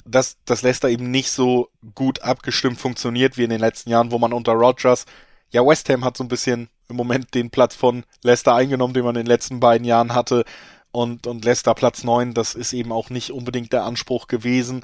dass, 0.05 0.37
dass 0.45 0.61
Leicester 0.61 0.89
eben 0.89 1.09
nicht 1.09 1.31
so 1.31 1.69
gut 1.95 2.21
abgestimmt 2.21 2.79
funktioniert 2.79 3.37
wie 3.37 3.43
in 3.43 3.49
den 3.49 3.59
letzten 3.59 3.89
Jahren, 3.89 4.11
wo 4.11 4.19
man 4.19 4.33
unter 4.33 4.53
Rogers 4.53 5.05
ja, 5.53 5.65
West 5.65 5.87
Ham 5.89 6.03
hat 6.03 6.17
so 6.17 6.23
ein 6.23 6.27
bisschen 6.27 6.67
im 6.89 6.95
Moment 6.95 7.33
den 7.33 7.49
Platz 7.49 7.75
von 7.75 8.03
Leicester 8.23 8.55
eingenommen, 8.55 8.93
den 8.93 9.05
man 9.05 9.15
in 9.15 9.21
den 9.21 9.27
letzten 9.27 9.59
beiden 9.59 9.85
Jahren 9.85 10.13
hatte. 10.13 10.43
Und, 10.91 11.27
und 11.27 11.45
Leicester 11.45 11.73
Platz 11.73 12.03
neun, 12.03 12.33
das 12.33 12.55
ist 12.55 12.73
eben 12.73 12.91
auch 12.91 13.09
nicht 13.09 13.31
unbedingt 13.31 13.71
der 13.71 13.83
Anspruch 13.83 14.27
gewesen 14.27 14.83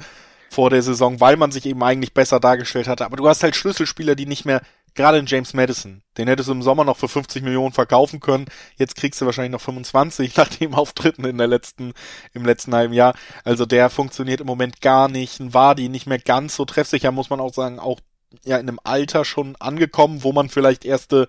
vor 0.49 0.70
der 0.70 0.82
Saison, 0.82 1.20
weil 1.20 1.38
man 1.38 1.51
sich 1.51 1.65
eben 1.65 1.84
eigentlich 1.84 2.13
besser 2.13 2.39
dargestellt 2.39 2.88
hatte. 2.88 3.05
Aber 3.05 3.17
du 3.17 3.28
hast 3.28 3.43
halt 3.43 3.55
Schlüsselspieler, 3.55 4.15
die 4.15 4.26
nicht 4.26 4.45
mehr, 4.45 4.61
gerade 4.95 5.20
in 5.20 5.28
James 5.28 5.53
Madison, 5.53 6.01
den 6.17 6.28
hättest 6.28 6.49
du 6.49 6.53
im 6.53 6.63
Sommer 6.63 6.84
noch 6.84 6.97
für 6.97 7.07
50 7.07 7.43
Millionen 7.43 7.74
verkaufen 7.74 8.20
können. 8.20 8.45
Jetzt 8.76 8.95
kriegst 8.95 9.22
du 9.22 9.26
wahrscheinlich 9.26 9.51
noch 9.51 9.61
25 9.61 10.36
nach 10.38 10.49
dem 10.49 10.74
Auftritten 10.74 11.26
in 11.26 11.38
der 11.38 11.47
letzten, 11.47 11.93
im 12.34 12.45
letzten 12.45 12.74
halben 12.74 12.93
Jahr. 12.93 13.13
Also 13.43 13.65
der 13.65 13.89
funktioniert 13.89 14.41
im 14.41 14.47
Moment 14.47 14.82
gar 14.82 15.07
nicht. 15.07 15.39
Ein 15.39 15.53
Wadi 15.53 15.89
nicht 15.89 16.07
mehr 16.07 16.20
ganz 16.20 16.55
so 16.55 16.65
treffsicher, 16.65 17.11
muss 17.11 17.30
man 17.30 17.39
auch 17.39 17.53
sagen. 17.53 17.80
Auch 17.80 17.99
ja 18.43 18.57
in 18.57 18.67
einem 18.67 18.80
Alter 18.84 19.25
schon 19.25 19.55
angekommen, 19.57 20.23
wo 20.23 20.32
man 20.32 20.49
vielleicht 20.49 20.86
erste 20.86 21.27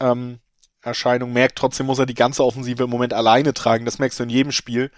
ähm, 0.00 0.38
Erscheinung 0.82 1.32
merkt. 1.32 1.58
Trotzdem 1.58 1.86
muss 1.86 1.98
er 1.98 2.06
die 2.06 2.14
ganze 2.14 2.44
Offensive 2.44 2.84
im 2.84 2.90
Moment 2.90 3.12
alleine 3.12 3.54
tragen. 3.54 3.84
Das 3.84 3.98
merkst 3.98 4.18
du 4.18 4.24
in 4.24 4.30
jedem 4.30 4.52
Spiel. 4.52 4.90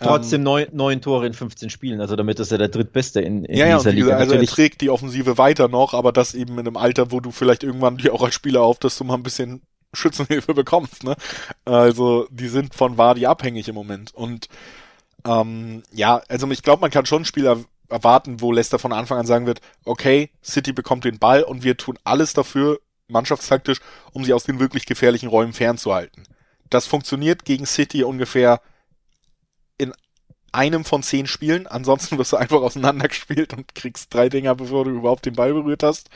Trotzdem 0.00 0.40
ähm, 0.40 0.44
neun, 0.44 0.66
neun 0.72 1.00
Tore 1.00 1.26
in 1.26 1.32
15 1.32 1.70
Spielen, 1.70 2.00
also 2.00 2.16
damit 2.16 2.38
ist 2.38 2.52
er 2.52 2.58
der 2.58 2.68
drittbeste 2.68 3.20
in, 3.20 3.44
in 3.44 3.56
ja, 3.56 3.76
dieser 3.76 3.90
ja, 3.90 3.96
Liga. 3.96 4.16
Also 4.16 4.32
Natürlich. 4.32 4.50
er 4.50 4.54
trägt 4.54 4.80
die 4.82 4.90
Offensive 4.90 5.38
weiter 5.38 5.68
noch, 5.68 5.94
aber 5.94 6.12
das 6.12 6.34
eben 6.34 6.54
in 6.54 6.66
einem 6.66 6.76
Alter, 6.76 7.12
wo 7.12 7.20
du 7.20 7.30
vielleicht 7.30 7.62
irgendwann 7.62 7.96
dir 7.96 8.12
auch 8.12 8.22
als 8.22 8.34
Spieler 8.34 8.62
auf, 8.62 8.78
dass 8.78 8.98
du 8.98 9.04
mal 9.04 9.14
ein 9.14 9.22
bisschen 9.22 9.62
Schützenhilfe 9.94 10.52
bekommst. 10.52 11.04
Ne? 11.04 11.16
Also 11.64 12.26
die 12.30 12.48
sind 12.48 12.74
von 12.74 12.98
Wadi 12.98 13.26
abhängig 13.26 13.68
im 13.68 13.74
Moment. 13.74 14.14
Und 14.14 14.48
ähm, 15.24 15.82
ja, 15.92 16.20
also 16.28 16.50
ich 16.50 16.62
glaube, 16.62 16.82
man 16.82 16.90
kann 16.90 17.06
schon 17.06 17.24
Spieler 17.24 17.58
erwarten, 17.88 18.40
wo 18.40 18.52
Leicester 18.52 18.78
von 18.78 18.92
Anfang 18.92 19.18
an 19.18 19.26
sagen 19.26 19.46
wird, 19.46 19.60
okay, 19.84 20.30
City 20.42 20.72
bekommt 20.72 21.04
den 21.04 21.18
Ball 21.18 21.42
und 21.42 21.62
wir 21.62 21.76
tun 21.76 21.98
alles 22.04 22.32
dafür, 22.32 22.80
mannschaftstaktisch, 23.08 23.80
um 24.12 24.24
sie 24.24 24.32
aus 24.32 24.44
den 24.44 24.58
wirklich 24.58 24.86
gefährlichen 24.86 25.28
Räumen 25.28 25.52
fernzuhalten. 25.52 26.24
Das 26.70 26.86
funktioniert 26.86 27.44
gegen 27.44 27.66
City 27.66 28.02
ungefähr 28.02 28.60
in 29.78 29.92
einem 30.52 30.84
von 30.84 31.02
zehn 31.02 31.26
Spielen. 31.26 31.66
Ansonsten 31.66 32.18
wirst 32.18 32.32
du 32.32 32.36
einfach 32.36 32.60
auseinandergespielt 32.60 33.52
und 33.52 33.74
kriegst 33.74 34.12
drei 34.12 34.28
Dinger, 34.28 34.54
bevor 34.54 34.84
du 34.84 34.90
überhaupt 34.90 35.26
den 35.26 35.34
Ball 35.34 35.52
berührt 35.52 35.82
hast 35.82 36.10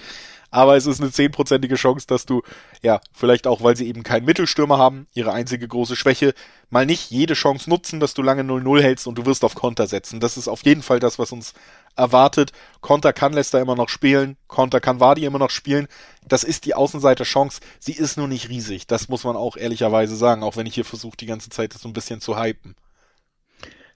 aber 0.50 0.76
es 0.76 0.86
ist 0.86 1.00
eine 1.00 1.12
zehnprozentige 1.12 1.76
Chance, 1.76 2.06
dass 2.06 2.26
du, 2.26 2.42
ja, 2.82 3.00
vielleicht 3.12 3.46
auch, 3.46 3.62
weil 3.62 3.76
sie 3.76 3.86
eben 3.86 4.02
keinen 4.02 4.24
Mittelstürmer 4.24 4.78
haben, 4.78 5.06
ihre 5.14 5.32
einzige 5.32 5.68
große 5.68 5.96
Schwäche, 5.96 6.34
mal 6.70 6.86
nicht 6.86 7.10
jede 7.10 7.34
Chance 7.34 7.70
nutzen, 7.70 8.00
dass 8.00 8.14
du 8.14 8.22
lange 8.22 8.42
0-0 8.42 8.82
hältst 8.82 9.06
und 9.06 9.16
du 9.16 9.26
wirst 9.26 9.44
auf 9.44 9.54
Konter 9.54 9.86
setzen. 9.86 10.18
Das 10.18 10.36
ist 10.36 10.48
auf 10.48 10.64
jeden 10.64 10.82
Fall 10.82 10.98
das, 10.98 11.18
was 11.18 11.32
uns 11.32 11.54
erwartet. 11.96 12.52
Konter 12.80 13.12
kann 13.12 13.32
Leicester 13.32 13.60
immer 13.60 13.76
noch 13.76 13.88
spielen, 13.88 14.36
Konter 14.48 14.80
kann 14.80 15.00
Wadi 15.00 15.24
immer 15.24 15.38
noch 15.38 15.50
spielen. 15.50 15.86
Das 16.26 16.44
ist 16.44 16.66
die 16.66 16.74
Außenseiter-Chance. 16.74 17.60
Sie 17.78 17.92
ist 17.92 18.16
nur 18.16 18.28
nicht 18.28 18.48
riesig. 18.48 18.86
Das 18.86 19.08
muss 19.08 19.24
man 19.24 19.36
auch 19.36 19.56
ehrlicherweise 19.56 20.16
sagen, 20.16 20.42
auch 20.42 20.56
wenn 20.56 20.66
ich 20.66 20.74
hier 20.74 20.84
versuche, 20.84 21.16
die 21.16 21.26
ganze 21.26 21.50
Zeit 21.50 21.74
das 21.74 21.82
so 21.82 21.88
ein 21.88 21.94
bisschen 21.94 22.20
zu 22.20 22.40
hypen. 22.40 22.74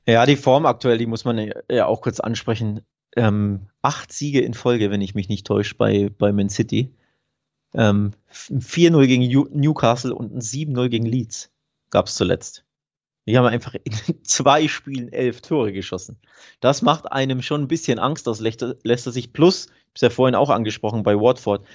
Ja, 0.07 0.27
die 0.27 0.37
Form 0.37 0.67
aktuell, 0.67 0.99
die 0.99 1.07
muss 1.07 1.25
man 1.25 1.51
ja 1.71 1.87
auch 1.87 2.01
kurz 2.03 2.21
ansprechen 2.21 2.85
ähm, 3.17 3.69
acht 3.83 4.13
Siege 4.13 4.41
in 4.41 4.55
Folge, 4.55 4.91
wenn 4.91 5.01
ich 5.01 5.15
mich 5.15 5.29
nicht 5.29 5.47
täusche, 5.47 5.75
bei, 5.75 6.11
bei 6.17 6.33
Man 6.33 6.49
City. 6.49 6.95
Ähm, 7.75 8.13
4-0 8.31 9.07
gegen 9.07 9.59
Newcastle 9.61 10.15
und 10.15 10.35
ein 10.35 10.41
7-0 10.41 10.89
gegen 10.89 11.07
Leeds 11.07 11.51
gab 11.91 12.07
es 12.07 12.15
zuletzt. 12.15 12.65
Die 13.27 13.39
haben 13.39 13.47
einfach 13.47 13.75
in 13.75 13.93
zwei 14.23 14.69
Spielen 14.69 15.13
elf 15.13 15.41
Tore 15.41 15.73
geschossen. 15.73 16.19
Das 16.61 16.83
macht 16.83 17.11
einem 17.11 17.43
schon 17.43 17.63
ein 17.63 17.69
bisschen 17.69 17.99
Angst, 17.99 18.27
dass 18.27 18.41
Leicester, 18.41 19.13
sich 19.13 19.33
plus, 19.33 19.67
ich 19.95 20.03
habe 20.03 20.11
ja 20.11 20.11
vorhin 20.11 20.35
auch 20.35 20.51
angesprochen 20.51 21.03
bei 21.03 21.17
Watford, 21.17 21.67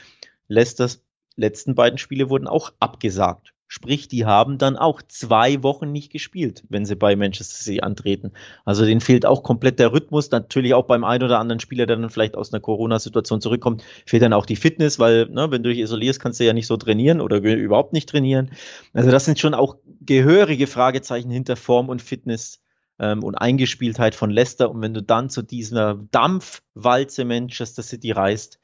Leicesters 0.47 1.01
letzten 1.35 1.75
beiden 1.75 1.97
Spiele 1.97 2.29
wurden 2.29 2.47
auch 2.47 2.73
abgesagt. 2.79 3.53
Sprich, 3.71 4.07
die 4.07 4.25
haben 4.25 4.57
dann 4.57 4.77
auch 4.77 4.99
zwei 5.07 5.61
Wochen 5.61 5.91
nicht 5.91 6.11
gespielt, 6.11 6.63
wenn 6.69 6.87
sie 6.87 6.95
bei 6.95 7.15
Manchester 7.15 7.53
City 7.53 7.81
antreten. 7.81 8.31
Also 8.65 8.83
denen 8.83 8.99
fehlt 8.99 9.27
auch 9.27 9.43
komplett 9.43 9.77
der 9.77 9.93
Rhythmus. 9.93 10.31
Natürlich 10.31 10.73
auch 10.73 10.87
beim 10.87 11.03
einen 11.03 11.23
oder 11.23 11.37
anderen 11.37 11.59
Spieler, 11.59 11.85
der 11.85 11.97
dann 11.97 12.09
vielleicht 12.09 12.35
aus 12.35 12.51
einer 12.51 12.61
Corona-Situation 12.61 13.41
zurückkommt, 13.41 13.83
fehlt 14.07 14.23
dann 14.23 14.33
auch 14.33 14.47
die 14.47 14.55
Fitness, 14.55 14.97
weil 14.97 15.27
ne, 15.27 15.51
wenn 15.51 15.61
du 15.61 15.69
dich 15.69 15.77
isolierst, 15.77 16.19
kannst 16.19 16.39
du 16.39 16.45
ja 16.45 16.53
nicht 16.53 16.65
so 16.65 16.77
trainieren 16.77 17.21
oder 17.21 17.37
überhaupt 17.37 17.93
nicht 17.93 18.09
trainieren. 18.09 18.49
Also 18.93 19.11
das 19.11 19.25
sind 19.25 19.37
schon 19.37 19.53
auch 19.53 19.75
gehörige 20.01 20.65
Fragezeichen 20.65 21.29
hinter 21.29 21.55
Form 21.55 21.89
und 21.89 22.01
Fitness 22.01 22.63
ähm, 22.97 23.23
und 23.23 23.35
Eingespieltheit 23.35 24.15
von 24.15 24.31
Leicester. 24.31 24.71
Und 24.71 24.81
wenn 24.81 24.95
du 24.95 25.03
dann 25.03 25.29
zu 25.29 25.43
dieser 25.43 25.99
Dampfwalze 26.09 27.23
Manchester 27.23 27.83
City 27.83 28.13
reist, 28.13 28.59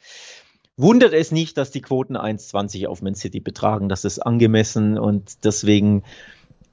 wundert 0.78 1.14
es 1.14 1.32
nicht, 1.32 1.58
dass 1.58 1.72
die 1.72 1.82
Quoten 1.82 2.18
1,20 2.18 2.88
auf 2.88 3.02
Man 3.02 3.16
City 3.16 3.40
betragen. 3.40 3.90
Das 3.90 4.06
ist 4.06 4.20
angemessen 4.20 4.98
und 4.98 5.44
deswegen, 5.44 6.04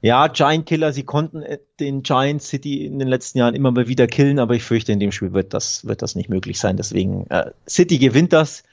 ja, 0.01 0.27
Giant 0.27 0.65
Killer, 0.65 0.91
sie 0.91 1.03
konnten 1.03 1.41
äh, 1.41 1.59
den 1.79 2.03
Giant 2.03 2.41
City 2.41 2.85
in 2.85 2.99
den 2.99 3.07
letzten 3.07 3.37
Jahren 3.37 3.55
immer 3.55 3.71
mal 3.71 3.87
wieder 3.87 4.07
killen, 4.07 4.39
aber 4.39 4.55
ich 4.55 4.63
fürchte, 4.63 4.91
in 4.91 4.99
dem 4.99 5.11
Spiel 5.11 5.33
wird 5.33 5.53
das, 5.53 5.85
wird 5.85 6.01
das 6.01 6.15
nicht 6.15 6.29
möglich 6.29 6.59
sein. 6.59 6.77
Deswegen, 6.77 7.27
äh, 7.29 7.51
City 7.67 7.97
gewinnt 7.97 8.33
das. 8.33 8.63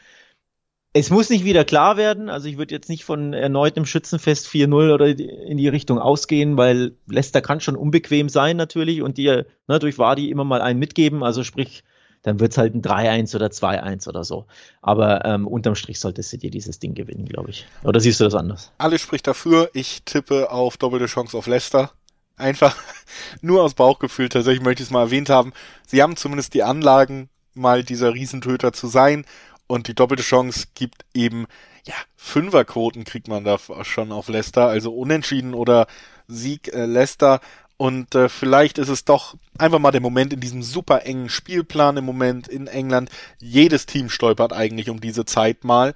Es 0.93 1.09
muss 1.09 1.31
nicht 1.31 1.45
wieder 1.45 1.65
klar 1.65 1.97
werden, 1.97 2.29
also 2.29 2.49
ich 2.49 2.59
würde 2.59 2.75
jetzt 2.75 2.89
nicht 2.89 3.05
von 3.05 3.33
erneutem 3.33 3.87
Schützenfest 3.87 4.49
4-0 4.49 4.93
oder 4.93 5.07
in 5.07 5.57
die 5.57 5.69
Richtung 5.69 6.01
ausgehen, 6.01 6.57
weil 6.57 6.97
Leicester 7.07 7.41
kann 7.41 7.61
schon 7.61 7.77
unbequem 7.77 8.29
sein 8.29 8.57
natürlich 8.57 9.01
und 9.01 9.17
dir 9.17 9.47
ne, 9.69 9.79
durch 9.79 10.01
Wadi 10.01 10.31
immer 10.31 10.43
mal 10.43 10.61
einen 10.61 10.81
mitgeben, 10.81 11.23
also 11.23 11.45
sprich 11.45 11.85
dann 12.23 12.39
wird 12.41 12.53
es 12.53 12.59
halt 12.59 12.75
ein 12.75 12.83
3-1 12.83 13.35
oder 13.35 13.47
2-1 13.47 14.09
oder 14.09 14.25
so. 14.25 14.47
Aber 14.83 15.25
ähm, 15.25 15.47
unterm 15.47 15.75
Strich 15.75 15.99
sollte 16.01 16.23
City 16.23 16.51
dieses 16.51 16.79
Ding 16.79 16.95
gewinnen, 16.95 17.25
glaube 17.25 17.51
ich. 17.51 17.67
Oder 17.83 18.01
siehst 18.01 18.21
du 18.21 18.25
das 18.25 18.35
anders? 18.35 18.73
Alles 18.79 19.01
spricht 19.01 19.27
dafür. 19.27 19.71
Ich 19.73 20.03
tippe 20.05 20.51
auf 20.51 20.77
doppelte 20.77 21.07
Chance 21.07 21.37
auf 21.37 21.47
Leicester. 21.47 21.93
Einfach 22.37 22.77
nur 23.41 23.63
aus 23.63 23.75
Bauchgefühl. 23.75 24.29
Tatsächlich 24.29 24.63
möchte 24.63 24.83
ich 24.83 24.89
es 24.89 24.93
mal 24.93 25.05
erwähnt 25.05 25.31
haben. 25.31 25.53
Sie 25.87 26.03
haben 26.03 26.17
zumindest 26.17 26.53
die 26.55 26.63
Anlagen, 26.63 27.31
mal 27.55 27.83
dieser 27.83 28.13
Riesentöter 28.13 28.73
zu 28.73 28.87
sein. 28.87 29.25
Und 29.67 29.89
die 29.89 29.95
doppelte 29.95 30.23
Chance 30.23 30.67
gibt 30.75 31.07
eben, 31.15 31.47
ja, 31.87 31.95
Fünferquoten 32.17 33.05
kriegt 33.05 33.29
man 33.29 33.45
da 33.45 33.57
schon 33.83 34.13
auf 34.13 34.29
Leicester. 34.29 34.67
Also 34.67 34.93
unentschieden 34.93 35.55
oder 35.55 35.87
Sieg 36.29 36.73
äh, 36.75 36.85
Leicester. 36.85 37.41
Und 37.81 38.15
äh, 38.15 38.29
vielleicht 38.29 38.77
ist 38.77 38.91
es 38.91 39.07
doch 39.07 39.37
einfach 39.57 39.79
mal 39.79 39.91
der 39.91 40.03
Moment 40.03 40.35
in 40.35 40.41
diesem 40.41 40.63
super 40.63 41.07
engen 41.07 41.31
Spielplan 41.31 41.97
im 41.97 42.05
Moment 42.05 42.47
in 42.47 42.67
England. 42.67 43.09
Jedes 43.39 43.87
Team 43.87 44.11
stolpert 44.11 44.53
eigentlich 44.53 44.91
um 44.91 45.01
diese 45.01 45.25
Zeit 45.25 45.65
mal. 45.65 45.95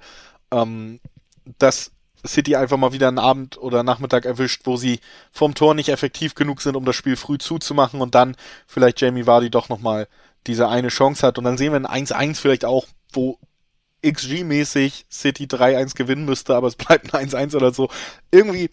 Ähm, 0.49 0.99
dass 1.59 1.91
City 2.25 2.55
einfach 2.55 2.77
mal 2.77 2.91
wieder 2.91 3.07
einen 3.07 3.19
Abend 3.19 3.59
oder 3.59 3.83
Nachmittag 3.83 4.25
erwischt, 4.25 4.61
wo 4.63 4.77
sie 4.77 4.99
vom 5.29 5.53
Tor 5.53 5.75
nicht 5.75 5.89
effektiv 5.89 6.33
genug 6.33 6.63
sind, 6.63 6.75
um 6.75 6.85
das 6.85 6.95
Spiel 6.95 7.17
früh 7.17 7.37
zuzumachen 7.37 8.01
und 8.01 8.15
dann 8.15 8.35
vielleicht 8.65 8.99
Jamie 8.99 9.27
Vardy 9.27 9.51
doch 9.51 9.69
nochmal 9.69 10.07
diese 10.47 10.67
eine 10.67 10.87
Chance 10.87 11.21
hat. 11.21 11.37
Und 11.37 11.43
dann 11.43 11.59
sehen 11.59 11.71
wir 11.71 11.87
ein 11.87 12.07
1-1 12.07 12.39
vielleicht 12.39 12.65
auch, 12.65 12.87
wo 13.13 13.37
XG-mäßig 14.03 15.05
City 15.11 15.45
3-1 15.45 15.93
gewinnen 15.93 16.25
müsste, 16.25 16.55
aber 16.55 16.65
es 16.65 16.77
bleibt 16.77 17.13
ein 17.13 17.29
1-1 17.29 17.55
oder 17.55 17.71
so. 17.71 17.91
Irgendwie 18.31 18.71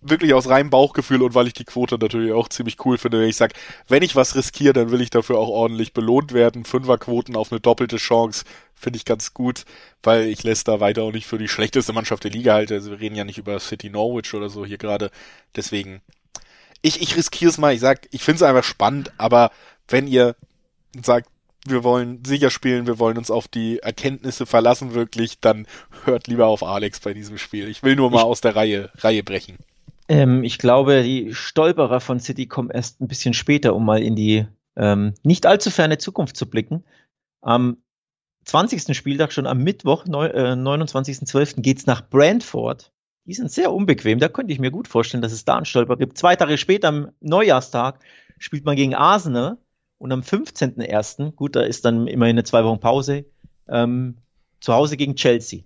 wirklich 0.00 0.34
aus 0.34 0.48
reinem 0.48 0.70
Bauchgefühl 0.70 1.22
und 1.22 1.34
weil 1.34 1.46
ich 1.46 1.52
die 1.52 1.64
Quote 1.64 1.98
natürlich 1.98 2.32
auch 2.32 2.48
ziemlich 2.48 2.84
cool 2.84 2.98
finde, 2.98 3.20
wenn 3.20 3.28
ich 3.28 3.36
sage, 3.36 3.54
wenn 3.88 4.02
ich 4.02 4.16
was 4.16 4.34
riskiere, 4.34 4.72
dann 4.72 4.90
will 4.90 5.00
ich 5.00 5.10
dafür 5.10 5.38
auch 5.38 5.48
ordentlich 5.48 5.92
belohnt 5.92 6.32
werden. 6.32 6.64
Fünferquoten 6.64 7.36
auf 7.36 7.52
eine 7.52 7.60
doppelte 7.60 7.96
Chance 7.96 8.44
finde 8.74 8.96
ich 8.96 9.04
ganz 9.04 9.34
gut, 9.34 9.64
weil 10.02 10.28
ich 10.28 10.42
Leicester 10.42 10.80
weiter 10.80 11.02
auch 11.02 11.12
nicht 11.12 11.26
für 11.26 11.38
die 11.38 11.48
schlechteste 11.48 11.92
Mannschaft 11.92 12.24
der 12.24 12.30
Liga 12.30 12.54
halte. 12.54 12.74
Also 12.74 12.90
wir 12.90 13.00
reden 13.00 13.16
ja 13.16 13.24
nicht 13.24 13.38
über 13.38 13.60
City 13.60 13.90
Norwich 13.90 14.32
oder 14.34 14.48
so 14.48 14.64
hier 14.64 14.78
gerade. 14.78 15.10
Deswegen, 15.54 16.00
ich, 16.82 17.02
ich 17.02 17.16
riskiere 17.16 17.50
es 17.50 17.58
mal. 17.58 17.74
Ich 17.74 17.80
sag, 17.80 18.08
ich 18.10 18.22
finde 18.22 18.36
es 18.36 18.42
einfach 18.42 18.64
spannend, 18.64 19.12
aber 19.18 19.50
wenn 19.88 20.06
ihr 20.06 20.34
sagt, 21.04 21.28
wir 21.66 21.84
wollen 21.84 22.24
sicher 22.24 22.50
spielen, 22.50 22.86
wir 22.86 22.98
wollen 22.98 23.18
uns 23.18 23.30
auf 23.30 23.46
die 23.46 23.80
Erkenntnisse 23.80 24.46
verlassen 24.46 24.94
wirklich, 24.94 25.40
dann 25.40 25.66
hört 26.04 26.26
lieber 26.26 26.46
auf 26.46 26.62
Alex 26.62 27.00
bei 27.00 27.12
diesem 27.12 27.36
Spiel. 27.36 27.68
Ich 27.68 27.82
will 27.82 27.96
nur 27.96 28.10
mal 28.10 28.22
aus 28.22 28.40
der 28.40 28.56
Reihe, 28.56 28.90
Reihe 28.96 29.22
brechen. 29.22 29.58
Ähm, 30.10 30.42
ich 30.42 30.58
glaube, 30.58 31.04
die 31.04 31.32
Stolperer 31.32 32.00
von 32.00 32.18
City 32.18 32.46
kommen 32.46 32.68
erst 32.68 33.00
ein 33.00 33.06
bisschen 33.06 33.32
später, 33.32 33.76
um 33.76 33.84
mal 33.84 34.02
in 34.02 34.16
die 34.16 34.44
ähm, 34.74 35.14
nicht 35.22 35.46
allzu 35.46 35.70
ferne 35.70 35.98
Zukunft 35.98 36.36
zu 36.36 36.50
blicken. 36.50 36.82
Am 37.42 37.76
20. 38.44 38.96
Spieltag, 38.96 39.32
schon 39.32 39.46
am 39.46 39.62
Mittwoch, 39.62 40.06
äh, 40.06 40.08
29.12., 40.08 41.60
geht 41.60 41.78
es 41.78 41.86
nach 41.86 42.08
Brentford. 42.08 42.92
Die 43.24 43.34
sind 43.34 43.52
sehr 43.52 43.72
unbequem. 43.72 44.18
Da 44.18 44.28
könnte 44.28 44.52
ich 44.52 44.58
mir 44.58 44.72
gut 44.72 44.88
vorstellen, 44.88 45.22
dass 45.22 45.30
es 45.30 45.44
da 45.44 45.54
einen 45.54 45.64
Stolper 45.64 45.96
gibt. 45.96 46.18
Zwei 46.18 46.34
Tage 46.34 46.58
später, 46.58 46.88
am 46.88 47.12
Neujahrstag, 47.20 48.00
spielt 48.38 48.64
man 48.64 48.74
gegen 48.74 48.96
Arsenal. 48.96 49.58
Und 49.98 50.10
am 50.10 50.22
15.01., 50.22 51.32
gut, 51.32 51.54
da 51.54 51.60
ist 51.60 51.84
dann 51.84 52.08
immerhin 52.08 52.34
eine 52.34 52.44
zwei 52.44 52.64
Wochen 52.64 52.80
Pause, 52.80 53.26
ähm, 53.68 54.16
zu 54.58 54.72
Hause 54.72 54.96
gegen 54.96 55.14
Chelsea. 55.14 55.60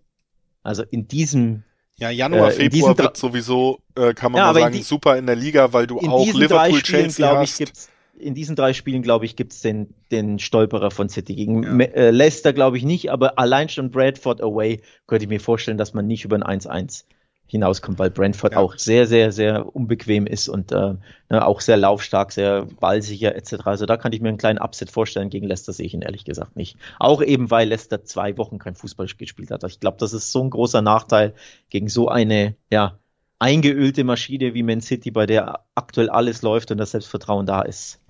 Also 0.62 0.82
in 0.82 1.09
diesem 1.09 1.62
ja, 1.97 2.11
Januar, 2.11 2.49
äh, 2.49 2.53
Februar 2.53 2.99
wird 2.99 3.16
sowieso, 3.16 3.80
äh, 3.97 4.14
kann 4.14 4.32
man 4.32 4.40
ja, 4.40 4.53
mal 4.53 4.61
sagen, 4.61 4.74
die, 4.74 4.82
super 4.82 5.16
in 5.16 5.26
der 5.26 5.36
Liga, 5.36 5.72
weil 5.72 5.86
du 5.86 5.99
auch 5.99 6.26
Liverpool, 6.26 6.80
Spielen, 6.80 7.03
Chelsea 7.03 7.36
hast. 7.36 7.61
Ich, 7.61 7.72
in 8.18 8.34
diesen 8.34 8.57
drei 8.57 8.72
Spielen, 8.72 9.03
glaube 9.03 9.24
ich, 9.24 9.36
gibt's 9.36 9.61
den, 9.61 9.92
den 10.11 10.38
Stolperer 10.38 10.90
von 10.90 11.09
City. 11.09 11.34
Gegen 11.34 11.80
ja. 11.80 11.86
äh, 11.86 12.11
Leicester 12.11 12.53
glaube 12.53 12.78
ich 12.78 12.84
nicht, 12.84 13.11
aber 13.11 13.38
allein 13.38 13.68
schon 13.68 13.90
Bradford 13.90 14.40
away 14.40 14.80
könnte 15.07 15.24
ich 15.24 15.28
mir 15.28 15.40
vorstellen, 15.40 15.78
dass 15.78 15.95
man 15.95 16.07
nicht 16.07 16.24
über 16.24 16.36
ein 16.36 16.61
1-1 16.61 17.05
hinauskommt, 17.47 17.99
weil 17.99 18.11
Brentford 18.11 18.53
ja. 18.53 18.59
auch 18.59 18.76
sehr, 18.76 19.07
sehr, 19.07 19.30
sehr 19.30 19.74
unbequem 19.74 20.26
ist 20.26 20.49
und 20.49 20.72
äh, 20.72 20.95
ne, 21.28 21.47
auch 21.47 21.61
sehr 21.61 21.76
laufstark, 21.76 22.32
sehr 22.32 22.66
ballsicher 22.80 23.34
etc. 23.34 23.66
Also 23.66 23.86
da 23.86 23.97
kann 23.97 24.12
ich 24.12 24.20
mir 24.20 24.28
einen 24.28 24.38
kleinen 24.38 24.59
Upset 24.59 24.90
vorstellen. 24.90 25.30
Gegen 25.30 25.47
Leicester 25.47 25.72
sehe 25.72 25.86
ich 25.86 25.95
ihn 25.95 26.03
ehrlich 26.03 26.24
gesagt 26.24 26.57
nicht. 26.57 26.76
Auch 26.99 27.22
eben, 27.22 27.51
weil 27.51 27.68
Leicester 27.68 28.05
zwei 28.05 28.36
Wochen 28.38 28.59
kein 28.59 28.74
Fußball 28.74 29.07
gespielt 29.18 29.51
hat. 29.51 29.62
Ich 29.64 29.80
glaube, 29.80 29.99
das 30.01 30.12
ist 30.12 30.32
so 30.32 30.42
ein 30.42 30.51
großer 30.51 30.82
Nachteil 30.82 31.34
gegen 31.70 31.88
so 31.88 32.09
eine, 32.09 32.57
ja, 32.70 32.99
eingeölte 33.38 34.05
Maschine 34.05 34.55
wie 34.55 34.62
Man 34.62 34.80
City, 34.80 35.11
bei 35.11 35.26
der 35.26 35.61
aktuell 35.74 36.09
alles 36.09 36.42
läuft 36.42 36.70
und 36.70 36.78
das 36.78 36.92
Selbstvertrauen 36.92 37.47
da 37.47 37.62
ist. 37.62 38.01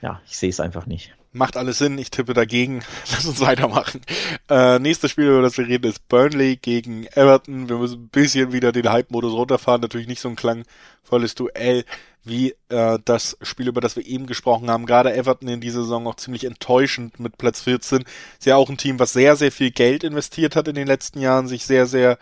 Ja, 0.00 0.20
ich 0.26 0.38
sehe 0.38 0.50
es 0.50 0.60
einfach 0.60 0.86
nicht. 0.86 1.14
Macht 1.34 1.56
alles 1.56 1.78
Sinn, 1.78 1.98
ich 1.98 2.12
tippe 2.12 2.32
dagegen. 2.32 2.84
Lass 3.10 3.26
uns 3.26 3.40
weitermachen. 3.40 4.00
Äh, 4.48 4.78
nächstes 4.78 5.10
Spiel, 5.10 5.26
über 5.26 5.42
das 5.42 5.58
wir 5.58 5.66
reden, 5.66 5.90
ist 5.90 6.08
Burnley 6.08 6.56
gegen 6.56 7.06
Everton. 7.08 7.68
Wir 7.68 7.76
müssen 7.76 8.04
ein 8.04 8.08
bisschen 8.08 8.52
wieder 8.52 8.70
den 8.70 8.88
Hype-Modus 8.88 9.32
runterfahren. 9.32 9.80
Natürlich 9.80 10.06
nicht 10.06 10.20
so 10.20 10.28
ein 10.28 10.36
klangvolles 10.36 11.34
Duell 11.34 11.84
wie 12.22 12.54
äh, 12.68 13.00
das 13.04 13.36
Spiel, 13.42 13.66
über 13.66 13.80
das 13.80 13.96
wir 13.96 14.06
eben 14.06 14.26
gesprochen 14.26 14.70
haben. 14.70 14.86
Gerade 14.86 15.12
Everton 15.12 15.48
in 15.48 15.60
dieser 15.60 15.82
Saison 15.82 16.06
auch 16.06 16.14
ziemlich 16.14 16.44
enttäuschend 16.44 17.18
mit 17.18 17.36
Platz 17.36 17.62
14. 17.62 18.04
Ist 18.38 18.46
ja 18.46 18.54
auch 18.54 18.70
ein 18.70 18.78
Team, 18.78 19.00
was 19.00 19.12
sehr, 19.12 19.34
sehr 19.34 19.50
viel 19.50 19.72
Geld 19.72 20.04
investiert 20.04 20.54
hat 20.54 20.68
in 20.68 20.76
den 20.76 20.86
letzten 20.86 21.20
Jahren, 21.20 21.48
sich 21.48 21.66
sehr, 21.66 21.86
sehr 21.86 22.16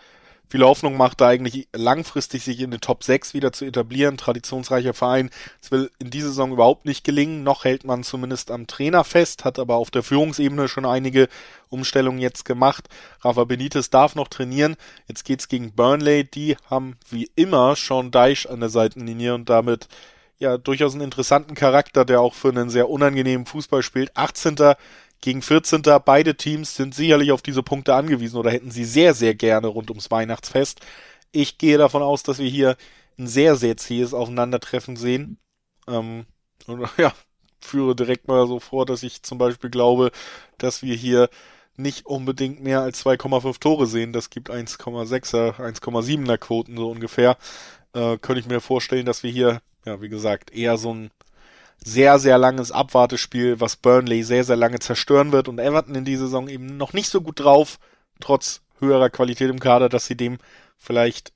viel 0.49 0.63
Hoffnung 0.63 0.97
macht, 0.97 1.21
da 1.21 1.29
eigentlich 1.29 1.67
langfristig 1.73 2.43
sich 2.43 2.59
in 2.59 2.71
den 2.71 2.81
Top 2.81 3.03
6 3.03 3.33
wieder 3.33 3.51
zu 3.51 3.65
etablieren. 3.65 4.17
Traditionsreicher 4.17 4.93
Verein. 4.93 5.29
Es 5.61 5.71
will 5.71 5.89
in 5.99 6.11
dieser 6.11 6.27
Saison 6.27 6.51
überhaupt 6.51 6.85
nicht 6.85 7.03
gelingen. 7.03 7.43
Noch 7.43 7.65
hält 7.65 7.85
man 7.85 8.03
zumindest 8.03 8.51
am 8.51 8.67
Trainer 8.67 9.03
fest, 9.03 9.45
hat 9.45 9.57
aber 9.57 9.75
auf 9.75 9.89
der 9.89 10.03
Führungsebene 10.03 10.67
schon 10.67 10.85
einige 10.85 11.27
Umstellungen 11.69 12.19
jetzt 12.19 12.45
gemacht. 12.45 12.87
Rafa 13.21 13.45
Benitez 13.45 13.89
darf 13.89 14.15
noch 14.15 14.27
trainieren. 14.27 14.75
Jetzt 15.07 15.23
geht's 15.23 15.47
gegen 15.47 15.71
Burnley. 15.73 16.23
Die 16.23 16.55
haben 16.69 16.97
wie 17.09 17.31
immer 17.35 17.75
Sean 17.75 18.11
Deich 18.11 18.49
an 18.49 18.59
der 18.59 18.69
Seitenlinie 18.69 19.33
und 19.33 19.49
damit 19.49 19.87
ja 20.39 20.57
durchaus 20.57 20.93
einen 20.93 21.03
interessanten 21.03 21.55
Charakter, 21.55 22.05
der 22.05 22.21
auch 22.21 22.35
für 22.35 22.49
einen 22.49 22.69
sehr 22.69 22.89
unangenehmen 22.89 23.47
Fußball 23.47 23.81
spielt. 23.81 24.15
18 24.15 24.55
gegen 25.23 25.41
14. 25.41 25.81
Beide 26.03 26.35
Teams 26.35 26.75
sind 26.75 26.93
sicherlich 26.93 27.31
auf 27.31 27.41
diese 27.41 27.63
Punkte 27.63 27.95
angewiesen 27.95 28.37
oder 28.37 28.51
hätten 28.51 28.71
sie 28.71 28.83
sehr, 28.83 29.13
sehr 29.13 29.33
gerne 29.33 29.67
rund 29.67 29.89
ums 29.89 30.11
Weihnachtsfest. 30.11 30.81
Ich 31.31 31.57
gehe 31.57 31.77
davon 31.77 32.03
aus, 32.03 32.23
dass 32.23 32.39
wir 32.39 32.49
hier 32.49 32.75
ein 33.17 33.27
sehr, 33.27 33.55
sehr 33.55 33.77
zähes 33.77 34.13
Aufeinandertreffen 34.13 34.97
sehen. 34.97 35.37
Ähm, 35.87 36.25
und 36.67 36.89
ja, 36.97 37.13
führe 37.61 37.95
direkt 37.95 38.27
mal 38.27 38.45
so 38.47 38.59
vor, 38.59 38.85
dass 38.85 39.01
ich 39.01 39.23
zum 39.23 39.37
Beispiel 39.37 39.69
glaube, 39.69 40.11
dass 40.57 40.81
wir 40.83 40.93
hier 40.93 41.29
nicht 41.77 42.05
unbedingt 42.05 42.61
mehr 42.61 42.81
als 42.81 43.05
2,5 43.05 43.59
Tore 43.61 43.87
sehen. 43.87 44.11
Das 44.11 44.29
gibt 44.29 44.51
1,6er, 44.51 45.55
1,7er 45.55 46.37
Quoten 46.37 46.75
so 46.75 46.91
ungefähr. 46.91 47.37
Äh, 47.93 48.17
könnte 48.17 48.41
ich 48.41 48.47
mir 48.47 48.59
vorstellen, 48.59 49.05
dass 49.05 49.23
wir 49.23 49.31
hier, 49.31 49.61
ja, 49.85 50.01
wie 50.01 50.09
gesagt, 50.09 50.51
eher 50.51 50.77
so 50.77 50.93
ein 50.93 51.11
sehr, 51.83 52.19
sehr 52.19 52.37
langes 52.37 52.71
Abwartespiel, 52.71 53.59
was 53.59 53.75
Burnley 53.75 54.23
sehr, 54.23 54.43
sehr 54.43 54.55
lange 54.55 54.79
zerstören 54.79 55.31
wird 55.31 55.47
und 55.47 55.59
Everton 55.59 55.95
in 55.95 56.05
dieser 56.05 56.25
Saison 56.25 56.47
eben 56.47 56.77
noch 56.77 56.93
nicht 56.93 57.09
so 57.09 57.21
gut 57.21 57.39
drauf, 57.39 57.79
trotz 58.19 58.61
höherer 58.79 59.09
Qualität 59.09 59.49
im 59.49 59.59
Kader, 59.59 59.89
dass 59.89 60.05
sie 60.05 60.15
dem 60.15 60.37
vielleicht 60.77 61.33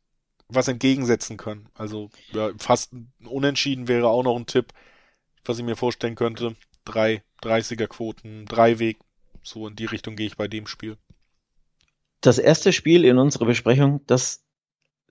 was 0.49 0.67
entgegensetzen 0.67 1.37
können. 1.37 1.67
Also 1.75 2.09
ja, 2.31 2.51
fast 2.57 2.93
unentschieden 3.25 3.87
wäre 3.87 4.07
auch 4.07 4.23
noch 4.23 4.37
ein 4.37 4.45
Tipp, 4.45 4.73
was 5.45 5.59
ich 5.59 5.65
mir 5.65 5.75
vorstellen 5.75 6.15
könnte. 6.15 6.55
Drei 6.85 7.23
30er 7.43 7.87
Quoten, 7.87 8.45
drei 8.45 8.79
Weg, 8.79 8.97
so 9.43 9.67
in 9.67 9.75
die 9.75 9.85
Richtung 9.85 10.15
gehe 10.15 10.27
ich 10.27 10.37
bei 10.37 10.47
dem 10.47 10.67
Spiel. 10.67 10.97
Das 12.21 12.37
erste 12.37 12.71
Spiel 12.71 13.03
in 13.03 13.17
unserer 13.17 13.45
Besprechung, 13.45 14.01
das 14.07 14.43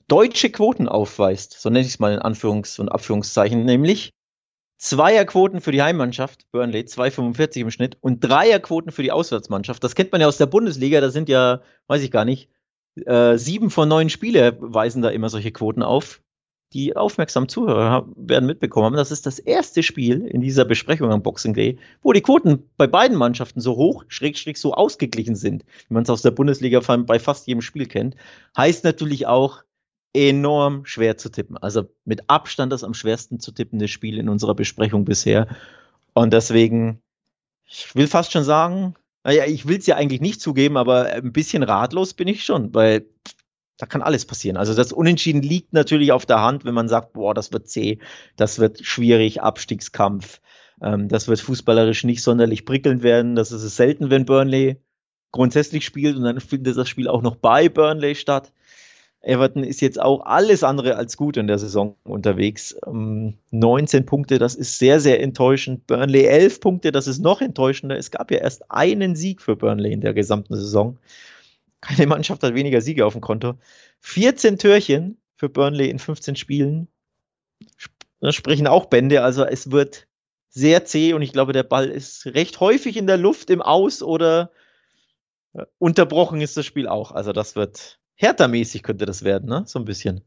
deutsche 0.08 0.50
Quoten 0.50 0.88
aufweist, 0.88 1.60
so 1.60 1.68
nenne 1.68 1.82
ich 1.82 1.92
es 1.92 1.98
mal 1.98 2.14
in 2.14 2.20
Anführungs- 2.20 2.80
und 2.80 2.88
Abführungszeichen, 2.88 3.64
nämlich 3.64 4.12
Zweierquoten 4.78 5.60
für 5.60 5.72
die 5.72 5.82
Heimmannschaft, 5.82 6.50
Burnley, 6.52 6.80
2,45 6.80 7.60
im 7.60 7.70
Schnitt, 7.70 7.96
und 8.00 8.20
Dreierquoten 8.20 8.92
für 8.92 9.02
die 9.02 9.12
Auswärtsmannschaft. 9.12 9.82
Das 9.82 9.94
kennt 9.94 10.12
man 10.12 10.20
ja 10.20 10.26
aus 10.26 10.36
der 10.36 10.46
Bundesliga, 10.46 11.00
da 11.00 11.10
sind 11.10 11.28
ja, 11.28 11.62
weiß 11.86 12.02
ich 12.02 12.10
gar 12.10 12.24
nicht, 12.24 12.50
äh, 13.04 13.36
sieben 13.38 13.70
von 13.70 13.88
neun 13.88 14.10
Spiele 14.10 14.56
weisen 14.60 15.02
da 15.02 15.10
immer 15.10 15.28
solche 15.28 15.52
Quoten 15.52 15.82
auf. 15.82 16.20
Die 16.72 16.96
aufmerksamen 16.96 17.48
Zuhörer 17.48 18.08
werden 18.16 18.44
mitbekommen 18.44 18.86
haben, 18.86 18.96
das 18.96 19.12
ist 19.12 19.24
das 19.24 19.38
erste 19.38 19.82
Spiel 19.84 20.26
in 20.26 20.40
dieser 20.40 20.64
Besprechung 20.64 21.12
am 21.12 21.22
Boxing 21.22 21.54
Day, 21.54 21.78
wo 22.02 22.12
die 22.12 22.22
Quoten 22.22 22.68
bei 22.76 22.88
beiden 22.88 23.16
Mannschaften 23.16 23.60
so 23.60 23.76
hoch, 23.76 24.04
schräg, 24.08 24.36
schräg 24.36 24.56
so 24.58 24.74
ausgeglichen 24.74 25.36
sind, 25.36 25.64
wie 25.88 25.94
man 25.94 26.02
es 26.02 26.10
aus 26.10 26.22
der 26.22 26.32
Bundesliga 26.32 26.80
bei 26.80 27.18
fast 27.20 27.46
jedem 27.46 27.62
Spiel 27.62 27.86
kennt. 27.86 28.16
Heißt 28.56 28.82
natürlich 28.82 29.26
auch, 29.28 29.62
enorm 30.16 30.86
schwer 30.86 31.18
zu 31.18 31.28
tippen. 31.28 31.58
Also 31.58 31.88
mit 32.04 32.28
Abstand 32.30 32.72
das 32.72 32.82
am 32.82 32.94
schwersten 32.94 33.38
zu 33.38 33.52
tippende 33.52 33.86
Spiel 33.86 34.18
in 34.18 34.28
unserer 34.28 34.54
Besprechung 34.54 35.04
bisher. 35.04 35.46
Und 36.14 36.32
deswegen, 36.32 37.02
ich 37.68 37.94
will 37.94 38.06
fast 38.06 38.32
schon 38.32 38.42
sagen, 38.42 38.94
naja, 39.24 39.44
ich 39.44 39.68
will 39.68 39.78
es 39.78 39.86
ja 39.86 39.96
eigentlich 39.96 40.22
nicht 40.22 40.40
zugeben, 40.40 40.76
aber 40.76 41.06
ein 41.06 41.32
bisschen 41.32 41.62
ratlos 41.62 42.14
bin 42.14 42.28
ich 42.28 42.44
schon, 42.44 42.74
weil 42.74 43.06
da 43.76 43.84
kann 43.84 44.00
alles 44.00 44.24
passieren. 44.24 44.56
Also 44.56 44.72
das 44.72 44.92
Unentschieden 44.92 45.42
liegt 45.42 45.74
natürlich 45.74 46.12
auf 46.12 46.24
der 46.24 46.40
Hand, 46.40 46.64
wenn 46.64 46.74
man 46.74 46.88
sagt, 46.88 47.12
boah, 47.12 47.34
das 47.34 47.52
wird 47.52 47.68
zäh, 47.68 47.98
das 48.36 48.58
wird 48.58 48.84
schwierig, 48.86 49.42
Abstiegskampf, 49.42 50.40
ähm, 50.80 51.08
das 51.08 51.28
wird 51.28 51.40
fußballerisch 51.40 52.04
nicht 52.04 52.22
sonderlich 52.22 52.64
prickelnd 52.64 53.02
werden. 53.02 53.34
Das 53.36 53.52
ist 53.52 53.62
es 53.62 53.76
selten, 53.76 54.08
wenn 54.08 54.24
Burnley 54.24 54.80
grundsätzlich 55.32 55.84
spielt 55.84 56.16
und 56.16 56.22
dann 56.22 56.40
findet 56.40 56.78
das 56.78 56.88
Spiel 56.88 57.08
auch 57.08 57.20
noch 57.20 57.36
bei 57.36 57.68
Burnley 57.68 58.14
statt. 58.14 58.52
Everton 59.26 59.64
ist 59.64 59.80
jetzt 59.80 60.00
auch 60.00 60.24
alles 60.24 60.62
andere 60.62 60.94
als 60.94 61.16
gut 61.16 61.36
in 61.36 61.48
der 61.48 61.58
Saison 61.58 61.96
unterwegs. 62.04 62.76
19 62.86 64.00
ähm, 64.00 64.06
Punkte, 64.06 64.38
das 64.38 64.54
ist 64.54 64.78
sehr, 64.78 65.00
sehr 65.00 65.20
enttäuschend. 65.20 65.88
Burnley 65.88 66.26
11 66.26 66.60
Punkte, 66.60 66.92
das 66.92 67.08
ist 67.08 67.18
noch 67.18 67.40
enttäuschender. 67.40 67.98
Es 67.98 68.12
gab 68.12 68.30
ja 68.30 68.38
erst 68.38 68.70
einen 68.70 69.16
Sieg 69.16 69.42
für 69.42 69.56
Burnley 69.56 69.92
in 69.92 70.00
der 70.00 70.14
gesamten 70.14 70.54
Saison. 70.54 70.98
Keine 71.80 72.06
Mannschaft 72.06 72.44
hat 72.44 72.54
weniger 72.54 72.80
Siege 72.80 73.04
auf 73.04 73.14
dem 73.14 73.20
Konto. 73.20 73.54
14 74.00 74.58
Türchen 74.58 75.18
für 75.34 75.48
Burnley 75.48 75.90
in 75.90 75.98
15 75.98 76.36
Spielen. 76.36 76.86
Das 78.20 78.36
sprechen 78.36 78.68
auch 78.68 78.86
Bände. 78.86 79.22
Also 79.22 79.44
es 79.44 79.72
wird 79.72 80.06
sehr 80.50 80.84
zäh 80.84 81.14
und 81.14 81.22
ich 81.22 81.32
glaube, 81.32 81.52
der 81.52 81.64
Ball 81.64 81.88
ist 81.88 82.26
recht 82.26 82.60
häufig 82.60 82.96
in 82.96 83.08
der 83.08 83.16
Luft, 83.16 83.50
im 83.50 83.60
Aus 83.60 84.04
oder 84.04 84.52
äh, 85.54 85.64
unterbrochen 85.78 86.40
ist 86.40 86.56
das 86.56 86.64
Spiel 86.64 86.86
auch. 86.86 87.10
Also 87.10 87.32
das 87.32 87.56
wird 87.56 87.98
Hertha-mäßig 88.16 88.82
könnte 88.82 89.06
das 89.06 89.22
werden, 89.22 89.48
ne? 89.48 89.64
So 89.66 89.78
ein 89.78 89.84
bisschen. 89.84 90.22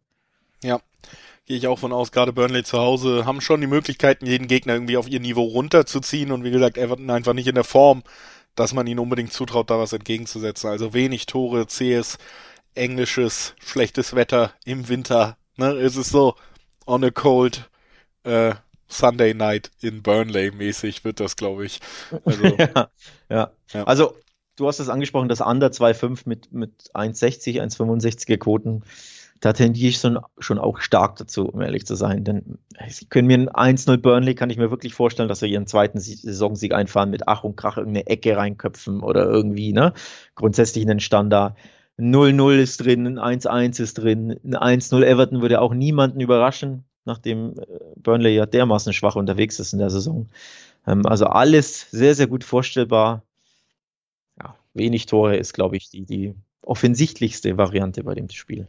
Ja, 0.63 0.79
gehe 1.45 1.57
ich 1.57 1.67
auch 1.67 1.79
von 1.79 1.91
aus. 1.91 2.11
Gerade 2.11 2.31
Burnley 2.33 2.63
zu 2.63 2.77
Hause 2.77 3.25
haben 3.25 3.41
schon 3.41 3.61
die 3.61 3.67
Möglichkeiten, 3.67 4.25
jeden 4.25 4.47
Gegner 4.47 4.73
irgendwie 4.73 4.97
auf 4.97 5.09
ihr 5.09 5.19
Niveau 5.19 5.43
runterzuziehen 5.43 6.31
und 6.31 6.43
wie 6.43 6.51
gesagt, 6.51 6.77
Everton 6.77 7.09
einfach 7.09 7.33
nicht 7.33 7.47
in 7.47 7.55
der 7.55 7.63
Form, 7.63 8.03
dass 8.55 8.73
man 8.73 8.87
ihnen 8.87 8.99
unbedingt 8.99 9.33
zutraut, 9.33 9.69
da 9.69 9.79
was 9.79 9.93
entgegenzusetzen. 9.93 10.69
Also 10.69 10.93
wenig 10.93 11.25
Tore, 11.25 11.67
zähes, 11.67 12.17
englisches, 12.75 13.55
schlechtes 13.59 14.15
Wetter 14.15 14.53
im 14.65 14.87
Winter. 14.87 15.37
Ne? 15.57 15.71
Es 15.71 15.95
ist 15.95 16.11
so 16.11 16.35
on 16.85 17.03
a 17.03 17.09
cold 17.09 17.69
äh, 18.23 18.53
Sunday 18.87 19.33
night 19.33 19.71
in 19.81 20.01
Burnley 20.01 20.51
mäßig 20.51 21.03
wird 21.03 21.19
das, 21.19 21.35
glaube 21.35 21.65
ich. 21.65 21.79
Also, 22.25 22.43
ja, 22.57 22.89
ja. 23.29 23.51
ja. 23.73 23.83
Also 23.85 24.15
du 24.59 24.67
hast 24.67 24.79
es 24.79 24.89
angesprochen, 24.89 25.29
das 25.29 25.41
Under 25.41 25.67
2,5 25.67 26.21
mit, 26.25 26.51
mit 26.51 26.91
1,60, 26.93 27.61
1,65er 27.61 28.37
Quoten. 28.37 28.83
Da 29.39 29.53
tendiere 29.53 29.89
ich 29.89 29.97
schon, 29.97 30.19
schon 30.39 30.59
auch 30.59 30.79
stark 30.79 31.15
dazu, 31.15 31.47
um 31.47 31.61
ehrlich 31.61 31.85
zu 31.85 31.95
sein. 31.95 32.25
Denn 32.25 32.59
sie 32.89 33.05
können 33.05 33.27
mir 33.27 33.37
ein 33.37 33.77
1-0 33.77 33.97
Burnley, 33.97 34.35
kann 34.35 34.49
ich 34.49 34.57
mir 34.57 34.69
wirklich 34.69 34.93
vorstellen, 34.93 35.29
dass 35.29 35.39
sie 35.39 35.47
ihren 35.47 35.65
zweiten 35.65 35.99
Saisonsieg 35.99 36.73
einfahren 36.73 37.09
mit 37.09 37.27
Ach 37.27 37.45
und 37.45 37.55
Krach 37.55 37.77
irgendeine 37.77 38.07
Ecke 38.07 38.35
reinköpfen 38.35 39.01
oder 39.01 39.25
irgendwie, 39.25 39.71
ne? 39.71 39.93
Grundsätzlich 40.35 40.85
einen 40.85 40.99
Standard. 40.99 41.55
0-0 41.97 42.57
ist 42.57 42.83
drin, 42.83 43.17
ein 43.17 43.39
1-1 43.39 43.81
ist 43.81 43.97
drin, 43.97 44.39
ein 44.43 44.79
1-0 44.81 45.03
Everton 45.03 45.41
würde 45.41 45.61
auch 45.61 45.73
niemanden 45.73 46.21
überraschen, 46.21 46.85
nachdem 47.05 47.59
äh, 47.59 47.65
Burnley 47.97 48.35
ja 48.35 48.45
dermaßen 48.45 48.93
schwach 48.93 49.15
unterwegs 49.15 49.59
ist 49.59 49.73
in 49.73 49.79
der 49.79 49.89
Saison. 49.89 50.27
Ähm, 50.87 51.05
also 51.05 51.25
alles 51.25 51.87
sehr, 51.91 52.15
sehr 52.15 52.27
gut 52.27 52.43
vorstellbar 52.43 53.23
wenig 54.79 55.05
Tore 55.05 55.37
ist, 55.37 55.53
glaube 55.53 55.77
ich, 55.77 55.89
die, 55.89 56.05
die 56.05 56.33
offensichtlichste 56.63 57.57
Variante 57.57 58.03
bei 58.03 58.15
dem 58.15 58.29
Spiel. 58.29 58.67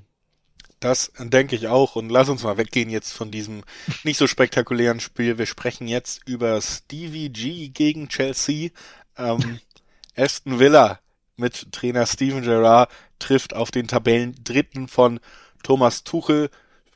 Das 0.80 1.12
denke 1.18 1.56
ich 1.56 1.68
auch. 1.68 1.96
Und 1.96 2.10
lass 2.10 2.28
uns 2.28 2.42
mal 2.42 2.56
weggehen 2.56 2.90
jetzt 2.90 3.12
von 3.12 3.30
diesem 3.30 3.62
nicht 4.02 4.16
so 4.16 4.26
spektakulären 4.26 5.00
Spiel. 5.00 5.38
Wir 5.38 5.46
sprechen 5.46 5.86
jetzt 5.86 6.26
über 6.26 6.60
Stevie 6.60 7.28
G 7.28 7.68
gegen 7.68 8.08
Chelsea. 8.08 8.70
Ähm, 9.16 9.60
Aston 10.16 10.58
Villa 10.58 11.00
mit 11.36 11.72
Trainer 11.72 12.06
Steven 12.06 12.42
Gerrard 12.42 12.90
trifft 13.18 13.54
auf 13.54 13.70
den 13.70 13.88
Tabellen 13.88 14.34
dritten 14.42 14.88
von 14.88 15.20
Thomas 15.62 16.04
Tuchel. 16.04 16.50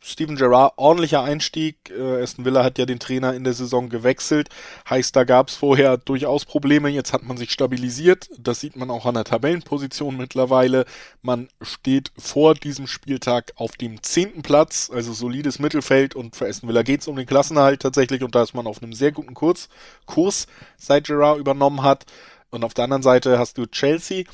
Steven 0.06 0.36
Gerrard, 0.36 0.74
ordentlicher 0.76 1.22
Einstieg. 1.22 1.90
Äh, 1.90 2.22
Aston 2.22 2.44
Villa 2.44 2.62
hat 2.62 2.76
ja 2.78 2.84
den 2.84 2.98
Trainer 2.98 3.32
in 3.32 3.42
der 3.42 3.54
Saison 3.54 3.88
gewechselt. 3.88 4.50
Heißt, 4.88 5.16
da 5.16 5.24
gab 5.24 5.48
es 5.48 5.56
vorher 5.56 5.96
durchaus 5.96 6.44
Probleme. 6.44 6.90
Jetzt 6.90 7.14
hat 7.14 7.22
man 7.22 7.38
sich 7.38 7.50
stabilisiert. 7.50 8.28
Das 8.38 8.60
sieht 8.60 8.76
man 8.76 8.90
auch 8.90 9.06
an 9.06 9.14
der 9.14 9.24
Tabellenposition 9.24 10.18
mittlerweile. 10.18 10.84
Man 11.22 11.48
steht 11.62 12.12
vor 12.18 12.54
diesem 12.54 12.86
Spieltag 12.86 13.54
auf 13.56 13.72
dem 13.78 14.02
zehnten 14.02 14.42
Platz, 14.42 14.90
also 14.92 15.14
solides 15.14 15.58
Mittelfeld. 15.58 16.14
Und 16.14 16.36
für 16.36 16.46
Aston 16.46 16.68
Villa 16.68 16.82
geht 16.82 17.00
es 17.00 17.08
um 17.08 17.16
den 17.16 17.26
Klassenerhalt 17.26 17.80
tatsächlich. 17.80 18.22
Und 18.22 18.34
da 18.34 18.42
ist 18.42 18.52
man 18.52 18.66
auf 18.66 18.82
einem 18.82 18.92
sehr 18.92 19.10
guten 19.10 19.32
Kurs, 19.32 19.70
Kurs 20.04 20.46
seit 20.76 21.06
Gerrard 21.06 21.38
übernommen 21.38 21.82
hat. 21.82 22.04
Und 22.50 22.62
auf 22.62 22.74
der 22.74 22.84
anderen 22.84 23.02
Seite 23.02 23.38
hast 23.38 23.56
du 23.56 23.64
Chelsea, 23.66 24.24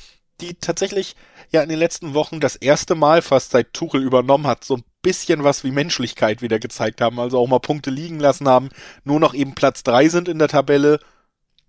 die 0.41 0.55
tatsächlich 0.55 1.15
ja 1.51 1.61
in 1.61 1.69
den 1.69 1.79
letzten 1.79 2.13
Wochen 2.13 2.39
das 2.39 2.55
erste 2.55 2.95
Mal 2.95 3.21
fast 3.21 3.51
seit 3.51 3.73
Tuchel 3.73 4.01
übernommen 4.01 4.47
hat, 4.47 4.63
so 4.63 4.77
ein 4.77 4.83
bisschen 5.01 5.43
was 5.43 5.63
wie 5.63 5.71
Menschlichkeit 5.71 6.41
wieder 6.41 6.59
gezeigt 6.59 7.01
haben, 7.01 7.19
also 7.19 7.39
auch 7.39 7.47
mal 7.47 7.59
Punkte 7.59 7.89
liegen 7.89 8.19
lassen 8.19 8.47
haben, 8.47 8.69
nur 9.03 9.19
noch 9.19 9.33
eben 9.33 9.55
Platz 9.55 9.83
drei 9.83 10.09
sind 10.09 10.27
in 10.27 10.39
der 10.39 10.47
Tabelle, 10.47 10.99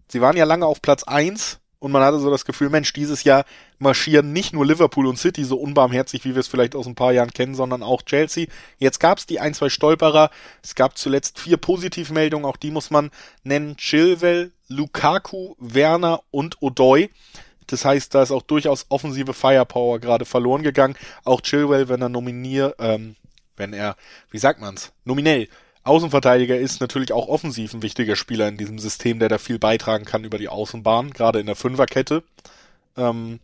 sie 0.09 0.21
waren 0.21 0.37
ja 0.37 0.45
lange 0.45 0.67
auf 0.67 0.83
Platz 0.83 1.03
eins 1.05 1.61
und 1.83 1.91
man 1.91 2.05
hatte 2.05 2.21
so 2.21 2.31
das 2.31 2.45
Gefühl, 2.45 2.71
Mensch, 2.71 2.93
dieses 2.93 3.25
Jahr 3.25 3.45
marschieren 3.81 4.33
nicht 4.33 4.53
nur 4.53 4.65
Liverpool 4.65 5.09
und 5.09 5.19
City 5.19 5.43
so 5.43 5.57
unbarmherzig, 5.57 6.25
wie 6.25 6.37
wir 6.37 6.39
es 6.39 6.47
vielleicht 6.47 6.77
aus 6.77 6.87
ein 6.87 6.95
paar 6.95 7.11
Jahren 7.11 7.33
kennen, 7.33 7.57
sondern 7.57 7.83
auch 7.83 8.03
Chelsea. 8.03 8.47
Jetzt 8.79 9.01
gab 9.01 9.19
es 9.19 9.27
die 9.27 9.41
ein, 9.41 9.53
zwei 9.53 9.69
Stolperer. 9.69 10.31
Es 10.63 10.77
gab 10.77 10.97
zuletzt 10.97 11.41
vier 11.41 11.57
Positivmeldungen, 11.57 12.47
auch 12.47 12.57
die 12.57 12.71
muss 12.71 12.93
man 12.93 13.11
nennen. 13.43 13.77
Chilwell, 13.79 14.53
Lukaku, 14.69 15.57
Werner 15.59 16.23
und 16.31 16.63
Odoi. 16.63 17.09
Das 17.73 17.85
heißt, 17.85 18.15
da 18.15 18.23
ist 18.23 18.31
auch 18.31 18.43
durchaus 18.43 18.87
offensive 18.89 19.35
Firepower 19.35 19.99
gerade 19.99 20.25
verloren 20.25 20.63
gegangen. 20.63 20.97
Auch 21.25 21.41
Chilwell, 21.41 21.89
wenn 21.89 22.03
er 22.03 22.09
nominiert, 22.09 22.77
ähm, 22.79 23.17
wenn 23.57 23.73
er, 23.73 23.97
wie 24.31 24.39
sagt 24.39 24.61
man's, 24.61 24.93
nominell 25.05 25.49
Außenverteidiger 25.85 26.57
ist 26.57 26.81
natürlich 26.81 27.13
auch 27.13 27.29
offensiv 27.29 27.75
ein 27.75 27.83
wichtiger 27.83 28.15
Spieler 28.15 28.47
in 28.47 28.57
diesem 28.57 28.79
System, 28.79 29.19
der 29.19 29.29
da 29.29 29.39
viel 29.39 29.59
beitragen 29.59 30.05
kann 30.05 30.23
über 30.23 30.39
die 30.39 30.49
Außenbahn, 30.49 31.11
gerade 31.11 31.41
in 31.41 31.47
der 31.47 31.57
Fünferkette. 31.57 32.23
Ähm, 32.97 33.41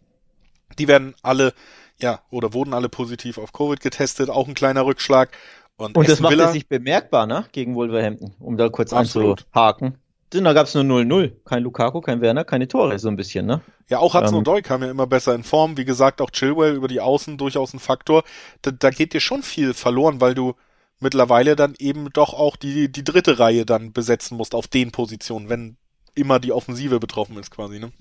die 0.78 0.86
werden 0.86 1.14
alle, 1.22 1.52
ja, 2.00 2.20
oder 2.30 2.52
wurden 2.52 2.74
alle 2.74 2.88
positiv 2.88 3.38
auf 3.38 3.52
Covid 3.52 3.80
getestet, 3.80 4.30
auch 4.30 4.46
ein 4.46 4.54
kleiner 4.54 4.86
Rückschlag. 4.86 5.30
Und, 5.76 5.96
und 5.96 6.08
das 6.08 6.20
macht 6.20 6.32
Villa, 6.32 6.52
sich 6.52 6.68
bemerkbar, 6.68 7.26
ne, 7.26 7.46
gegen 7.50 7.74
Wolverhampton, 7.74 8.34
um 8.38 8.56
da 8.56 8.68
kurz 8.68 8.92
absolut. 8.92 9.46
anzuhaken. 9.46 9.98
Da 10.30 10.52
gab 10.52 10.66
es 10.66 10.74
nur 10.74 10.84
0-0. 10.84 11.32
Kein 11.44 11.62
Lukaku, 11.62 12.00
kein 12.00 12.20
Werner, 12.20 12.44
keine 12.44 12.68
Tore, 12.68 12.98
so 12.98 13.08
ein 13.08 13.16
bisschen, 13.16 13.46
ne? 13.46 13.62
Ja, 13.88 13.98
auch 13.98 14.14
Hudson 14.14 14.34
ähm, 14.34 14.40
Odoi 14.40 14.60
kam 14.62 14.82
ja 14.82 14.90
immer 14.90 15.06
besser 15.06 15.34
in 15.34 15.42
Form. 15.42 15.76
Wie 15.78 15.86
gesagt, 15.86 16.20
auch 16.20 16.30
Chilwell 16.30 16.74
über 16.74 16.88
die 16.88 17.00
Außen 17.00 17.38
durchaus 17.38 17.72
ein 17.72 17.78
Faktor. 17.78 18.24
Da, 18.62 18.70
da 18.70 18.90
geht 18.90 19.14
dir 19.14 19.20
schon 19.20 19.42
viel 19.42 19.72
verloren, 19.72 20.20
weil 20.20 20.34
du 20.34 20.54
mittlerweile 21.00 21.56
dann 21.56 21.74
eben 21.78 22.10
doch 22.12 22.34
auch 22.34 22.56
die, 22.56 22.92
die 22.92 23.04
dritte 23.04 23.38
Reihe 23.38 23.64
dann 23.64 23.92
besetzen 23.92 24.36
musst 24.36 24.54
auf 24.54 24.66
den 24.66 24.90
Positionen, 24.90 25.48
wenn 25.48 25.76
immer 26.14 26.40
die 26.40 26.52
Offensive 26.52 27.00
betroffen 27.00 27.38
ist 27.38 27.50
quasi, 27.50 27.78
ne? 27.78 27.92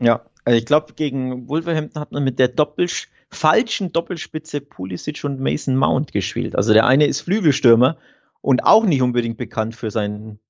Ja, 0.00 0.22
also 0.44 0.58
ich 0.58 0.66
glaube, 0.66 0.94
gegen 0.94 1.48
Wolverhampton 1.48 2.00
hat 2.00 2.12
man 2.12 2.24
mit 2.24 2.38
der 2.38 2.48
Doppelsch 2.48 3.08
falschen 3.30 3.92
Doppelspitze 3.92 4.60
Pulisic 4.60 5.22
und 5.24 5.40
Mason 5.40 5.76
Mount 5.76 6.12
gespielt. 6.12 6.56
Also 6.56 6.72
der 6.72 6.86
eine 6.86 7.06
ist 7.06 7.20
Flügelstürmer 7.20 7.96
und 8.40 8.64
auch 8.64 8.84
nicht 8.84 9.02
unbedingt 9.02 9.36
bekannt 9.36 9.76
für 9.76 9.90
seinen 9.90 10.40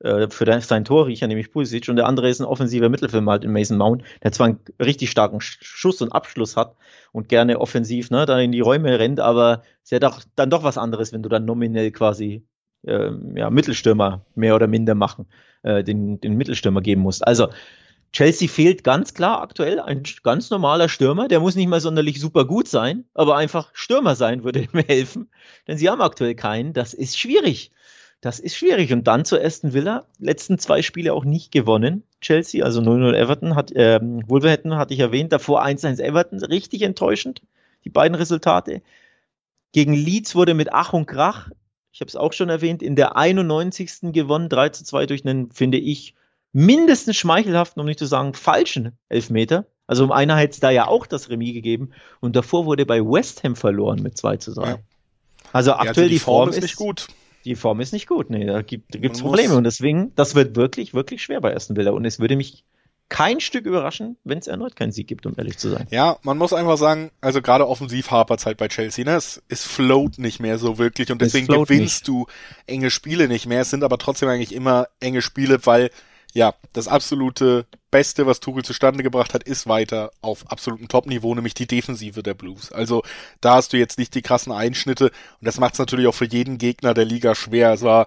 äh, 0.00 0.28
für 0.28 0.60
seinen 0.60 0.84
Torriecher, 0.84 1.26
nämlich 1.26 1.50
Pulisic, 1.50 1.88
und 1.88 1.96
der 1.96 2.06
andere 2.06 2.28
ist 2.28 2.40
ein 2.40 2.46
offensiver 2.46 2.88
Mittelfilm 2.88 3.28
halt 3.30 3.44
in 3.44 3.52
Mason 3.52 3.78
Mount, 3.78 4.02
der 4.22 4.32
zwar 4.32 4.48
einen 4.48 4.60
richtig 4.80 5.10
starken 5.10 5.40
Schuss 5.40 6.02
und 6.02 6.12
Abschluss 6.12 6.56
hat 6.56 6.76
und 7.12 7.28
gerne 7.28 7.60
offensiv 7.60 8.10
ne, 8.10 8.26
dann 8.26 8.40
in 8.40 8.52
die 8.52 8.60
Räume 8.60 8.98
rennt, 8.98 9.20
aber 9.20 9.62
es 9.82 9.84
ist 9.84 9.92
ja 9.92 9.98
doch, 9.98 10.22
dann 10.34 10.50
doch 10.50 10.62
was 10.62 10.78
anderes, 10.78 11.12
wenn 11.12 11.22
du 11.22 11.28
dann 11.28 11.44
nominell 11.44 11.90
quasi 11.92 12.44
äh, 12.86 13.10
ja, 13.34 13.50
Mittelstürmer 13.50 14.24
mehr 14.34 14.54
oder 14.54 14.66
minder 14.66 14.94
machen, 14.94 15.26
äh, 15.62 15.82
den, 15.82 16.20
den 16.20 16.36
Mittelstürmer 16.36 16.80
geben 16.80 17.02
musst. 17.02 17.26
Also 17.26 17.48
Chelsea 18.12 18.48
fehlt 18.48 18.84
ganz 18.84 19.14
klar 19.14 19.42
aktuell 19.42 19.80
ein 19.80 20.02
ganz 20.22 20.50
normaler 20.50 20.88
Stürmer. 20.88 21.28
Der 21.28 21.40
muss 21.40 21.54
nicht 21.54 21.68
mal 21.68 21.80
sonderlich 21.80 22.20
super 22.20 22.44
gut 22.46 22.68
sein, 22.68 23.04
aber 23.14 23.36
einfach 23.36 23.70
Stürmer 23.74 24.14
sein 24.14 24.44
würde 24.44 24.66
mir 24.72 24.84
helfen. 24.84 25.30
Denn 25.68 25.76
sie 25.76 25.90
haben 25.90 26.00
aktuell 26.00 26.34
keinen. 26.34 26.72
Das 26.72 26.94
ist 26.94 27.18
schwierig. 27.18 27.72
Das 28.20 28.38
ist 28.40 28.56
schwierig. 28.56 28.92
Und 28.92 29.06
dann 29.06 29.24
zu 29.24 29.40
Aston 29.40 29.72
Villa, 29.72 30.06
letzten 30.18 30.58
zwei 30.58 30.82
Spiele 30.82 31.12
auch 31.12 31.24
nicht 31.24 31.52
gewonnen. 31.52 32.02
Chelsea, 32.20 32.64
also 32.64 32.80
0-0 32.80 33.14
Everton, 33.14 33.54
hat, 33.54 33.72
äh, 33.72 34.00
Wolverhampton 34.02 34.76
hatte 34.76 34.94
ich 34.94 35.00
erwähnt, 35.00 35.32
davor 35.32 35.62
1-1 35.62 36.00
Everton, 36.00 36.42
richtig 36.42 36.82
enttäuschend, 36.82 37.42
die 37.84 37.90
beiden 37.90 38.14
Resultate. 38.14 38.82
Gegen 39.72 39.92
Leeds 39.92 40.34
wurde 40.34 40.54
mit 40.54 40.72
Ach 40.72 40.92
und 40.92 41.06
Krach, 41.06 41.50
ich 41.92 42.00
habe 42.00 42.08
es 42.08 42.16
auch 42.16 42.32
schon 42.32 42.48
erwähnt, 42.48 42.82
in 42.82 42.96
der 42.96 43.16
91. 43.16 44.12
gewonnen, 44.12 44.48
3 44.48 44.70
2 44.70 45.06
durch 45.06 45.24
einen, 45.24 45.50
finde 45.50 45.78
ich, 45.78 46.14
mindestens 46.52 47.16
schmeichelhaften, 47.16 47.80
um 47.80 47.86
nicht 47.86 47.98
zu 47.98 48.06
sagen 48.06 48.32
falschen 48.34 48.92
Elfmeter. 49.08 49.66
Also 49.86 50.04
um 50.04 50.12
einer 50.12 50.36
hat 50.36 50.50
es 50.50 50.60
da 50.60 50.70
ja 50.70 50.88
auch 50.88 51.06
das 51.06 51.28
Remis 51.28 51.52
gegeben 51.52 51.90
und 52.20 52.34
davor 52.34 52.66
wurde 52.66 52.86
bei 52.86 53.00
West 53.00 53.44
Ham 53.44 53.56
verloren 53.56 54.02
mit 54.02 54.16
2 54.16 54.38
zu 54.38 54.54
3. 54.54 54.68
Ja. 54.68 54.78
Also 55.52 55.74
aktuell 55.74 55.84
ja, 55.84 55.90
also 55.90 56.02
die, 56.02 56.08
die, 56.08 56.18
Form, 56.18 56.36
Form 56.36 56.48
ist 56.48 56.62
nicht 56.62 56.76
gut 56.76 57.06
die 57.46 57.54
Form 57.54 57.80
ist 57.80 57.92
nicht 57.92 58.08
gut. 58.08 58.28
Nee, 58.28 58.44
da 58.44 58.60
gibt 58.60 58.92
es 58.92 59.22
Probleme. 59.22 59.56
Und 59.56 59.64
deswegen, 59.64 60.12
das 60.16 60.34
wird 60.34 60.56
wirklich, 60.56 60.92
wirklich 60.92 61.22
schwer 61.22 61.40
bei 61.40 61.54
Aston 61.54 61.76
Villa. 61.76 61.92
Und 61.92 62.04
es 62.04 62.18
würde 62.18 62.36
mich 62.36 62.64
kein 63.08 63.38
Stück 63.40 63.66
überraschen, 63.66 64.16
wenn 64.24 64.38
es 64.38 64.48
erneut 64.48 64.74
keinen 64.74 64.90
Sieg 64.90 65.06
gibt, 65.06 65.26
um 65.26 65.34
ehrlich 65.36 65.58
zu 65.58 65.68
sein. 65.68 65.86
Ja, 65.90 66.16
man 66.22 66.38
muss 66.38 66.52
einfach 66.52 66.76
sagen, 66.76 67.12
also 67.20 67.40
gerade 67.40 67.68
offensiv 67.68 68.10
hapert 68.10 68.44
halt 68.44 68.58
bei 68.58 68.66
Chelsea, 68.66 69.04
ne? 69.04 69.12
Es, 69.12 69.40
es 69.48 69.64
float 69.64 70.18
nicht 70.18 70.40
mehr 70.40 70.58
so 70.58 70.76
wirklich 70.78 71.12
und 71.12 71.22
deswegen 71.22 71.46
gewinnst 71.46 71.78
nicht. 71.78 72.08
du 72.08 72.26
enge 72.66 72.90
Spiele 72.90 73.28
nicht 73.28 73.46
mehr. 73.46 73.60
Es 73.60 73.70
sind 73.70 73.84
aber 73.84 73.98
trotzdem 73.98 74.28
eigentlich 74.28 74.52
immer 74.52 74.88
enge 74.98 75.22
Spiele, 75.22 75.64
weil 75.64 75.90
ja, 76.32 76.54
das 76.72 76.88
absolute 76.88 77.66
Beste, 77.90 78.26
was 78.26 78.40
Tuchel 78.40 78.64
zustande 78.64 79.02
gebracht 79.02 79.32
hat, 79.32 79.42
ist 79.44 79.66
weiter 79.66 80.10
auf 80.20 80.50
absolutem 80.50 80.88
Top-Niveau, 80.88 81.34
nämlich 81.34 81.54
die 81.54 81.66
Defensive 81.66 82.22
der 82.22 82.34
Blues. 82.34 82.72
Also 82.72 83.02
da 83.40 83.54
hast 83.54 83.72
du 83.72 83.78
jetzt 83.78 83.98
nicht 83.98 84.14
die 84.14 84.22
krassen 84.22 84.52
Einschnitte 84.52 85.06
und 85.06 85.46
das 85.46 85.58
macht 85.58 85.74
es 85.74 85.78
natürlich 85.78 86.06
auch 86.06 86.14
für 86.14 86.26
jeden 86.26 86.58
Gegner 86.58 86.92
der 86.92 87.04
Liga 87.04 87.34
schwer. 87.34 87.72
Es 87.72 87.82
war 87.82 88.06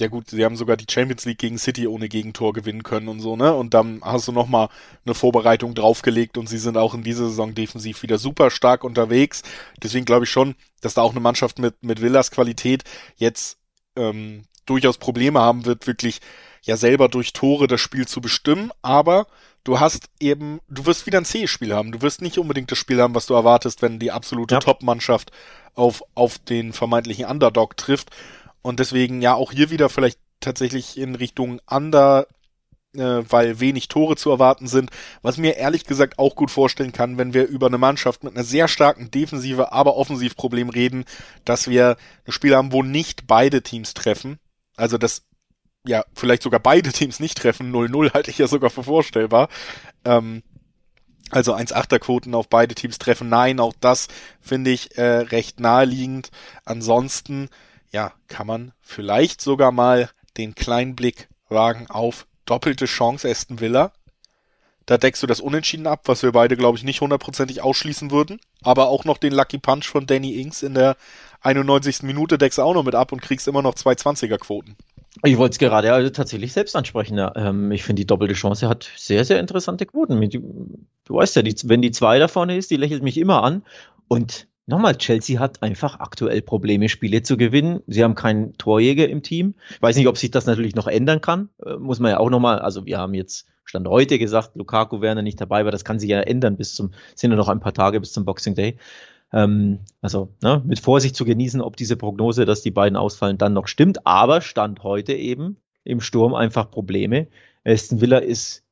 ja 0.00 0.08
gut, 0.08 0.30
sie 0.30 0.44
haben 0.44 0.56
sogar 0.56 0.76
die 0.76 0.90
Champions 0.90 1.24
League 1.24 1.38
gegen 1.38 1.58
City 1.58 1.86
ohne 1.86 2.08
Gegentor 2.08 2.52
gewinnen 2.52 2.82
können 2.82 3.08
und 3.08 3.20
so, 3.20 3.36
ne? 3.36 3.54
Und 3.54 3.74
dann 3.74 4.00
hast 4.02 4.26
du 4.26 4.32
nochmal 4.32 4.68
eine 5.04 5.14
Vorbereitung 5.14 5.74
draufgelegt 5.74 6.38
und 6.38 6.48
sie 6.48 6.58
sind 6.58 6.76
auch 6.76 6.94
in 6.94 7.02
dieser 7.02 7.28
Saison 7.28 7.54
defensiv 7.54 8.02
wieder 8.02 8.18
super 8.18 8.50
stark 8.50 8.84
unterwegs. 8.84 9.42
Deswegen 9.82 10.04
glaube 10.04 10.24
ich 10.24 10.30
schon, 10.30 10.54
dass 10.80 10.94
da 10.94 11.02
auch 11.02 11.12
eine 11.12 11.20
Mannschaft 11.20 11.58
mit, 11.58 11.82
mit 11.82 12.00
Villas 12.00 12.30
Qualität 12.30 12.84
jetzt 13.16 13.58
ähm, 13.96 14.44
durchaus 14.66 14.98
Probleme 14.98 15.40
haben 15.40 15.66
wird, 15.66 15.86
wirklich 15.86 16.20
ja 16.62 16.76
selber 16.76 17.08
durch 17.08 17.32
Tore 17.32 17.66
das 17.66 17.80
Spiel 17.80 18.06
zu 18.06 18.20
bestimmen, 18.20 18.70
aber 18.82 19.26
du 19.64 19.80
hast 19.80 20.08
eben, 20.20 20.60
du 20.68 20.86
wirst 20.86 21.06
wieder 21.06 21.18
ein 21.18 21.24
C-Spiel 21.24 21.74
haben. 21.74 21.92
Du 21.92 22.02
wirst 22.02 22.22
nicht 22.22 22.38
unbedingt 22.38 22.70
das 22.70 22.78
Spiel 22.78 23.00
haben, 23.00 23.14
was 23.14 23.26
du 23.26 23.34
erwartest, 23.34 23.82
wenn 23.82 23.98
die 23.98 24.12
absolute 24.12 24.54
ja. 24.54 24.60
Top-Mannschaft 24.60 25.32
auf, 25.74 26.02
auf 26.14 26.38
den 26.38 26.72
vermeintlichen 26.72 27.26
Underdog 27.26 27.76
trifft. 27.76 28.10
Und 28.62 28.78
deswegen 28.78 29.22
ja 29.22 29.34
auch 29.34 29.52
hier 29.52 29.70
wieder 29.70 29.88
vielleicht 29.88 30.18
tatsächlich 30.40 30.98
in 30.98 31.14
Richtung 31.16 31.60
Under, 31.68 32.26
äh, 32.94 33.22
weil 33.28 33.58
wenig 33.58 33.88
Tore 33.88 34.16
zu 34.16 34.30
erwarten 34.30 34.68
sind. 34.68 34.90
Was 35.22 35.38
mir 35.38 35.56
ehrlich 35.56 35.84
gesagt 35.84 36.18
auch 36.18 36.36
gut 36.36 36.50
vorstellen 36.50 36.92
kann, 36.92 37.18
wenn 37.18 37.34
wir 37.34 37.46
über 37.48 37.66
eine 37.66 37.78
Mannschaft 37.78 38.22
mit 38.22 38.34
einer 38.34 38.44
sehr 38.44 38.68
starken 38.68 39.10
Defensive, 39.10 39.72
aber 39.72 39.96
Offensivproblem 39.96 40.68
reden, 40.68 41.04
dass 41.44 41.68
wir 41.68 41.96
ein 42.26 42.32
Spiel 42.32 42.54
haben, 42.54 42.72
wo 42.72 42.84
nicht 42.84 43.26
beide 43.26 43.62
Teams 43.62 43.94
treffen. 43.94 44.38
Also 44.76 44.98
das 44.98 45.24
ja, 45.86 46.04
vielleicht 46.14 46.42
sogar 46.42 46.60
beide 46.60 46.92
Teams 46.92 47.20
nicht 47.20 47.38
treffen. 47.38 47.72
0-0 47.72 48.12
halte 48.14 48.30
ich 48.30 48.38
ja 48.38 48.46
sogar 48.46 48.70
für 48.70 48.84
vorstellbar. 48.84 49.48
Ähm, 50.04 50.42
also 51.30 51.54
1-8er 51.54 51.98
Quoten 51.98 52.34
auf 52.34 52.48
beide 52.48 52.74
Teams 52.74 52.98
treffen. 52.98 53.28
Nein, 53.28 53.58
auch 53.58 53.72
das 53.80 54.08
finde 54.40 54.70
ich 54.70 54.96
äh, 54.98 55.02
recht 55.02 55.60
naheliegend. 55.60 56.30
Ansonsten, 56.64 57.48
ja, 57.90 58.12
kann 58.28 58.46
man 58.46 58.72
vielleicht 58.82 59.40
sogar 59.40 59.72
mal 59.72 60.10
den 60.36 60.54
kleinen 60.54 60.94
Blick 60.94 61.28
wagen 61.48 61.86
auf 61.88 62.26
doppelte 62.44 62.84
Chance 62.84 63.28
Aston 63.28 63.60
Villa. 63.60 63.92
Da 64.86 64.98
deckst 64.98 65.22
du 65.22 65.26
das 65.26 65.40
Unentschieden 65.40 65.86
ab, 65.86 66.02
was 66.06 66.22
wir 66.22 66.32
beide, 66.32 66.56
glaube 66.56 66.76
ich, 66.76 66.84
nicht 66.84 67.00
hundertprozentig 67.00 67.62
ausschließen 67.62 68.10
würden. 68.10 68.40
Aber 68.62 68.88
auch 68.88 69.04
noch 69.04 69.16
den 69.16 69.32
Lucky 69.32 69.58
Punch 69.58 69.86
von 69.86 70.06
Danny 70.06 70.40
Ings 70.40 70.62
in 70.62 70.74
der 70.74 70.96
91. 71.40 72.02
Minute 72.02 72.36
deckst 72.36 72.58
du 72.58 72.62
auch 72.62 72.74
noch 72.74 72.84
mit 72.84 72.94
ab 72.94 73.12
und 73.12 73.22
kriegst 73.22 73.48
immer 73.48 73.62
noch 73.62 73.74
zwei 73.74 73.92
20er 73.92 74.38
Quoten. 74.38 74.76
Ich 75.24 75.36
wollte 75.36 75.52
es 75.52 75.58
gerade 75.58 75.92
also 75.92 76.08
tatsächlich 76.10 76.52
selbst 76.52 76.74
ansprechen. 76.74 77.20
Ähm, 77.36 77.70
ich 77.70 77.84
finde, 77.84 78.00
die 78.00 78.06
doppelte 78.06 78.34
Chance 78.34 78.68
hat 78.68 78.90
sehr, 78.96 79.24
sehr 79.24 79.40
interessante 79.40 79.84
Quoten. 79.84 80.20
Du 81.04 81.14
weißt 81.14 81.36
ja, 81.36 81.42
die, 81.42 81.54
wenn 81.64 81.82
die 81.82 81.90
zwei 81.90 82.18
da 82.18 82.28
vorne 82.28 82.56
ist, 82.56 82.70
die 82.70 82.76
lächelt 82.76 83.02
mich 83.02 83.18
immer 83.18 83.42
an. 83.42 83.62
Und 84.08 84.48
nochmal, 84.66 84.96
Chelsea 84.96 85.38
hat 85.38 85.62
einfach 85.62 86.00
aktuell 86.00 86.40
Probleme, 86.40 86.88
Spiele 86.88 87.22
zu 87.22 87.36
gewinnen. 87.36 87.82
Sie 87.86 88.02
haben 88.02 88.14
keinen 88.14 88.56
Torjäger 88.56 89.08
im 89.08 89.22
Team. 89.22 89.54
Ich 89.70 89.82
weiß 89.82 89.96
nicht, 89.96 90.08
ob 90.08 90.16
sich 90.16 90.30
das 90.30 90.46
natürlich 90.46 90.74
noch 90.74 90.86
ändern 90.86 91.20
kann. 91.20 91.50
Äh, 91.64 91.76
muss 91.76 92.00
man 92.00 92.12
ja 92.12 92.18
auch 92.18 92.30
nochmal, 92.30 92.60
also 92.60 92.86
wir 92.86 92.98
haben 92.98 93.14
jetzt 93.14 93.46
Stand 93.64 93.86
heute 93.88 94.18
gesagt, 94.18 94.52
Lukaku 94.54 95.00
wäre 95.00 95.22
nicht 95.22 95.40
dabei, 95.40 95.60
aber 95.60 95.70
das 95.70 95.84
kann 95.84 96.00
sich 96.00 96.10
ja 96.10 96.20
ändern 96.20 96.56
bis 96.56 96.74
zum, 96.74 96.92
sind 97.14 97.30
ja 97.30 97.36
noch 97.36 97.48
ein 97.48 97.60
paar 97.60 97.74
Tage 97.74 98.00
bis 98.00 98.12
zum 98.12 98.24
Boxing 98.24 98.54
Day. 98.54 98.76
Ähm, 99.32 99.80
also 100.00 100.34
ne, 100.42 100.62
mit 100.64 100.80
Vorsicht 100.80 101.16
zu 101.16 101.24
genießen, 101.24 101.60
ob 101.60 101.76
diese 101.76 101.96
Prognose, 101.96 102.44
dass 102.44 102.62
die 102.62 102.70
beiden 102.70 102.96
ausfallen, 102.96 103.38
dann 103.38 103.52
noch 103.52 103.66
stimmt. 103.66 104.06
Aber 104.06 104.40
Stand 104.40 104.82
heute 104.82 105.14
eben 105.14 105.56
im 105.84 106.00
Sturm 106.00 106.34
einfach 106.34 106.70
Probleme. 106.70 107.28
Aston 107.64 108.00
Villa 108.00 108.18
ist 108.18 108.64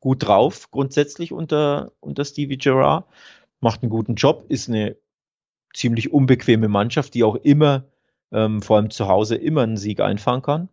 gut 0.00 0.26
drauf, 0.26 0.70
grundsätzlich 0.70 1.32
unter, 1.32 1.92
unter 2.00 2.24
Stevie 2.24 2.58
Gerrard, 2.58 3.06
macht 3.60 3.82
einen 3.82 3.90
guten 3.90 4.14
Job, 4.14 4.44
ist 4.48 4.68
eine 4.68 4.96
ziemlich 5.74 6.12
unbequeme 6.12 6.68
Mannschaft, 6.68 7.14
die 7.14 7.24
auch 7.24 7.36
immer, 7.36 7.84
ähm, 8.32 8.62
vor 8.62 8.76
allem 8.76 8.90
zu 8.90 9.08
Hause, 9.08 9.36
immer 9.36 9.62
einen 9.62 9.76
Sieg 9.76 10.00
einfahren 10.00 10.42
kann. 10.42 10.68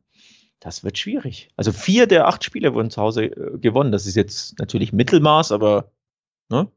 Das 0.60 0.84
wird 0.84 0.98
schwierig. 0.98 1.50
Also 1.58 1.74
vier 1.74 2.08
der 2.08 2.28
acht 2.28 2.44
Spiele 2.44 2.74
wurden 2.74 2.90
zu 2.90 3.02
Hause 3.02 3.26
äh, 3.26 3.58
gewonnen. 3.58 3.92
Das 3.92 4.06
ist 4.06 4.16
jetzt 4.16 4.60
natürlich 4.60 4.94
Mittelmaß, 4.94 5.52
aber 5.52 5.92
ne, 6.50 6.72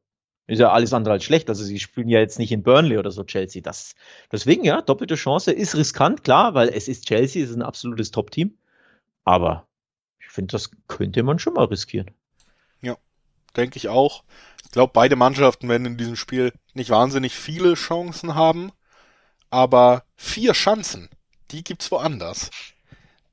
ist 0.47 0.59
ja 0.59 0.71
alles 0.71 0.93
andere 0.93 1.15
als 1.15 1.25
schlecht. 1.25 1.49
Also 1.49 1.65
sie 1.65 1.79
spielen 1.79 2.09
ja 2.09 2.21
jetzt 2.21 2.39
nicht 2.39 2.53
in 2.53 2.63
Burnley 2.63 2.99
oder 2.99 3.11
so 3.11 3.25
Chelsea. 3.25 3.63
Das, 3.63 3.95
deswegen 4.31 4.65
ja, 4.65 4.81
doppelte 4.83 5.17
Chance 5.17 5.53
ist 5.53 5.75
riskant, 5.75 6.25
klar, 6.25 6.55
weil 6.55 6.69
es 6.69 6.89
ist 6.89 7.07
Chelsea, 7.07 7.43
es 7.43 7.51
ist 7.51 7.57
ein 7.57 7.63
absolutes 7.63 8.11
Top-Team. 8.11 8.57
Aber 9.25 9.67
finde, 10.37 10.53
das 10.53 10.71
könnte 10.87 11.23
man 11.25 11.41
schon 11.41 11.55
mal 11.55 11.65
riskieren. 11.65 12.13
Ja, 12.83 12.97
denke 13.57 13.79
ich 13.79 13.89
auch. 13.89 14.23
Ich 14.65 14.71
glaube, 14.71 14.93
beide 14.95 15.17
Mannschaften 15.17 15.69
werden 15.69 15.87
in 15.87 15.97
diesem 15.97 16.15
Spiel 16.15 16.53
nicht 16.75 16.91
wahnsinnig 16.91 17.35
viele 17.35 17.75
Chancen 17.75 18.35
haben, 18.35 18.71
aber 19.51 20.05
vier 20.15 20.53
Chancen, 20.53 21.09
die 21.51 21.65
gibt's 21.65 21.91
woanders. 21.91 22.51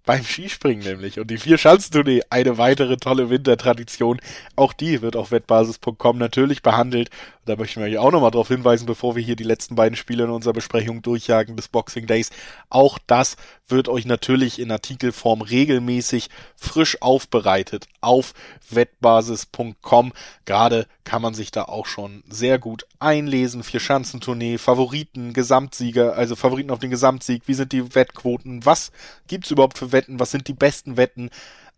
Beim 0.05 0.23
Skispringen 0.23 0.83
nämlich. 0.83 1.19
Und 1.19 1.31
die 1.31 1.37
vier 1.37 1.57
Schanzentournee, 1.57 2.21
eine 2.29 2.57
weitere 2.57 2.97
tolle 2.97 3.29
Wintertradition. 3.29 4.19
Auch 4.55 4.73
die 4.73 5.01
wird 5.01 5.15
auf 5.15 5.31
wettbasis.com 5.31 6.17
natürlich 6.17 6.61
behandelt. 6.61 7.09
Da 7.45 7.57
möchten 7.57 7.81
wir 7.81 7.87
euch 7.87 7.97
auch 7.97 8.11
nochmal 8.11 8.31
darauf 8.31 8.47
hinweisen, 8.47 8.85
bevor 8.85 9.15
wir 9.15 9.23
hier 9.23 9.35
die 9.35 9.43
letzten 9.43 9.75
beiden 9.75 9.97
Spiele 9.97 10.23
in 10.23 10.29
unserer 10.29 10.53
Besprechung 10.53 11.01
durchjagen 11.01 11.57
des 11.57 11.67
Boxing 11.67 12.07
Days. 12.07 12.29
Auch 12.69 12.97
das 13.05 13.35
wird 13.67 13.89
euch 13.89 14.05
natürlich 14.05 14.59
in 14.59 14.71
Artikelform 14.71 15.41
regelmäßig 15.41 16.29
frisch 16.55 17.01
aufbereitet 17.01 17.87
auf 17.99 18.33
wettbasis.com. 18.69 20.13
Gerade 20.45 20.87
kann 21.03 21.21
man 21.21 21.33
sich 21.33 21.51
da 21.51 21.63
auch 21.63 21.85
schon 21.85 22.23
sehr 22.29 22.59
gut 22.59 22.85
einlesen. 22.99 23.63
Vier 23.63 23.81
Schanzentournee, 23.81 24.57
Favoriten, 24.57 25.33
Gesamtsieger, 25.33 26.15
also 26.15 26.35
Favoriten 26.37 26.71
auf 26.71 26.79
den 26.79 26.91
Gesamtsieg. 26.91 27.43
Wie 27.45 27.53
sind 27.53 27.73
die 27.73 27.93
Wettquoten? 27.93 28.65
Was 28.65 28.91
gibt's 29.27 29.51
überhaupt 29.51 29.77
für 29.77 29.91
Wetten, 29.91 30.19
was 30.19 30.31
sind 30.31 30.47
die 30.47 30.53
besten 30.53 30.95
Wetten. 30.95 31.29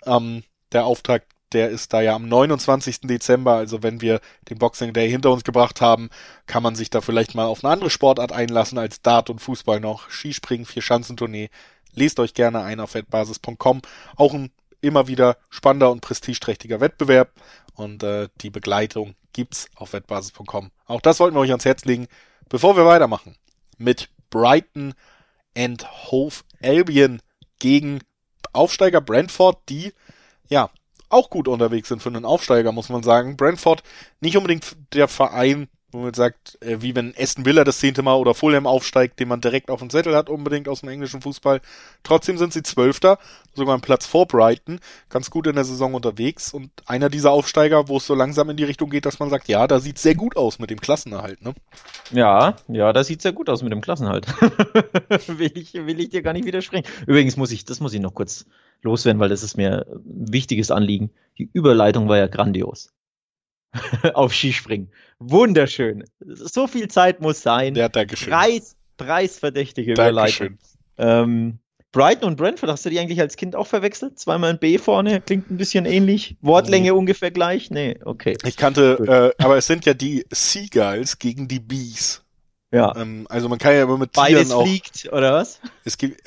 Ähm, 0.05 0.43
der 0.72 0.86
Auftrag, 0.86 1.24
der 1.54 1.70
ist 1.70 1.93
da 1.93 2.02
ja 2.02 2.16
am 2.16 2.28
29. 2.28 3.02
Dezember, 3.02 3.54
also 3.54 3.84
wenn 3.84 4.02
wir 4.02 4.20
den 4.50 4.58
Boxing 4.58 4.93
Day 4.93 5.10
hinter 5.10 5.32
uns 5.32 5.43
gebracht 5.43 5.82
haben, 5.82 6.10
kann 6.48 6.64
man 6.64 6.76
sich 6.76 6.89
da 6.89 7.02
vielleicht 7.02 7.36
mal 7.36 7.46
auf 7.46 7.64
eine 7.64 7.74
andere 7.74 7.89
Sportart 7.89 8.32
einlassen 8.32 8.78
als 8.78 9.02
Dart 9.02 9.30
und 9.30 9.39
Fußball 9.39 9.80
noch. 9.80 10.10
Skispringen, 10.10 10.66
Vier-Schanzentournee. 10.66 11.50
Lest 11.93 12.20
euch 12.20 12.34
gerne 12.34 12.62
ein 12.62 12.80
auf 12.80 12.93
wettbasis.com. 12.93 13.82
Auch 14.16 14.34
ein 14.34 14.52
immer 14.82 15.08
wieder 15.08 15.38
spannender 15.50 15.91
und 15.91 16.02
prestigeträchtiger 16.02 16.80
Wettbewerb 16.80 17.32
und 17.74 18.04
äh, 18.04 18.30
die 18.41 18.50
Begleitung 18.50 19.16
gibt's 19.34 19.68
auf 19.76 19.93
wettbasis.com. 19.93 20.72
Auch 20.86 21.02
das 21.02 21.20
wollten 21.20 21.36
wir 21.36 21.41
euch 21.41 21.50
ans 21.50 21.66
Herz 21.66 21.86
legen. 21.86 22.08
Bevor 22.50 22.78
wir 22.78 22.86
weitermachen 22.86 23.36
mit 23.78 24.10
Brighton 24.30 24.93
and 25.58 26.12
Hove 26.12 26.36
Albion 26.62 27.22
gegen 27.60 28.02
Aufsteiger 28.54 29.02
Brentford, 29.02 29.58
die 29.70 29.93
ja 30.48 30.70
auch 31.10 31.30
gut 31.30 31.47
unterwegs 31.47 31.89
sind 31.89 32.01
für 32.01 32.10
einen 32.10 32.26
Aufsteiger, 32.26 32.72
muss 32.72 32.89
man 32.89 33.03
sagen. 33.03 33.38
Brentford 33.38 33.84
nicht 34.20 34.38
unbedingt 34.38 34.76
der 34.93 35.08
Verein, 35.08 35.68
wo 35.96 36.02
man 36.02 36.14
sagt, 36.14 36.62
äh, 36.62 36.82
wie 36.82 36.96
wenn 36.96 37.14
Aston 37.18 37.46
Villa 37.46 37.64
das 37.64 37.80
zehnte 37.80 38.02
Mal 38.04 38.16
oder 38.16 38.34
Fulham 38.34 38.68
aufsteigt, 38.68 39.20
den 39.20 39.30
man 39.30 39.41
direkt 39.41 39.72
auf 39.72 39.80
dem 39.80 39.89
Zettel 39.89 40.16
hat, 40.16 40.30
unbedingt 40.30 40.68
aus 40.68 40.82
dem 40.82 40.89
englischen 40.89 41.22
Fußball. 41.22 41.62
Trotzdem 42.04 42.38
sind 42.38 42.54
sie 42.54 42.64
Zwölfter, 42.64 43.18
sogar 43.54 43.76
ein 43.76 43.82
Platz 43.82 44.06
vor 44.06 44.28
Brighton, 44.28 44.80
ganz 45.10 45.30
gut 45.30 45.48
in 45.48 45.56
der 45.56 45.64
Saison 45.64 45.93
unterwegs 45.93 46.54
und 46.54 46.70
einer 46.86 47.10
dieser 47.10 47.32
Aufsteiger, 47.32 47.88
wo 47.88 47.98
es 47.98 48.06
so 48.06 48.14
langsam 48.14 48.50
in 48.50 48.58
die 48.58 48.66
Richtung 48.66 48.89
geht, 48.89 49.06
dass 49.06 49.20
man 49.20 49.30
sagt, 49.30 49.48
ja, 49.48 49.66
da 49.68 49.80
sieht 49.80 49.98
sehr 49.98 50.16
gut 50.16 50.36
aus 50.36 50.60
mit 50.60 50.70
dem 50.70 50.82
Klassenerhalt, 50.82 51.41
ne? 51.41 51.54
Ja, 52.12 52.58
ja, 52.68 52.91
da 52.91 53.04
sieht 53.04 53.22
sehr 53.22 53.34
gut 53.34 53.50
aus 53.50 53.64
mit 53.64 53.72
dem 53.72 53.82
Klassenhalt. 53.82 54.28
will 55.28 55.52
ich, 55.56 55.74
will 55.74 56.00
ich 56.00 56.10
dir 56.10 56.22
gar 56.22 56.34
nicht 56.34 56.46
widersprechen. 56.46 56.86
Übrigens 57.08 57.38
muss 57.38 57.52
ich, 57.52 57.66
das 57.66 57.80
muss 57.80 57.93
ich 57.93 58.02
noch 58.02 58.14
kurz 58.14 58.46
loswerden, 58.82 59.20
weil 59.20 59.30
das 59.30 59.43
ist 59.43 59.56
mir 59.56 59.86
ein 59.88 60.32
wichtiges 60.32 60.72
Anliegen. 60.72 61.10
Die 61.38 61.50
Überleitung 61.54 62.10
war 62.10 62.18
ja 62.18 62.28
grandios. 62.28 62.91
auf 64.13 64.34
Skispringen. 64.34 64.89
Wunderschön. 65.19 66.03
So 66.19 66.67
viel 66.67 66.88
Zeit 66.88 67.21
muss 67.21 67.41
sein. 67.41 67.76
Ja, 67.76 67.89
Dankeschön. 67.89 68.32
Preis, 68.32 68.76
preisverdächtige 68.97 69.93
Überleitung. 69.93 70.57
Ähm, 70.97 71.59
Brighton 71.91 72.28
und 72.28 72.36
Brentford, 72.36 72.69
hast 72.69 72.86
du 72.86 72.89
die 72.89 72.99
eigentlich 72.99 73.21
als 73.21 73.38
Kind 73.38 73.55
auch 73.55 73.67
verwechselt? 73.67 74.19
Zweimal 74.19 74.49
ein 74.49 74.59
B 74.59 74.78
vorne, 74.78 75.21
klingt 75.21 75.49
ein 75.49 75.55
bisschen 75.55 75.86
ähnlich. 75.86 76.36
Wortlänge 76.41 76.86
nee. 76.86 76.91
ungefähr 76.91 77.32
gleich? 77.32 77.71
Nee, 77.71 77.97
okay. 78.03 78.38
Ich 78.43 78.57
kannte, 78.57 79.34
äh, 79.39 79.41
aber 79.41 79.55
es 79.55 79.67
sind 79.67 79.86
ja 79.86 79.93
die 79.93 80.26
Seagulls 80.30 81.19
gegen 81.19 81.47
die 81.47 81.61
Bees. 81.61 82.26
Ja. 82.76 82.93
Ähm, 82.97 83.26
also 83.30 83.47
man 83.47 83.59
kann 83.59 83.73
ja 83.73 83.84
immer 83.84 83.97
mit 83.97 84.11
beides 84.11 84.47
Tieren 84.47 84.51
auch. 84.51 84.65
Beides 84.65 84.89
fliegt, 84.89 85.13
oder 85.13 85.34
was? 85.36 85.61
Es 85.86 85.97
gibt, 85.97 86.21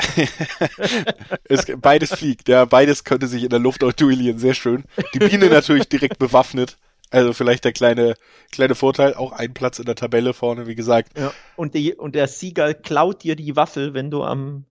es, 1.45 1.67
beides 1.77 2.15
fliegt, 2.15 2.49
ja. 2.49 2.65
Beides 2.65 3.05
könnte 3.05 3.27
sich 3.27 3.43
in 3.43 3.51
der 3.51 3.59
Luft 3.59 3.85
auch 3.85 3.93
duellieren, 3.93 4.39
sehr 4.39 4.55
schön. 4.55 4.85
Die 5.13 5.19
Biene 5.19 5.51
natürlich 5.51 5.91
direkt 5.91 6.19
bewaffnet. 6.19 6.79
Also 7.11 7.33
vielleicht 7.33 7.65
der 7.65 7.73
kleine, 7.73 8.15
kleine 8.53 8.75
Vorteil, 8.75 9.15
auch 9.15 9.33
ein 9.33 9.55
Platz 9.55 9.79
in 9.79 9.87
der 9.87 9.95
Tabelle 9.95 10.35
vorne, 10.35 10.67
wie 10.67 10.75
gesagt. 10.75 11.19
Ja. 11.19 11.33
Und, 11.57 11.75
die, 11.75 11.95
und 11.95 12.15
der 12.15 12.29
Sieger 12.29 12.75
klaut 12.75 13.23
dir 13.23 13.35
die 13.35 13.57
Waffel, 13.57 13.95
wenn 13.95 14.11
du 14.11 14.23
am 14.23 14.65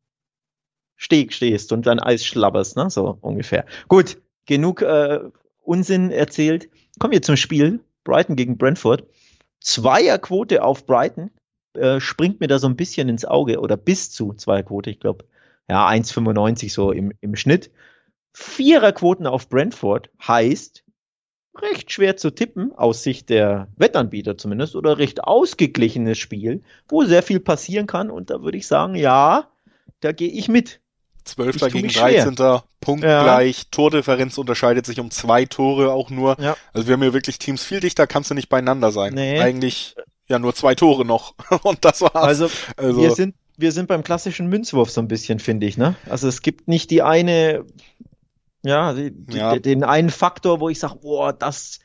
Steg 0.96 1.34
stehst 1.34 1.72
und 1.72 1.86
dann 1.86 2.00
Eis 2.00 2.26
schlabberst, 2.26 2.76
ne? 2.76 2.90
So 2.90 3.18
ungefähr. 3.22 3.66
Gut, 3.88 4.18
genug 4.46 4.82
äh, 4.82 5.20
Unsinn 5.64 6.12
erzählt. 6.12 6.70
Kommen 7.00 7.14
wir 7.14 7.22
zum 7.22 7.38
Spiel. 7.38 7.80
Brighton 8.04 8.36
gegen 8.36 8.58
Brentford. 8.58 9.04
Zweierquote 9.60 10.64
auf 10.64 10.86
Brighton 10.86 11.32
äh, 11.74 12.00
springt 12.00 12.40
mir 12.40 12.48
da 12.48 12.60
so 12.60 12.68
ein 12.68 12.76
bisschen 12.76 13.10
ins 13.10 13.26
Auge 13.26 13.60
oder 13.60 13.78
bis 13.78 14.12
zu 14.12 14.34
Zweierquote, 14.34 14.90
ich 14.90 15.00
glaube, 15.00 15.26
ja, 15.70 15.88
1,95 15.88 16.72
so 16.72 16.92
im, 16.92 17.12
im 17.22 17.36
Schnitt. 17.36 17.72
Viererquoten 18.34 19.28
auf 19.28 19.50
Brentford 19.50 20.10
heißt, 20.26 20.84
recht 21.62 21.92
schwer 21.92 22.18
zu 22.18 22.32
tippen, 22.32 22.72
aus 22.76 23.04
Sicht 23.04 23.30
der 23.30 23.68
Wettanbieter 23.78 24.38
zumindest, 24.38 24.76
oder 24.76 24.98
recht 24.98 25.24
ausgeglichenes 25.24 26.18
Spiel, 26.18 26.62
wo 26.88 27.04
sehr 27.04 27.24
viel 27.24 27.40
passieren 27.40 27.88
kann. 27.88 28.10
Und 28.10 28.30
da 28.30 28.42
würde 28.42 28.58
ich 28.58 28.68
sagen, 28.68 28.96
ja, 28.96 29.48
da 30.00 30.12
gehe 30.12 30.30
ich 30.30 30.48
mit. 30.48 30.80
12. 31.26 31.72
gegen 31.74 31.90
13. 31.90 32.36
Punkt 32.80 33.04
ja. 33.04 33.24
gleich. 33.24 33.70
Tordifferenz 33.70 34.38
unterscheidet 34.38 34.86
sich 34.86 35.00
um 35.00 35.12
zwei 35.12 35.46
Tore 35.46 35.92
auch 35.92 36.10
nur. 36.10 36.38
Ja. 36.40 36.56
Also 36.72 36.88
wir 36.88 36.94
haben 36.94 37.02
hier 37.02 37.14
wirklich 37.14 37.38
Teams 37.38 37.64
viel 37.64 37.82
dichter, 37.82 38.08
kannst 38.08 38.32
du 38.32 38.34
nicht 38.34 38.48
beieinander 38.48 38.92
sein. 38.92 39.14
Nee. 39.14 39.40
Eigentlich 39.40 39.96
ja 40.28 40.40
nur 40.40 40.56
zwei 40.56 40.76
Tore 40.76 41.04
noch. 41.04 41.36
Und 41.64 41.84
das 41.84 42.02
war's. 42.02 42.16
Also, 42.16 42.50
also 42.78 43.02
wir 43.02 43.12
sind 43.12 43.36
wir 43.58 43.72
sind 43.72 43.88
beim 43.88 44.04
klassischen 44.04 44.48
Münzwurf 44.48 44.92
so 44.92 45.02
ein 45.02 45.08
bisschen, 45.08 45.40
finde 45.40 45.66
ich, 45.66 45.78
ne? 45.78 45.96
Also 46.08 46.28
es 46.28 46.44
gibt 46.44 46.68
nicht 46.68 46.92
die 46.92 47.02
eine 47.02 47.66
ja, 48.64 48.94
die, 48.94 49.14
ja. 49.30 49.58
den 49.58 49.84
einen 49.84 50.10
Faktor, 50.10 50.60
wo 50.60 50.70
ich 50.70 50.80
sage, 50.80 50.96
boah, 51.02 51.34
das 51.34 51.80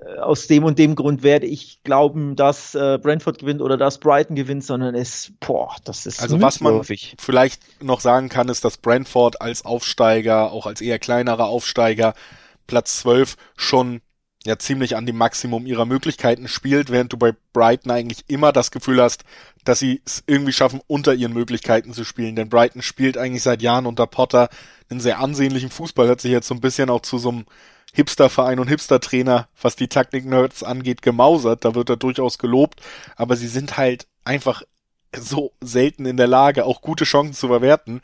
äh, 0.00 0.18
aus 0.18 0.46
dem 0.46 0.64
und 0.64 0.78
dem 0.78 0.94
Grund 0.94 1.22
werde 1.22 1.46
ich 1.46 1.82
glauben, 1.82 2.36
dass 2.36 2.74
äh, 2.74 2.98
Brentford 3.00 3.38
gewinnt 3.38 3.60
oder 3.60 3.76
dass 3.76 3.98
Brighton 3.98 4.36
gewinnt, 4.36 4.64
sondern 4.64 4.94
es, 4.94 5.32
boah, 5.40 5.74
das 5.84 6.06
ist 6.06 6.20
Also 6.20 6.40
was 6.40 6.60
man 6.60 6.82
vielleicht 6.84 7.82
noch 7.82 8.00
sagen 8.00 8.28
kann, 8.28 8.48
ist, 8.48 8.64
dass 8.64 8.76
Brentford 8.76 9.40
als 9.40 9.64
Aufsteiger, 9.64 10.52
auch 10.52 10.66
als 10.66 10.80
eher 10.80 10.98
kleinerer 10.98 11.46
Aufsteiger, 11.46 12.14
Platz 12.66 13.00
12 13.00 13.36
schon 13.56 14.00
ja 14.44 14.58
ziemlich 14.58 14.96
an 14.96 15.06
dem 15.06 15.16
Maximum 15.16 15.66
ihrer 15.66 15.84
Möglichkeiten 15.84 16.48
spielt, 16.48 16.90
während 16.90 17.12
du 17.12 17.16
bei 17.16 17.34
Brighton 17.52 17.90
eigentlich 17.90 18.24
immer 18.28 18.52
das 18.52 18.70
Gefühl 18.70 19.02
hast, 19.02 19.24
dass 19.64 19.80
sie 19.80 20.00
es 20.06 20.22
irgendwie 20.26 20.52
schaffen, 20.52 20.80
unter 20.86 21.14
ihren 21.14 21.32
Möglichkeiten 21.32 21.92
zu 21.92 22.04
spielen. 22.04 22.36
Denn 22.36 22.48
Brighton 22.48 22.82
spielt 22.82 23.18
eigentlich 23.18 23.42
seit 23.42 23.62
Jahren 23.62 23.86
unter 23.86 24.06
Potter 24.06 24.48
einen 24.90 25.00
sehr 25.00 25.18
ansehnlichen 25.18 25.70
Fußball, 25.70 26.08
hat 26.08 26.20
sich 26.20 26.30
jetzt 26.30 26.48
so 26.48 26.54
ein 26.54 26.60
bisschen 26.60 26.88
auch 26.88 27.02
zu 27.02 27.18
so 27.18 27.30
einem 27.30 27.46
Hipster-Verein 27.92 28.60
und 28.60 28.68
Hipster-Trainer, 28.68 29.48
was 29.60 29.76
die 29.76 29.88
Taktik-Nerds 29.88 30.62
angeht, 30.62 31.02
gemausert. 31.02 31.64
Da 31.64 31.74
wird 31.74 31.90
er 31.90 31.96
durchaus 31.96 32.38
gelobt. 32.38 32.80
Aber 33.16 33.36
sie 33.36 33.48
sind 33.48 33.76
halt 33.76 34.06
einfach 34.24 34.62
so 35.16 35.52
selten 35.60 36.06
in 36.06 36.16
der 36.16 36.26
Lage, 36.26 36.64
auch 36.64 36.80
gute 36.82 37.04
Chancen 37.04 37.32
zu 37.32 37.48
verwerten. 37.48 38.02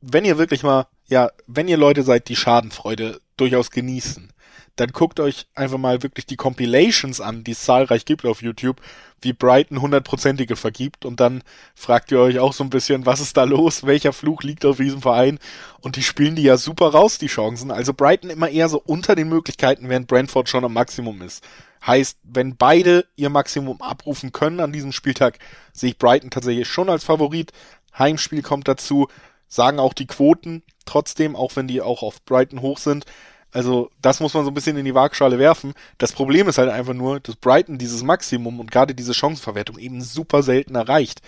Wenn 0.00 0.24
ihr 0.24 0.38
wirklich 0.38 0.64
mal, 0.64 0.86
ja, 1.06 1.30
wenn 1.46 1.68
ihr 1.68 1.76
Leute 1.76 2.02
seid, 2.02 2.28
die 2.28 2.36
Schadenfreude 2.36 3.20
durchaus 3.36 3.70
genießen, 3.70 4.31
dann 4.76 4.90
guckt 4.90 5.20
euch 5.20 5.46
einfach 5.54 5.78
mal 5.78 6.02
wirklich 6.02 6.26
die 6.26 6.36
Compilations 6.36 7.20
an, 7.20 7.44
die 7.44 7.52
es 7.52 7.64
zahlreich 7.64 8.04
gibt 8.04 8.24
auf 8.24 8.42
YouTube, 8.42 8.80
wie 9.20 9.32
Brighton 9.32 9.80
hundertprozentige 9.80 10.56
vergibt 10.56 11.04
und 11.04 11.20
dann 11.20 11.42
fragt 11.74 12.10
ihr 12.10 12.20
euch 12.20 12.38
auch 12.38 12.52
so 12.52 12.64
ein 12.64 12.70
bisschen, 12.70 13.06
was 13.06 13.20
ist 13.20 13.36
da 13.36 13.44
los, 13.44 13.84
welcher 13.86 14.12
Fluch 14.12 14.42
liegt 14.42 14.64
auf 14.64 14.78
diesem 14.78 15.02
Verein 15.02 15.38
und 15.80 15.96
die 15.96 16.02
spielen 16.02 16.36
die 16.36 16.42
ja 16.42 16.56
super 16.56 16.88
raus, 16.88 17.18
die 17.18 17.26
Chancen. 17.26 17.70
Also 17.70 17.92
Brighton 17.92 18.30
immer 18.30 18.48
eher 18.48 18.68
so 18.68 18.82
unter 18.84 19.14
den 19.14 19.28
Möglichkeiten, 19.28 19.88
während 19.88 20.08
Brentford 20.08 20.48
schon 20.48 20.64
am 20.64 20.72
Maximum 20.72 21.22
ist. 21.22 21.44
Heißt, 21.86 22.18
wenn 22.22 22.56
beide 22.56 23.06
ihr 23.16 23.28
Maximum 23.28 23.82
abrufen 23.82 24.32
können 24.32 24.60
an 24.60 24.72
diesem 24.72 24.92
Spieltag, 24.92 25.38
sehe 25.72 25.90
ich 25.90 25.98
Brighton 25.98 26.30
tatsächlich 26.30 26.68
schon 26.68 26.88
als 26.88 27.04
Favorit. 27.04 27.52
Heimspiel 27.98 28.42
kommt 28.42 28.68
dazu, 28.68 29.08
sagen 29.48 29.78
auch 29.78 29.92
die 29.92 30.06
Quoten 30.06 30.62
trotzdem, 30.86 31.36
auch 31.36 31.56
wenn 31.56 31.68
die 31.68 31.80
auch 31.80 32.02
auf 32.02 32.24
Brighton 32.24 32.62
hoch 32.62 32.78
sind. 32.78 33.04
Also 33.52 33.90
das 34.00 34.20
muss 34.20 34.32
man 34.32 34.44
so 34.44 34.50
ein 34.50 34.54
bisschen 34.54 34.78
in 34.78 34.84
die 34.84 34.94
Waagschale 34.94 35.38
werfen. 35.38 35.74
Das 35.98 36.12
Problem 36.12 36.48
ist 36.48 36.58
halt 36.58 36.70
einfach 36.70 36.94
nur, 36.94 37.20
dass 37.20 37.36
Brighton 37.36 37.78
dieses 37.78 38.02
Maximum 38.02 38.58
und 38.58 38.70
gerade 38.70 38.94
diese 38.94 39.12
Chancenverwertung 39.14 39.78
eben 39.78 40.00
super 40.00 40.42
selten 40.42 40.74
erreicht. 40.74 41.20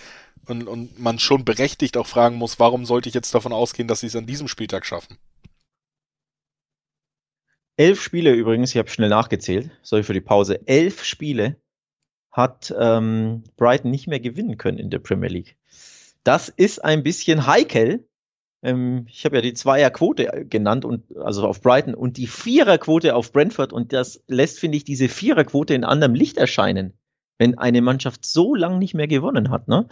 Und, 0.47 0.67
und 0.67 0.99
man 0.99 1.17
schon 1.19 1.45
berechtigt 1.45 1.97
auch 1.97 2.07
fragen 2.07 2.35
muss, 2.35 2.59
warum 2.59 2.85
sollte 2.85 3.09
ich 3.09 3.15
jetzt 3.15 3.33
davon 3.33 3.53
ausgehen, 3.53 3.87
dass 3.87 4.01
sie 4.01 4.07
es 4.07 4.15
an 4.15 4.27
diesem 4.27 4.47
Spieltag 4.47 4.85
schaffen? 4.85 5.17
Elf 7.77 8.01
Spiele 8.01 8.33
übrigens, 8.33 8.71
ich 8.71 8.77
habe 8.77 8.89
schnell 8.89 9.09
nachgezählt, 9.09 9.69
sorry 9.81 10.03
für 10.03 10.13
die 10.13 10.21
Pause. 10.21 10.65
Elf 10.67 11.03
Spiele 11.03 11.57
hat 12.31 12.73
ähm, 12.77 13.43
Brighton 13.57 13.91
nicht 13.91 14.07
mehr 14.07 14.19
gewinnen 14.19 14.57
können 14.57 14.77
in 14.77 14.89
der 14.89 14.99
Premier 14.99 15.29
League. 15.29 15.57
Das 16.23 16.49
ist 16.49 16.83
ein 16.83 17.03
bisschen 17.03 17.47
heikel, 17.47 18.07
Ähm, 18.65 19.05
ich 19.07 19.23
habe 19.25 19.35
ja 19.35 19.41
die 19.43 19.53
Zweierquote 19.53 20.47
genannt 20.49 20.85
und 20.85 21.03
also 21.17 21.47
auf 21.47 21.61
Brighton 21.61 21.93
und 21.93 22.17
die 22.17 22.25
Viererquote 22.25 23.15
auf 23.15 23.31
Brentford 23.31 23.71
und 23.71 23.93
das 23.93 24.23
lässt, 24.27 24.59
finde 24.59 24.77
ich, 24.77 24.83
diese 24.83 25.07
Viererquote 25.07 25.75
in 25.75 25.83
anderem 25.83 26.15
Licht 26.15 26.37
erscheinen, 26.37 26.93
wenn 27.37 27.59
eine 27.59 27.81
Mannschaft 27.83 28.25
so 28.25 28.55
lang 28.55 28.79
nicht 28.79 28.95
mehr 28.95 29.07
gewonnen 29.07 29.51
hat, 29.51 29.67
ne? 29.67 29.87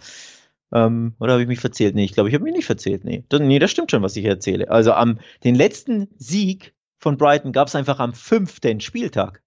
Ähm, 0.72 1.14
oder 1.20 1.34
habe 1.34 1.42
ich 1.42 1.48
mich 1.48 1.60
verzählt? 1.60 1.94
Nee, 1.94 2.04
ich 2.04 2.14
glaube, 2.14 2.28
ich 2.28 2.34
habe 2.34 2.42
mich 2.42 2.54
nicht 2.54 2.66
verzählt. 2.66 3.04
Nee. 3.04 3.22
Das, 3.28 3.40
nee, 3.40 3.60
das 3.60 3.70
stimmt 3.70 3.92
schon, 3.92 4.02
was 4.02 4.16
ich 4.16 4.24
erzähle. 4.24 4.68
Also 4.68 4.92
am 4.92 5.20
den 5.44 5.54
letzten 5.54 6.08
Sieg 6.16 6.74
von 6.98 7.16
Brighton 7.16 7.52
gab 7.52 7.68
es 7.68 7.76
einfach 7.76 8.00
am 8.00 8.12
fünften 8.12 8.80
Spieltag 8.80 9.43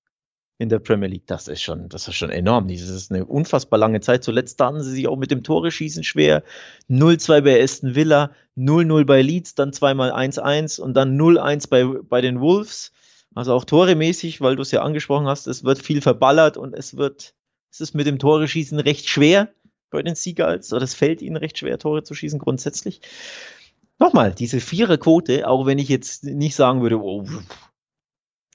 in 0.60 0.70
der 0.70 0.80
Premier 0.80 1.08
League. 1.08 1.28
Das 1.28 1.48
ist 1.48 1.62
schon, 1.62 1.90
das 1.90 2.08
ist 2.08 2.16
schon 2.16 2.30
enorm. 2.30 2.68
Das 2.68 2.82
ist 2.82 3.12
eine 3.12 3.26
unfassbar 3.26 3.80
lange 3.80 4.02
Zeit. 4.02 4.24
Zuletzt 4.24 4.60
hatten 4.60 4.82
sie 4.82 4.92
sich 4.92 5.08
auch 5.08 5.18
mit 5.18 5.32
dem 5.32 5.44
Tore 5.44 5.72
schießen 5.72 6.04
schwer. 6.04 6.44
0-2 6.90 7.42
bei 7.42 7.62
Aston 7.62 7.96
Villa, 7.96 8.32
0-0 8.58 9.06
bei 9.06 9.22
Leeds, 9.22 9.56
dann 9.56 9.74
zweimal 9.74 10.12
1-1 10.12 10.82
und 10.82 10.96
dann 10.96 11.20
0-1 11.20 11.70
bei, 11.70 11.86
bei 11.86 12.22
den 12.22 12.40
Wolves. 12.40 12.92
Also 13.36 13.54
auch 13.54 13.66
toremäßig, 13.66 14.42
weil 14.42 14.56
du 14.56 14.64
es 14.64 14.72
ja 14.72 14.82
angesprochen 14.82 15.28
hast, 15.28 15.46
es 15.46 15.64
wird 15.64 15.80
viel 15.80 16.02
verballert 16.02 16.58
und 16.58 16.74
es 16.74 16.98
wird, 16.98 17.36
es 17.72 17.82
ist 17.82 17.94
mit 17.94 18.08
dem 18.08 18.18
Tore 18.18 18.48
schießen 18.48 18.80
recht 18.80 19.08
schwer 19.08 19.50
bei 19.92 20.02
den 20.02 20.16
Seagulls. 20.16 20.74
Oder 20.74 20.84
es 20.84 20.96
fällt 20.96 21.22
ihnen 21.22 21.38
recht 21.38 21.60
schwer, 21.60 21.78
Tore 21.78 22.02
zu 22.02 22.16
schießen 22.16 22.40
grundsätzlich. 22.40 23.02
Nochmal, 24.00 24.34
diese 24.34 24.60
Viererquote, 24.60 25.48
auch 25.48 25.68
wenn 25.68 25.78
ich 25.78 25.90
jetzt 25.90 26.24
nicht 26.24 26.56
sagen 26.56 26.82
würde, 26.82 27.00
oh, 27.00 27.26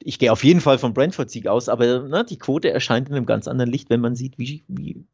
ich 0.05 0.19
gehe 0.19 0.33
auf 0.33 0.45
jeden 0.45 0.61
Fall 0.61 0.79
vom 0.79 0.95
Brentford-Sieg 0.95 1.47
aus, 1.47 1.69
aber 1.69 2.01
ne, 2.01 2.25
die 2.25 2.39
Quote 2.39 2.71
erscheint 2.71 3.09
in 3.09 3.15
einem 3.15 3.27
ganz 3.27 3.49
anderen 3.49 3.71
Licht, 3.71 3.91
wenn 3.91 4.01
man 4.01 4.15
sieht, 4.15 4.39
wie, 4.39 4.63
wie, 4.69 5.05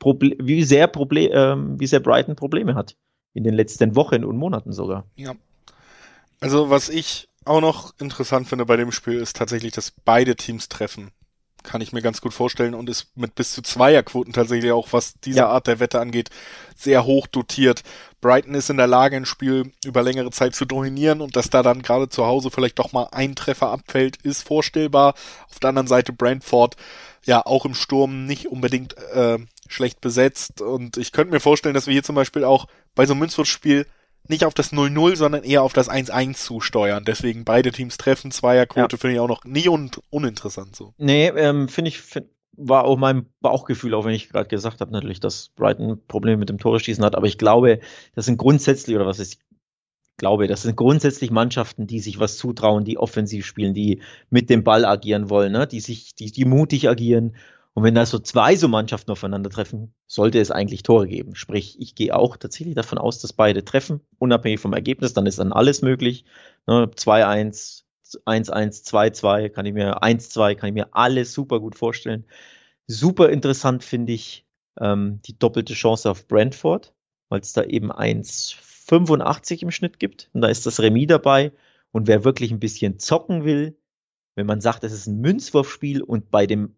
wie, 0.00 0.64
sehr, 0.64 0.86
Proble 0.86 1.30
äh, 1.30 1.56
wie 1.78 1.86
sehr 1.86 2.00
Brighton 2.00 2.36
Probleme 2.36 2.74
hat. 2.74 2.96
In 3.34 3.44
den 3.44 3.54
letzten 3.54 3.96
Wochen 3.96 4.24
und 4.24 4.36
Monaten 4.36 4.72
sogar. 4.72 5.06
Ja. 5.16 5.34
Also, 6.40 6.68
was 6.68 6.90
ich 6.90 7.28
auch 7.44 7.62
noch 7.62 7.94
interessant 7.98 8.46
finde 8.46 8.66
bei 8.66 8.76
dem 8.76 8.92
Spiel, 8.92 9.14
ist 9.14 9.36
tatsächlich, 9.36 9.72
dass 9.72 9.90
beide 9.90 10.36
Teams 10.36 10.68
treffen 10.68 11.12
kann 11.62 11.80
ich 11.80 11.92
mir 11.92 12.02
ganz 12.02 12.20
gut 12.20 12.34
vorstellen 12.34 12.74
und 12.74 12.88
ist 12.88 13.16
mit 13.16 13.34
bis 13.34 13.52
zu 13.52 13.62
Zweierquoten 13.62 14.32
tatsächlich 14.32 14.72
auch, 14.72 14.88
was 14.92 15.14
diese 15.20 15.40
ja. 15.40 15.48
Art 15.48 15.66
der 15.66 15.80
Wette 15.80 16.00
angeht, 16.00 16.30
sehr 16.76 17.04
hoch 17.04 17.26
dotiert. 17.26 17.82
Brighton 18.20 18.54
ist 18.54 18.70
in 18.70 18.76
der 18.76 18.86
Lage, 18.86 19.16
ein 19.16 19.26
Spiel 19.26 19.72
über 19.84 20.02
längere 20.02 20.30
Zeit 20.30 20.54
zu 20.54 20.64
dominieren 20.64 21.20
und 21.20 21.36
dass 21.36 21.50
da 21.50 21.62
dann 21.62 21.82
gerade 21.82 22.08
zu 22.08 22.26
Hause 22.26 22.50
vielleicht 22.50 22.78
doch 22.78 22.92
mal 22.92 23.08
ein 23.10 23.34
Treffer 23.34 23.70
abfällt, 23.70 24.16
ist 24.22 24.46
vorstellbar. 24.46 25.14
Auf 25.50 25.58
der 25.58 25.70
anderen 25.70 25.88
Seite 25.88 26.12
Brentford 26.12 26.76
ja 27.24 27.44
auch 27.44 27.64
im 27.64 27.74
Sturm 27.74 28.26
nicht 28.26 28.46
unbedingt 28.46 28.96
äh, 29.14 29.38
schlecht 29.68 30.00
besetzt 30.00 30.60
und 30.60 30.96
ich 30.96 31.12
könnte 31.12 31.32
mir 31.32 31.40
vorstellen, 31.40 31.74
dass 31.74 31.86
wir 31.86 31.92
hier 31.92 32.02
zum 32.02 32.14
Beispiel 32.14 32.44
auch 32.44 32.66
bei 32.94 33.06
so 33.06 33.12
einem 33.12 33.20
Münzwurfspiel 33.20 33.86
nicht 34.28 34.44
auf 34.44 34.54
das 34.54 34.72
0-0, 34.72 35.16
sondern 35.16 35.42
eher 35.42 35.62
auf 35.62 35.72
das 35.72 35.90
1-1 35.90 36.34
zusteuern. 36.34 37.04
Deswegen 37.04 37.44
beide 37.44 37.72
Teams 37.72 37.96
treffen, 37.96 38.30
Zweierquote 38.30 38.96
ja. 38.96 39.00
finde 39.00 39.14
ich 39.14 39.20
auch 39.20 39.28
noch 39.28 39.44
nie 39.44 39.68
un 39.68 39.90
uninteressant 40.10 40.76
so. 40.76 40.94
Nee, 40.98 41.28
ähm, 41.28 41.68
finde 41.68 41.88
ich, 41.88 42.00
find, 42.00 42.26
war 42.56 42.84
auch 42.84 42.98
mein 42.98 43.26
Bauchgefühl, 43.40 43.94
auch 43.94 44.04
wenn 44.04 44.14
ich 44.14 44.28
gerade 44.28 44.48
gesagt 44.48 44.80
habe, 44.80 44.92
natürlich, 44.92 45.20
dass 45.20 45.48
Brighton 45.50 46.00
Probleme 46.06 46.36
mit 46.36 46.48
dem 46.48 46.58
Tore-Schießen 46.58 47.04
hat, 47.04 47.14
aber 47.14 47.26
ich 47.26 47.38
glaube, 47.38 47.80
das 48.14 48.26
sind 48.26 48.36
grundsätzlich, 48.36 48.94
oder 48.94 49.06
was 49.06 49.18
ist, 49.18 49.34
ich 49.34 50.18
glaube, 50.18 50.46
das 50.46 50.62
sind 50.62 50.76
grundsätzlich 50.76 51.30
Mannschaften, 51.30 51.86
die 51.86 52.00
sich 52.00 52.20
was 52.20 52.36
zutrauen, 52.36 52.84
die 52.84 52.98
offensiv 52.98 53.46
spielen, 53.46 53.74
die 53.74 54.02
mit 54.30 54.50
dem 54.50 54.62
Ball 54.62 54.84
agieren 54.84 55.30
wollen, 55.30 55.52
ne? 55.52 55.66
die 55.66 55.80
sich, 55.80 56.14
die, 56.14 56.30
die 56.30 56.44
mutig 56.44 56.88
agieren 56.88 57.34
und 57.74 57.84
wenn 57.84 57.94
da 57.94 58.04
so 58.04 58.18
zwei 58.18 58.54
so 58.56 58.68
Mannschaften 58.68 59.10
aufeinandertreffen, 59.10 59.94
sollte 60.06 60.40
es 60.40 60.50
eigentlich 60.50 60.82
Tore 60.82 61.08
geben. 61.08 61.34
Sprich, 61.34 61.80
ich 61.80 61.94
gehe 61.94 62.14
auch 62.14 62.36
tatsächlich 62.36 62.74
davon 62.74 62.98
aus, 62.98 63.18
dass 63.20 63.32
beide 63.32 63.64
treffen, 63.64 64.00
unabhängig 64.18 64.60
vom 64.60 64.74
Ergebnis, 64.74 65.14
dann 65.14 65.26
ist 65.26 65.38
dann 65.38 65.52
alles 65.52 65.80
möglich. 65.80 66.26
2-1, 66.66 67.84
1-1, 68.26 68.84
2-2, 68.84 69.48
kann 69.48 69.64
ich 69.64 69.72
mir, 69.72 70.02
1-2, 70.02 70.54
kann 70.54 70.68
ich 70.68 70.74
mir 70.74 70.94
alles 70.94 71.32
super 71.32 71.60
gut 71.60 71.74
vorstellen. 71.74 72.26
Super 72.86 73.30
interessant 73.30 73.84
finde 73.84 74.12
ich 74.12 74.46
ähm, 74.78 75.20
die 75.24 75.38
doppelte 75.38 75.72
Chance 75.72 76.10
auf 76.10 76.28
Brentford, 76.28 76.92
weil 77.30 77.40
es 77.40 77.54
da 77.54 77.62
eben 77.64 77.90
1,85 77.90 79.62
im 79.62 79.70
Schnitt 79.70 79.98
gibt. 79.98 80.28
Und 80.34 80.42
da 80.42 80.48
ist 80.48 80.66
das 80.66 80.80
Remis 80.80 81.06
dabei. 81.06 81.52
Und 81.90 82.06
wer 82.06 82.24
wirklich 82.24 82.50
ein 82.50 82.60
bisschen 82.60 82.98
zocken 82.98 83.44
will, 83.44 83.78
wenn 84.34 84.46
man 84.46 84.60
sagt, 84.60 84.84
es 84.84 84.92
ist 84.92 85.06
ein 85.06 85.20
Münzwurfspiel 85.20 86.02
und 86.02 86.30
bei 86.30 86.46
dem 86.46 86.76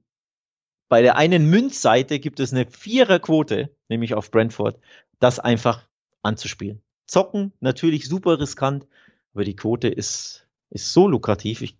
bei 0.88 1.02
der 1.02 1.16
einen 1.16 1.48
Münzseite 1.48 2.18
gibt 2.18 2.40
es 2.40 2.52
eine 2.52 2.66
Viererquote, 2.66 3.70
nämlich 3.88 4.14
auf 4.14 4.30
Brentford, 4.30 4.78
das 5.18 5.38
einfach 5.38 5.82
anzuspielen. 6.22 6.82
Zocken, 7.06 7.52
natürlich 7.60 8.08
super 8.08 8.38
riskant, 8.38 8.86
aber 9.34 9.44
die 9.44 9.56
Quote 9.56 9.88
ist, 9.88 10.46
ist 10.70 10.92
so 10.92 11.08
lukrativ. 11.08 11.62
Ich, 11.62 11.76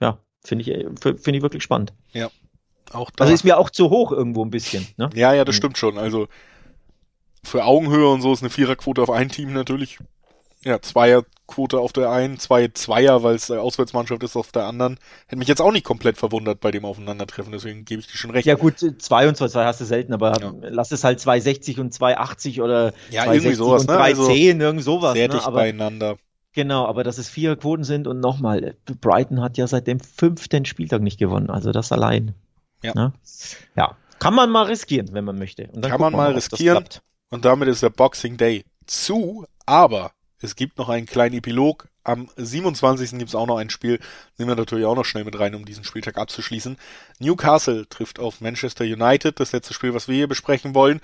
ja, 0.00 0.18
finde 0.44 0.64
ich, 0.64 1.00
finde 1.00 1.36
ich 1.36 1.42
wirklich 1.42 1.62
spannend. 1.62 1.92
Ja. 2.12 2.30
Auch 2.92 3.10
da. 3.10 3.24
Also 3.24 3.34
ist 3.34 3.44
mir 3.44 3.58
auch 3.58 3.70
zu 3.70 3.90
hoch 3.90 4.12
irgendwo 4.12 4.44
ein 4.44 4.50
bisschen. 4.50 4.86
Ne? 4.96 5.08
Ja, 5.14 5.32
ja, 5.32 5.44
das 5.44 5.54
stimmt 5.54 5.78
schon. 5.78 5.98
Also 5.98 6.28
für 7.42 7.64
Augenhöhe 7.64 8.08
und 8.08 8.20
so 8.22 8.32
ist 8.32 8.42
eine 8.42 8.50
Viererquote 8.50 9.02
auf 9.02 9.10
ein 9.10 9.28
Team 9.28 9.52
natürlich 9.52 9.98
ja, 10.64 10.80
Zweierquote 10.80 11.78
auf 11.78 11.92
der 11.92 12.10
einen, 12.10 12.38
zwei 12.38 12.68
Zweier, 12.68 13.22
weil 13.22 13.34
es 13.34 13.50
Auswärtsmannschaft 13.50 14.22
ist 14.22 14.36
auf 14.36 14.52
der 14.52 14.64
anderen. 14.64 14.98
Hätte 15.26 15.36
mich 15.36 15.48
jetzt 15.48 15.60
auch 15.60 15.72
nicht 15.72 15.84
komplett 15.84 16.18
verwundert 16.18 16.60
bei 16.60 16.70
dem 16.70 16.84
Aufeinandertreffen, 16.84 17.52
deswegen 17.52 17.84
gebe 17.84 18.00
ich 18.00 18.06
dir 18.06 18.16
schon 18.16 18.30
recht. 18.30 18.46
Ja 18.46 18.54
gut, 18.54 18.78
zwei 18.98 19.28
und 19.28 19.36
zwei, 19.36 19.48
zwei 19.48 19.64
hast 19.64 19.80
du 19.80 19.84
selten, 19.84 20.12
aber 20.12 20.40
ja. 20.40 20.52
lass 20.60 20.92
es 20.92 21.04
halt 21.04 21.20
260 21.20 21.80
und 21.80 21.92
280 21.92 22.60
oder 22.60 22.92
ja, 23.10 23.32
irgendwie 23.32 23.54
sowas, 23.54 23.82
und 23.82 23.90
ne? 23.90 23.96
310, 23.96 24.56
also 24.56 24.64
irgend 24.64 24.82
sowas. 24.84 25.14
Sehr 25.14 25.28
ne? 25.28 25.34
dicht 25.34 25.46
aber, 25.46 25.56
beieinander. 25.56 26.16
Genau, 26.52 26.86
aber 26.86 27.02
dass 27.02 27.18
es 27.18 27.28
vier 27.28 27.56
Quoten 27.56 27.84
sind 27.84 28.06
und 28.06 28.20
nochmal, 28.20 28.76
Brighton 29.00 29.40
hat 29.40 29.56
ja 29.56 29.66
seit 29.66 29.86
dem 29.86 30.00
fünften 30.00 30.64
Spieltag 30.64 31.00
nicht 31.00 31.18
gewonnen, 31.18 31.50
also 31.50 31.72
das 31.72 31.92
allein. 31.92 32.34
Ja. 32.82 32.92
Ne? 32.94 33.12
Ja, 33.74 33.96
kann 34.18 34.34
man 34.34 34.50
mal 34.50 34.64
riskieren, 34.64 35.08
wenn 35.12 35.24
man 35.24 35.38
möchte. 35.38 35.68
kann 35.68 36.00
man 36.00 36.12
mal 36.12 36.32
riskieren 36.32 36.84
und 37.30 37.44
damit 37.44 37.68
ist 37.68 37.82
der 37.82 37.90
Boxing 37.90 38.36
Day 38.36 38.64
zu, 38.86 39.46
aber 39.64 40.12
es 40.42 40.56
gibt 40.56 40.78
noch 40.78 40.88
einen 40.88 41.06
kleinen 41.06 41.36
Epilog. 41.36 41.88
Am 42.04 42.28
27. 42.36 43.10
gibt 43.12 43.28
es 43.28 43.34
auch 43.34 43.46
noch 43.46 43.58
ein 43.58 43.70
Spiel. 43.70 44.00
Nehmen 44.36 44.50
wir 44.50 44.56
natürlich 44.56 44.86
auch 44.86 44.96
noch 44.96 45.04
schnell 45.04 45.24
mit 45.24 45.38
rein, 45.38 45.54
um 45.54 45.64
diesen 45.64 45.84
Spieltag 45.84 46.18
abzuschließen. 46.18 46.76
Newcastle 47.20 47.88
trifft 47.88 48.18
auf 48.18 48.40
Manchester 48.40 48.84
United. 48.84 49.38
Das 49.38 49.52
letzte 49.52 49.74
Spiel, 49.74 49.94
was 49.94 50.08
wir 50.08 50.16
hier 50.16 50.28
besprechen 50.28 50.74
wollen. 50.74 51.00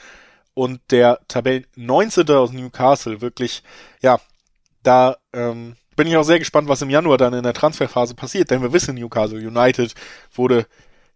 Und 0.54 0.80
der 0.90 1.20
Tabellen 1.28 1.66
19. 1.76 2.28
aus 2.30 2.52
Newcastle, 2.52 3.20
wirklich, 3.20 3.62
ja, 4.02 4.20
da 4.82 5.16
ähm, 5.32 5.76
bin 5.94 6.08
ich 6.08 6.16
auch 6.16 6.24
sehr 6.24 6.40
gespannt, 6.40 6.68
was 6.68 6.82
im 6.82 6.90
Januar 6.90 7.18
dann 7.18 7.34
in 7.34 7.44
der 7.44 7.54
Transferphase 7.54 8.14
passiert. 8.14 8.50
Denn 8.50 8.62
wir 8.62 8.72
wissen, 8.72 8.96
Newcastle 8.96 9.38
United 9.38 9.94
wurde 10.34 10.66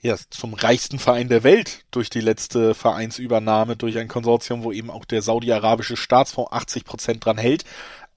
ja, 0.02 0.16
zum 0.30 0.54
reichsten 0.54 0.98
Verein 0.98 1.28
der 1.28 1.44
Welt 1.44 1.84
durch 1.92 2.10
die 2.10 2.20
letzte 2.20 2.74
Vereinsübernahme 2.74 3.76
durch 3.76 3.98
ein 3.98 4.08
Konsortium, 4.08 4.64
wo 4.64 4.72
eben 4.72 4.90
auch 4.90 5.04
der 5.04 5.22
saudi-arabische 5.22 5.96
Staatsfonds 5.96 6.52
80 6.52 6.84
Prozent 6.84 7.24
dran 7.24 7.38
hält. 7.38 7.64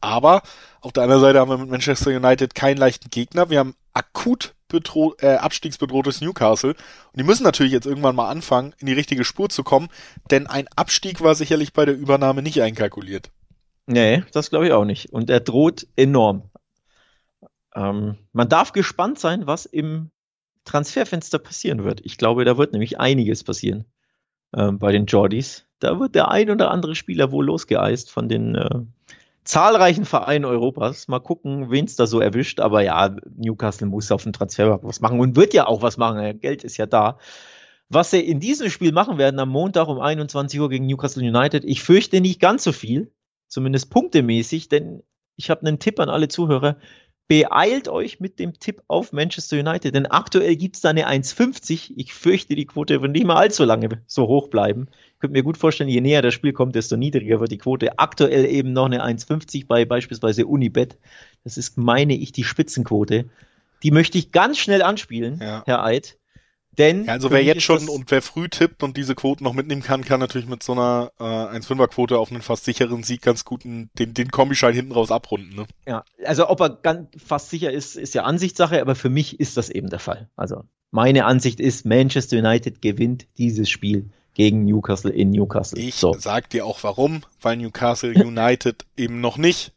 Aber 0.06 0.43
auf 0.82 0.93
der 0.93 1.03
anderen 1.03 1.22
Seite 1.22 1.39
haben 1.39 1.49
wir 1.49 1.58
mit 1.58 1.70
Manchester 1.70 2.12
United 2.12 2.53
keinen 2.53 2.78
leichten 2.78 3.10
Gegner. 3.10 3.49
Wir 3.49 3.60
haben 3.60 3.76
akut 3.93 4.53
bedroht, 4.68 5.24
äh, 5.24 5.36
abstiegsbedrohtes 5.36 6.22
Newcastle. 6.22 6.72
Und 6.72 7.18
die 7.18 7.24
müssen 7.24 7.43
natürlich 7.43 7.74
jetzt 7.74 7.88
irgendwann 7.88 8.16
mal 8.16 8.30
anfangen, 8.30 8.74
in 8.78 8.86
die 8.86 8.93
richtige 8.93 9.24
Spur 9.24 9.49
zu 9.49 9.64
kommen, 9.64 9.89
denn 10.30 10.47
ein 10.47 10.68
Abstieg 10.76 11.22
war 11.22 11.34
sicherlich 11.34 11.74
bei 11.74 11.86
der 11.86 11.95
Übernahme 11.95 12.43
nicht 12.43 12.62
einkalkuliert. 12.62 13.32
Nee, 13.88 14.24
das 14.32 14.51
glaube 14.51 14.68
ich 14.68 14.74
auch 14.74 14.86
nicht. 14.86 15.12
Und 15.12 15.30
er 15.30 15.39
droht 15.39 15.88
enorm. 15.95 16.51
Ähm, 17.74 18.18
man 18.32 18.49
darf 18.49 18.74
gespannt 18.74 19.20
sein, 19.20 19.47
was 19.47 19.66
im 19.66 20.12
Transferfenster 20.66 21.39
passieren 21.39 21.84
wird. 21.84 22.01
Ich 22.03 22.18
glaube, 22.18 22.45
da 22.45 22.58
wird 22.58 22.74
nämlich 22.74 22.99
einiges 22.99 23.43
passieren 23.43 23.86
ähm, 24.56 24.78
bei 24.78 24.91
den 24.91 25.08
Jordis. 25.08 25.66
Da 25.80 25.99
wird 25.99 26.16
der 26.16 26.30
ein 26.30 26.49
oder 26.49 26.70
andere 26.70 26.95
Spieler 26.95 27.32
wohl 27.32 27.45
losgeeist 27.45 28.12
von 28.12 28.30
den 28.30 28.56
äh, 28.56 28.82
zahlreichen 29.46 30.06
Vereinen 30.06 30.46
Europas. 30.46 31.08
Mal 31.08 31.20
gucken, 31.20 31.72
wen 31.72 31.86
es 31.86 31.96
da 31.96 32.08
so 32.08 32.20
erwischt. 32.20 32.60
Aber 32.60 32.82
ja, 32.82 33.16
Newcastle 33.36 33.88
muss 33.88 34.12
auf 34.12 34.24
dem 34.24 34.34
Transfer 34.34 34.80
was 34.84 35.00
machen 35.00 35.20
und 35.20 35.36
wird 35.36 35.54
ja 35.54 35.68
auch 35.68 35.82
was 35.82 35.98
machen. 35.98 36.39
Geld 36.39 36.64
ist 36.64 36.78
ja 36.78 36.86
da. 36.86 37.18
Was 37.88 38.12
sie 38.12 38.20
in 38.20 38.39
diesem 38.39 38.70
Spiel 38.70 38.91
machen 38.91 39.18
werden 39.18 39.39
am 39.39 39.50
Montag 39.50 39.88
um 39.88 40.00
21 40.00 40.60
Uhr 40.60 40.70
gegen 40.70 40.88
Newcastle 40.88 41.24
United, 41.24 41.64
ich 41.64 41.84
fürchte 41.84 42.20
nicht 42.20 42.39
ganz 42.39 42.64
so 42.64 42.72
viel, 42.72 43.12
zumindest 43.48 43.91
punktemäßig, 43.91 44.70
denn 44.70 45.04
ich 45.36 45.50
habe 45.50 45.62
einen 45.68 45.80
Tipp 45.80 46.00
an 46.00 46.10
alle 46.10 46.28
Zuhörer. 46.28 46.78
Beeilt 47.28 47.88
euch 47.88 48.20
mit 48.20 48.38
dem 48.38 48.60
Tipp 48.60 48.84
auf 48.88 49.12
Manchester 49.12 49.58
United, 49.60 49.96
denn 49.96 50.06
aktuell 50.06 50.56
gibt 50.56 50.76
es 50.76 50.82
da 50.84 50.92
eine 50.92 51.10
1,50. 51.10 51.94
Ich 51.96 52.14
fürchte, 52.14 52.54
die 52.54 52.66
Quote 52.66 53.02
wird 53.02 53.14
nicht 53.14 53.26
mal 53.26 53.38
allzu 53.38 53.64
lange 53.64 54.04
so 54.06 54.28
hoch 54.28 54.50
bleiben. 54.50 54.88
Ich 55.14 55.20
könnte 55.20 55.34
mir 55.34 55.42
gut 55.42 55.58
vorstellen, 55.58 55.90
je 55.90 56.02
näher 56.02 56.22
das 56.22 56.36
Spiel 56.36 56.54
kommt, 56.54 56.76
desto 56.76 56.98
niedriger 56.98 57.40
wird 57.40 57.52
die 57.52 57.58
Quote. 57.58 57.98
Aktuell 57.98 58.46
eben 58.46 58.74
noch 58.74 58.86
eine 58.86 59.04
1,50 59.04 59.66
bei 59.66 59.86
beispielsweise 59.86 60.46
Unibet. 60.46 61.00
Das 61.44 61.58
ist, 61.58 61.78
meine 61.78 62.14
ich, 62.16 62.32
die 62.32 62.44
Spitzenquote. 62.44 63.26
Die 63.82 63.92
möchte 63.92 64.20
ich 64.20 64.32
ganz 64.32 64.60
schnell 64.60 64.84
anspielen, 64.84 65.40
ja. 65.42 65.64
Herr 65.66 65.84
Eid. 65.84 66.18
Denn 66.78 67.06
ja, 67.06 67.14
also 67.14 67.32
wer 67.32 67.44
jetzt 67.44 67.64
schon 67.64 67.88
und 67.88 68.12
wer 68.12 68.22
früh 68.22 68.50
tippt 68.50 68.84
und 68.84 68.98
diese 68.98 69.16
Quoten 69.16 69.44
noch 69.44 69.54
mitnehmen 69.54 69.82
kann, 69.82 70.04
kann 70.04 70.20
natürlich 70.20 70.48
mit 70.48 70.64
so 70.64 70.74
einer 70.74 71.12
äh, 71.20 71.24
1,5er 71.24 71.88
Quote 71.88 72.18
auf 72.18 72.32
einen 72.32 72.42
fast 72.42 72.66
sicheren 72.66 73.04
Sieg 73.04 73.22
ganz 73.22 73.46
gut 73.46 73.64
den, 73.64 73.90
den 73.96 74.32
Kombischein 74.32 74.74
hinten 74.74 74.92
raus 74.92 75.12
abrunden. 75.12 75.56
Ne? 75.56 75.66
Ja, 75.88 76.04
also 76.26 76.50
ob 76.50 76.60
er 76.60 76.70
ganz 76.70 77.10
fast 77.24 77.50
sicher 77.50 77.72
ist, 77.72 77.96
ist 77.96 78.14
ja 78.14 78.24
Ansichtssache, 78.24 78.82
aber 78.82 78.96
für 78.96 79.10
mich 79.10 79.40
ist 79.40 79.58
das 79.58 79.70
eben 79.70 79.90
der 79.90 80.00
Fall. 80.00 80.30
Also 80.36 80.64
meine 80.92 81.26
Ansicht 81.26 81.60
ist, 81.60 81.86
Manchester 81.86 82.38
United 82.38 82.82
gewinnt 82.82 83.28
dieses 83.38 83.70
Spiel 83.70 84.10
gegen 84.34 84.66
Newcastle 84.66 85.12
in 85.12 85.32
Newcastle. 85.32 85.80
Ich 85.80 85.96
so. 85.96 86.16
sag 86.18 86.50
dir 86.50 86.66
auch 86.66 86.84
warum, 86.84 87.22
weil 87.42 87.58
Newcastle 87.58 88.14
United 88.26 88.86
eben 88.98 89.22
noch 89.22 89.38
nicht 89.38 89.74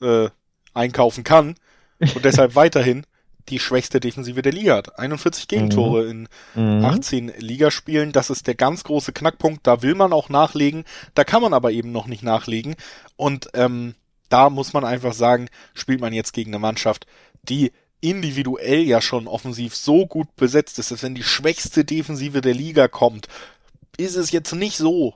äh, 0.00 0.28
einkaufen 0.74 1.24
kann 1.24 1.54
und 2.00 2.24
deshalb 2.24 2.54
weiterhin 2.56 3.04
die 3.48 3.58
schwächste 3.58 4.00
Defensive 4.00 4.42
der 4.42 4.52
Liga 4.52 4.76
hat. 4.76 4.98
41 4.98 5.48
Gegentore 5.48 6.04
mhm. 6.04 6.28
in 6.54 6.78
mhm. 6.78 6.84
18 6.84 7.32
Ligaspielen. 7.38 8.12
Das 8.12 8.30
ist 8.30 8.46
der 8.46 8.54
ganz 8.54 8.84
große 8.84 9.12
Knackpunkt. 9.12 9.66
Da 9.66 9.82
will 9.82 9.94
man 9.94 10.12
auch 10.12 10.28
nachlegen. 10.28 10.84
Da 11.14 11.24
kann 11.24 11.42
man 11.42 11.54
aber 11.54 11.72
eben 11.72 11.92
noch 11.92 12.06
nicht 12.06 12.22
nachlegen. 12.22 12.76
Und 13.16 13.48
ähm, 13.54 13.94
da 14.28 14.48
muss 14.50 14.72
man 14.72 14.84
einfach 14.84 15.12
sagen, 15.12 15.48
spielt 15.74 16.00
man 16.00 16.12
jetzt 16.12 16.32
gegen 16.32 16.50
eine 16.50 16.58
Mannschaft, 16.58 17.06
die 17.42 17.72
individuell 18.00 18.82
ja 18.82 19.00
schon 19.00 19.28
offensiv 19.28 19.76
so 19.76 20.06
gut 20.06 20.34
besetzt 20.36 20.78
ist, 20.78 20.90
dass 20.90 21.02
wenn 21.02 21.14
die 21.14 21.22
schwächste 21.22 21.84
Defensive 21.84 22.40
der 22.40 22.54
Liga 22.54 22.88
kommt, 22.88 23.28
ist 23.96 24.16
es 24.16 24.32
jetzt 24.32 24.52
nicht 24.54 24.76
so 24.76 25.14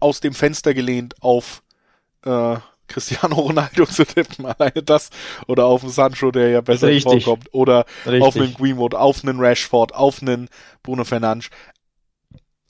aus 0.00 0.20
dem 0.20 0.34
Fenster 0.34 0.74
gelehnt 0.74 1.14
auf 1.22 1.62
äh, 2.24 2.56
Cristiano 2.88 3.36
Ronaldo 3.36 3.86
zu 3.86 4.04
tippen, 4.04 4.46
alleine 4.46 4.82
das, 4.82 5.10
oder 5.46 5.66
auf 5.66 5.82
einen 5.82 5.92
Sancho, 5.92 6.30
der 6.30 6.48
ja 6.48 6.60
besser 6.60 6.88
Richtig. 6.88 7.24
vorkommt, 7.24 7.48
oder 7.52 7.84
Richtig. 8.04 8.22
auf 8.22 8.36
einen 8.36 8.54
Greenwood, 8.54 8.94
auf 8.94 9.22
einen 9.22 9.38
Rashford, 9.40 9.94
auf 9.94 10.22
einen 10.22 10.48
Bruno 10.82 11.04
Fernandes. 11.04 11.50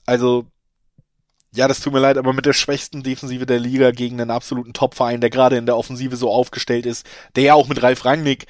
Also, 0.05 0.45
ja, 1.53 1.67
das 1.67 1.79
tut 1.79 1.93
mir 1.93 1.99
leid, 1.99 2.17
aber 2.17 2.33
mit 2.33 2.45
der 2.45 2.53
schwächsten 2.53 3.01
Defensive 3.01 3.45
der 3.45 3.59
Liga 3.59 3.91
gegen 3.91 4.21
einen 4.21 4.31
absoluten 4.31 4.73
Topverein, 4.73 5.21
der 5.21 5.29
gerade 5.29 5.57
in 5.57 5.65
der 5.65 5.77
Offensive 5.77 6.15
so 6.15 6.29
aufgestellt 6.29 6.85
ist, 6.85 7.07
der 7.35 7.43
ja 7.43 7.53
auch 7.55 7.67
mit 7.67 7.81
Ralf 7.81 8.05
Rangnick, 8.05 8.45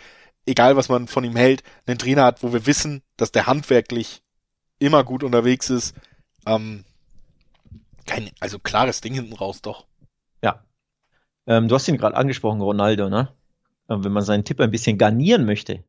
egal 0.46 0.76
was 0.76 0.90
man 0.90 1.08
von 1.08 1.24
ihm 1.24 1.36
hält, 1.36 1.64
einen 1.86 1.98
Trainer 1.98 2.26
hat, 2.26 2.44
wo 2.44 2.52
wir 2.52 2.66
wissen, 2.66 3.04
dass 3.16 3.32
der 3.32 3.48
handwerklich 3.48 4.22
immer 4.80 5.04
gut 5.04 5.24
unterwegs 5.24 5.70
ist. 5.70 5.96
Ähm, 6.46 6.84
kein, 8.06 8.32
also 8.40 8.58
klares 8.60 9.02
Ding 9.02 9.14
hinten 9.14 9.34
raus 9.34 9.62
doch. 9.62 9.86
Ähm, 11.50 11.68
du 11.68 11.76
hast 11.76 11.88
ihn 11.88 11.98
gerade 11.98 12.16
angesprochen, 12.16 12.62
Ronaldo, 12.62 13.10
ne? 13.10 13.34
Ähm, 13.90 14.04
wenn 14.04 14.12
man 14.12 14.24
seinen 14.24 14.46
Tipp 14.46 14.62
ein 14.62 14.70
bisschen 14.70 15.00
garnieren 15.00 15.46
möchte, 15.46 15.84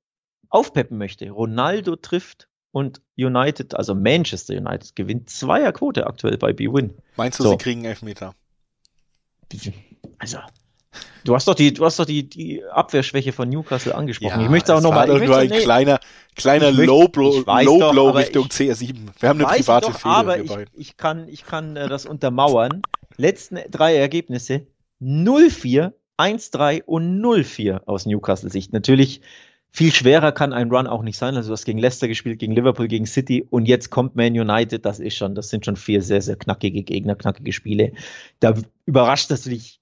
aufpeppen 0.48 0.96
möchte, 0.96 1.30
Ronaldo 1.30 1.96
trifft 1.96 2.48
und 2.72 3.02
United, 3.16 3.74
also 3.74 3.94
Manchester 3.94 4.54
United, 4.54 4.96
gewinnt 4.96 5.28
Zweierquote 5.28 6.06
aktuell 6.06 6.38
bei 6.38 6.54
B-Win. 6.54 6.94
Meinst 7.16 7.38
du, 7.38 7.44
so. 7.44 7.50
sie 7.50 7.58
kriegen 7.58 7.84
Elfmeter? 7.84 8.34
Also, 10.18 10.38
du 11.24 11.34
hast 11.34 11.46
doch 11.46 11.54
die, 11.54 11.74
du 11.74 11.84
hast 11.84 11.98
doch 11.98 12.06
die, 12.06 12.26
die 12.26 12.64
Abwehrschwäche 12.64 13.32
von 13.32 13.50
Newcastle 13.50 13.94
angesprochen. 13.94 14.40
Ja, 14.40 14.44
ich 14.46 14.50
möchte 14.50 14.74
auch 14.74 14.80
nochmal. 14.80 15.08
Nur 15.08 15.36
ein 15.36 15.50
nee, 15.50 15.58
kleiner, 15.58 16.00
kleiner 16.36 16.70
Low 16.70 17.08
Blow, 17.08 17.44
Low 17.44 17.90
Blow 17.90 18.10
Richtung 18.10 18.46
ich, 18.46 18.52
CR7. 18.52 19.08
Wir 19.18 19.28
haben 19.28 19.44
eine 19.44 19.58
private 19.58 19.90
doch, 19.90 20.04
Aber 20.06 20.38
ich, 20.38 20.50
ich, 20.72 20.96
kann, 20.96 21.28
ich 21.28 21.44
kann 21.44 21.76
äh, 21.76 21.86
das 21.86 22.06
untermauern. 22.06 22.80
Letzten 23.16 23.58
drei 23.70 23.96
Ergebnisse 23.96 24.66
0-4, 25.00 25.92
1-3 26.18 26.82
und 26.84 27.20
0-4 27.20 27.84
aus 27.86 28.06
Newcastle 28.06 28.50
Sicht. 28.50 28.72
Natürlich 28.72 29.20
viel 29.72 29.92
schwerer 29.92 30.32
kann 30.32 30.52
ein 30.52 30.70
Run 30.70 30.86
auch 30.86 31.02
nicht 31.02 31.16
sein. 31.16 31.36
Also 31.36 31.48
du 31.48 31.52
hast 31.52 31.64
gegen 31.64 31.78
Leicester 31.78 32.08
gespielt, 32.08 32.40
gegen 32.40 32.54
Liverpool, 32.54 32.88
gegen 32.88 33.06
City 33.06 33.46
und 33.48 33.66
jetzt 33.66 33.90
kommt 33.90 34.16
Man 34.16 34.38
United. 34.38 34.84
Das 34.84 34.98
ist 34.98 35.16
schon, 35.16 35.34
das 35.34 35.48
sind 35.48 35.64
schon 35.64 35.76
vier 35.76 36.02
sehr, 36.02 36.20
sehr 36.22 36.36
knackige 36.36 36.82
Gegner, 36.82 37.14
knackige 37.14 37.52
Spiele. 37.52 37.92
Da 38.40 38.54
überrascht 38.86 39.30
das 39.30 39.42
dich 39.42 39.80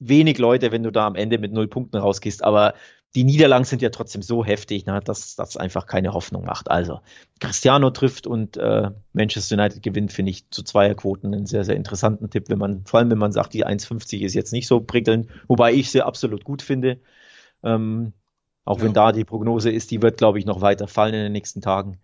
wenig 0.00 0.38
Leute, 0.38 0.72
wenn 0.72 0.82
du 0.82 0.90
da 0.90 1.06
am 1.06 1.14
Ende 1.14 1.38
mit 1.38 1.52
null 1.52 1.68
Punkten 1.68 1.96
rausgehst. 1.96 2.44
Aber 2.44 2.74
die 3.14 3.24
Niederlagen 3.24 3.64
sind 3.64 3.82
ja 3.82 3.90
trotzdem 3.90 4.22
so 4.22 4.44
heftig, 4.44 4.86
ne, 4.86 5.00
dass 5.02 5.34
das 5.34 5.56
einfach 5.56 5.86
keine 5.86 6.12
Hoffnung 6.12 6.44
macht. 6.44 6.70
Also 6.70 7.00
Cristiano 7.40 7.90
trifft 7.90 8.26
und 8.26 8.56
äh, 8.56 8.90
Manchester 9.12 9.56
United 9.56 9.82
gewinnt, 9.82 10.12
finde 10.12 10.30
ich 10.30 10.48
zu 10.50 10.62
Zweierquoten 10.62 11.34
einen 11.34 11.46
sehr, 11.46 11.64
sehr 11.64 11.74
interessanten 11.74 12.30
Tipp, 12.30 12.44
wenn 12.48 12.58
man, 12.58 12.84
vor 12.84 13.00
allem 13.00 13.10
wenn 13.10 13.18
man 13.18 13.32
sagt, 13.32 13.52
die 13.54 13.66
1,50 13.66 14.20
ist 14.20 14.34
jetzt 14.34 14.52
nicht 14.52 14.68
so 14.68 14.80
prickelnd, 14.80 15.28
wobei 15.48 15.72
ich 15.72 15.90
sie 15.90 16.02
absolut 16.02 16.44
gut 16.44 16.62
finde. 16.62 17.00
Ähm, 17.64 18.12
auch 18.64 18.78
ja. 18.78 18.84
wenn 18.84 18.92
da 18.92 19.10
die 19.10 19.24
Prognose 19.24 19.70
ist, 19.70 19.90
die 19.90 20.02
wird, 20.02 20.18
glaube 20.18 20.38
ich, 20.38 20.46
noch 20.46 20.60
weiter 20.60 20.86
fallen 20.86 21.14
in 21.14 21.22
den 21.24 21.32
nächsten 21.32 21.60
Tagen. 21.60 21.98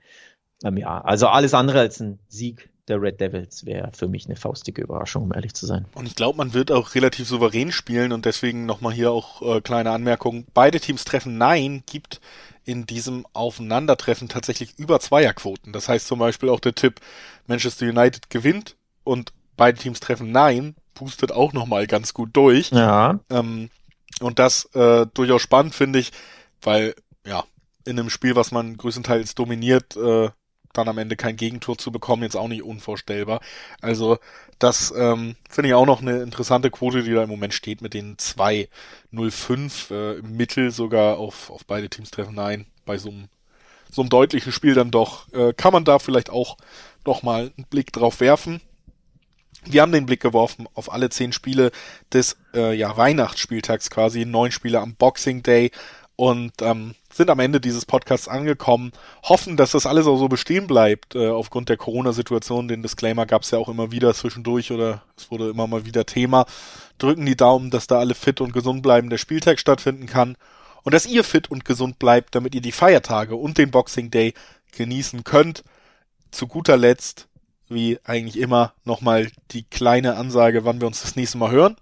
Ähm, 0.64 0.76
ja, 0.76 1.00
also 1.00 1.28
alles 1.28 1.54
andere 1.54 1.80
als 1.80 2.00
ein 2.00 2.18
Sieg 2.26 2.70
der 2.88 3.02
Red 3.02 3.20
Devils 3.20 3.66
wäre 3.66 3.90
für 3.92 4.08
mich 4.08 4.26
eine 4.26 4.36
faustige 4.36 4.82
Überraschung, 4.82 5.24
um 5.24 5.34
ehrlich 5.34 5.54
zu 5.54 5.66
sein. 5.66 5.86
Und 5.94 6.06
ich 6.06 6.14
glaube, 6.14 6.38
man 6.38 6.54
wird 6.54 6.70
auch 6.70 6.94
relativ 6.94 7.26
souverän 7.26 7.72
spielen 7.72 8.12
und 8.12 8.24
deswegen 8.24 8.64
nochmal 8.66 8.92
hier 8.92 9.10
auch 9.10 9.42
äh, 9.42 9.60
kleine 9.60 9.90
Anmerkung. 9.90 10.46
Beide 10.54 10.80
Teams 10.80 11.04
treffen 11.04 11.38
Nein 11.38 11.82
gibt 11.86 12.20
in 12.64 12.86
diesem 12.86 13.26
Aufeinandertreffen 13.32 14.28
tatsächlich 14.28 14.78
über 14.78 15.00
Zweierquoten. 15.00 15.72
Das 15.72 15.88
heißt 15.88 16.06
zum 16.06 16.18
Beispiel 16.18 16.48
auch 16.48 16.60
der 16.60 16.74
Tipp, 16.74 17.00
Manchester 17.46 17.86
United 17.86 18.30
gewinnt 18.30 18.76
und 19.04 19.32
beide 19.56 19.78
Teams 19.78 20.00
treffen 20.00 20.32
Nein, 20.32 20.74
pustet 20.94 21.32
auch 21.32 21.52
nochmal 21.52 21.86
ganz 21.86 22.14
gut 22.14 22.30
durch. 22.32 22.70
Ja. 22.70 23.20
Ähm, 23.30 23.70
und 24.20 24.38
das 24.38 24.64
äh, 24.74 25.06
durchaus 25.12 25.42
spannend 25.42 25.74
finde 25.74 25.98
ich, 25.98 26.12
weil 26.62 26.94
ja, 27.26 27.44
in 27.84 27.98
einem 27.98 28.10
Spiel, 28.10 28.34
was 28.34 28.50
man 28.50 28.76
größtenteils 28.76 29.34
dominiert, 29.34 29.96
äh, 29.96 30.30
dann 30.76 30.88
am 30.88 30.98
Ende 30.98 31.16
kein 31.16 31.36
Gegentor 31.36 31.78
zu 31.78 31.90
bekommen, 31.90 32.22
jetzt 32.22 32.36
auch 32.36 32.48
nicht 32.48 32.62
unvorstellbar. 32.62 33.40
Also 33.80 34.18
das 34.58 34.92
ähm, 34.96 35.36
finde 35.48 35.68
ich 35.68 35.74
auch 35.74 35.86
noch 35.86 36.00
eine 36.00 36.22
interessante 36.22 36.70
Quote, 36.70 37.02
die 37.02 37.12
da 37.12 37.22
im 37.22 37.28
Moment 37.28 37.54
steht 37.54 37.82
mit 37.82 37.94
den 37.94 38.16
2-0-5 38.16 39.90
äh, 39.90 40.18
im 40.18 40.36
Mittel 40.36 40.70
sogar 40.70 41.18
auf, 41.18 41.50
auf 41.50 41.64
beide 41.66 41.90
Teams 41.90 42.10
treffen. 42.10 42.34
Nein, 42.34 42.66
bei 42.84 42.98
so 42.98 43.10
einem, 43.10 43.28
so 43.90 44.02
einem 44.02 44.08
deutlichen 44.08 44.52
Spiel 44.52 44.74
dann 44.74 44.90
doch. 44.90 45.32
Äh, 45.32 45.52
kann 45.52 45.72
man 45.72 45.84
da 45.84 45.98
vielleicht 45.98 46.30
auch 46.30 46.56
noch 47.04 47.22
mal 47.22 47.52
einen 47.56 47.66
Blick 47.68 47.92
drauf 47.92 48.20
werfen. 48.20 48.60
Wir 49.68 49.82
haben 49.82 49.92
den 49.92 50.06
Blick 50.06 50.20
geworfen 50.20 50.68
auf 50.74 50.92
alle 50.92 51.10
zehn 51.10 51.32
Spiele 51.32 51.72
des 52.12 52.36
äh, 52.54 52.72
ja, 52.74 52.96
Weihnachtsspieltags 52.96 53.90
quasi, 53.90 54.24
neun 54.24 54.52
Spiele 54.52 54.80
am 54.80 54.94
Boxing 54.94 55.42
Day 55.42 55.72
und 56.16 56.52
ähm, 56.62 56.94
sind 57.12 57.30
am 57.30 57.40
Ende 57.40 57.60
dieses 57.60 57.84
Podcasts 57.84 58.26
angekommen, 58.26 58.92
hoffen, 59.22 59.56
dass 59.56 59.72
das 59.72 59.86
alles 59.86 60.06
auch 60.06 60.16
so 60.16 60.28
bestehen 60.28 60.66
bleibt 60.66 61.14
äh, 61.14 61.28
aufgrund 61.28 61.68
der 61.68 61.76
Corona-Situation. 61.76 62.68
Den 62.68 62.82
Disclaimer 62.82 63.26
gab 63.26 63.42
es 63.42 63.50
ja 63.50 63.58
auch 63.58 63.68
immer 63.68 63.92
wieder 63.92 64.14
zwischendurch 64.14 64.72
oder 64.72 65.02
es 65.16 65.30
wurde 65.30 65.50
immer 65.50 65.66
mal 65.66 65.84
wieder 65.84 66.06
Thema. 66.06 66.46
Drücken 66.98 67.26
die 67.26 67.36
Daumen, 67.36 67.70
dass 67.70 67.86
da 67.86 67.98
alle 67.98 68.14
fit 68.14 68.40
und 68.40 68.54
gesund 68.54 68.82
bleiben, 68.82 69.10
der 69.10 69.18
Spieltag 69.18 69.60
stattfinden 69.60 70.06
kann 70.06 70.36
und 70.82 70.94
dass 70.94 71.06
ihr 71.06 71.22
fit 71.22 71.50
und 71.50 71.66
gesund 71.66 71.98
bleibt, 71.98 72.34
damit 72.34 72.54
ihr 72.54 72.62
die 72.62 72.72
Feiertage 72.72 73.36
und 73.36 73.58
den 73.58 73.70
Boxing 73.70 74.10
Day 74.10 74.32
genießen 74.72 75.22
könnt. 75.22 75.64
Zu 76.30 76.46
guter 76.46 76.78
Letzt, 76.78 77.28
wie 77.68 77.98
eigentlich 78.04 78.38
immer, 78.38 78.72
nochmal 78.84 79.30
die 79.50 79.64
kleine 79.64 80.16
Ansage, 80.16 80.64
wann 80.64 80.80
wir 80.80 80.86
uns 80.86 81.02
das 81.02 81.16
nächste 81.16 81.38
Mal 81.38 81.50
hören. 81.50 81.76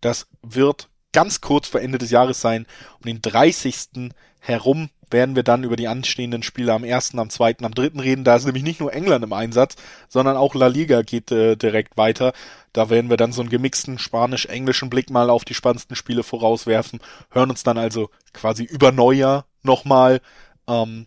Das 0.00 0.26
wird 0.42 0.88
ganz 1.14 1.40
kurz 1.40 1.68
vor 1.68 1.80
Ende 1.80 1.96
des 1.96 2.10
Jahres 2.10 2.42
sein. 2.42 2.66
Um 2.98 3.06
den 3.06 3.22
30. 3.22 4.10
herum 4.40 4.90
werden 5.10 5.36
wir 5.36 5.44
dann 5.44 5.64
über 5.64 5.76
die 5.76 5.88
anstehenden 5.88 6.42
Spiele 6.42 6.74
am 6.74 6.84
1., 6.84 7.14
am 7.16 7.30
2., 7.30 7.56
am 7.62 7.72
3. 7.74 8.00
reden. 8.00 8.24
Da 8.24 8.36
ist 8.36 8.44
nämlich 8.44 8.64
nicht 8.64 8.80
nur 8.80 8.92
England 8.92 9.24
im 9.24 9.32
Einsatz, 9.32 9.76
sondern 10.08 10.36
auch 10.36 10.54
La 10.54 10.66
Liga 10.66 11.02
geht 11.02 11.30
äh, 11.30 11.56
direkt 11.56 11.96
weiter. 11.96 12.32
Da 12.72 12.90
werden 12.90 13.08
wir 13.08 13.16
dann 13.16 13.32
so 13.32 13.40
einen 13.40 13.50
gemixten 13.50 13.98
spanisch-englischen 13.98 14.90
Blick 14.90 15.10
mal 15.10 15.30
auf 15.30 15.44
die 15.44 15.54
spannendsten 15.54 15.96
Spiele 15.96 16.24
vorauswerfen, 16.24 17.00
hören 17.30 17.50
uns 17.50 17.62
dann 17.62 17.78
also 17.78 18.10
quasi 18.32 18.64
über 18.64 18.90
Neujahr 18.90 19.46
nochmal. 19.62 20.20
Ähm, 20.66 21.06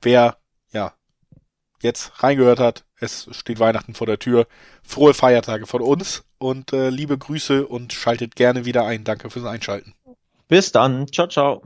wer 0.00 0.36
ja 0.72 0.92
jetzt 1.82 2.22
reingehört 2.22 2.60
hat, 2.60 2.84
es 3.00 3.28
steht 3.32 3.58
Weihnachten 3.58 3.94
vor 3.94 4.06
der 4.06 4.20
Tür. 4.20 4.46
Frohe 4.82 5.14
Feiertage 5.14 5.66
von 5.66 5.82
uns 5.82 6.24
und 6.38 6.72
äh, 6.72 6.90
liebe 6.90 7.18
Grüße 7.18 7.66
und 7.66 7.92
schaltet 7.92 8.36
gerne 8.36 8.64
wieder 8.64 8.84
ein. 8.84 9.04
Danke 9.04 9.30
fürs 9.30 9.44
Einschalten. 9.44 9.94
Bis 10.48 10.72
dann. 10.72 11.06
Ciao, 11.12 11.28
ciao. 11.28 11.56